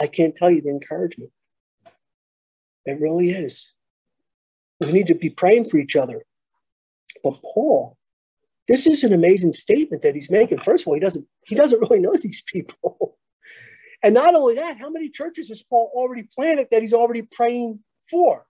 I 0.00 0.06
can't 0.06 0.36
tell 0.36 0.50
you 0.50 0.60
the 0.60 0.70
encouragement. 0.70 1.30
It 2.84 3.00
really 3.00 3.30
is. 3.30 3.72
We 4.78 4.92
need 4.92 5.08
to 5.08 5.14
be 5.14 5.30
praying 5.30 5.70
for 5.70 5.78
each 5.78 5.96
other. 5.96 6.24
But 7.24 7.42
Paul, 7.42 7.96
this 8.68 8.86
is 8.86 9.02
an 9.02 9.12
amazing 9.12 9.52
statement 9.52 10.02
that 10.02 10.14
he's 10.14 10.30
making. 10.30 10.58
First 10.58 10.84
of 10.84 10.88
all, 10.88 10.94
he 10.94 11.00
doesn't 11.00 11.26
he 11.46 11.54
doesn't 11.54 11.80
really 11.80 12.00
know 12.00 12.16
these 12.16 12.42
people. 12.42 13.18
And 14.02 14.14
not 14.14 14.34
only 14.34 14.56
that, 14.56 14.78
how 14.78 14.90
many 14.90 15.08
churches 15.08 15.48
has 15.48 15.62
Paul 15.62 15.90
already 15.94 16.28
planted 16.32 16.68
that 16.70 16.82
he's 16.82 16.92
already 16.92 17.22
praying 17.22 17.80
for? 18.10 18.46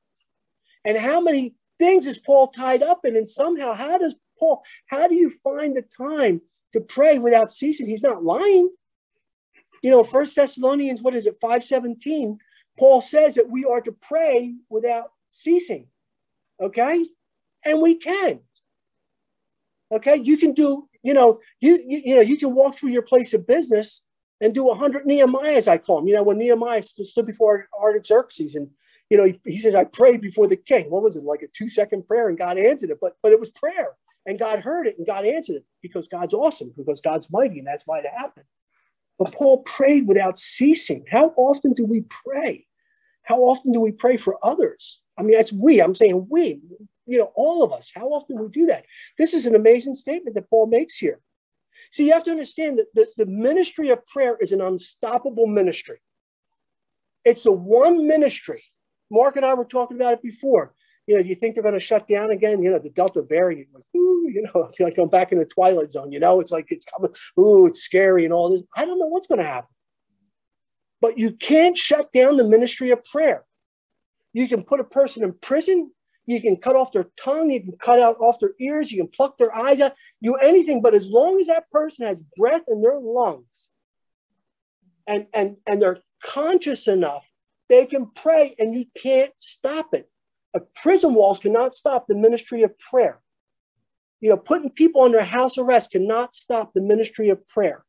And 0.85 0.99
how 0.99 1.21
many 1.21 1.55
things 1.79 2.09
is 2.09 2.19
Paul 2.19 2.49
tied 2.49 2.83
up 2.83 3.05
in? 3.05 3.17
And 3.17 3.29
somehow, 3.29 3.73
how 3.73 3.97
does 3.97 4.17
Paul, 4.39 4.63
how 4.87 5.09
do 5.09 5.15
you 5.15 5.31
find 5.43 5.77
the 5.77 5.83
time 5.83 6.41
to 6.73 6.81
pray 6.81 7.19
without 7.19 7.51
ceasing? 7.51 7.87
He's 7.87 8.03
not 8.03 8.25
lying. 8.25 8.71
You 9.83 9.91
know, 9.91 10.05
First 10.05 10.37
Thessalonians, 10.37 11.03
what 11.03 11.15
is 11.15 11.27
it, 11.27 11.39
517, 11.41 12.39
Paul 12.79 13.01
says 13.01 13.35
that 13.37 13.51
we 13.51 13.65
are 13.65 13.81
to 13.81 13.93
pray 13.93 14.55
without 14.69 15.13
ceasing. 15.31 15.87
Okay? 16.61 17.07
And 17.65 17.81
we 17.81 17.97
can. 17.97 18.41
Okay, 19.93 20.17
you 20.17 20.37
can 20.37 20.53
do, 20.53 20.89
you 21.03 21.15
know, 21.15 21.39
you, 21.61 21.83
you, 21.87 22.03
you 22.05 22.15
know, 22.17 22.21
you 22.21 22.37
can 22.37 22.55
walk 22.55 22.75
through 22.75 22.91
your 22.91 23.03
place 23.03 23.33
of 23.35 23.47
business 23.47 24.03
and 24.41 24.53
do 24.53 24.69
a 24.69 24.75
hundred 24.75 25.07
Nehemiahs, 25.07 25.69
I 25.69 25.79
call 25.79 25.99
them. 25.99 26.09
You 26.09 26.17
know, 26.17 26.25
when 26.25 26.39
Nehemiah 26.39 26.83
stood 26.83 27.27
before 27.27 27.69
Artaxerxes 27.81 28.57
and 28.57 28.69
you 29.09 29.17
know, 29.17 29.25
he, 29.25 29.41
he, 29.45 29.59
says, 29.59 29.75
I 29.75 29.85
prayed 29.85 30.21
before 30.21 30.49
the 30.49 30.57
king. 30.57 30.91
What 30.91 31.03
was 31.03 31.17
it, 31.17 31.23
like 31.23 31.43
a 31.43 31.47
two 31.47 31.69
second 31.69 32.09
prayer? 32.09 32.29
And 32.29 32.39
God 32.39 32.59
answered 32.59 32.91
it, 32.91 32.99
but 33.01 33.17
but 33.23 33.33
it 33.33 33.41
was 33.41 33.51
prayer. 33.51 33.91
And 34.27 34.39
God 34.39 34.61
heard 34.61 34.87
it 34.87 34.99
and 34.99 35.07
God 35.07 35.25
answered 35.25 35.57
it 35.57 35.65
because 35.81 36.09
God's 36.09 36.35
awesome, 36.35 36.73
because 36.77 37.01
God's 37.01 37.31
mighty, 37.31 37.59
and 37.59 37.67
that's 37.67 37.87
why 37.87 38.01
it 38.01 38.07
happened. 38.15 38.47
But 39.19 39.33
Paul 39.33 39.63
prayed 39.63 40.07
without 40.07 40.37
ceasing. 40.37 41.05
How 41.11 41.33
often 41.37 41.73
do 41.73 41.87
we 41.87 42.03
pray? 42.03 42.67
How 43.23 43.39
often 43.39 43.73
do 43.73 43.81
we 43.81 43.93
pray 43.93 44.17
for 44.17 44.37
others? 44.43 45.01
I 45.19 45.23
mean, 45.23 45.37
that's 45.37 45.53
we. 45.53 45.81
I'm 45.81 45.95
saying 45.95 46.27
we, 46.29 46.61
you 47.07 47.19
know, 47.19 47.33
all 47.35 47.63
of 47.63 47.73
us. 47.73 47.91
How 47.95 48.09
often 48.09 48.39
we 48.39 48.49
do 48.49 48.67
that? 48.67 48.85
This 49.17 49.33
is 49.33 49.47
an 49.47 49.55
amazing 49.55 49.95
statement 49.95 50.35
that 50.35 50.51
Paul 50.51 50.67
makes 50.67 50.99
here. 50.99 51.21
See, 51.93 52.07
you 52.07 52.13
have 52.13 52.25
to 52.25 52.31
understand 52.31 52.79
that 52.79 52.95
the, 52.95 53.07
the 53.17 53.31
ministry 53.31 53.91
of 53.91 54.05
prayer 54.07 54.37
is 54.41 54.53
an 54.53 54.61
unstoppable 54.61 55.47
ministry. 55.47 56.01
It's 57.25 57.45
the 57.45 57.53
one 57.53 58.07
ministry. 58.07 58.65
Mark 59.11 59.37
and 59.37 59.47
I 59.47 59.55
were 59.55 59.65
talking 59.65 59.97
about 59.97 60.15
it 60.15 60.23
before 60.23 60.75
you 61.07 61.17
know, 61.17 61.23
do 61.23 61.29
you 61.29 61.37
think 61.37 61.55
they're 61.55 61.63
going 61.63 61.75
to 61.75 61.81
shut 61.81 62.09
down 62.09 62.31
again? 62.31 62.63
You 62.63 62.73
know, 62.73 62.81
the 62.81 62.91
Delta 62.91 63.23
variant, 63.23 63.69
like, 63.73 63.85
ooh, 63.97 64.29
you 64.29 64.43
know, 64.43 64.65
I 64.69 64.73
feel 64.73 64.87
like 64.87 64.99
I'm 64.99 65.09
back 65.09 65.33
in 65.33 65.39
the 65.39 65.45
twilight 65.45 65.93
zone. 65.93 66.13
You 66.13 66.21
know, 66.21 66.41
it's 66.41 66.51
like 66.51 66.67
it's 66.71 66.85
coming. 66.85 67.13
Ooh, 67.39 67.67
it's 67.67 67.83
scary 67.83 68.25
and 68.25 68.35
all 68.35 68.51
this. 68.51 68.63
I 68.77 68.85
don't 68.85 68.99
know 68.99 69.07
what's 69.07 69.27
going 69.27 69.41
to 69.41 69.47
happen. 69.47 69.71
But 71.01 71.19
you 71.19 71.33
can't 71.33 71.77
shut 71.77 72.13
down 72.13 72.37
the 72.37 72.49
ministry 72.49 72.91
of 72.91 73.05
prayer. 73.05 73.45
You 74.33 74.49
can 74.49 74.65
put 74.65 74.81
a 74.81 74.85
person 74.85 75.23
in 75.23 75.35
prison. 75.41 75.93
You 76.27 76.41
can 76.41 76.57
cut 76.57 76.75
off 76.75 76.91
their 76.91 77.07
tongue. 77.23 77.51
You 77.51 77.61
can 77.61 77.77
cut 77.81 78.01
out 78.01 78.17
off 78.19 78.41
their 78.41 78.55
ears. 78.61 78.91
You 78.91 79.05
can 79.05 79.13
pluck 79.15 79.39
their 79.39 79.55
eyes 79.55 79.81
out. 79.81 79.93
Do 80.23 80.35
anything. 80.37 80.83
But 80.83 80.95
as 80.95 81.09
long 81.09 81.39
as 81.39 81.47
that 81.47 81.71
person 81.71 82.07
has 82.07 82.23
breath 82.37 82.63
in 82.67 82.83
their 82.83 82.99
lungs, 82.99 83.71
and 85.07 85.27
and 85.33 85.57
and 85.69 85.81
they're 85.81 86.01
conscious 86.25 86.89
enough, 86.89 87.31
they 87.69 87.87
can 87.87 88.11
pray, 88.13 88.57
and 88.59 88.75
you 88.75 88.87
can't 89.01 89.33
stop 89.39 89.95
it 89.95 90.11
prison 90.61 91.15
walls 91.15 91.39
cannot 91.39 91.75
stop 91.75 92.07
the 92.07 92.15
ministry 92.15 92.63
of 92.63 92.79
prayer. 92.79 93.21
You 94.21 94.31
know, 94.31 94.37
putting 94.37 94.71
people 94.71 95.03
under 95.03 95.23
house 95.23 95.59
arrest 95.59 95.93
cannot 95.93 96.35
stop 96.35 96.73
the 96.73 96.81
ministry 96.81 97.29
of 97.29 97.47
prayer. 97.49 97.85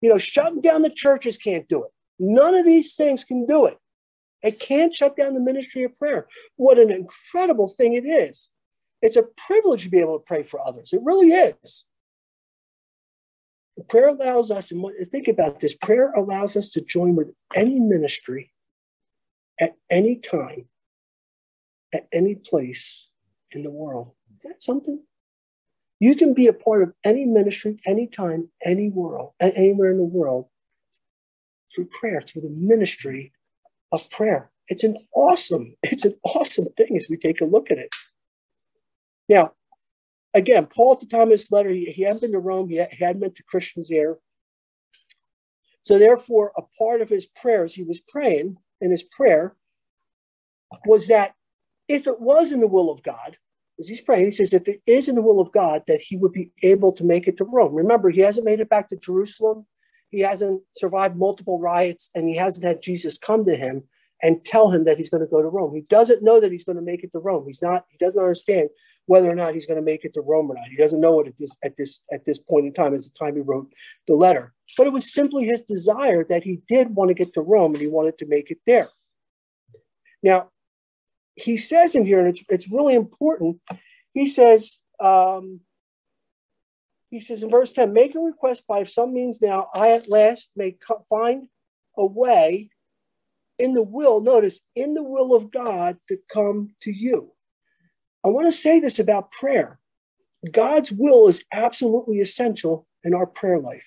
You 0.00 0.10
know, 0.10 0.18
shutting 0.18 0.60
down 0.60 0.82
the 0.82 0.90
churches 0.90 1.38
can't 1.38 1.68
do 1.68 1.84
it. 1.84 1.90
None 2.18 2.54
of 2.54 2.64
these 2.64 2.96
things 2.96 3.24
can 3.24 3.46
do 3.46 3.66
it. 3.66 3.78
It 4.42 4.58
can't 4.58 4.92
shut 4.92 5.16
down 5.16 5.34
the 5.34 5.40
ministry 5.40 5.84
of 5.84 5.94
prayer. 5.94 6.26
What 6.56 6.78
an 6.78 6.90
incredible 6.90 7.68
thing 7.68 7.94
it 7.94 8.04
is. 8.04 8.50
It's 9.00 9.16
a 9.16 9.24
privilege 9.36 9.84
to 9.84 9.90
be 9.90 10.00
able 10.00 10.18
to 10.18 10.24
pray 10.24 10.42
for 10.42 10.66
others. 10.66 10.92
It 10.92 11.00
really 11.02 11.30
is. 11.30 11.84
Prayer 13.88 14.08
allows 14.08 14.50
us, 14.50 14.70
and 14.70 14.84
think 15.10 15.28
about 15.28 15.60
this 15.60 15.74
prayer 15.74 16.12
allows 16.12 16.56
us 16.56 16.70
to 16.70 16.80
join 16.80 17.16
with 17.16 17.30
any 17.54 17.78
ministry 17.80 18.52
at 19.60 19.76
any 19.90 20.16
time, 20.16 20.66
at 21.92 22.08
any 22.12 22.34
place 22.34 23.08
in 23.52 23.62
the 23.62 23.70
world. 23.70 24.12
Is 24.36 24.42
that 24.44 24.62
something? 24.62 25.02
You 26.00 26.16
can 26.16 26.34
be 26.34 26.48
a 26.48 26.52
part 26.52 26.82
of 26.82 26.92
any 27.04 27.24
ministry, 27.24 27.78
anytime, 27.86 28.48
any 28.64 28.90
world, 28.90 29.32
anywhere 29.40 29.90
in 29.90 29.98
the 29.98 30.04
world 30.04 30.46
through 31.74 31.86
prayer, 31.86 32.20
through 32.20 32.42
the 32.42 32.50
ministry 32.50 33.32
of 33.92 34.10
prayer. 34.10 34.50
It's 34.68 34.84
an 34.84 34.96
awesome, 35.14 35.76
it's 35.82 36.04
an 36.04 36.14
awesome 36.24 36.68
thing 36.76 36.96
as 36.96 37.06
we 37.08 37.16
take 37.16 37.40
a 37.40 37.44
look 37.46 37.70
at 37.70 37.78
it. 37.78 37.94
Now, 39.28 39.52
again, 40.34 40.66
Paul 40.66 40.96
to 40.96 41.06
Thomas 41.06 41.52
letter, 41.52 41.70
he, 41.70 41.86
he 41.86 42.02
hadn't 42.02 42.22
been 42.22 42.32
to 42.32 42.38
Rome, 42.38 42.68
he, 42.68 42.82
he 42.90 43.04
hadn't 43.04 43.20
met 43.20 43.36
the 43.36 43.42
Christians 43.44 43.88
there. 43.88 44.18
So 45.82 45.98
therefore, 45.98 46.52
a 46.56 46.62
part 46.78 47.00
of 47.00 47.08
his 47.08 47.26
prayers, 47.26 47.74
he 47.74 47.82
was 47.82 48.00
praying, 48.00 48.56
in 48.80 48.90
his 48.90 49.04
prayer 49.04 49.56
was 50.84 51.06
that 51.06 51.34
if 51.92 52.06
it 52.06 52.20
was 52.20 52.52
in 52.52 52.60
the 52.60 52.66
will 52.66 52.90
of 52.90 53.02
God, 53.02 53.36
as 53.78 53.86
he's 53.86 54.00
praying, 54.00 54.24
he 54.24 54.30
says, 54.30 54.54
if 54.54 54.66
it 54.66 54.80
is 54.86 55.08
in 55.08 55.14
the 55.14 55.22
will 55.22 55.40
of 55.40 55.52
God, 55.52 55.82
that 55.86 56.00
he 56.00 56.16
would 56.16 56.32
be 56.32 56.50
able 56.62 56.92
to 56.94 57.04
make 57.04 57.26
it 57.26 57.36
to 57.36 57.44
Rome. 57.44 57.74
Remember, 57.74 58.10
he 58.10 58.20
hasn't 58.20 58.46
made 58.46 58.60
it 58.60 58.68
back 58.70 58.88
to 58.88 58.96
Jerusalem. 58.96 59.66
He 60.10 60.20
hasn't 60.20 60.62
survived 60.72 61.16
multiple 61.16 61.58
riots, 61.58 62.10
and 62.14 62.28
he 62.28 62.36
hasn't 62.36 62.64
had 62.66 62.82
Jesus 62.82 63.18
come 63.18 63.44
to 63.44 63.56
him 63.56 63.82
and 64.22 64.44
tell 64.44 64.70
him 64.70 64.84
that 64.84 64.96
he's 64.98 65.10
going 65.10 65.22
to 65.22 65.30
go 65.30 65.42
to 65.42 65.48
Rome. 65.48 65.74
He 65.74 65.82
doesn't 65.82 66.22
know 66.22 66.40
that 66.40 66.52
he's 66.52 66.64
going 66.64 66.76
to 66.76 66.82
make 66.82 67.02
it 67.02 67.12
to 67.12 67.18
Rome. 67.18 67.44
He's 67.46 67.62
not, 67.62 67.84
he 67.88 67.98
doesn't 67.98 68.22
understand 68.22 68.68
whether 69.06 69.28
or 69.28 69.34
not 69.34 69.54
he's 69.54 69.66
going 69.66 69.80
to 69.80 69.84
make 69.84 70.04
it 70.04 70.14
to 70.14 70.20
Rome 70.20 70.50
or 70.50 70.54
not. 70.54 70.68
He 70.68 70.76
doesn't 70.76 71.00
know 71.00 71.20
it 71.20 71.26
at 71.26 71.36
this 71.36 71.56
at 71.64 71.76
this 71.76 72.00
at 72.12 72.24
this 72.24 72.38
point 72.38 72.66
in 72.66 72.72
time, 72.72 72.94
as 72.94 73.10
the 73.10 73.18
time 73.18 73.34
he 73.34 73.42
wrote 73.42 73.72
the 74.06 74.14
letter. 74.14 74.54
But 74.76 74.86
it 74.86 74.92
was 74.92 75.12
simply 75.12 75.44
his 75.44 75.62
desire 75.62 76.24
that 76.30 76.44
he 76.44 76.60
did 76.68 76.94
want 76.94 77.08
to 77.08 77.14
get 77.14 77.34
to 77.34 77.40
Rome 77.40 77.72
and 77.72 77.82
he 77.82 77.88
wanted 77.88 78.16
to 78.18 78.26
make 78.26 78.50
it 78.50 78.58
there. 78.64 78.90
Now, 80.22 80.51
he 81.34 81.56
says 81.56 81.94
in 81.94 82.04
here, 82.04 82.20
and 82.20 82.28
it's 82.28 82.44
it's 82.48 82.70
really 82.70 82.94
important. 82.94 83.60
He 84.14 84.26
says, 84.26 84.78
um, 85.00 85.60
he 87.10 87.20
says 87.20 87.42
in 87.42 87.50
verse 87.50 87.72
10, 87.72 87.92
make 87.92 88.14
a 88.14 88.18
request 88.18 88.64
by 88.66 88.84
some 88.84 89.12
means 89.12 89.40
now, 89.40 89.68
I 89.74 89.92
at 89.92 90.08
last 90.08 90.50
may 90.56 90.76
find 91.08 91.48
a 91.96 92.06
way 92.06 92.70
in 93.58 93.74
the 93.74 93.82
will, 93.82 94.20
notice, 94.20 94.60
in 94.74 94.94
the 94.94 95.02
will 95.02 95.34
of 95.34 95.50
God 95.50 95.98
to 96.08 96.18
come 96.32 96.74
to 96.82 96.90
you. 96.90 97.32
I 98.24 98.28
want 98.28 98.48
to 98.48 98.52
say 98.52 98.80
this 98.80 98.98
about 98.98 99.30
prayer. 99.30 99.78
God's 100.50 100.90
will 100.90 101.28
is 101.28 101.44
absolutely 101.52 102.20
essential 102.20 102.86
in 103.04 103.14
our 103.14 103.26
prayer 103.26 103.58
life. 103.58 103.86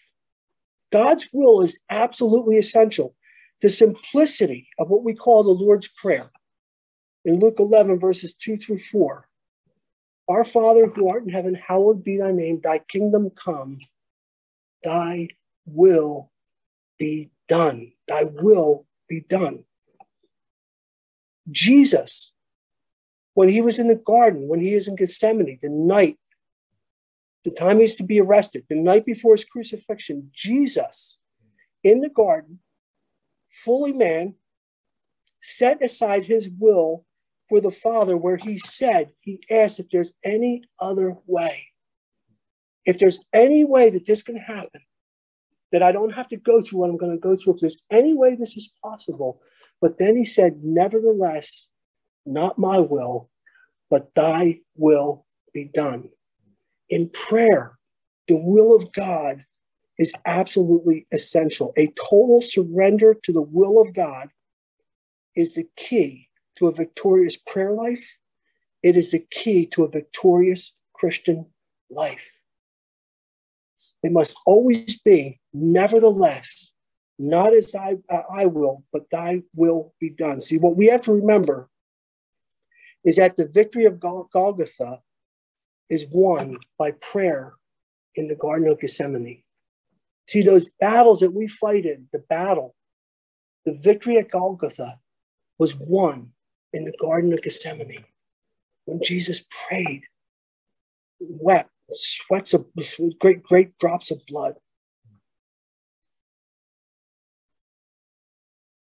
God's 0.93 1.27
will 1.33 1.61
is 1.61 1.79
absolutely 1.89 2.57
essential. 2.57 3.15
The 3.61 3.69
simplicity 3.69 4.69
of 4.77 4.89
what 4.89 5.03
we 5.03 5.15
call 5.15 5.43
the 5.43 5.49
Lord's 5.49 5.87
Prayer. 5.87 6.29
In 7.26 7.39
Luke 7.39 7.55
11, 7.59 7.99
verses 7.99 8.34
2 8.34 8.57
through 8.57 8.80
4, 8.80 9.28
Our 10.30 10.43
Father 10.43 10.88
who 10.88 11.09
art 11.09 11.23
in 11.23 11.30
heaven, 11.30 11.55
hallowed 11.55 12.03
be 12.03 12.17
thy 12.17 12.32
name, 12.32 12.61
thy 12.63 12.80
kingdom 12.80 13.32
come, 13.32 13.80
thy 14.84 15.30
will 15.65 16.32
be 16.97 17.32
done. 17.49 17.91
Thy 18.07 18.23
will 18.23 18.86
be 19.09 19.21
done. 19.28 19.65
Jesus 21.51 22.32
when 23.36 23.49
he 23.49 23.61
was 23.61 23.78
in 23.78 23.89
the 23.89 23.95
garden, 23.95 24.47
when 24.47 24.61
he 24.61 24.73
is 24.73 24.88
in 24.88 24.95
Gethsemane, 24.95 25.59
the 25.61 25.69
night, 25.69 26.17
the 27.43 27.51
time 27.51 27.80
he's 27.80 27.95
to 27.97 28.03
be 28.03 28.19
arrested, 28.19 28.63
the 28.69 28.76
night 28.76 29.05
before 29.05 29.36
his 29.36 29.45
crucifixion, 29.45 30.32
Jesus 30.34 31.19
in 31.84 31.99
the 31.99 32.09
garden, 32.09 32.59
fully 33.51 33.91
man, 33.91 34.36
set 35.41 35.84
aside 35.84 36.23
his 36.23 36.49
will 36.49 37.04
for 37.49 37.61
the 37.61 37.71
Father, 37.71 38.17
where 38.17 38.37
he 38.37 38.57
said, 38.57 39.11
he 39.21 39.39
asked 39.51 39.79
if 39.79 39.89
there's 39.89 40.13
any 40.23 40.63
other 40.79 41.15
way. 41.27 41.67
If 42.85 42.99
there's 42.99 43.23
any 43.33 43.63
way 43.63 43.89
that 43.89 44.05
this 44.05 44.23
can 44.23 44.37
happen, 44.37 44.81
that 45.71 45.83
I 45.83 45.91
don't 45.91 46.13
have 46.13 46.27
to 46.29 46.37
go 46.37 46.61
through 46.61 46.79
what 46.79 46.89
I'm 46.89 46.97
going 46.97 47.11
to 47.11 47.17
go 47.17 47.35
through, 47.35 47.53
if 47.53 47.59
there's 47.59 47.81
any 47.91 48.13
way 48.13 48.35
this 48.35 48.57
is 48.57 48.71
possible. 48.83 49.41
But 49.81 49.97
then 49.99 50.15
he 50.15 50.25
said, 50.25 50.63
Nevertheless, 50.63 51.67
not 52.25 52.57
my 52.57 52.79
will, 52.79 53.29
but 53.89 54.13
thy 54.15 54.61
will 54.75 55.25
be 55.53 55.65
done. 55.65 56.09
In 56.89 57.09
prayer, 57.09 57.77
the 58.27 58.37
will 58.37 58.75
of 58.75 58.91
God 58.91 59.45
is 59.97 60.13
absolutely 60.25 61.07
essential. 61.11 61.73
A 61.77 61.87
total 61.97 62.41
surrender 62.41 63.15
to 63.23 63.31
the 63.31 63.41
will 63.41 63.81
of 63.81 63.93
God 63.93 64.29
is 65.35 65.55
the 65.55 65.67
key 65.75 66.29
to 66.57 66.67
a 66.67 66.73
victorious 66.73 67.37
prayer 67.37 67.71
life. 67.71 68.05
It 68.83 68.95
is 68.95 69.11
the 69.11 69.25
key 69.31 69.65
to 69.67 69.83
a 69.83 69.89
victorious 69.89 70.73
Christian 70.93 71.47
life. 71.89 72.39
It 74.03 74.11
must 74.11 74.35
always 74.45 74.99
be, 75.01 75.39
nevertheless, 75.53 76.71
not 77.17 77.53
as 77.53 77.73
I, 77.73 77.97
I 78.31 78.45
will, 78.45 78.83
but 78.93 79.09
thy 79.11 79.41
will 79.55 79.93
be 79.99 80.09
done. 80.09 80.41
See, 80.41 80.57
what 80.57 80.75
we 80.75 80.87
have 80.87 81.01
to 81.03 81.13
remember 81.13 81.69
is 83.03 83.15
that 83.15 83.37
the 83.37 83.47
victory 83.47 83.85
of 83.85 83.99
Golgotha 83.99 84.99
is 85.89 86.05
won 86.11 86.57
by 86.77 86.91
prayer 86.91 87.53
in 88.15 88.27
the 88.27 88.35
Garden 88.35 88.67
of 88.67 88.79
Gethsemane. 88.79 89.43
See, 90.27 90.41
those 90.41 90.69
battles 90.79 91.19
that 91.19 91.33
we 91.33 91.47
fight 91.47 91.85
in, 91.85 92.07
the 92.11 92.19
battle, 92.19 92.75
the 93.65 93.73
victory 93.73 94.17
at 94.17 94.31
Golgotha 94.31 94.99
was 95.57 95.75
won 95.75 96.31
in 96.76 96.84
the 96.84 96.93
Garden 96.99 97.34
of 97.34 97.41
Gethsemane 97.41 98.05
when 98.86 98.99
Jesus 99.03 99.43
prayed, 99.67 100.03
wept, 101.19 101.71
sweats 101.91 102.53
of 102.53 102.65
great, 103.19 103.41
great 103.43 103.78
drops 103.80 104.11
of 104.11 104.21
blood. 104.28 104.55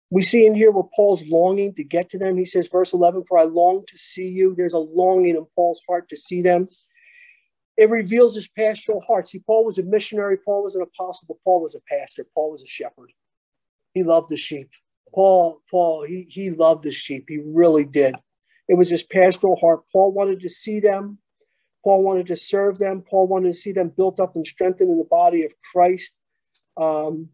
We 0.10 0.24
see 0.24 0.46
in 0.46 0.56
here 0.56 0.72
where 0.72 0.84
Paul's 0.96 1.24
longing 1.28 1.76
to 1.76 1.84
get 1.84 2.10
to 2.12 2.18
them. 2.18 2.38
He 2.38 2.46
says, 2.46 2.70
verse 2.72 2.94
11, 2.94 3.26
For 3.28 3.38
I 3.38 3.44
long 3.44 3.84
to 3.88 3.98
see 3.98 4.28
you. 4.28 4.56
There's 4.56 4.74
a 4.74 4.80
longing 4.80 5.36
in 5.36 5.46
Paul's 5.56 5.82
heart 5.88 6.10
to 6.10 6.18
see 6.18 6.42
them. 6.42 6.68
It 7.78 7.90
reveals 7.90 8.36
his 8.36 8.48
pastoral 8.48 9.02
heart. 9.02 9.28
See, 9.28 9.40
Paul 9.46 9.66
was 9.66 9.78
a 9.78 9.84
missionary, 9.84 10.38
Paul 10.38 10.64
was 10.64 10.76
an 10.76 10.82
apostle, 10.82 11.26
but 11.28 11.44
Paul 11.44 11.62
was 11.62 11.76
a 11.76 11.82
pastor, 11.90 12.26
Paul 12.34 12.52
was 12.52 12.64
a 12.64 12.68
shepherd. 12.68 13.12
He 13.94 14.04
loved 14.04 14.30
the 14.30 14.38
sheep. 14.38 14.70
Paul, 15.16 15.62
Paul, 15.72 16.04
he, 16.04 16.28
he 16.30 16.50
loved 16.50 16.84
the 16.84 16.92
sheep. 16.92 17.26
He 17.30 17.40
really 17.44 17.86
did. 17.86 18.16
It 18.68 18.78
was 18.78 18.90
his 18.90 19.04
pastoral 19.04 19.56
heart. 19.56 19.84
Paul 19.92 20.12
wanted 20.12 20.42
to 20.42 20.50
see 20.50 20.82
them. 20.82 21.20
Paul 21.84 22.04
wanted 22.04 22.28
to 22.28 22.36
serve 22.36 22.78
them. 22.80 23.02
Paul 23.10 23.28
wanted 23.28 23.54
to 23.54 23.58
see 23.58 23.72
them 23.72 23.94
built 23.96 24.20
up 24.20 24.36
and 24.36 24.46
strengthened 24.46 24.92
in 24.92 24.98
the 24.98 25.06
body 25.06 25.46
of 25.46 25.54
Christ. 25.72 26.18
Um, 26.76 27.30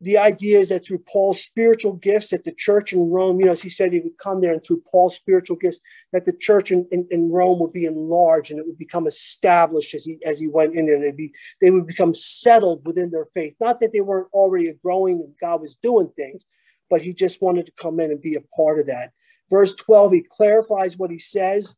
the 0.00 0.18
idea 0.18 0.58
is 0.58 0.70
that 0.70 0.84
through 0.84 1.04
Paul's 1.10 1.40
spiritual 1.40 1.92
gifts 1.94 2.32
at 2.32 2.44
the 2.44 2.52
church 2.52 2.92
in 2.92 3.10
Rome, 3.10 3.38
you 3.38 3.46
know, 3.46 3.52
as 3.52 3.62
he 3.62 3.70
said, 3.70 3.92
he 3.92 4.00
would 4.00 4.18
come 4.22 4.40
there 4.40 4.52
and 4.52 4.62
through 4.62 4.82
Paul's 4.90 5.16
spiritual 5.16 5.56
gifts, 5.56 5.80
that 6.12 6.24
the 6.24 6.36
church 6.36 6.72
in, 6.72 6.86
in, 6.90 7.06
in 7.10 7.30
Rome 7.30 7.60
would 7.60 7.72
be 7.72 7.86
enlarged 7.86 8.50
and 8.50 8.58
it 8.58 8.66
would 8.66 8.76
become 8.76 9.06
established 9.06 9.94
as 9.94 10.04
he 10.04 10.18
as 10.26 10.38
he 10.38 10.48
went 10.48 10.76
in 10.76 10.86
there. 10.86 11.00
They'd 11.00 11.16
be 11.16 11.32
they 11.60 11.70
would 11.70 11.86
become 11.86 12.12
settled 12.12 12.84
within 12.84 13.10
their 13.10 13.28
faith. 13.32 13.54
Not 13.60 13.80
that 13.80 13.92
they 13.92 14.00
weren't 14.00 14.28
already 14.32 14.72
growing 14.82 15.20
and 15.20 15.32
God 15.40 15.60
was 15.60 15.76
doing 15.76 16.10
things, 16.16 16.44
but 16.90 17.02
he 17.02 17.12
just 17.12 17.42
wanted 17.42 17.66
to 17.66 17.72
come 17.80 18.00
in 18.00 18.10
and 18.10 18.20
be 18.20 18.36
a 18.36 18.56
part 18.56 18.78
of 18.78 18.86
that. 18.86 19.10
Verse 19.50 19.74
12, 19.74 20.12
he 20.12 20.26
clarifies 20.28 20.96
what 20.96 21.10
he 21.10 21.18
says, 21.18 21.76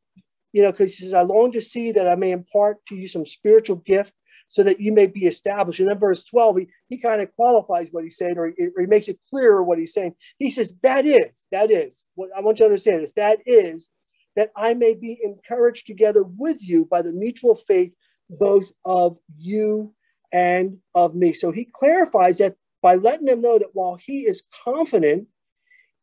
you 0.53 0.63
know, 0.63 0.71
because 0.71 0.97
he 0.97 1.05
says, 1.05 1.15
I 1.15 1.23
long 1.23 1.53
to 1.53 1.61
see 1.61 1.93
that 1.93 2.09
I 2.09 2.15
may 2.15 2.31
impart 2.31 2.85
to 2.87 2.97
you 2.97 3.09
some 3.09 3.27
spiritual 3.27 3.77
gift 3.77 4.15
so 4.49 4.63
that 4.63 4.81
you 4.81 4.93
may 4.93 5.07
be 5.07 5.27
established. 5.27 5.81
And 5.81 5.89
then 5.89 5.99
verse 5.99 6.25
12, 6.25 6.59
he, 6.59 6.67
he 6.89 6.99
kind 6.99 7.21
of 7.21 7.35
qualifies 7.35 7.89
what 7.91 8.05
he's 8.05 8.17
saying, 8.17 8.39
or 8.39 8.53
he, 8.57 8.67
or 8.77 8.83
he 8.83 8.87
makes 8.87 9.09
it 9.09 9.19
clearer 9.29 9.63
what 9.63 9.79
he's 9.79 9.93
saying. 9.93 10.15
He 10.39 10.51
says, 10.51 10.75
That 10.83 11.05
is, 11.05 11.49
that 11.51 11.71
is, 11.71 12.05
what 12.15 12.31
I 12.37 12.41
want 12.41 12.59
you 12.59 12.65
to 12.65 12.71
understand 12.71 13.03
is 13.03 13.13
that 13.15 13.41
is 13.45 13.91
that 14.37 14.53
I 14.55 14.75
may 14.75 14.95
be 14.95 15.19
encouraged 15.23 15.87
together 15.87 16.23
with 16.23 16.67
you 16.67 16.85
by 16.85 17.03
the 17.03 17.13
mutual 17.13 17.55
faith 17.55 17.95
both 18.29 18.71
of 18.85 19.17
you 19.37 19.95
and 20.33 20.79
of 20.95 21.15
me. 21.15 21.33
So 21.33 21.51
he 21.51 21.65
clarifies 21.65 22.39
that 22.39 22.57
by 22.87 22.95
letting 22.95 23.27
them 23.27 23.41
know 23.41 23.59
that 23.59 23.71
while 23.73 23.97
he 23.97 24.21
is 24.21 24.45
confident 24.65 25.27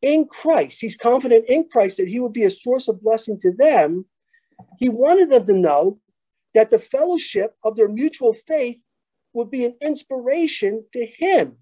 in 0.01 0.25
Christ, 0.25 0.81
he's 0.81 0.97
confident 0.97 1.45
in 1.47 1.69
Christ 1.71 1.95
that 1.95 2.09
he 2.09 2.19
would 2.19 2.33
be 2.33 2.43
a 2.43 2.49
source 2.49 2.89
of 2.89 3.01
blessing 3.01 3.39
to 3.39 3.53
them. 3.53 4.05
He 4.79 4.89
wanted 4.89 5.29
them 5.29 5.45
to 5.45 5.53
know 5.53 6.01
that 6.53 6.71
the 6.71 6.79
fellowship 6.79 7.55
of 7.63 7.77
their 7.77 7.87
mutual 7.87 8.33
faith 8.33 8.81
would 9.31 9.49
be 9.49 9.63
an 9.63 9.75
inspiration 9.81 10.83
to 10.91 11.05
him. 11.05 11.55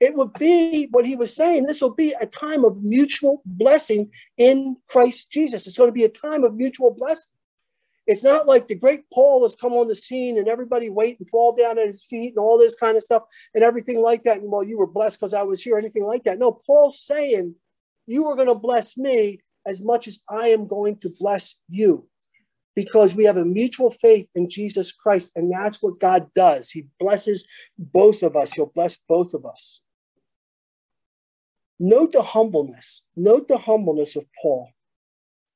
It 0.00 0.14
would 0.16 0.34
be 0.34 0.86
what 0.90 1.06
he 1.06 1.16
was 1.16 1.34
saying. 1.34 1.64
This 1.64 1.80
will 1.80 1.94
be 1.94 2.14
a 2.20 2.26
time 2.26 2.66
of 2.66 2.82
mutual 2.82 3.40
blessing 3.46 4.10
in 4.36 4.76
Christ 4.86 5.30
Jesus. 5.30 5.66
It's 5.66 5.78
going 5.78 5.88
to 5.88 5.94
be 5.94 6.04
a 6.04 6.10
time 6.10 6.44
of 6.44 6.56
mutual 6.56 6.90
blessing. 6.90 7.32
It's 8.06 8.24
not 8.24 8.46
like 8.46 8.66
the 8.66 8.74
great 8.74 9.02
Paul 9.12 9.42
has 9.42 9.54
come 9.54 9.72
on 9.74 9.86
the 9.86 9.94
scene 9.94 10.38
and 10.38 10.48
everybody 10.48 10.90
wait 10.90 11.20
and 11.20 11.28
fall 11.28 11.54
down 11.54 11.78
at 11.78 11.86
his 11.86 12.04
feet 12.04 12.30
and 12.30 12.38
all 12.38 12.58
this 12.58 12.74
kind 12.74 12.96
of 12.96 13.02
stuff 13.02 13.22
and 13.54 13.62
everything 13.62 14.02
like 14.02 14.24
that. 14.24 14.38
And 14.38 14.50
well, 14.50 14.64
you 14.64 14.76
were 14.76 14.88
blessed 14.88 15.20
because 15.20 15.34
I 15.34 15.42
was 15.42 15.62
here, 15.62 15.78
anything 15.78 16.04
like 16.04 16.24
that. 16.24 16.38
No, 16.38 16.52
Paul's 16.52 17.00
saying, 17.00 17.54
You 18.06 18.26
are 18.26 18.36
going 18.36 18.48
to 18.48 18.54
bless 18.56 18.96
me 18.96 19.40
as 19.66 19.80
much 19.80 20.08
as 20.08 20.20
I 20.28 20.48
am 20.48 20.66
going 20.66 20.98
to 20.98 21.10
bless 21.16 21.54
you 21.68 22.08
because 22.74 23.14
we 23.14 23.24
have 23.24 23.36
a 23.36 23.44
mutual 23.44 23.90
faith 23.90 24.28
in 24.34 24.48
Jesus 24.48 24.92
Christ. 24.92 25.30
And 25.36 25.52
that's 25.52 25.82
what 25.82 26.00
God 26.00 26.26
does. 26.34 26.70
He 26.70 26.86
blesses 26.98 27.46
both 27.78 28.22
of 28.22 28.36
us, 28.36 28.52
He'll 28.52 28.72
bless 28.74 28.98
both 29.08 29.34
of 29.34 29.46
us. 29.46 29.80
Note 31.78 32.12
the 32.12 32.22
humbleness. 32.22 33.04
Note 33.16 33.48
the 33.48 33.58
humbleness 33.58 34.14
of 34.14 34.24
Paul. 34.40 34.70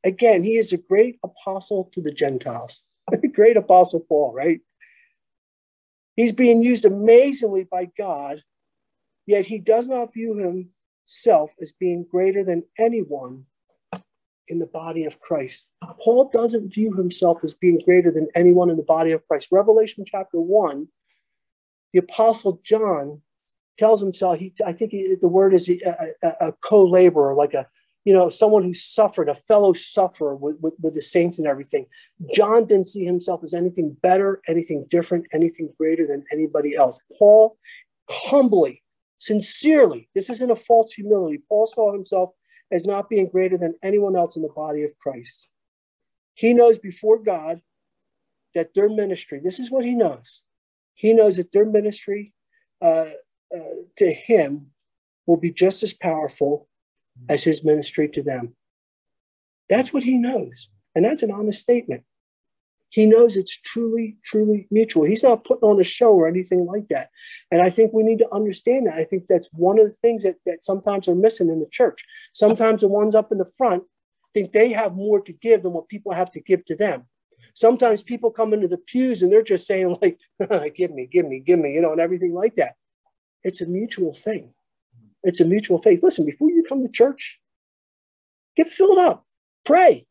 Again, 0.07 0.45
he 0.45 0.57
is 0.57 0.73
a 0.73 0.77
great 0.77 1.19
apostle 1.25 1.91
to 1.93 2.01
the 2.01 2.13
Gentiles. 2.13 2.81
A 3.13 3.29
great 3.29 3.57
apostle 3.57 4.01
Paul, 4.01 4.33
right? 4.33 4.61
He's 6.17 6.33
being 6.33 6.63
used 6.63 6.85
amazingly 6.85 7.65
by 7.65 7.89
God, 7.97 8.43
yet 9.27 9.47
he 9.47 9.59
does 9.59 9.87
not 9.87 10.13
view 10.13 10.35
himself 10.37 11.51
as 11.61 11.73
being 11.73 12.05
greater 12.09 12.43
than 12.43 12.65
anyone 12.79 13.45
in 14.49 14.59
the 14.59 14.67
body 14.67 15.05
of 15.05 15.21
Christ. 15.21 15.69
Paul 16.01 16.31
doesn't 16.33 16.75
view 16.75 16.95
himself 16.95 17.39
as 17.45 17.55
being 17.55 17.81
greater 17.85 18.11
than 18.11 18.29
anyone 18.35 18.71
in 18.71 18.77
the 18.77 18.83
body 18.83 19.13
of 19.13 19.27
Christ. 19.27 19.49
Revelation 19.53 20.05
chapter 20.07 20.41
1, 20.41 20.89
the 21.93 21.99
apostle 21.99 22.61
John 22.65 23.23
tells 23.79 24.01
himself, 24.01 24.39
he, 24.39 24.53
I 24.65 24.73
think 24.73 24.93
he, 24.93 25.17
the 25.21 25.29
word 25.29 25.55
is 25.55 25.69
a, 25.69 25.81
a, 26.23 26.49
a 26.49 26.53
co 26.61 26.85
laborer, 26.85 27.35
like 27.35 27.55
a 27.55 27.69
you 28.07 28.13
know, 28.13 28.29
someone 28.29 28.63
who 28.63 28.73
suffered, 28.73 29.29
a 29.29 29.35
fellow 29.35 29.73
sufferer 29.73 30.37
with, 30.37 30.57
with, 30.61 30.75
with, 30.81 30.95
the 30.95 31.03
saints 31.03 31.39
and 31.39 31.47
everything. 31.49 31.87
John 32.33 32.65
didn't 32.65 32.87
see 32.87 33.05
himself 33.05 33.43
as 33.43 33.53
anything 33.53 33.97
better, 34.01 34.41
anything 34.47 34.87
different, 34.89 35.27
anything 35.33 35.71
greater 35.77 36.07
than 36.07 36.25
anybody 36.33 36.77
else. 36.77 37.01
Paul 37.19 37.59
humbly, 38.09 38.85
sincerely, 39.19 40.09
this 40.15 40.31
isn't 40.31 40.53
a 40.53 40.55
false 40.55 40.93
humility. 40.93 41.43
Paul 41.49 41.67
saw 41.67 41.93
himself 41.93 42.31
as 42.71 42.87
not 42.87 43.11
being 43.11 43.29
greater 43.29 43.59
than 43.59 43.75
anyone 43.83 44.15
else 44.15 44.37
in 44.37 44.43
the 44.43 44.49
body 44.55 44.85
of 44.85 44.97
Christ. 44.99 45.49
He 46.35 46.55
knows 46.55 46.79
before 46.79 47.19
God 47.19 47.61
that 48.55 48.73
their 48.73 48.89
ministry, 48.89 49.41
this 49.43 49.59
is 49.59 49.69
what 49.69 49.85
he 49.85 49.97
knows. 49.97 50.45
He 50.95 51.13
knows 51.13 51.39
that 51.39 51.51
their 51.51 51.67
ministry 51.67 52.35
uh, 52.81 53.11
uh, 53.53 53.75
to 53.97 54.15
him 54.15 54.69
will 55.27 55.39
be 55.39 55.51
just 55.51 55.83
as 55.83 55.93
powerful 55.93 56.69
as 57.29 57.45
his 57.45 57.65
ministry 57.65 58.09
to 58.09 58.23
them. 58.23 58.55
That's 59.69 59.93
what 59.93 60.05
he 60.05 60.15
knows. 60.15 60.69
And 60.95 61.05
that's 61.05 61.23
an 61.23 61.31
honest 61.31 61.61
statement. 61.61 62.05
He 62.91 63.05
knows 63.05 63.37
it's 63.37 63.61
truly, 63.61 64.17
truly 64.25 64.67
mutual. 64.71 65.05
He's 65.05 65.23
not 65.23 65.45
putting 65.45 65.69
on 65.69 65.81
a 65.81 65.85
show 65.85 66.15
or 66.15 66.29
anything 66.29 66.65
like 66.67 66.89
that. 66.89 67.11
And 67.51 67.61
I 67.61 67.69
think 67.69 67.93
we 67.93 68.03
need 68.03 68.19
to 68.21 68.35
understand 68.35 68.87
that. 68.87 68.95
I 68.95 69.05
think 69.05 69.25
that's 69.29 69.49
one 69.53 69.79
of 69.79 69.87
the 69.87 69.97
things 70.03 70.23
that, 70.23 70.37
that 70.47 70.65
sometimes 70.65 71.09
are 71.09 71.15
missing 71.15 71.49
in 71.49 71.61
the 71.61 71.69
church. 71.71 72.05
Sometimes 72.33 72.81
the 72.81 72.89
ones 72.89 73.15
up 73.15 73.33
in 73.33 73.39
the 73.39 73.51
front 73.59 73.83
think 74.33 74.53
they 74.53 74.73
have 74.73 74.95
more 74.95 75.21
to 75.23 75.33
give 75.33 75.63
than 75.63 75.73
what 75.73 75.89
people 75.89 76.13
have 76.13 76.31
to 76.31 76.41
give 76.41 76.65
to 76.67 76.77
them. 76.77 77.05
Sometimes 77.55 78.03
people 78.03 78.31
come 78.31 78.53
into 78.53 78.69
the 78.69 78.79
pews 78.79 79.23
and 79.23 79.33
they're 79.33 79.43
just 79.43 79.67
saying, 79.67 79.97
like, 80.01 80.19
give 80.75 80.91
me, 80.91 81.07
give 81.11 81.27
me, 81.27 81.41
give 81.41 81.59
me, 81.59 81.73
you 81.73 81.81
know, 81.81 81.93
and 81.93 82.01
everything 82.01 82.35
like 82.35 82.57
that. 82.57 82.75
It's 83.43 83.61
a 83.61 83.67
mutual 83.67 84.15
thing. 84.15 84.53
It's 85.27 85.41
a 85.41 85.45
mutual 85.45 85.79
faith. 85.83 86.03
Listen, 86.05 86.25
before 86.25 86.51
you 86.51 86.65
come 86.69 86.83
to 86.83 86.89
church, 86.89 87.41
get 88.57 88.69
filled 88.69 88.99
up, 88.99 89.27
pray. 89.65 90.07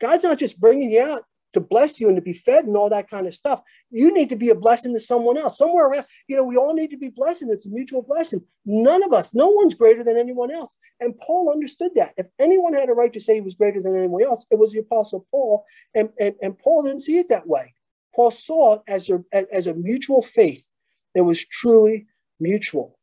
God's 0.00 0.24
not 0.24 0.40
just 0.40 0.60
bringing 0.60 0.90
you 0.90 1.02
out 1.02 1.22
to 1.52 1.60
bless 1.60 2.00
you 2.00 2.08
and 2.08 2.16
to 2.16 2.20
be 2.22 2.32
fed 2.32 2.64
and 2.64 2.76
all 2.76 2.90
that 2.90 3.08
kind 3.08 3.28
of 3.28 3.34
stuff. 3.34 3.62
You 3.90 4.12
need 4.12 4.28
to 4.28 4.36
be 4.36 4.50
a 4.50 4.54
blessing 4.56 4.92
to 4.92 5.00
someone 5.00 5.38
else. 5.38 5.56
Somewhere 5.56 5.86
around, 5.86 6.06
you 6.26 6.36
know, 6.36 6.42
we 6.42 6.56
all 6.56 6.74
need 6.74 6.90
to 6.90 6.98
be 6.98 7.08
blessing. 7.08 7.48
It's 7.48 7.64
a 7.64 7.70
mutual 7.70 8.02
blessing. 8.02 8.42
None 8.66 9.04
of 9.04 9.12
us, 9.12 9.32
no 9.32 9.48
one's 9.48 9.74
greater 9.74 10.02
than 10.02 10.18
anyone 10.18 10.50
else. 10.50 10.76
And 10.98 11.18
Paul 11.18 11.50
understood 11.50 11.92
that. 11.94 12.12
If 12.16 12.26
anyone 12.40 12.74
had 12.74 12.88
a 12.88 12.92
right 12.92 13.12
to 13.12 13.20
say 13.20 13.36
he 13.36 13.40
was 13.40 13.54
greater 13.54 13.80
than 13.80 13.96
anyone 13.96 14.24
else, 14.24 14.44
it 14.50 14.58
was 14.58 14.72
the 14.72 14.80
Apostle 14.80 15.26
Paul. 15.30 15.64
And, 15.94 16.10
and, 16.18 16.34
and 16.42 16.58
Paul 16.58 16.82
didn't 16.82 17.02
see 17.02 17.18
it 17.18 17.28
that 17.28 17.46
way. 17.46 17.72
Paul 18.14 18.32
saw 18.32 18.74
it 18.74 18.82
as 18.88 19.08
a, 19.08 19.22
as 19.32 19.68
a 19.68 19.74
mutual 19.74 20.22
faith 20.22 20.66
that 21.14 21.24
was 21.24 21.46
truly 21.46 22.06
mutual. 22.40 22.98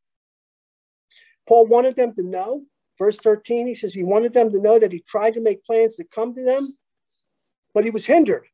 Paul 1.47 1.67
wanted 1.67 1.95
them 1.95 2.13
to 2.15 2.23
know, 2.23 2.63
verse 2.97 3.17
13, 3.17 3.67
he 3.67 3.75
says 3.75 3.93
he 3.93 4.03
wanted 4.03 4.33
them 4.33 4.51
to 4.51 4.59
know 4.59 4.79
that 4.79 4.91
he 4.91 5.03
tried 5.07 5.33
to 5.33 5.41
make 5.41 5.65
plans 5.65 5.95
to 5.95 6.03
come 6.03 6.33
to 6.35 6.43
them, 6.43 6.77
but 7.73 7.83
he 7.83 7.89
was 7.89 8.05
hindered. 8.05 8.45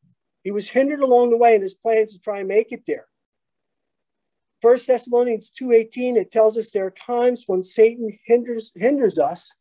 He 0.44 0.52
was 0.52 0.70
hindered 0.70 1.02
along 1.02 1.30
the 1.30 1.38
way 1.38 1.56
in 1.56 1.62
his 1.62 1.76
plans 1.76 2.14
to 2.14 2.20
try 2.20 2.40
and 2.40 2.48
make 2.48 2.72
it 2.72 2.84
there. 2.88 3.08
First 4.62 4.88
Thessalonians 4.88 5.52
2:18, 5.52 6.18
it 6.18 6.32
tells 6.32 6.58
us 6.58 6.72
there 6.72 6.86
are 6.86 6.92
times 6.92 7.46
when 7.48 7.64
Satan 7.64 8.18
hinders, 8.26 8.72
hinders 8.76 9.18
us, 9.18 9.54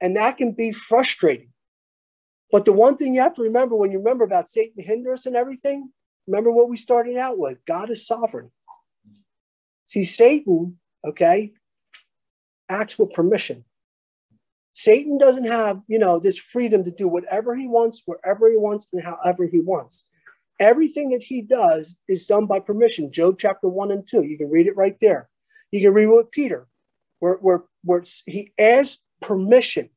and 0.00 0.16
that 0.16 0.36
can 0.36 0.52
be 0.52 0.72
frustrating. 0.72 1.52
But 2.50 2.64
the 2.64 2.72
one 2.72 2.96
thing 2.96 3.14
you 3.14 3.20
have 3.20 3.34
to 3.34 3.42
remember 3.42 3.76
when 3.76 3.92
you 3.92 3.98
remember 3.98 4.24
about 4.24 4.48
Satan 4.48 4.82
hinder 4.82 5.12
us 5.12 5.26
and 5.26 5.36
everything, 5.36 5.92
remember 6.26 6.50
what 6.50 6.68
we 6.68 6.76
started 6.76 7.16
out 7.16 7.38
with. 7.38 7.64
God 7.66 7.90
is 7.90 8.06
sovereign. 8.06 8.50
See, 9.86 10.04
Satan, 10.04 10.78
okay, 11.04 11.52
acts 12.68 12.98
with 12.98 13.12
permission. 13.12 13.64
Satan 14.74 15.18
doesn't 15.18 15.46
have, 15.46 15.80
you 15.86 15.98
know, 15.98 16.18
this 16.18 16.38
freedom 16.38 16.82
to 16.84 16.90
do 16.90 17.06
whatever 17.06 17.54
he 17.54 17.68
wants, 17.68 18.02
wherever 18.06 18.50
he 18.50 18.56
wants, 18.56 18.86
and 18.92 19.02
however 19.02 19.46
he 19.46 19.60
wants. 19.60 20.06
Everything 20.58 21.10
that 21.10 21.22
he 21.22 21.42
does 21.42 21.98
is 22.08 22.24
done 22.24 22.46
by 22.46 22.60
permission. 22.60 23.12
Job 23.12 23.36
chapter 23.38 23.68
one 23.68 23.90
and 23.90 24.06
two. 24.06 24.22
You 24.22 24.38
can 24.38 24.50
read 24.50 24.66
it 24.66 24.76
right 24.76 24.96
there. 25.00 25.28
You 25.70 25.80
can 25.80 25.92
read 25.92 26.04
it 26.04 26.14
with 26.14 26.30
Peter, 26.30 26.68
where, 27.18 27.34
where, 27.34 27.64
where 27.84 28.04
he 28.26 28.52
asked 28.58 29.00
permission 29.20 29.90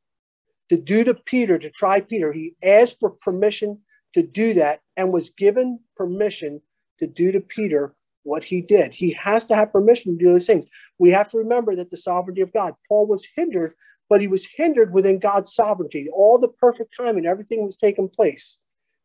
to 0.69 0.77
do 0.77 1.03
to 1.03 1.13
Peter, 1.13 1.57
to 1.57 1.69
try 1.69 1.99
Peter. 2.01 2.33
He 2.33 2.55
asked 2.63 2.99
for 2.99 3.11
permission 3.11 3.79
to 4.13 4.23
do 4.23 4.53
that 4.55 4.81
and 4.97 5.13
was 5.13 5.29
given 5.29 5.79
permission 5.95 6.61
to 6.99 7.07
do 7.07 7.31
to 7.31 7.39
Peter 7.41 7.93
what 8.25 8.43
he 8.43 8.59
did. 8.59 8.91
He 8.91 9.13
has 9.13 9.47
to 9.47 9.55
have 9.55 9.71
permission 9.71 10.17
to 10.17 10.23
do 10.23 10.33
these 10.33 10.47
things. 10.47 10.65
We 10.97 11.11
have 11.11 11.29
to 11.29 11.37
remember 11.37 11.75
that 11.75 11.91
the 11.91 11.97
sovereignty 11.97 12.41
of 12.41 12.51
God. 12.51 12.73
Paul 12.87 13.05
was 13.05 13.27
hindered, 13.35 13.75
but 14.09 14.19
he 14.19 14.27
was 14.27 14.47
hindered 14.57 14.93
within 14.93 15.19
God's 15.19 15.53
sovereignty. 15.53 16.09
All 16.11 16.37
the 16.37 16.47
perfect 16.47 16.95
timing, 16.97 17.25
everything 17.25 17.63
was 17.63 17.77
taking 17.77 18.09
place. 18.09 18.57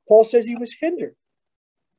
Paul 0.08 0.24
says 0.24 0.46
he 0.46 0.56
was 0.56 0.74
hindered. 0.80 1.14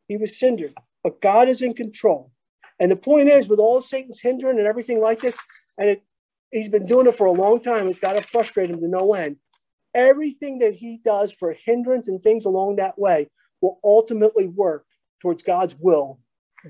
He 0.08 0.18
was 0.18 0.38
hindered, 0.38 0.74
but 1.04 1.22
God 1.22 1.48
is 1.48 1.62
in 1.62 1.74
control. 1.74 2.32
And 2.80 2.92
the 2.92 2.98
point 2.98 3.30
is, 3.30 3.48
with 3.48 3.60
all 3.60 3.80
Satan's 3.82 4.20
hindering 4.20 4.58
and 4.58 4.68
everything 4.68 5.00
like 5.00 5.22
this, 5.22 5.38
and 5.78 5.92
it, 5.92 6.04
he's 6.52 6.70
been 6.70 6.88
doing 6.88 7.08
it 7.08 7.16
for 7.16 7.28
a 7.28 7.32
long 7.32 7.62
time, 7.62 7.88
it's 7.88 8.00
got 8.00 8.14
to 8.14 8.24
frustrate 8.24 8.72
him 8.72 8.80
to 8.82 8.88
no 8.88 9.14
end. 9.14 9.38
Everything 9.94 10.60
that 10.60 10.74
he 10.74 11.00
does 11.06 11.32
for 11.32 11.54
hindrance 11.54 12.08
and 12.08 12.22
things 12.22 12.46
along 12.46 12.78
that 12.78 12.98
way 12.98 13.30
will 13.62 13.80
ultimately 13.84 14.48
work 14.48 14.86
towards 15.22 15.44
God's 15.44 15.76
will 15.80 16.20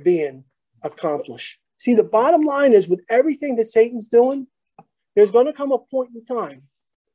being 0.04 0.44
accomplished. 0.84 1.60
See, 1.78 1.94
the 1.94 2.04
bottom 2.04 2.44
line 2.44 2.74
is 2.74 2.88
with 2.88 3.02
everything 3.10 3.56
that 3.56 3.68
Satan's 3.68 4.08
doing, 4.08 4.48
there's 5.16 5.32
going 5.32 5.48
to 5.48 5.54
come 5.54 5.72
a 5.72 5.80
point 5.80 6.12
in 6.16 6.26
time 6.26 6.64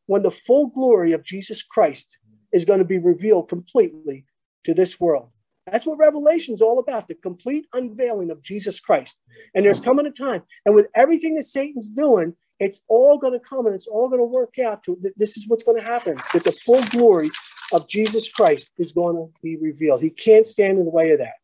when 0.06 0.22
the 0.22 0.30
full 0.30 0.68
glory 0.68 1.12
of 1.12 1.24
Jesus 1.24 1.62
Christ 1.62 2.18
is 2.52 2.64
going 2.64 2.78
to 2.78 2.84
be 2.84 2.98
revealed 2.98 3.48
completely 3.48 4.24
to 4.64 4.74
this 4.74 5.00
world. 5.00 5.30
That's 5.70 5.86
what 5.86 5.98
Revelation 5.98 6.54
is 6.54 6.62
all 6.62 6.78
about 6.78 7.08
the 7.08 7.14
complete 7.14 7.66
unveiling 7.72 8.30
of 8.30 8.42
Jesus 8.42 8.78
Christ. 8.78 9.20
And 9.54 9.64
there's 9.64 9.80
coming 9.80 10.06
a 10.06 10.10
time, 10.10 10.42
and 10.64 10.74
with 10.74 10.86
everything 10.94 11.34
that 11.34 11.44
Satan's 11.44 11.90
doing, 11.90 12.34
it's 12.58 12.80
all 12.88 13.18
going 13.18 13.32
to 13.32 13.40
come 13.40 13.66
and 13.66 13.74
it's 13.74 13.86
all 13.86 14.08
going 14.08 14.20
to 14.20 14.24
work 14.24 14.58
out 14.58 14.82
to 14.84 14.96
this 15.16 15.36
is 15.36 15.46
what's 15.46 15.64
going 15.64 15.78
to 15.78 15.86
happen 15.86 16.16
that 16.32 16.44
the 16.44 16.52
full 16.52 16.82
glory 16.84 17.30
of 17.72 17.88
Jesus 17.88 18.30
Christ 18.30 18.70
is 18.78 18.92
going 18.92 19.16
to 19.16 19.30
be 19.42 19.56
revealed. 19.56 20.00
He 20.00 20.10
can't 20.10 20.46
stand 20.46 20.78
in 20.78 20.84
the 20.84 20.90
way 20.90 21.10
of 21.10 21.18
that. 21.18 21.34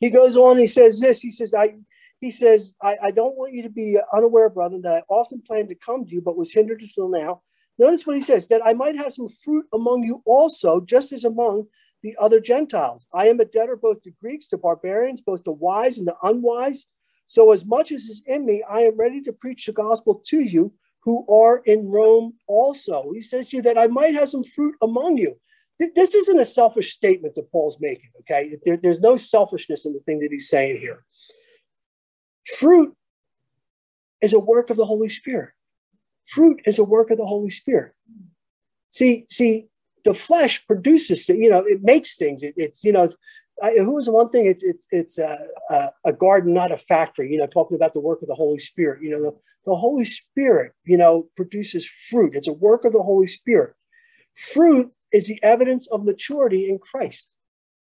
He 0.00 0.10
goes 0.10 0.36
on, 0.36 0.58
he 0.58 0.66
says 0.66 0.98
this, 0.98 1.20
he 1.20 1.30
says, 1.30 1.54
I 1.54 1.74
he 2.20 2.30
says, 2.30 2.74
I, 2.82 2.96
I 3.04 3.10
don't 3.12 3.36
want 3.36 3.54
you 3.54 3.62
to 3.62 3.70
be 3.70 3.96
unaware, 4.14 4.50
brother, 4.50 4.78
that 4.82 4.92
I 4.92 5.02
often 5.08 5.42
planned 5.46 5.70
to 5.70 5.74
come 5.74 6.04
to 6.04 6.10
you, 6.10 6.20
but 6.20 6.36
was 6.36 6.52
hindered 6.52 6.82
until 6.82 7.08
now. 7.08 7.40
Notice 7.78 8.06
what 8.06 8.16
he 8.16 8.20
says, 8.20 8.48
that 8.48 8.60
I 8.64 8.74
might 8.74 8.96
have 8.96 9.14
some 9.14 9.28
fruit 9.42 9.64
among 9.72 10.02
you 10.02 10.22
also, 10.26 10.80
just 10.80 11.12
as 11.12 11.24
among 11.24 11.66
the 12.02 12.14
other 12.20 12.38
Gentiles. 12.38 13.06
I 13.14 13.28
am 13.28 13.40
a 13.40 13.46
debtor 13.46 13.76
both 13.76 14.02
to 14.02 14.10
Greeks, 14.10 14.48
to 14.48 14.58
barbarians, 14.58 15.22
both 15.22 15.44
to 15.44 15.52
wise 15.52 15.96
and 15.96 16.06
the 16.06 16.14
unwise. 16.22 16.86
So, 17.26 17.52
as 17.52 17.64
much 17.64 17.90
as 17.90 18.02
is 18.02 18.22
in 18.26 18.44
me, 18.44 18.62
I 18.68 18.80
am 18.80 18.98
ready 18.98 19.22
to 19.22 19.32
preach 19.32 19.64
the 19.64 19.72
gospel 19.72 20.22
to 20.26 20.40
you 20.40 20.74
who 21.04 21.26
are 21.32 21.62
in 21.64 21.88
Rome 21.88 22.34
also. 22.46 23.12
He 23.14 23.22
says 23.22 23.48
here 23.48 23.62
that 23.62 23.78
I 23.78 23.86
might 23.86 24.14
have 24.14 24.28
some 24.28 24.44
fruit 24.44 24.74
among 24.82 25.16
you. 25.16 25.36
Th- 25.80 25.94
this 25.94 26.14
isn't 26.14 26.38
a 26.38 26.44
selfish 26.44 26.92
statement 26.92 27.34
that 27.34 27.50
Paul's 27.50 27.78
making, 27.80 28.10
okay? 28.20 28.56
There, 28.64 28.76
there's 28.76 29.00
no 29.00 29.16
selfishness 29.16 29.86
in 29.86 29.94
the 29.94 30.00
thing 30.00 30.20
that 30.20 30.30
he's 30.30 30.48
saying 30.48 30.78
here. 30.80 31.04
Fruit 32.56 32.94
is 34.20 34.32
a 34.32 34.38
work 34.38 34.70
of 34.70 34.76
the 34.76 34.86
Holy 34.86 35.08
Spirit. 35.08 35.50
Fruit 36.26 36.60
is 36.64 36.78
a 36.78 36.84
work 36.84 37.10
of 37.10 37.18
the 37.18 37.26
Holy 37.26 37.50
Spirit. 37.50 37.94
See, 38.90 39.26
see, 39.30 39.66
the 40.04 40.14
flesh 40.14 40.66
produces, 40.66 41.28
you 41.28 41.50
know, 41.50 41.64
it 41.64 41.82
makes 41.82 42.16
things. 42.16 42.42
It, 42.42 42.54
it's, 42.56 42.84
you 42.84 42.92
know, 42.92 43.04
it's, 43.04 43.16
I, 43.62 43.74
who 43.78 43.92
was 43.92 44.06
the 44.06 44.12
one 44.12 44.30
thing? 44.30 44.46
It's 44.46 44.62
it's 44.62 44.86
it's 44.90 45.18
a, 45.18 45.38
a, 45.68 45.90
a, 46.06 46.12
garden, 46.14 46.54
not 46.54 46.72
a 46.72 46.78
factory. 46.78 47.30
You 47.30 47.38
know, 47.38 47.46
talking 47.46 47.74
about 47.74 47.92
the 47.92 48.00
work 48.00 48.22
of 48.22 48.28
the 48.28 48.34
Holy 48.34 48.58
Spirit. 48.58 49.02
You 49.02 49.10
know, 49.10 49.20
the, 49.20 49.32
the 49.66 49.76
Holy 49.76 50.06
Spirit, 50.06 50.72
you 50.84 50.96
know, 50.96 51.28
produces 51.36 51.86
fruit. 51.86 52.34
It's 52.34 52.48
a 52.48 52.54
work 52.54 52.86
of 52.86 52.94
the 52.94 53.02
Holy 53.02 53.26
Spirit. 53.26 53.74
Fruit 54.34 54.90
is 55.12 55.26
the 55.26 55.42
evidence 55.42 55.86
of 55.88 56.04
maturity 56.04 56.68
in 56.68 56.78
Christ. 56.78 57.36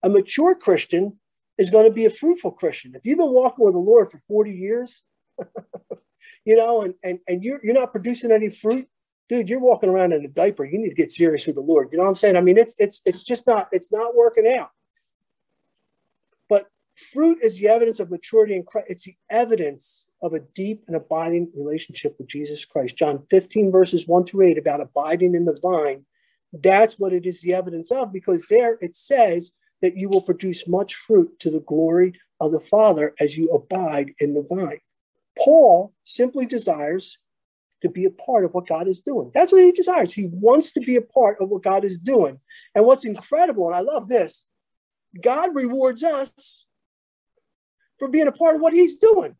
A 0.04 0.10
mature 0.10 0.56
Christian 0.56 1.20
is 1.58 1.70
going 1.70 1.86
to 1.86 1.92
be 1.92 2.06
a 2.06 2.10
fruitful 2.10 2.52
Christian. 2.52 2.96
If 2.96 3.02
you've 3.04 3.18
been 3.18 3.32
walking 3.32 3.66
with 3.66 3.76
the 3.76 3.80
Lord 3.80 4.10
for 4.12 4.22
40 4.28 4.52
years, 4.52 5.04
you 6.46 6.56
know, 6.56 6.82
and, 6.82 6.96
and, 7.04 7.20
and 7.28 7.44
you're, 7.44 7.60
you're 7.64 7.76
not 7.76 7.92
producing 7.92 8.32
any 8.32 8.50
fruit, 8.50 8.88
dude, 9.30 9.50
you're 9.50 9.60
walking 9.60 9.90
around 9.90 10.14
in 10.14 10.26
a 10.26 10.28
diaper. 10.28 10.66
You 10.66 10.80
need 10.80 10.90
to 10.90 10.96
get 10.96 11.12
serious 11.12 11.46
with 11.46 11.56
the 11.56 11.62
Lord. 11.62 11.90
You 11.92 11.98
know 11.98 12.04
what 12.04 12.10
I'm 12.10 12.16
saying? 12.16 12.36
I 12.36 12.42
mean, 12.42 12.58
it's, 12.58 12.76
it's, 12.80 13.02
it's 13.06 13.24
just 13.24 13.48
not, 13.48 13.70
it's 13.72 13.92
not 13.92 14.16
working 14.16 14.52
out. 14.58 14.72
But 16.50 16.68
fruit 17.14 17.40
is 17.42 17.58
the 17.58 17.68
evidence 17.68 18.00
of 18.00 18.12
maturity 18.12 18.56
in 18.56 18.64
Christ. 18.64 18.88
It's 18.90 19.04
the 19.04 19.16
evidence 19.30 20.08
of 20.22 20.34
a 20.34 20.40
deep 20.40 20.84
and 20.88 20.96
abiding 20.96 21.52
relationship 21.56 22.16
with 22.18 22.28
Jesus 22.28 22.66
Christ. 22.66 22.98
John 22.98 23.24
15, 23.30 23.72
verses 23.72 24.08
1 24.08 24.26
to 24.26 24.42
8, 24.42 24.58
about 24.58 24.82
abiding 24.82 25.36
in 25.36 25.46
the 25.46 25.58
vine. 25.62 26.06
That's 26.54 27.00
what 27.00 27.14
it 27.14 27.26
is 27.26 27.42
the 27.42 27.54
evidence 27.54 27.92
of, 27.92 28.12
because 28.12 28.48
there 28.48 28.78
it 28.82 28.96
says 28.96 29.52
that 29.82 29.98
you 29.98 30.10
will 30.10 30.22
produce 30.22 30.68
much 30.68 30.96
fruit 30.96 31.40
to 31.40 31.50
the 31.50 31.62
glory 31.62 32.14
of 32.40 32.52
the 32.52 32.60
Father 32.60 33.14
as 33.20 33.38
you 33.38 33.50
abide 33.50 34.14
in 34.20 34.34
the 34.34 34.42
vine. 34.42 34.80
Paul 35.38 35.94
simply 36.04 36.46
desires 36.46 37.18
to 37.82 37.90
be 37.90 38.06
a 38.06 38.12
part 38.12 38.46
of 38.46 38.54
what 38.54 38.68
God 38.68 38.88
is 38.88 39.02
doing. 39.02 39.32
That's 39.34 39.52
what 39.52 39.64
he 39.64 39.72
desires. 39.72 40.14
He 40.14 40.28
wants 40.28 40.72
to 40.74 40.82
be 40.82 40.98
a 40.98 41.02
part 41.02 41.38
of 41.42 41.50
what 41.50 41.64
God 41.64 41.84
is 41.84 41.98
doing. 41.98 42.40
And 42.76 42.86
what's 42.86 43.06
incredible, 43.06 43.68
and 43.68 43.76
I 43.76 43.80
love 43.80 44.08
this, 44.08 44.46
God 45.20 45.56
rewards 45.56 46.04
us 46.04 46.66
for 47.98 48.08
being 48.08 48.28
a 48.28 48.32
part 48.32 48.56
of 48.56 48.62
what 48.62 48.74
he's 48.74 48.98
doing. 48.98 49.36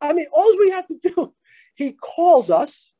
I 0.00 0.12
mean, 0.12 0.26
all 0.32 0.58
we 0.58 0.70
have 0.70 0.86
to 0.88 0.98
do, 1.02 1.34
he 1.74 1.92
calls 1.92 2.50
us, 2.50 2.92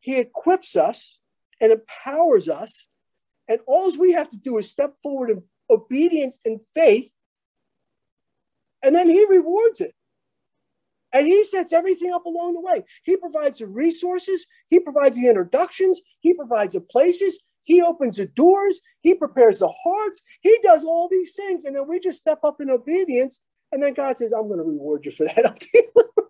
he 0.00 0.18
equips 0.18 0.76
us, 0.76 1.18
and 1.60 1.72
empowers 1.72 2.48
us. 2.48 2.86
And 3.48 3.60
all 3.66 3.90
we 3.98 4.12
have 4.12 4.30
to 4.30 4.38
do 4.38 4.58
is 4.58 4.70
step 4.70 4.94
forward 5.02 5.30
in 5.30 5.42
obedience 5.70 6.38
and 6.44 6.60
faith, 6.74 7.10
and 8.82 8.94
then 8.94 9.08
he 9.08 9.24
rewards 9.28 9.80
it. 9.80 9.94
And 11.12 11.26
he 11.26 11.44
sets 11.44 11.72
everything 11.72 12.12
up 12.12 12.26
along 12.26 12.54
the 12.54 12.60
way. 12.60 12.84
He 13.04 13.16
provides 13.16 13.60
the 13.60 13.66
resources, 13.66 14.46
he 14.68 14.80
provides 14.80 15.16
the 15.16 15.28
introductions, 15.28 16.00
he 16.20 16.34
provides 16.34 16.74
the 16.74 16.80
places, 16.80 17.40
he 17.62 17.80
opens 17.82 18.16
the 18.16 18.26
doors, 18.26 18.80
he 19.00 19.14
prepares 19.14 19.60
the 19.60 19.72
hearts, 19.84 20.20
he 20.40 20.58
does 20.62 20.84
all 20.84 21.08
these 21.08 21.34
things. 21.34 21.64
And 21.64 21.74
then 21.74 21.88
we 21.88 21.98
just 22.00 22.18
step 22.18 22.40
up 22.44 22.60
in 22.60 22.68
obedience. 22.68 23.40
And 23.72 23.82
then 23.82 23.94
God 23.94 24.18
says, 24.18 24.32
I'm 24.32 24.48
going 24.48 24.58
to 24.58 24.64
reward 24.64 25.04
you 25.04 25.12
for 25.12 25.24
that. 25.24 25.64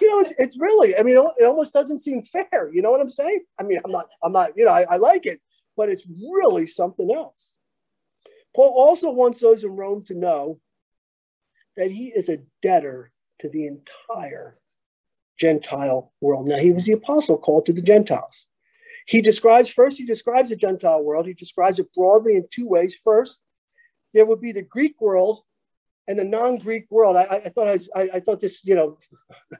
you 0.00 0.08
know, 0.08 0.20
it's, 0.20 0.32
it's 0.38 0.58
really, 0.58 0.96
I 0.96 1.02
mean, 1.02 1.16
it 1.16 1.44
almost 1.44 1.72
doesn't 1.72 2.00
seem 2.00 2.22
fair. 2.22 2.70
You 2.72 2.82
know 2.82 2.90
what 2.90 3.00
I'm 3.00 3.10
saying? 3.10 3.44
I 3.58 3.62
mean, 3.62 3.80
I'm 3.84 3.92
not, 3.92 4.06
I'm 4.22 4.32
not, 4.32 4.50
you 4.56 4.64
know, 4.64 4.72
I, 4.72 4.82
I 4.82 4.96
like 4.96 5.26
it, 5.26 5.40
but 5.76 5.88
it's 5.88 6.06
really 6.06 6.66
something 6.66 7.10
else. 7.14 7.54
Paul 8.54 8.74
also 8.76 9.10
wants 9.10 9.40
those 9.40 9.64
in 9.64 9.76
Rome 9.76 10.04
to 10.04 10.14
know 10.14 10.60
that 11.76 11.90
he 11.90 12.06
is 12.06 12.28
a 12.28 12.38
debtor 12.62 13.12
to 13.40 13.48
the 13.48 13.66
entire 13.66 14.58
Gentile 15.38 16.12
world. 16.20 16.48
Now, 16.48 16.58
he 16.58 16.72
was 16.72 16.86
the 16.86 16.92
apostle 16.92 17.36
called 17.36 17.66
to 17.66 17.72
the 17.72 17.82
Gentiles. 17.82 18.46
He 19.06 19.20
describes, 19.20 19.68
first, 19.68 19.98
he 19.98 20.06
describes 20.06 20.50
the 20.50 20.56
Gentile 20.56 21.02
world. 21.02 21.26
He 21.26 21.34
describes 21.34 21.78
it 21.78 21.92
broadly 21.94 22.36
in 22.36 22.46
two 22.50 22.66
ways. 22.66 22.96
First, 23.04 23.40
there 24.14 24.24
would 24.26 24.40
be 24.40 24.52
the 24.52 24.62
Greek 24.62 25.00
world 25.00 25.42
and 26.08 26.18
the 26.18 26.24
non-Greek 26.24 26.86
world. 26.90 27.16
I, 27.16 27.42
I 27.44 27.48
thought 27.50 27.68
I, 27.68 27.72
was, 27.72 27.90
I, 27.94 28.10
I, 28.14 28.20
thought 28.20 28.40
this, 28.40 28.64
you 28.64 28.74
know, 28.74 28.98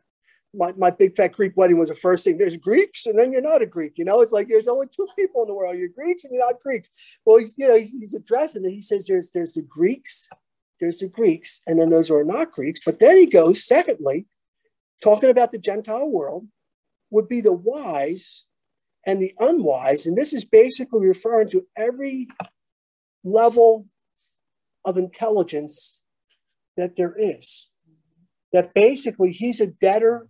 my, 0.57 0.73
my 0.77 0.91
big 0.91 1.16
fat 1.16 1.33
Greek 1.33 1.53
wedding 1.57 1.78
was 1.78 1.89
the 1.89 1.95
first 1.95 2.24
thing. 2.24 2.39
There's 2.39 2.57
Greeks, 2.57 3.07
and 3.07 3.19
then 3.19 3.33
you're 3.33 3.41
not 3.41 3.62
a 3.62 3.66
Greek. 3.66 3.93
You 3.97 4.05
know, 4.05 4.20
it's 4.20 4.33
like 4.33 4.49
there's 4.49 4.69
only 4.69 4.87
two 4.87 5.07
people 5.16 5.43
in 5.43 5.49
the 5.49 5.55
world. 5.55 5.78
You're 5.78 5.89
Greeks 5.89 6.24
and 6.24 6.33
you're 6.33 6.45
not 6.45 6.61
Greeks. 6.61 6.89
Well, 7.24 7.39
he's 7.39 7.55
you 7.59 7.69
know 7.69 7.77
he's, 7.77 7.93
he's 7.93 8.15
addressing 8.15 8.65
it. 8.65 8.70
He 8.70 8.81
says 8.81 9.07
there's 9.07 9.31
there's 9.31 9.55
the 9.55 9.62
Greeks 9.62 10.28
there's 10.81 10.99
the 10.99 11.09
Greeks, 11.09 11.61
and 11.66 11.78
then 11.78 11.91
those 11.91 12.09
who 12.09 12.16
are 12.16 12.24
not 12.24 12.53
Greeks. 12.53 12.81
But 12.85 12.99
then 12.99 13.16
he 13.16 13.27
goes, 13.27 13.66
secondly, 13.66 14.27
talking 15.03 15.31
about 15.31 15.53
the 15.53 15.59
Gentile 15.59 16.09
world, 16.09 16.47
would 17.11 17.28
be 17.28 17.41
the 17.41 17.53
wise 17.53 18.45
and 19.07 19.23
the 19.23 19.33
unwise. 19.39 20.07
And 20.07 20.16
this 20.16 20.33
is 20.33 20.45
basically 20.45 21.07
referring 21.07 21.49
to 21.51 21.66
every 21.77 22.28
level 23.24 23.87
of 24.85 24.97
intelligence 24.97 25.99
that 26.77 26.97
there 26.97 27.15
is. 27.16 27.69
That 28.53 28.74
basically 28.74 29.33
he's 29.33 29.61
a 29.61 29.66
debtor. 29.66 30.28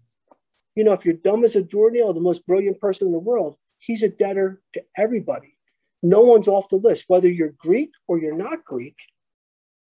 You 0.77 0.85
know, 0.85 0.93
if 0.93 1.05
you're 1.05 1.15
dumb 1.15 1.43
as 1.43 1.57
a 1.57 1.62
doornail, 1.62 2.12
the 2.12 2.20
most 2.20 2.47
brilliant 2.47 2.81
person 2.81 3.09
in 3.09 3.12
the 3.12 3.19
world, 3.19 3.57
he's 3.78 4.03
a 4.03 4.09
debtor 4.09 4.62
to 4.74 4.82
everybody. 4.97 5.57
No 6.03 6.20
one's 6.20 6.47
off 6.47 6.69
the 6.69 6.77
list, 6.77 7.07
whether 7.09 7.28
you're 7.28 7.55
Greek 7.59 7.90
or 8.07 8.19
you're 8.19 8.36
not 8.36 8.65
Greek 8.65 8.97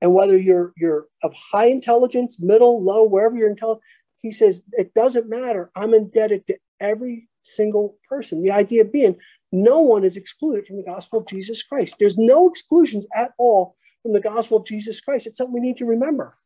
and 0.00 0.14
whether 0.14 0.38
you're 0.38 0.72
you're 0.76 1.06
of 1.22 1.32
high 1.34 1.66
intelligence, 1.66 2.40
middle, 2.40 2.82
low, 2.82 3.04
wherever 3.04 3.36
you're 3.36 3.50
intelligent, 3.50 3.82
he 4.16 4.30
says 4.30 4.62
it 4.72 4.94
doesn't 4.94 5.28
matter. 5.28 5.70
I'm 5.74 5.92
indebted 5.92 6.46
to 6.46 6.58
every 6.80 7.28
single 7.42 7.98
person. 8.08 8.42
The 8.42 8.52
idea 8.52 8.84
being 8.84 9.16
no 9.52 9.80
one 9.80 10.04
is 10.04 10.16
excluded 10.16 10.66
from 10.66 10.76
the 10.76 10.82
gospel 10.82 11.20
of 11.20 11.26
Jesus 11.26 11.62
Christ. 11.62 11.96
There's 11.98 12.18
no 12.18 12.48
exclusions 12.48 13.06
at 13.14 13.32
all 13.38 13.76
from 14.02 14.12
the 14.12 14.20
gospel 14.20 14.58
of 14.58 14.66
Jesus 14.66 15.00
Christ. 15.00 15.26
It's 15.26 15.36
something 15.36 15.54
we 15.54 15.60
need 15.60 15.78
to 15.78 15.84
remember. 15.84 16.36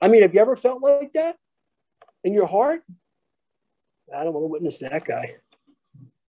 I 0.00 0.08
mean, 0.08 0.22
have 0.22 0.34
you 0.34 0.40
ever 0.40 0.56
felt 0.56 0.82
like 0.82 1.12
that 1.14 1.36
in 2.24 2.34
your 2.34 2.46
heart? 2.46 2.82
I 4.14 4.24
don't 4.24 4.34
want 4.34 4.44
to 4.44 4.48
witness 4.48 4.78
that 4.80 5.04
guy. 5.04 5.34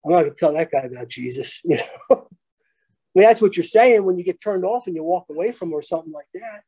I'm 0.05 0.11
not 0.11 0.21
going 0.21 0.31
to 0.31 0.35
tell 0.37 0.53
that 0.53 0.71
guy 0.71 0.81
about 0.81 1.09
Jesus. 1.09 1.61
You 1.69 1.77
know, 1.77 2.27
mean, 3.21 3.27
that's 3.27 3.41
what 3.41 3.57
you're 3.57 3.63
saying 3.63 4.03
when 4.03 4.17
you 4.17 4.23
get 4.23 4.39
turned 4.41 4.63
off 4.63 4.85
and 4.85 4.95
you 4.95 5.03
walk 5.03 5.25
away 5.29 5.51
from 5.51 5.73
or 5.73 5.81
something 5.81 6.13
like 6.13 6.27
that. 6.35 6.61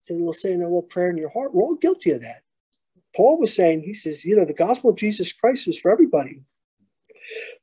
So 0.00 0.14
you'll 0.14 0.32
say 0.32 0.54
a 0.54 0.56
little 0.56 0.82
prayer 0.82 1.10
in 1.10 1.18
your 1.18 1.28
heart. 1.28 1.54
We're 1.54 1.62
all 1.62 1.74
guilty 1.74 2.10
of 2.12 2.22
that. 2.22 2.40
Paul 3.14 3.38
was 3.38 3.54
saying, 3.54 3.82
he 3.82 3.92
says, 3.92 4.24
you 4.24 4.34
know, 4.34 4.46
the 4.46 4.54
gospel 4.54 4.90
of 4.90 4.96
Jesus 4.96 5.30
Christ 5.30 5.66
was 5.66 5.78
for 5.78 5.92
everybody. 5.92 6.40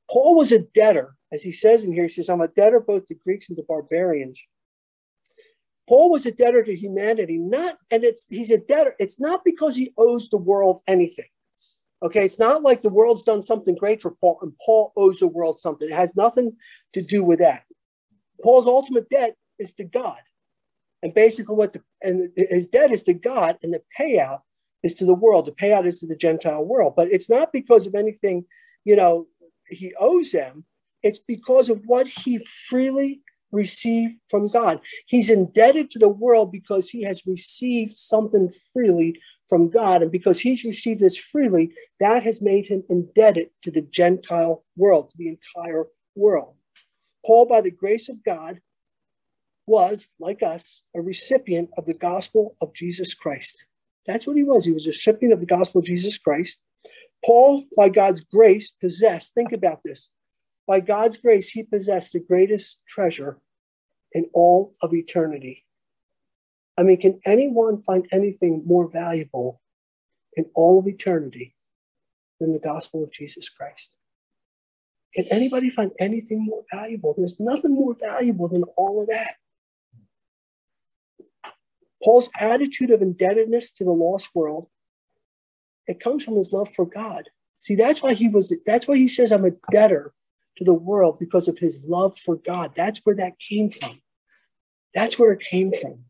Paul 0.10 0.38
was 0.38 0.52
a 0.52 0.60
debtor, 0.60 1.16
as 1.32 1.42
he 1.42 1.52
says 1.52 1.84
in 1.84 1.92
here. 1.92 2.04
He 2.04 2.10
says, 2.10 2.30
I'm 2.30 2.42
a 2.42 2.48
debtor 2.48 2.80
both 2.82 3.08
to 3.08 3.16
Greeks 3.16 3.50
and 3.50 3.58
to 3.58 3.64
barbarians. 3.64 4.40
Paul 5.88 6.12
was 6.12 6.28
a 6.28 6.32
debtor 6.32 6.64
to 6.64 6.76
humanity, 6.76 7.40
not, 7.40 7.78
and 7.90 8.04
it's 8.04 8.28
he's 8.30 8.52
a 8.52 8.60
debtor. 8.60 8.94
It's 9.00 9.20
not 9.20 9.44
because 9.44 9.76
he 9.76 9.92
owes 9.98 10.30
the 10.30 10.38
world 10.38 10.82
anything. 10.88 11.26
Okay, 12.02 12.26
it's 12.26 12.40
not 12.40 12.64
like 12.64 12.82
the 12.82 12.90
world's 12.90 13.24
done 13.24 13.42
something 13.42 13.76
great 13.76 14.02
for 14.02 14.12
Paul 14.12 14.40
and 14.42 14.54
Paul 14.66 14.94
owes 14.96 15.20
the 15.20 15.28
world 15.28 15.60
something. 15.60 15.90
It 15.90 15.96
has 15.96 16.16
nothing 16.16 16.56
to 16.94 17.02
do 17.02 17.24
with 17.24 17.40
that. 17.40 17.64
Paul's 18.42 18.68
ultimate 18.68 19.10
debt 19.10 19.36
is 19.58 19.74
to 19.76 19.84
God. 19.84 20.20
And 21.04 21.14
basically, 21.14 21.56
what 21.56 21.74
the 21.74 21.82
and 22.02 22.32
his 22.36 22.68
debt 22.68 22.92
is 22.92 23.04
to 23.04 23.14
God, 23.14 23.58
and 23.64 23.74
the 23.74 23.82
payout 24.00 24.42
is 24.84 24.96
to 24.96 25.06
the 25.06 25.14
world. 25.14 25.46
The 25.46 25.52
payout 25.52 25.86
is 25.86 26.00
to 26.00 26.08
the 26.08 26.16
Gentile 26.16 26.64
world. 26.64 26.94
But 26.96 27.12
it's 27.12 27.30
not 27.30 27.52
because 27.52 27.86
of 27.86 27.96
anything, 27.96 28.46
you 28.86 28.96
know, 28.96 29.28
he 29.68 29.94
owes 30.00 30.32
them. 30.32 30.66
It's 31.04 31.20
because 31.20 31.70
of 31.70 31.82
what 31.86 32.08
he 32.08 32.40
freely 32.70 33.22
received 33.52 34.16
from 34.30 34.50
God. 34.50 34.80
He's 35.08 35.30
indebted 35.30 35.92
to 35.92 36.00
the 36.00 36.10
world 36.10 36.52
because 36.52 36.90
he 36.90 37.04
has 37.04 37.26
received 37.26 37.98
something 37.98 38.52
freely 38.74 39.20
from 39.50 39.70
God. 39.70 40.02
And 40.02 40.12
because 40.12 40.40
he's 40.40 40.64
received 40.64 41.00
this 41.00 41.18
freely, 41.18 41.74
that 42.00 42.24
has 42.24 42.42
made 42.42 42.68
him 42.68 42.84
indebted 42.90 43.50
to 43.64 43.72
the 43.72 43.82
Gentile 43.82 44.64
world, 44.78 45.10
to 45.10 45.18
the 45.18 45.28
entire 45.28 45.88
world. 46.16 46.56
Paul, 47.26 47.46
by 47.46 47.62
the 47.62 47.72
grace 47.72 48.08
of 48.08 48.24
God, 48.24 48.62
was, 49.66 50.08
like 50.20 50.42
us, 50.42 50.82
a 50.96 51.02
recipient 51.02 51.70
of 51.78 51.86
the 51.86 51.94
gospel 51.94 52.56
of 52.62 52.74
Jesus 52.74 53.14
Christ. 53.14 53.66
That's 54.08 54.26
what 54.26 54.38
he 54.38 54.44
was. 54.44 54.66
He 54.66 54.72
was 54.72 54.88
a 54.88 54.90
recipient 54.90 55.34
of 55.34 55.40
the 55.40 55.46
gospel 55.46 55.80
of 55.80 55.86
Jesus 55.86 56.18
Christ. 56.18 56.62
Paul, 57.24 57.66
by 57.76 57.90
God's 57.90 58.22
grace, 58.22 58.72
possessed, 58.72 59.34
think 59.34 59.52
about 59.52 59.82
this. 59.84 60.10
By 60.68 60.80
God's 60.80 61.18
grace, 61.18 61.50
he 61.50 61.64
possessed 61.64 62.14
the 62.14 62.20
greatest 62.20 62.82
treasure 62.88 63.40
in 64.14 64.26
all 64.34 64.76
of 64.82 64.94
eternity. 64.94 65.66
I 66.80 66.84
mean, 66.84 67.02
can 67.02 67.20
anyone 67.26 67.84
find 67.84 68.08
anything 68.10 68.64
more 68.66 68.90
valuable 68.90 69.60
in 70.38 70.46
all 70.56 70.80
of 70.80 70.88
eternity 70.88 71.54
than 72.40 72.54
the 72.54 72.60
gospel 72.60 73.04
of 73.04 73.12
Jesus 73.12 73.50
Christ? 73.50 73.92
Can 75.14 75.26
anybody 75.30 75.72
find 75.72 75.92
anything 76.00 76.46
more 76.46 76.64
valuable? 76.74 77.14
There's 77.18 77.38
nothing 77.38 77.76
more 77.76 77.98
valuable 78.00 78.48
than 78.48 78.64
all 78.78 79.02
of 79.02 79.10
that. 79.10 79.36
Paul's 82.02 82.30
attitude 82.40 82.92
of 82.92 83.02
indebtedness 83.02 83.72
to 83.72 83.84
the 83.84 83.92
lost 83.92 84.30
world, 84.34 84.68
it 85.86 86.00
comes 86.00 86.24
from 86.24 86.38
his 86.38 86.54
love 86.54 86.70
for 86.74 86.86
God. 86.86 87.26
See, 87.58 87.76
that's 87.76 88.02
why 88.02 88.14
he 88.14 88.30
was, 88.30 88.56
that's 88.66 88.88
why 88.88 88.96
he 88.96 89.10
says, 89.10 89.34
I'm 89.34 89.44
a 89.44 89.52
debtor 89.70 90.14
to 90.56 90.64
the 90.64 90.74
world 90.74 91.20
because 91.20 91.50
of 91.50 91.60
his 91.60 91.84
love 91.86 92.18
for 92.18 92.38
God. 92.38 92.72
That's 92.74 93.02
where 93.04 93.18
that 93.18 93.34
came 93.38 93.70
from. 93.70 94.00
That's 94.94 95.20
where 95.20 95.34
it 95.34 95.42
came 95.42 95.74
from. 95.74 96.06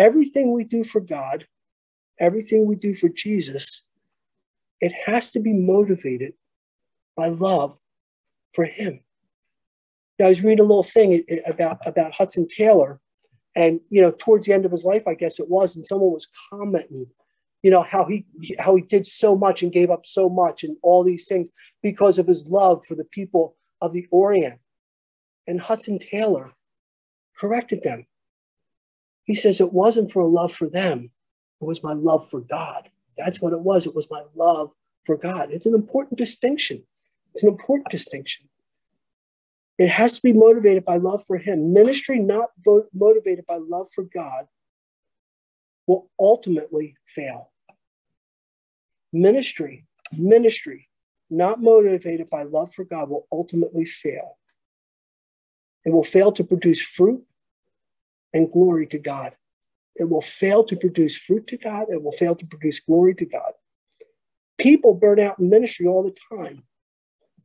Everything 0.00 0.52
we 0.52 0.64
do 0.64 0.82
for 0.82 1.00
God, 1.00 1.46
everything 2.18 2.64
we 2.64 2.74
do 2.74 2.94
for 2.94 3.10
Jesus, 3.10 3.84
it 4.80 4.92
has 5.04 5.30
to 5.32 5.40
be 5.40 5.52
motivated 5.52 6.32
by 7.18 7.28
love 7.28 7.76
for 8.54 8.64
him. 8.64 9.00
Now, 10.18 10.24
I 10.24 10.28
was 10.30 10.42
reading 10.42 10.64
a 10.64 10.68
little 10.68 10.82
thing 10.82 11.22
about, 11.46 11.86
about 11.86 12.14
Hudson 12.14 12.48
Taylor, 12.48 12.98
and 13.54 13.80
you 13.90 14.00
know, 14.00 14.10
towards 14.10 14.46
the 14.46 14.54
end 14.54 14.64
of 14.64 14.70
his 14.70 14.86
life, 14.86 15.02
I 15.06 15.12
guess 15.12 15.38
it 15.38 15.50
was, 15.50 15.76
and 15.76 15.86
someone 15.86 16.12
was 16.12 16.28
commenting, 16.48 17.06
you 17.62 17.70
know, 17.70 17.82
how 17.82 18.06
he 18.06 18.24
how 18.58 18.76
he 18.76 18.82
did 18.82 19.04
so 19.04 19.36
much 19.36 19.62
and 19.62 19.70
gave 19.70 19.90
up 19.90 20.06
so 20.06 20.30
much 20.30 20.64
and 20.64 20.78
all 20.82 21.04
these 21.04 21.28
things 21.28 21.50
because 21.82 22.18
of 22.18 22.26
his 22.26 22.46
love 22.46 22.86
for 22.86 22.94
the 22.94 23.04
people 23.04 23.54
of 23.82 23.92
the 23.92 24.06
Orient. 24.10 24.60
And 25.46 25.60
Hudson 25.60 25.98
Taylor 25.98 26.52
corrected 27.36 27.82
them. 27.82 28.06
He 29.24 29.34
says 29.34 29.60
it 29.60 29.72
wasn't 29.72 30.12
for 30.12 30.20
a 30.20 30.26
love 30.26 30.52
for 30.52 30.68
them, 30.68 31.10
it 31.60 31.64
was 31.64 31.82
my 31.82 31.92
love 31.92 32.28
for 32.28 32.40
God. 32.40 32.88
That's 33.16 33.40
what 33.40 33.52
it 33.52 33.60
was. 33.60 33.86
It 33.86 33.94
was 33.94 34.10
my 34.10 34.22
love 34.34 34.70
for 35.04 35.16
God. 35.16 35.50
It's 35.50 35.66
an 35.66 35.74
important 35.74 36.18
distinction. 36.18 36.84
It's 37.34 37.42
an 37.42 37.50
important 37.50 37.88
distinction. 37.90 38.48
It 39.78 39.88
has 39.88 40.12
to 40.16 40.22
be 40.22 40.32
motivated 40.32 40.84
by 40.84 40.96
love 40.96 41.24
for 41.26 41.38
Him. 41.38 41.72
Ministry 41.72 42.18
not 42.18 42.50
motivated 42.92 43.46
by 43.46 43.58
love 43.58 43.88
for 43.94 44.04
God 44.04 44.46
will 45.86 46.10
ultimately 46.18 46.96
fail. 47.06 47.50
Ministry, 49.12 49.86
ministry 50.12 50.88
not 51.30 51.60
motivated 51.60 52.28
by 52.28 52.42
love 52.42 52.74
for 52.74 52.84
God 52.84 53.08
will 53.08 53.26
ultimately 53.32 53.84
fail. 53.84 54.38
It 55.84 55.90
will 55.90 56.04
fail 56.04 56.32
to 56.32 56.44
produce 56.44 56.82
fruit 56.82 57.24
and 58.32 58.50
glory 58.50 58.86
to 58.88 58.98
God. 58.98 59.32
It 59.96 60.08
will 60.08 60.22
fail 60.22 60.64
to 60.64 60.76
produce 60.76 61.16
fruit 61.16 61.46
to 61.48 61.56
God. 61.56 61.86
It 61.90 62.02
will 62.02 62.12
fail 62.12 62.34
to 62.34 62.46
produce 62.46 62.80
glory 62.80 63.14
to 63.16 63.24
God. 63.24 63.52
People 64.58 64.94
burn 64.94 65.20
out 65.20 65.38
in 65.38 65.50
ministry 65.50 65.86
all 65.86 66.02
the 66.02 66.16
time. 66.36 66.64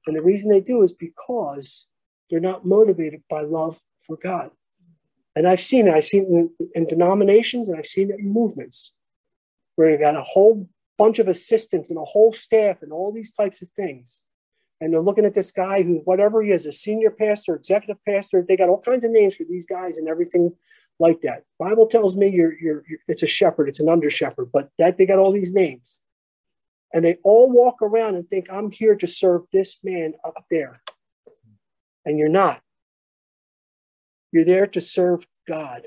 And 0.07 0.15
the 0.15 0.21
reason 0.21 0.49
they 0.49 0.61
do 0.61 0.83
is 0.83 0.93
because 0.93 1.87
they're 2.29 2.39
not 2.39 2.65
motivated 2.65 3.23
by 3.29 3.41
love 3.41 3.79
for 4.05 4.17
God. 4.21 4.51
And 5.35 5.47
I've 5.47 5.61
seen 5.61 5.87
it. 5.87 5.93
I've 5.93 6.05
seen 6.05 6.23
it 6.23 6.29
in, 6.29 6.69
in 6.75 6.87
denominations 6.87 7.67
and 7.67 7.77
I've 7.77 7.87
seen 7.87 8.09
it 8.09 8.19
in 8.19 8.31
movements 8.31 8.93
where 9.75 9.89
you've 9.89 9.99
got 9.99 10.15
a 10.15 10.23
whole 10.23 10.69
bunch 10.97 11.19
of 11.19 11.27
assistants 11.27 11.89
and 11.89 11.99
a 11.99 12.05
whole 12.05 12.31
staff 12.31 12.81
and 12.81 12.93
all 12.93 13.11
these 13.11 13.33
types 13.33 13.61
of 13.61 13.69
things. 13.71 14.21
And 14.79 14.93
they're 14.93 15.01
looking 15.01 15.25
at 15.25 15.33
this 15.33 15.51
guy 15.51 15.83
who, 15.83 16.01
whatever 16.05 16.43
he 16.43 16.51
is, 16.51 16.65
a 16.65 16.71
senior 16.71 17.11
pastor, 17.11 17.55
executive 17.55 17.97
pastor, 18.07 18.45
they 18.47 18.57
got 18.57 18.69
all 18.69 18.81
kinds 18.81 19.03
of 19.03 19.11
names 19.11 19.35
for 19.35 19.43
these 19.47 19.65
guys 19.65 19.97
and 19.97 20.07
everything 20.07 20.53
like 20.99 21.21
that. 21.21 21.43
Bible 21.59 21.87
tells 21.87 22.15
me 22.15 22.29
you're, 22.29 22.53
you're, 22.59 22.83
you're 22.87 22.99
it's 23.07 23.23
a 23.23 23.27
shepherd, 23.27 23.69
it's 23.69 23.79
an 23.79 23.89
under 23.89 24.09
shepherd, 24.09 24.49
but 24.51 24.69
that 24.77 24.97
they 24.97 25.05
got 25.05 25.19
all 25.19 25.31
these 25.31 25.53
names. 25.53 25.99
And 26.93 27.03
they 27.03 27.17
all 27.23 27.51
walk 27.51 27.81
around 27.81 28.15
and 28.15 28.27
think, 28.27 28.47
I'm 28.49 28.71
here 28.71 28.95
to 28.95 29.07
serve 29.07 29.41
this 29.51 29.77
man 29.83 30.13
up 30.23 30.45
there. 30.49 30.81
And 32.05 32.17
you're 32.17 32.29
not. 32.29 32.61
You're 34.31 34.45
there 34.45 34.67
to 34.67 34.81
serve 34.81 35.27
God. 35.47 35.83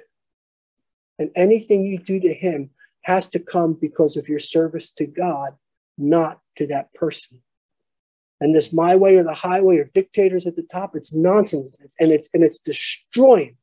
And 1.18 1.30
anything 1.34 1.84
you 1.84 1.98
do 1.98 2.20
to 2.20 2.34
him 2.34 2.70
has 3.02 3.28
to 3.30 3.38
come 3.38 3.72
because 3.72 4.16
of 4.16 4.28
your 4.28 4.38
service 4.38 4.90
to 4.92 5.06
God, 5.06 5.54
not 5.96 6.40
to 6.56 6.66
that 6.66 6.92
person. 6.92 7.40
And 8.40 8.54
this 8.54 8.72
my 8.72 8.94
way 8.94 9.16
or 9.16 9.24
the 9.24 9.34
highway 9.34 9.78
or 9.78 9.90
dictators 9.94 10.46
at 10.46 10.56
the 10.56 10.62
top, 10.62 10.94
it's 10.94 11.14
nonsense. 11.14 11.74
And 11.98 12.12
it's 12.12 12.28
and 12.34 12.44
it's 12.44 12.58
destroying 12.58 13.56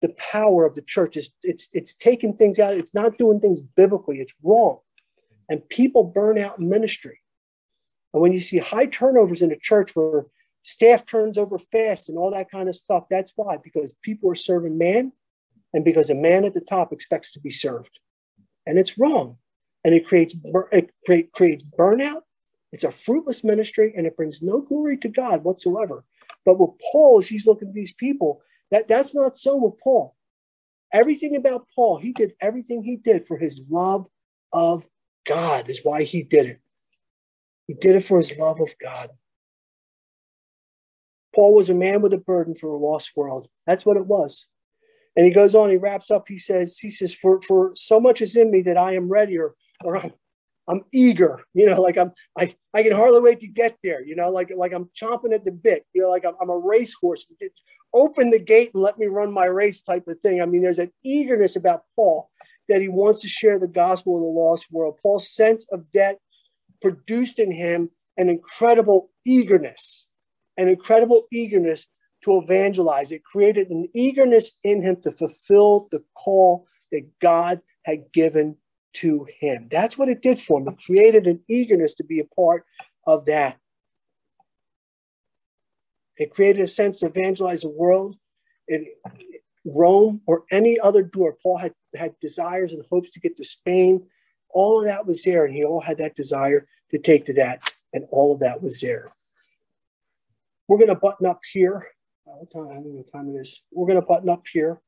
the 0.00 0.14
power 0.18 0.64
of 0.64 0.74
the 0.74 0.82
church. 0.82 1.16
is 1.16 1.34
it's 1.42 1.68
it's 1.72 1.94
taking 1.94 2.34
things 2.34 2.58
out, 2.58 2.74
it's 2.74 2.94
not 2.94 3.18
doing 3.18 3.40
things 3.40 3.60
biblically, 3.60 4.18
it's 4.20 4.34
wrong. 4.42 4.78
And 5.48 5.68
people 5.68 6.04
burn 6.04 6.38
out 6.38 6.58
in 6.58 6.68
ministry. 6.68 7.20
And 8.12 8.20
when 8.20 8.32
you 8.32 8.40
see 8.40 8.58
high 8.58 8.86
turnovers 8.86 9.42
in 9.42 9.52
a 9.52 9.58
church 9.58 9.94
where 9.94 10.26
staff 10.62 11.06
turns 11.06 11.38
over 11.38 11.58
fast 11.58 12.08
and 12.08 12.18
all 12.18 12.30
that 12.32 12.50
kind 12.50 12.68
of 12.68 12.76
stuff, 12.76 13.04
that's 13.10 13.32
why, 13.36 13.56
because 13.62 13.92
people 14.02 14.30
are 14.30 14.36
serving 14.36 14.78
man 14.78 15.12
and 15.72 15.84
because 15.84 16.10
a 16.10 16.14
man 16.14 16.44
at 16.44 16.54
the 16.54 16.60
top 16.60 16.92
expects 16.92 17.32
to 17.32 17.40
be 17.40 17.50
served. 17.50 17.98
And 18.66 18.78
it's 18.78 18.98
wrong. 18.98 19.36
And 19.84 19.94
it 19.94 20.06
creates, 20.06 20.34
it 20.72 20.90
create, 21.06 21.32
creates 21.32 21.64
burnout. 21.78 22.22
It's 22.72 22.84
a 22.84 22.92
fruitless 22.92 23.42
ministry 23.42 23.94
and 23.96 24.06
it 24.06 24.16
brings 24.16 24.42
no 24.42 24.60
glory 24.60 24.98
to 24.98 25.08
God 25.08 25.42
whatsoever. 25.42 26.04
But 26.44 26.58
with 26.58 26.70
Paul, 26.92 27.18
as 27.18 27.28
he's 27.28 27.46
looking 27.46 27.68
at 27.68 27.74
these 27.74 27.92
people, 27.92 28.42
that, 28.70 28.88
that's 28.88 29.14
not 29.14 29.36
so 29.36 29.56
with 29.56 29.80
Paul. 29.80 30.16
Everything 30.92 31.36
about 31.36 31.66
Paul, 31.74 31.98
he 31.98 32.12
did 32.12 32.32
everything 32.40 32.82
he 32.82 32.96
did 32.96 33.26
for 33.26 33.38
his 33.38 33.60
love 33.70 34.06
of 34.52 34.86
God, 35.26 35.70
is 35.70 35.80
why 35.84 36.02
he 36.02 36.22
did 36.22 36.46
it. 36.46 36.60
He 37.66 37.74
did 37.74 37.96
it 37.96 38.04
for 38.04 38.18
his 38.18 38.36
love 38.36 38.60
of 38.60 38.70
God. 38.82 39.10
Paul 41.34 41.54
was 41.54 41.70
a 41.70 41.74
man 41.74 42.02
with 42.02 42.12
a 42.12 42.18
burden 42.18 42.56
for 42.56 42.68
a 42.70 42.76
lost 42.76 43.12
world. 43.14 43.48
That's 43.66 43.86
what 43.86 43.96
it 43.96 44.06
was. 44.06 44.46
And 45.16 45.26
he 45.26 45.32
goes 45.32 45.54
on, 45.54 45.70
he 45.70 45.76
wraps 45.76 46.10
up, 46.10 46.26
he 46.28 46.38
says, 46.38 46.78
he 46.78 46.90
says, 46.90 47.14
for, 47.14 47.40
for 47.42 47.72
so 47.74 48.00
much 48.00 48.20
is 48.20 48.36
in 48.36 48.50
me 48.50 48.62
that 48.62 48.76
I 48.76 48.94
am 48.94 49.08
ready 49.08 49.38
or, 49.38 49.54
or 49.84 49.96
I'm, 49.96 50.12
I'm 50.70 50.82
eager, 50.92 51.40
you 51.52 51.66
know, 51.66 51.80
like 51.82 51.98
I'm, 51.98 52.12
I, 52.38 52.54
I 52.72 52.82
can 52.82 52.92
hardly 52.92 53.20
wait 53.20 53.40
to 53.40 53.48
get 53.48 53.76
there, 53.82 54.04
you 54.04 54.14
know, 54.14 54.30
like, 54.30 54.52
like 54.56 54.72
I'm 54.72 54.90
chomping 55.00 55.34
at 55.34 55.44
the 55.44 55.52
bit, 55.52 55.84
you 55.92 56.02
know, 56.02 56.08
like 56.08 56.24
I'm, 56.24 56.34
I'm 56.40 56.50
a 56.50 56.58
racehorse. 56.58 57.26
Open 57.92 58.30
the 58.30 58.38
gate 58.38 58.70
and 58.74 58.82
let 58.82 58.98
me 58.98 59.06
run 59.06 59.32
my 59.32 59.46
race 59.46 59.82
type 59.82 60.06
of 60.06 60.18
thing. 60.20 60.40
I 60.40 60.46
mean, 60.46 60.62
there's 60.62 60.78
an 60.78 60.92
eagerness 61.04 61.56
about 61.56 61.82
Paul 61.96 62.30
that 62.68 62.80
he 62.80 62.88
wants 62.88 63.20
to 63.20 63.28
share 63.28 63.58
the 63.58 63.68
gospel 63.68 64.16
in 64.16 64.22
the 64.22 64.28
lost 64.28 64.68
world. 64.70 64.98
Paul's 65.02 65.28
sense 65.28 65.66
of 65.72 65.90
debt 65.92 66.20
produced 66.80 67.38
in 67.38 67.50
him 67.50 67.90
an 68.16 68.28
incredible 68.28 69.10
eagerness, 69.26 70.06
an 70.56 70.68
incredible 70.68 71.24
eagerness 71.32 71.88
to 72.24 72.36
evangelize. 72.36 73.10
It 73.10 73.24
created 73.24 73.70
an 73.70 73.88
eagerness 73.94 74.52
in 74.62 74.82
him 74.82 74.96
to 75.02 75.12
fulfill 75.12 75.88
the 75.90 76.02
call 76.14 76.66
that 76.92 77.08
God 77.20 77.60
had 77.84 78.12
given 78.12 78.56
to 78.94 79.26
him. 79.38 79.68
That's 79.70 79.96
what 79.96 80.08
it 80.08 80.22
did 80.22 80.40
for 80.40 80.60
him. 80.60 80.68
It 80.68 80.82
created 80.84 81.26
an 81.26 81.42
eagerness 81.48 81.94
to 81.94 82.04
be 82.04 82.20
a 82.20 82.24
part 82.24 82.64
of 83.06 83.26
that. 83.26 83.58
It 86.16 86.30
created 86.30 86.62
a 86.62 86.66
sense 86.66 87.00
to 87.00 87.06
evangelize 87.06 87.62
the 87.62 87.70
world. 87.70 88.16
It, 88.66 88.98
Rome 89.64 90.22
or 90.26 90.44
any 90.50 90.78
other 90.78 91.02
door. 91.02 91.36
Paul 91.42 91.58
had, 91.58 91.74
had 91.94 92.18
desires 92.20 92.72
and 92.72 92.84
hopes 92.90 93.10
to 93.10 93.20
get 93.20 93.36
to 93.36 93.44
Spain. 93.44 94.06
All 94.48 94.80
of 94.80 94.86
that 94.86 95.06
was 95.06 95.22
there, 95.22 95.44
and 95.44 95.54
he 95.54 95.64
all 95.64 95.80
had 95.80 95.98
that 95.98 96.16
desire 96.16 96.66
to 96.90 96.98
take 96.98 97.26
to 97.26 97.32
that, 97.34 97.72
and 97.92 98.04
all 98.10 98.34
of 98.34 98.40
that 98.40 98.62
was 98.62 98.80
there. 98.80 99.12
We're 100.66 100.78
going 100.78 100.88
to 100.88 100.94
button 100.94 101.26
up 101.26 101.40
here. 101.52 101.86
Uh, 102.26 102.32
what 102.32 102.52
time, 102.52 102.82
what 102.84 103.12
time 103.12 103.34
it 103.34 103.40
is? 103.40 103.62
We're 103.70 103.86
going 103.86 104.00
to 104.00 104.06
button 104.06 104.28
up 104.28 104.42
here. 104.52 104.80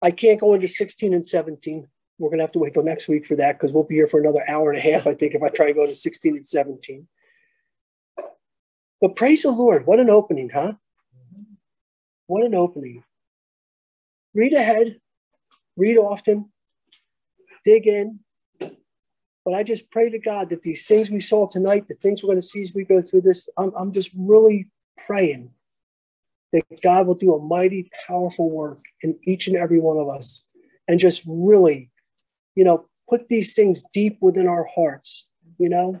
I 0.00 0.10
can't 0.10 0.40
go 0.40 0.54
into 0.54 0.68
16 0.68 1.12
and 1.12 1.26
17. 1.26 1.88
We're 2.18 2.30
going 2.30 2.38
to 2.38 2.44
have 2.44 2.52
to 2.52 2.58
wait 2.58 2.74
till 2.74 2.84
next 2.84 3.08
week 3.08 3.26
for 3.26 3.36
that 3.36 3.52
because 3.58 3.72
we'll 3.72 3.84
be 3.84 3.94
here 3.94 4.08
for 4.08 4.20
another 4.20 4.48
hour 4.48 4.70
and 4.70 4.78
a 4.78 4.82
half, 4.82 5.06
I 5.06 5.14
think, 5.14 5.34
if 5.34 5.42
I 5.42 5.48
try 5.48 5.66
to 5.66 5.74
go 5.74 5.86
to 5.86 5.94
16 5.94 6.36
and 6.36 6.46
17. 6.46 7.06
But 9.00 9.14
praise 9.14 9.42
the 9.42 9.52
Lord. 9.52 9.86
What 9.86 10.00
an 10.00 10.10
opening, 10.10 10.50
huh? 10.52 10.74
What 12.26 12.44
an 12.44 12.54
opening. 12.54 13.04
Read 14.34 14.52
ahead, 14.52 15.00
read 15.76 15.96
often, 15.96 16.50
dig 17.64 17.86
in. 17.86 18.20
But 18.58 19.54
I 19.54 19.62
just 19.62 19.90
pray 19.90 20.10
to 20.10 20.18
God 20.18 20.50
that 20.50 20.62
these 20.62 20.86
things 20.86 21.10
we 21.10 21.20
saw 21.20 21.48
tonight, 21.48 21.88
the 21.88 21.94
things 21.94 22.22
we're 22.22 22.28
going 22.28 22.40
to 22.40 22.46
see 22.46 22.60
as 22.60 22.74
we 22.74 22.84
go 22.84 23.00
through 23.00 23.22
this, 23.22 23.48
I'm, 23.56 23.72
I'm 23.76 23.92
just 23.92 24.10
really 24.14 24.68
praying 25.06 25.50
that 26.52 26.64
God 26.82 27.06
will 27.06 27.14
do 27.14 27.34
a 27.34 27.42
mighty, 27.42 27.90
powerful 28.06 28.50
work 28.50 28.80
in 29.02 29.18
each 29.24 29.48
and 29.48 29.56
every 29.56 29.78
one 29.78 29.96
of 29.96 30.08
us 30.08 30.46
and 30.86 30.98
just 30.98 31.22
really, 31.26 31.90
you 32.58 32.64
know, 32.64 32.84
put 33.08 33.28
these 33.28 33.54
things 33.54 33.84
deep 33.92 34.18
within 34.20 34.48
our 34.48 34.66
hearts, 34.74 35.28
you 35.58 35.68
know, 35.68 36.00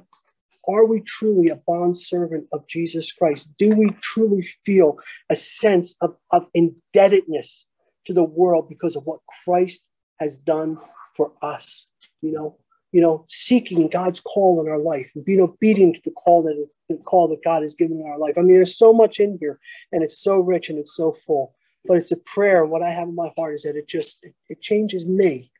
are 0.66 0.84
we 0.84 1.00
truly 1.02 1.50
a 1.50 1.54
bond 1.54 1.96
servant 1.96 2.48
of 2.52 2.66
Jesus 2.66 3.12
Christ? 3.12 3.48
Do 3.60 3.70
we 3.76 3.90
truly 4.00 4.42
feel 4.66 4.98
a 5.30 5.36
sense 5.36 5.94
of, 6.00 6.16
of 6.32 6.46
indebtedness 6.54 7.64
to 8.06 8.12
the 8.12 8.24
world 8.24 8.68
because 8.68 8.96
of 8.96 9.04
what 9.04 9.20
Christ 9.44 9.86
has 10.18 10.36
done 10.36 10.78
for 11.16 11.30
us? 11.42 11.86
You 12.22 12.32
know, 12.32 12.56
you 12.90 13.00
know, 13.00 13.24
seeking 13.28 13.88
God's 13.88 14.18
call 14.18 14.60
in 14.60 14.68
our 14.68 14.80
life 14.80 15.12
and 15.14 15.24
being 15.24 15.40
obedient 15.40 15.94
to 15.94 16.02
the 16.06 16.10
call 16.10 16.42
that 16.42 16.66
the 16.88 16.96
call 16.96 17.28
that 17.28 17.44
God 17.44 17.62
has 17.62 17.76
given 17.76 18.00
in 18.00 18.06
our 18.06 18.18
life. 18.18 18.34
I 18.36 18.40
mean, 18.40 18.56
there's 18.56 18.76
so 18.76 18.92
much 18.92 19.20
in 19.20 19.38
here, 19.40 19.60
and 19.92 20.02
it's 20.02 20.18
so 20.18 20.40
rich 20.40 20.70
and 20.70 20.78
it's 20.80 20.96
so 20.96 21.12
full. 21.24 21.54
But 21.84 21.98
it's 21.98 22.10
a 22.10 22.16
prayer. 22.16 22.66
What 22.66 22.82
I 22.82 22.90
have 22.90 23.06
in 23.06 23.14
my 23.14 23.30
heart 23.36 23.54
is 23.54 23.62
that 23.62 23.76
it 23.76 23.86
just 23.86 24.24
it, 24.24 24.34
it 24.48 24.60
changes 24.60 25.06
me. 25.06 25.52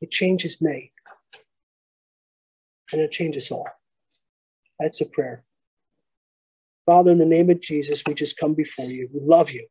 It 0.00 0.10
changes 0.10 0.60
me, 0.62 0.92
and 2.92 3.00
it 3.00 3.12
changes 3.12 3.50
all. 3.50 3.68
That's 4.78 5.00
a 5.00 5.06
prayer. 5.06 5.44
Father, 6.86 7.12
in 7.12 7.18
the 7.18 7.26
name 7.26 7.50
of 7.50 7.60
Jesus, 7.60 8.02
we 8.06 8.14
just 8.14 8.38
come 8.38 8.54
before 8.54 8.86
you. 8.86 9.08
We 9.12 9.20
love 9.22 9.50
you. 9.50 9.66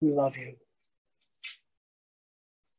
We 0.00 0.12
love 0.12 0.36
you. 0.36 0.56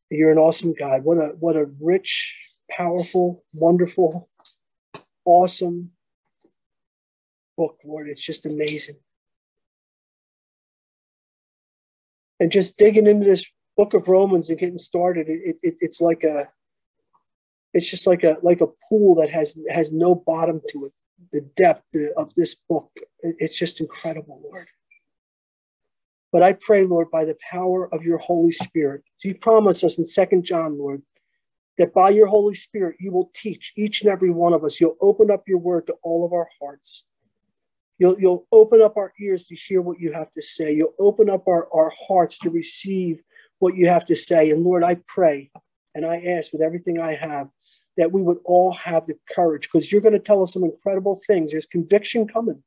You're 0.10 0.32
an 0.32 0.38
awesome 0.38 0.74
God. 0.78 1.04
What 1.04 1.18
a 1.18 1.34
what 1.40 1.56
a 1.56 1.68
rich, 1.80 2.38
powerful, 2.70 3.44
wonderful, 3.54 4.30
awesome 5.26 5.92
book, 7.58 7.78
Lord. 7.86 8.10
It's 8.10 8.22
just 8.22 8.46
amazing. 8.46 8.98
And 12.40 12.52
just 12.52 12.78
digging 12.78 13.08
into 13.08 13.26
this 13.26 13.46
book 13.78 13.94
of 13.94 14.08
Romans 14.08 14.50
and 14.50 14.60
getting 14.60 14.78
started, 14.78 15.28
it, 15.30 15.58
it, 15.62 15.76
it's 15.80 16.02
like 16.02 16.24
a 16.24 16.50
it's 17.74 17.90
just 17.90 18.06
like 18.06 18.24
a 18.24 18.38
like 18.42 18.62
a 18.62 18.68
pool 18.90 19.16
that 19.16 19.30
has 19.30 19.58
has 19.70 19.92
no 19.92 20.16
bottom 20.16 20.62
to 20.70 20.86
it. 20.86 20.94
The 21.32 21.42
depth 21.56 21.86
of 22.18 22.34
this 22.36 22.56
book, 22.56 22.92
it's 23.22 23.58
just 23.58 23.80
incredible, 23.80 24.42
Lord. 24.44 24.68
But 26.32 26.44
I 26.44 26.54
pray, 26.54 26.86
Lord, 26.86 27.12
by 27.12 27.26
the 27.26 27.38
power 27.50 27.94
of 27.94 28.04
your 28.04 28.18
Holy 28.18 28.52
Spirit, 28.52 29.04
you 29.24 29.36
promise 29.36 29.84
us 29.84 29.98
in 29.98 30.06
Second 30.06 30.46
John, 30.46 30.78
Lord, 30.80 31.04
that 31.78 31.94
by 31.94 32.10
your 32.10 32.28
Holy 32.28 32.56
Spirit, 32.56 32.96
you 33.00 33.12
will 33.12 33.32
teach 33.36 33.74
each 33.78 34.02
and 34.02 34.10
every 34.10 34.32
one 34.32 34.54
of 34.54 34.64
us. 34.64 34.80
You'll 34.80 34.98
open 35.02 35.30
up 35.30 35.44
your 35.48 35.58
word 35.58 35.88
to 35.88 35.96
all 36.04 36.26
of 36.26 36.34
our 36.34 36.48
hearts. 36.62 37.04
You'll, 38.00 38.20
you'll 38.20 38.48
open 38.52 38.82
up 38.82 38.98
our 38.98 39.14
ears 39.20 39.46
to 39.46 39.56
hear 39.56 39.82
what 39.82 40.00
you 40.00 40.14
have 40.14 40.32
to 40.32 40.42
say. 40.42 40.72
You'll 40.72 40.96
open 41.00 41.30
up 41.30 41.48
our, 41.48 41.68
our 41.74 41.92
hearts 42.08 42.40
to 42.40 42.50
receive 42.50 43.22
what 43.62 43.76
you 43.76 43.88
have 43.88 44.06
to 44.06 44.16
say. 44.16 44.50
And 44.50 44.64
Lord, 44.64 44.84
I 44.84 44.98
pray 45.08 45.52
and 45.96 46.06
I 46.06 46.18
ask 46.18 46.52
with 46.52 46.62
everything 46.62 47.00
I 47.00 47.16
have 47.16 47.48
that 47.98 48.12
we 48.12 48.22
would 48.22 48.40
all 48.46 48.74
have 48.74 49.06
the 49.06 49.16
courage 49.34 49.70
because 49.72 49.92
you're 49.92 50.02
going 50.02 50.14
to 50.14 50.20
tell 50.20 50.42
us 50.42 50.54
some 50.54 50.64
incredible 50.64 51.20
things. 51.28 51.52
There's 51.52 51.66
conviction 51.66 52.28
coming 52.28 52.64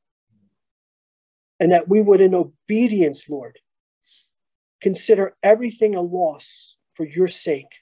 and 1.61 1.73
that 1.73 1.89
we 1.89 2.01
would, 2.01 2.21
in 2.21 2.35
obedience, 2.35 3.29
Lord, 3.29 3.59
consider 4.81 5.37
everything 5.43 5.95
a 5.95 6.01
loss 6.01 6.77
for 6.95 7.07
your 7.07 7.29
sake. 7.29 7.73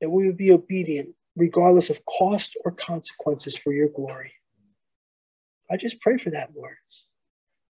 That 0.00 0.10
we 0.10 0.26
would 0.26 0.36
be 0.36 0.52
obedient, 0.52 1.10
regardless 1.36 1.88
of 1.88 2.04
cost 2.04 2.56
or 2.64 2.72
consequences, 2.72 3.56
for 3.56 3.72
your 3.72 3.88
glory. 3.88 4.34
I 5.70 5.76
just 5.76 6.00
pray 6.00 6.18
for 6.18 6.30
that, 6.30 6.50
Lord. 6.54 6.76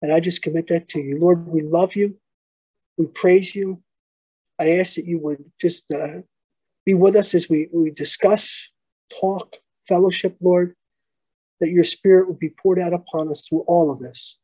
And 0.01 0.13
I 0.13 0.21
just 0.21 0.43
commit 0.43 0.69
that 0.69 0.89
to 0.91 1.01
you. 1.01 1.19
Lord, 1.19 1.49
we 1.49 1.63
love 1.63 1.97
you. 1.97 2.17
We 2.97 3.07
praise 3.07 3.55
you. 3.55 3.83
I 4.59 4.79
ask 4.79 4.95
that 4.95 5.07
you 5.07 5.19
would 5.19 5.45
just 5.61 5.91
uh, 5.93 6.23
be 6.85 6.95
with 6.95 7.17
us 7.17 7.35
as 7.35 7.49
we, 7.49 7.69
we 7.73 7.91
discuss, 7.91 8.69
talk, 9.21 9.57
fellowship, 9.87 10.37
Lord 10.41 10.75
that 11.61 11.71
your 11.71 11.85
spirit 11.85 12.29
would 12.29 12.39
be 12.39 12.51
poured 12.51 12.79
out 12.79 12.93
upon 12.93 13.31
us 13.31 13.47
through 13.49 13.65
all 13.67 13.91
of 13.91 13.99
this. 13.99 14.39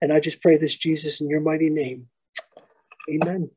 And 0.00 0.12
I 0.12 0.20
just 0.20 0.42
pray 0.42 0.56
this, 0.56 0.76
Jesus, 0.76 1.20
in 1.20 1.28
your 1.28 1.40
mighty 1.40 1.70
name. 1.70 2.08
Amen. 3.10 3.50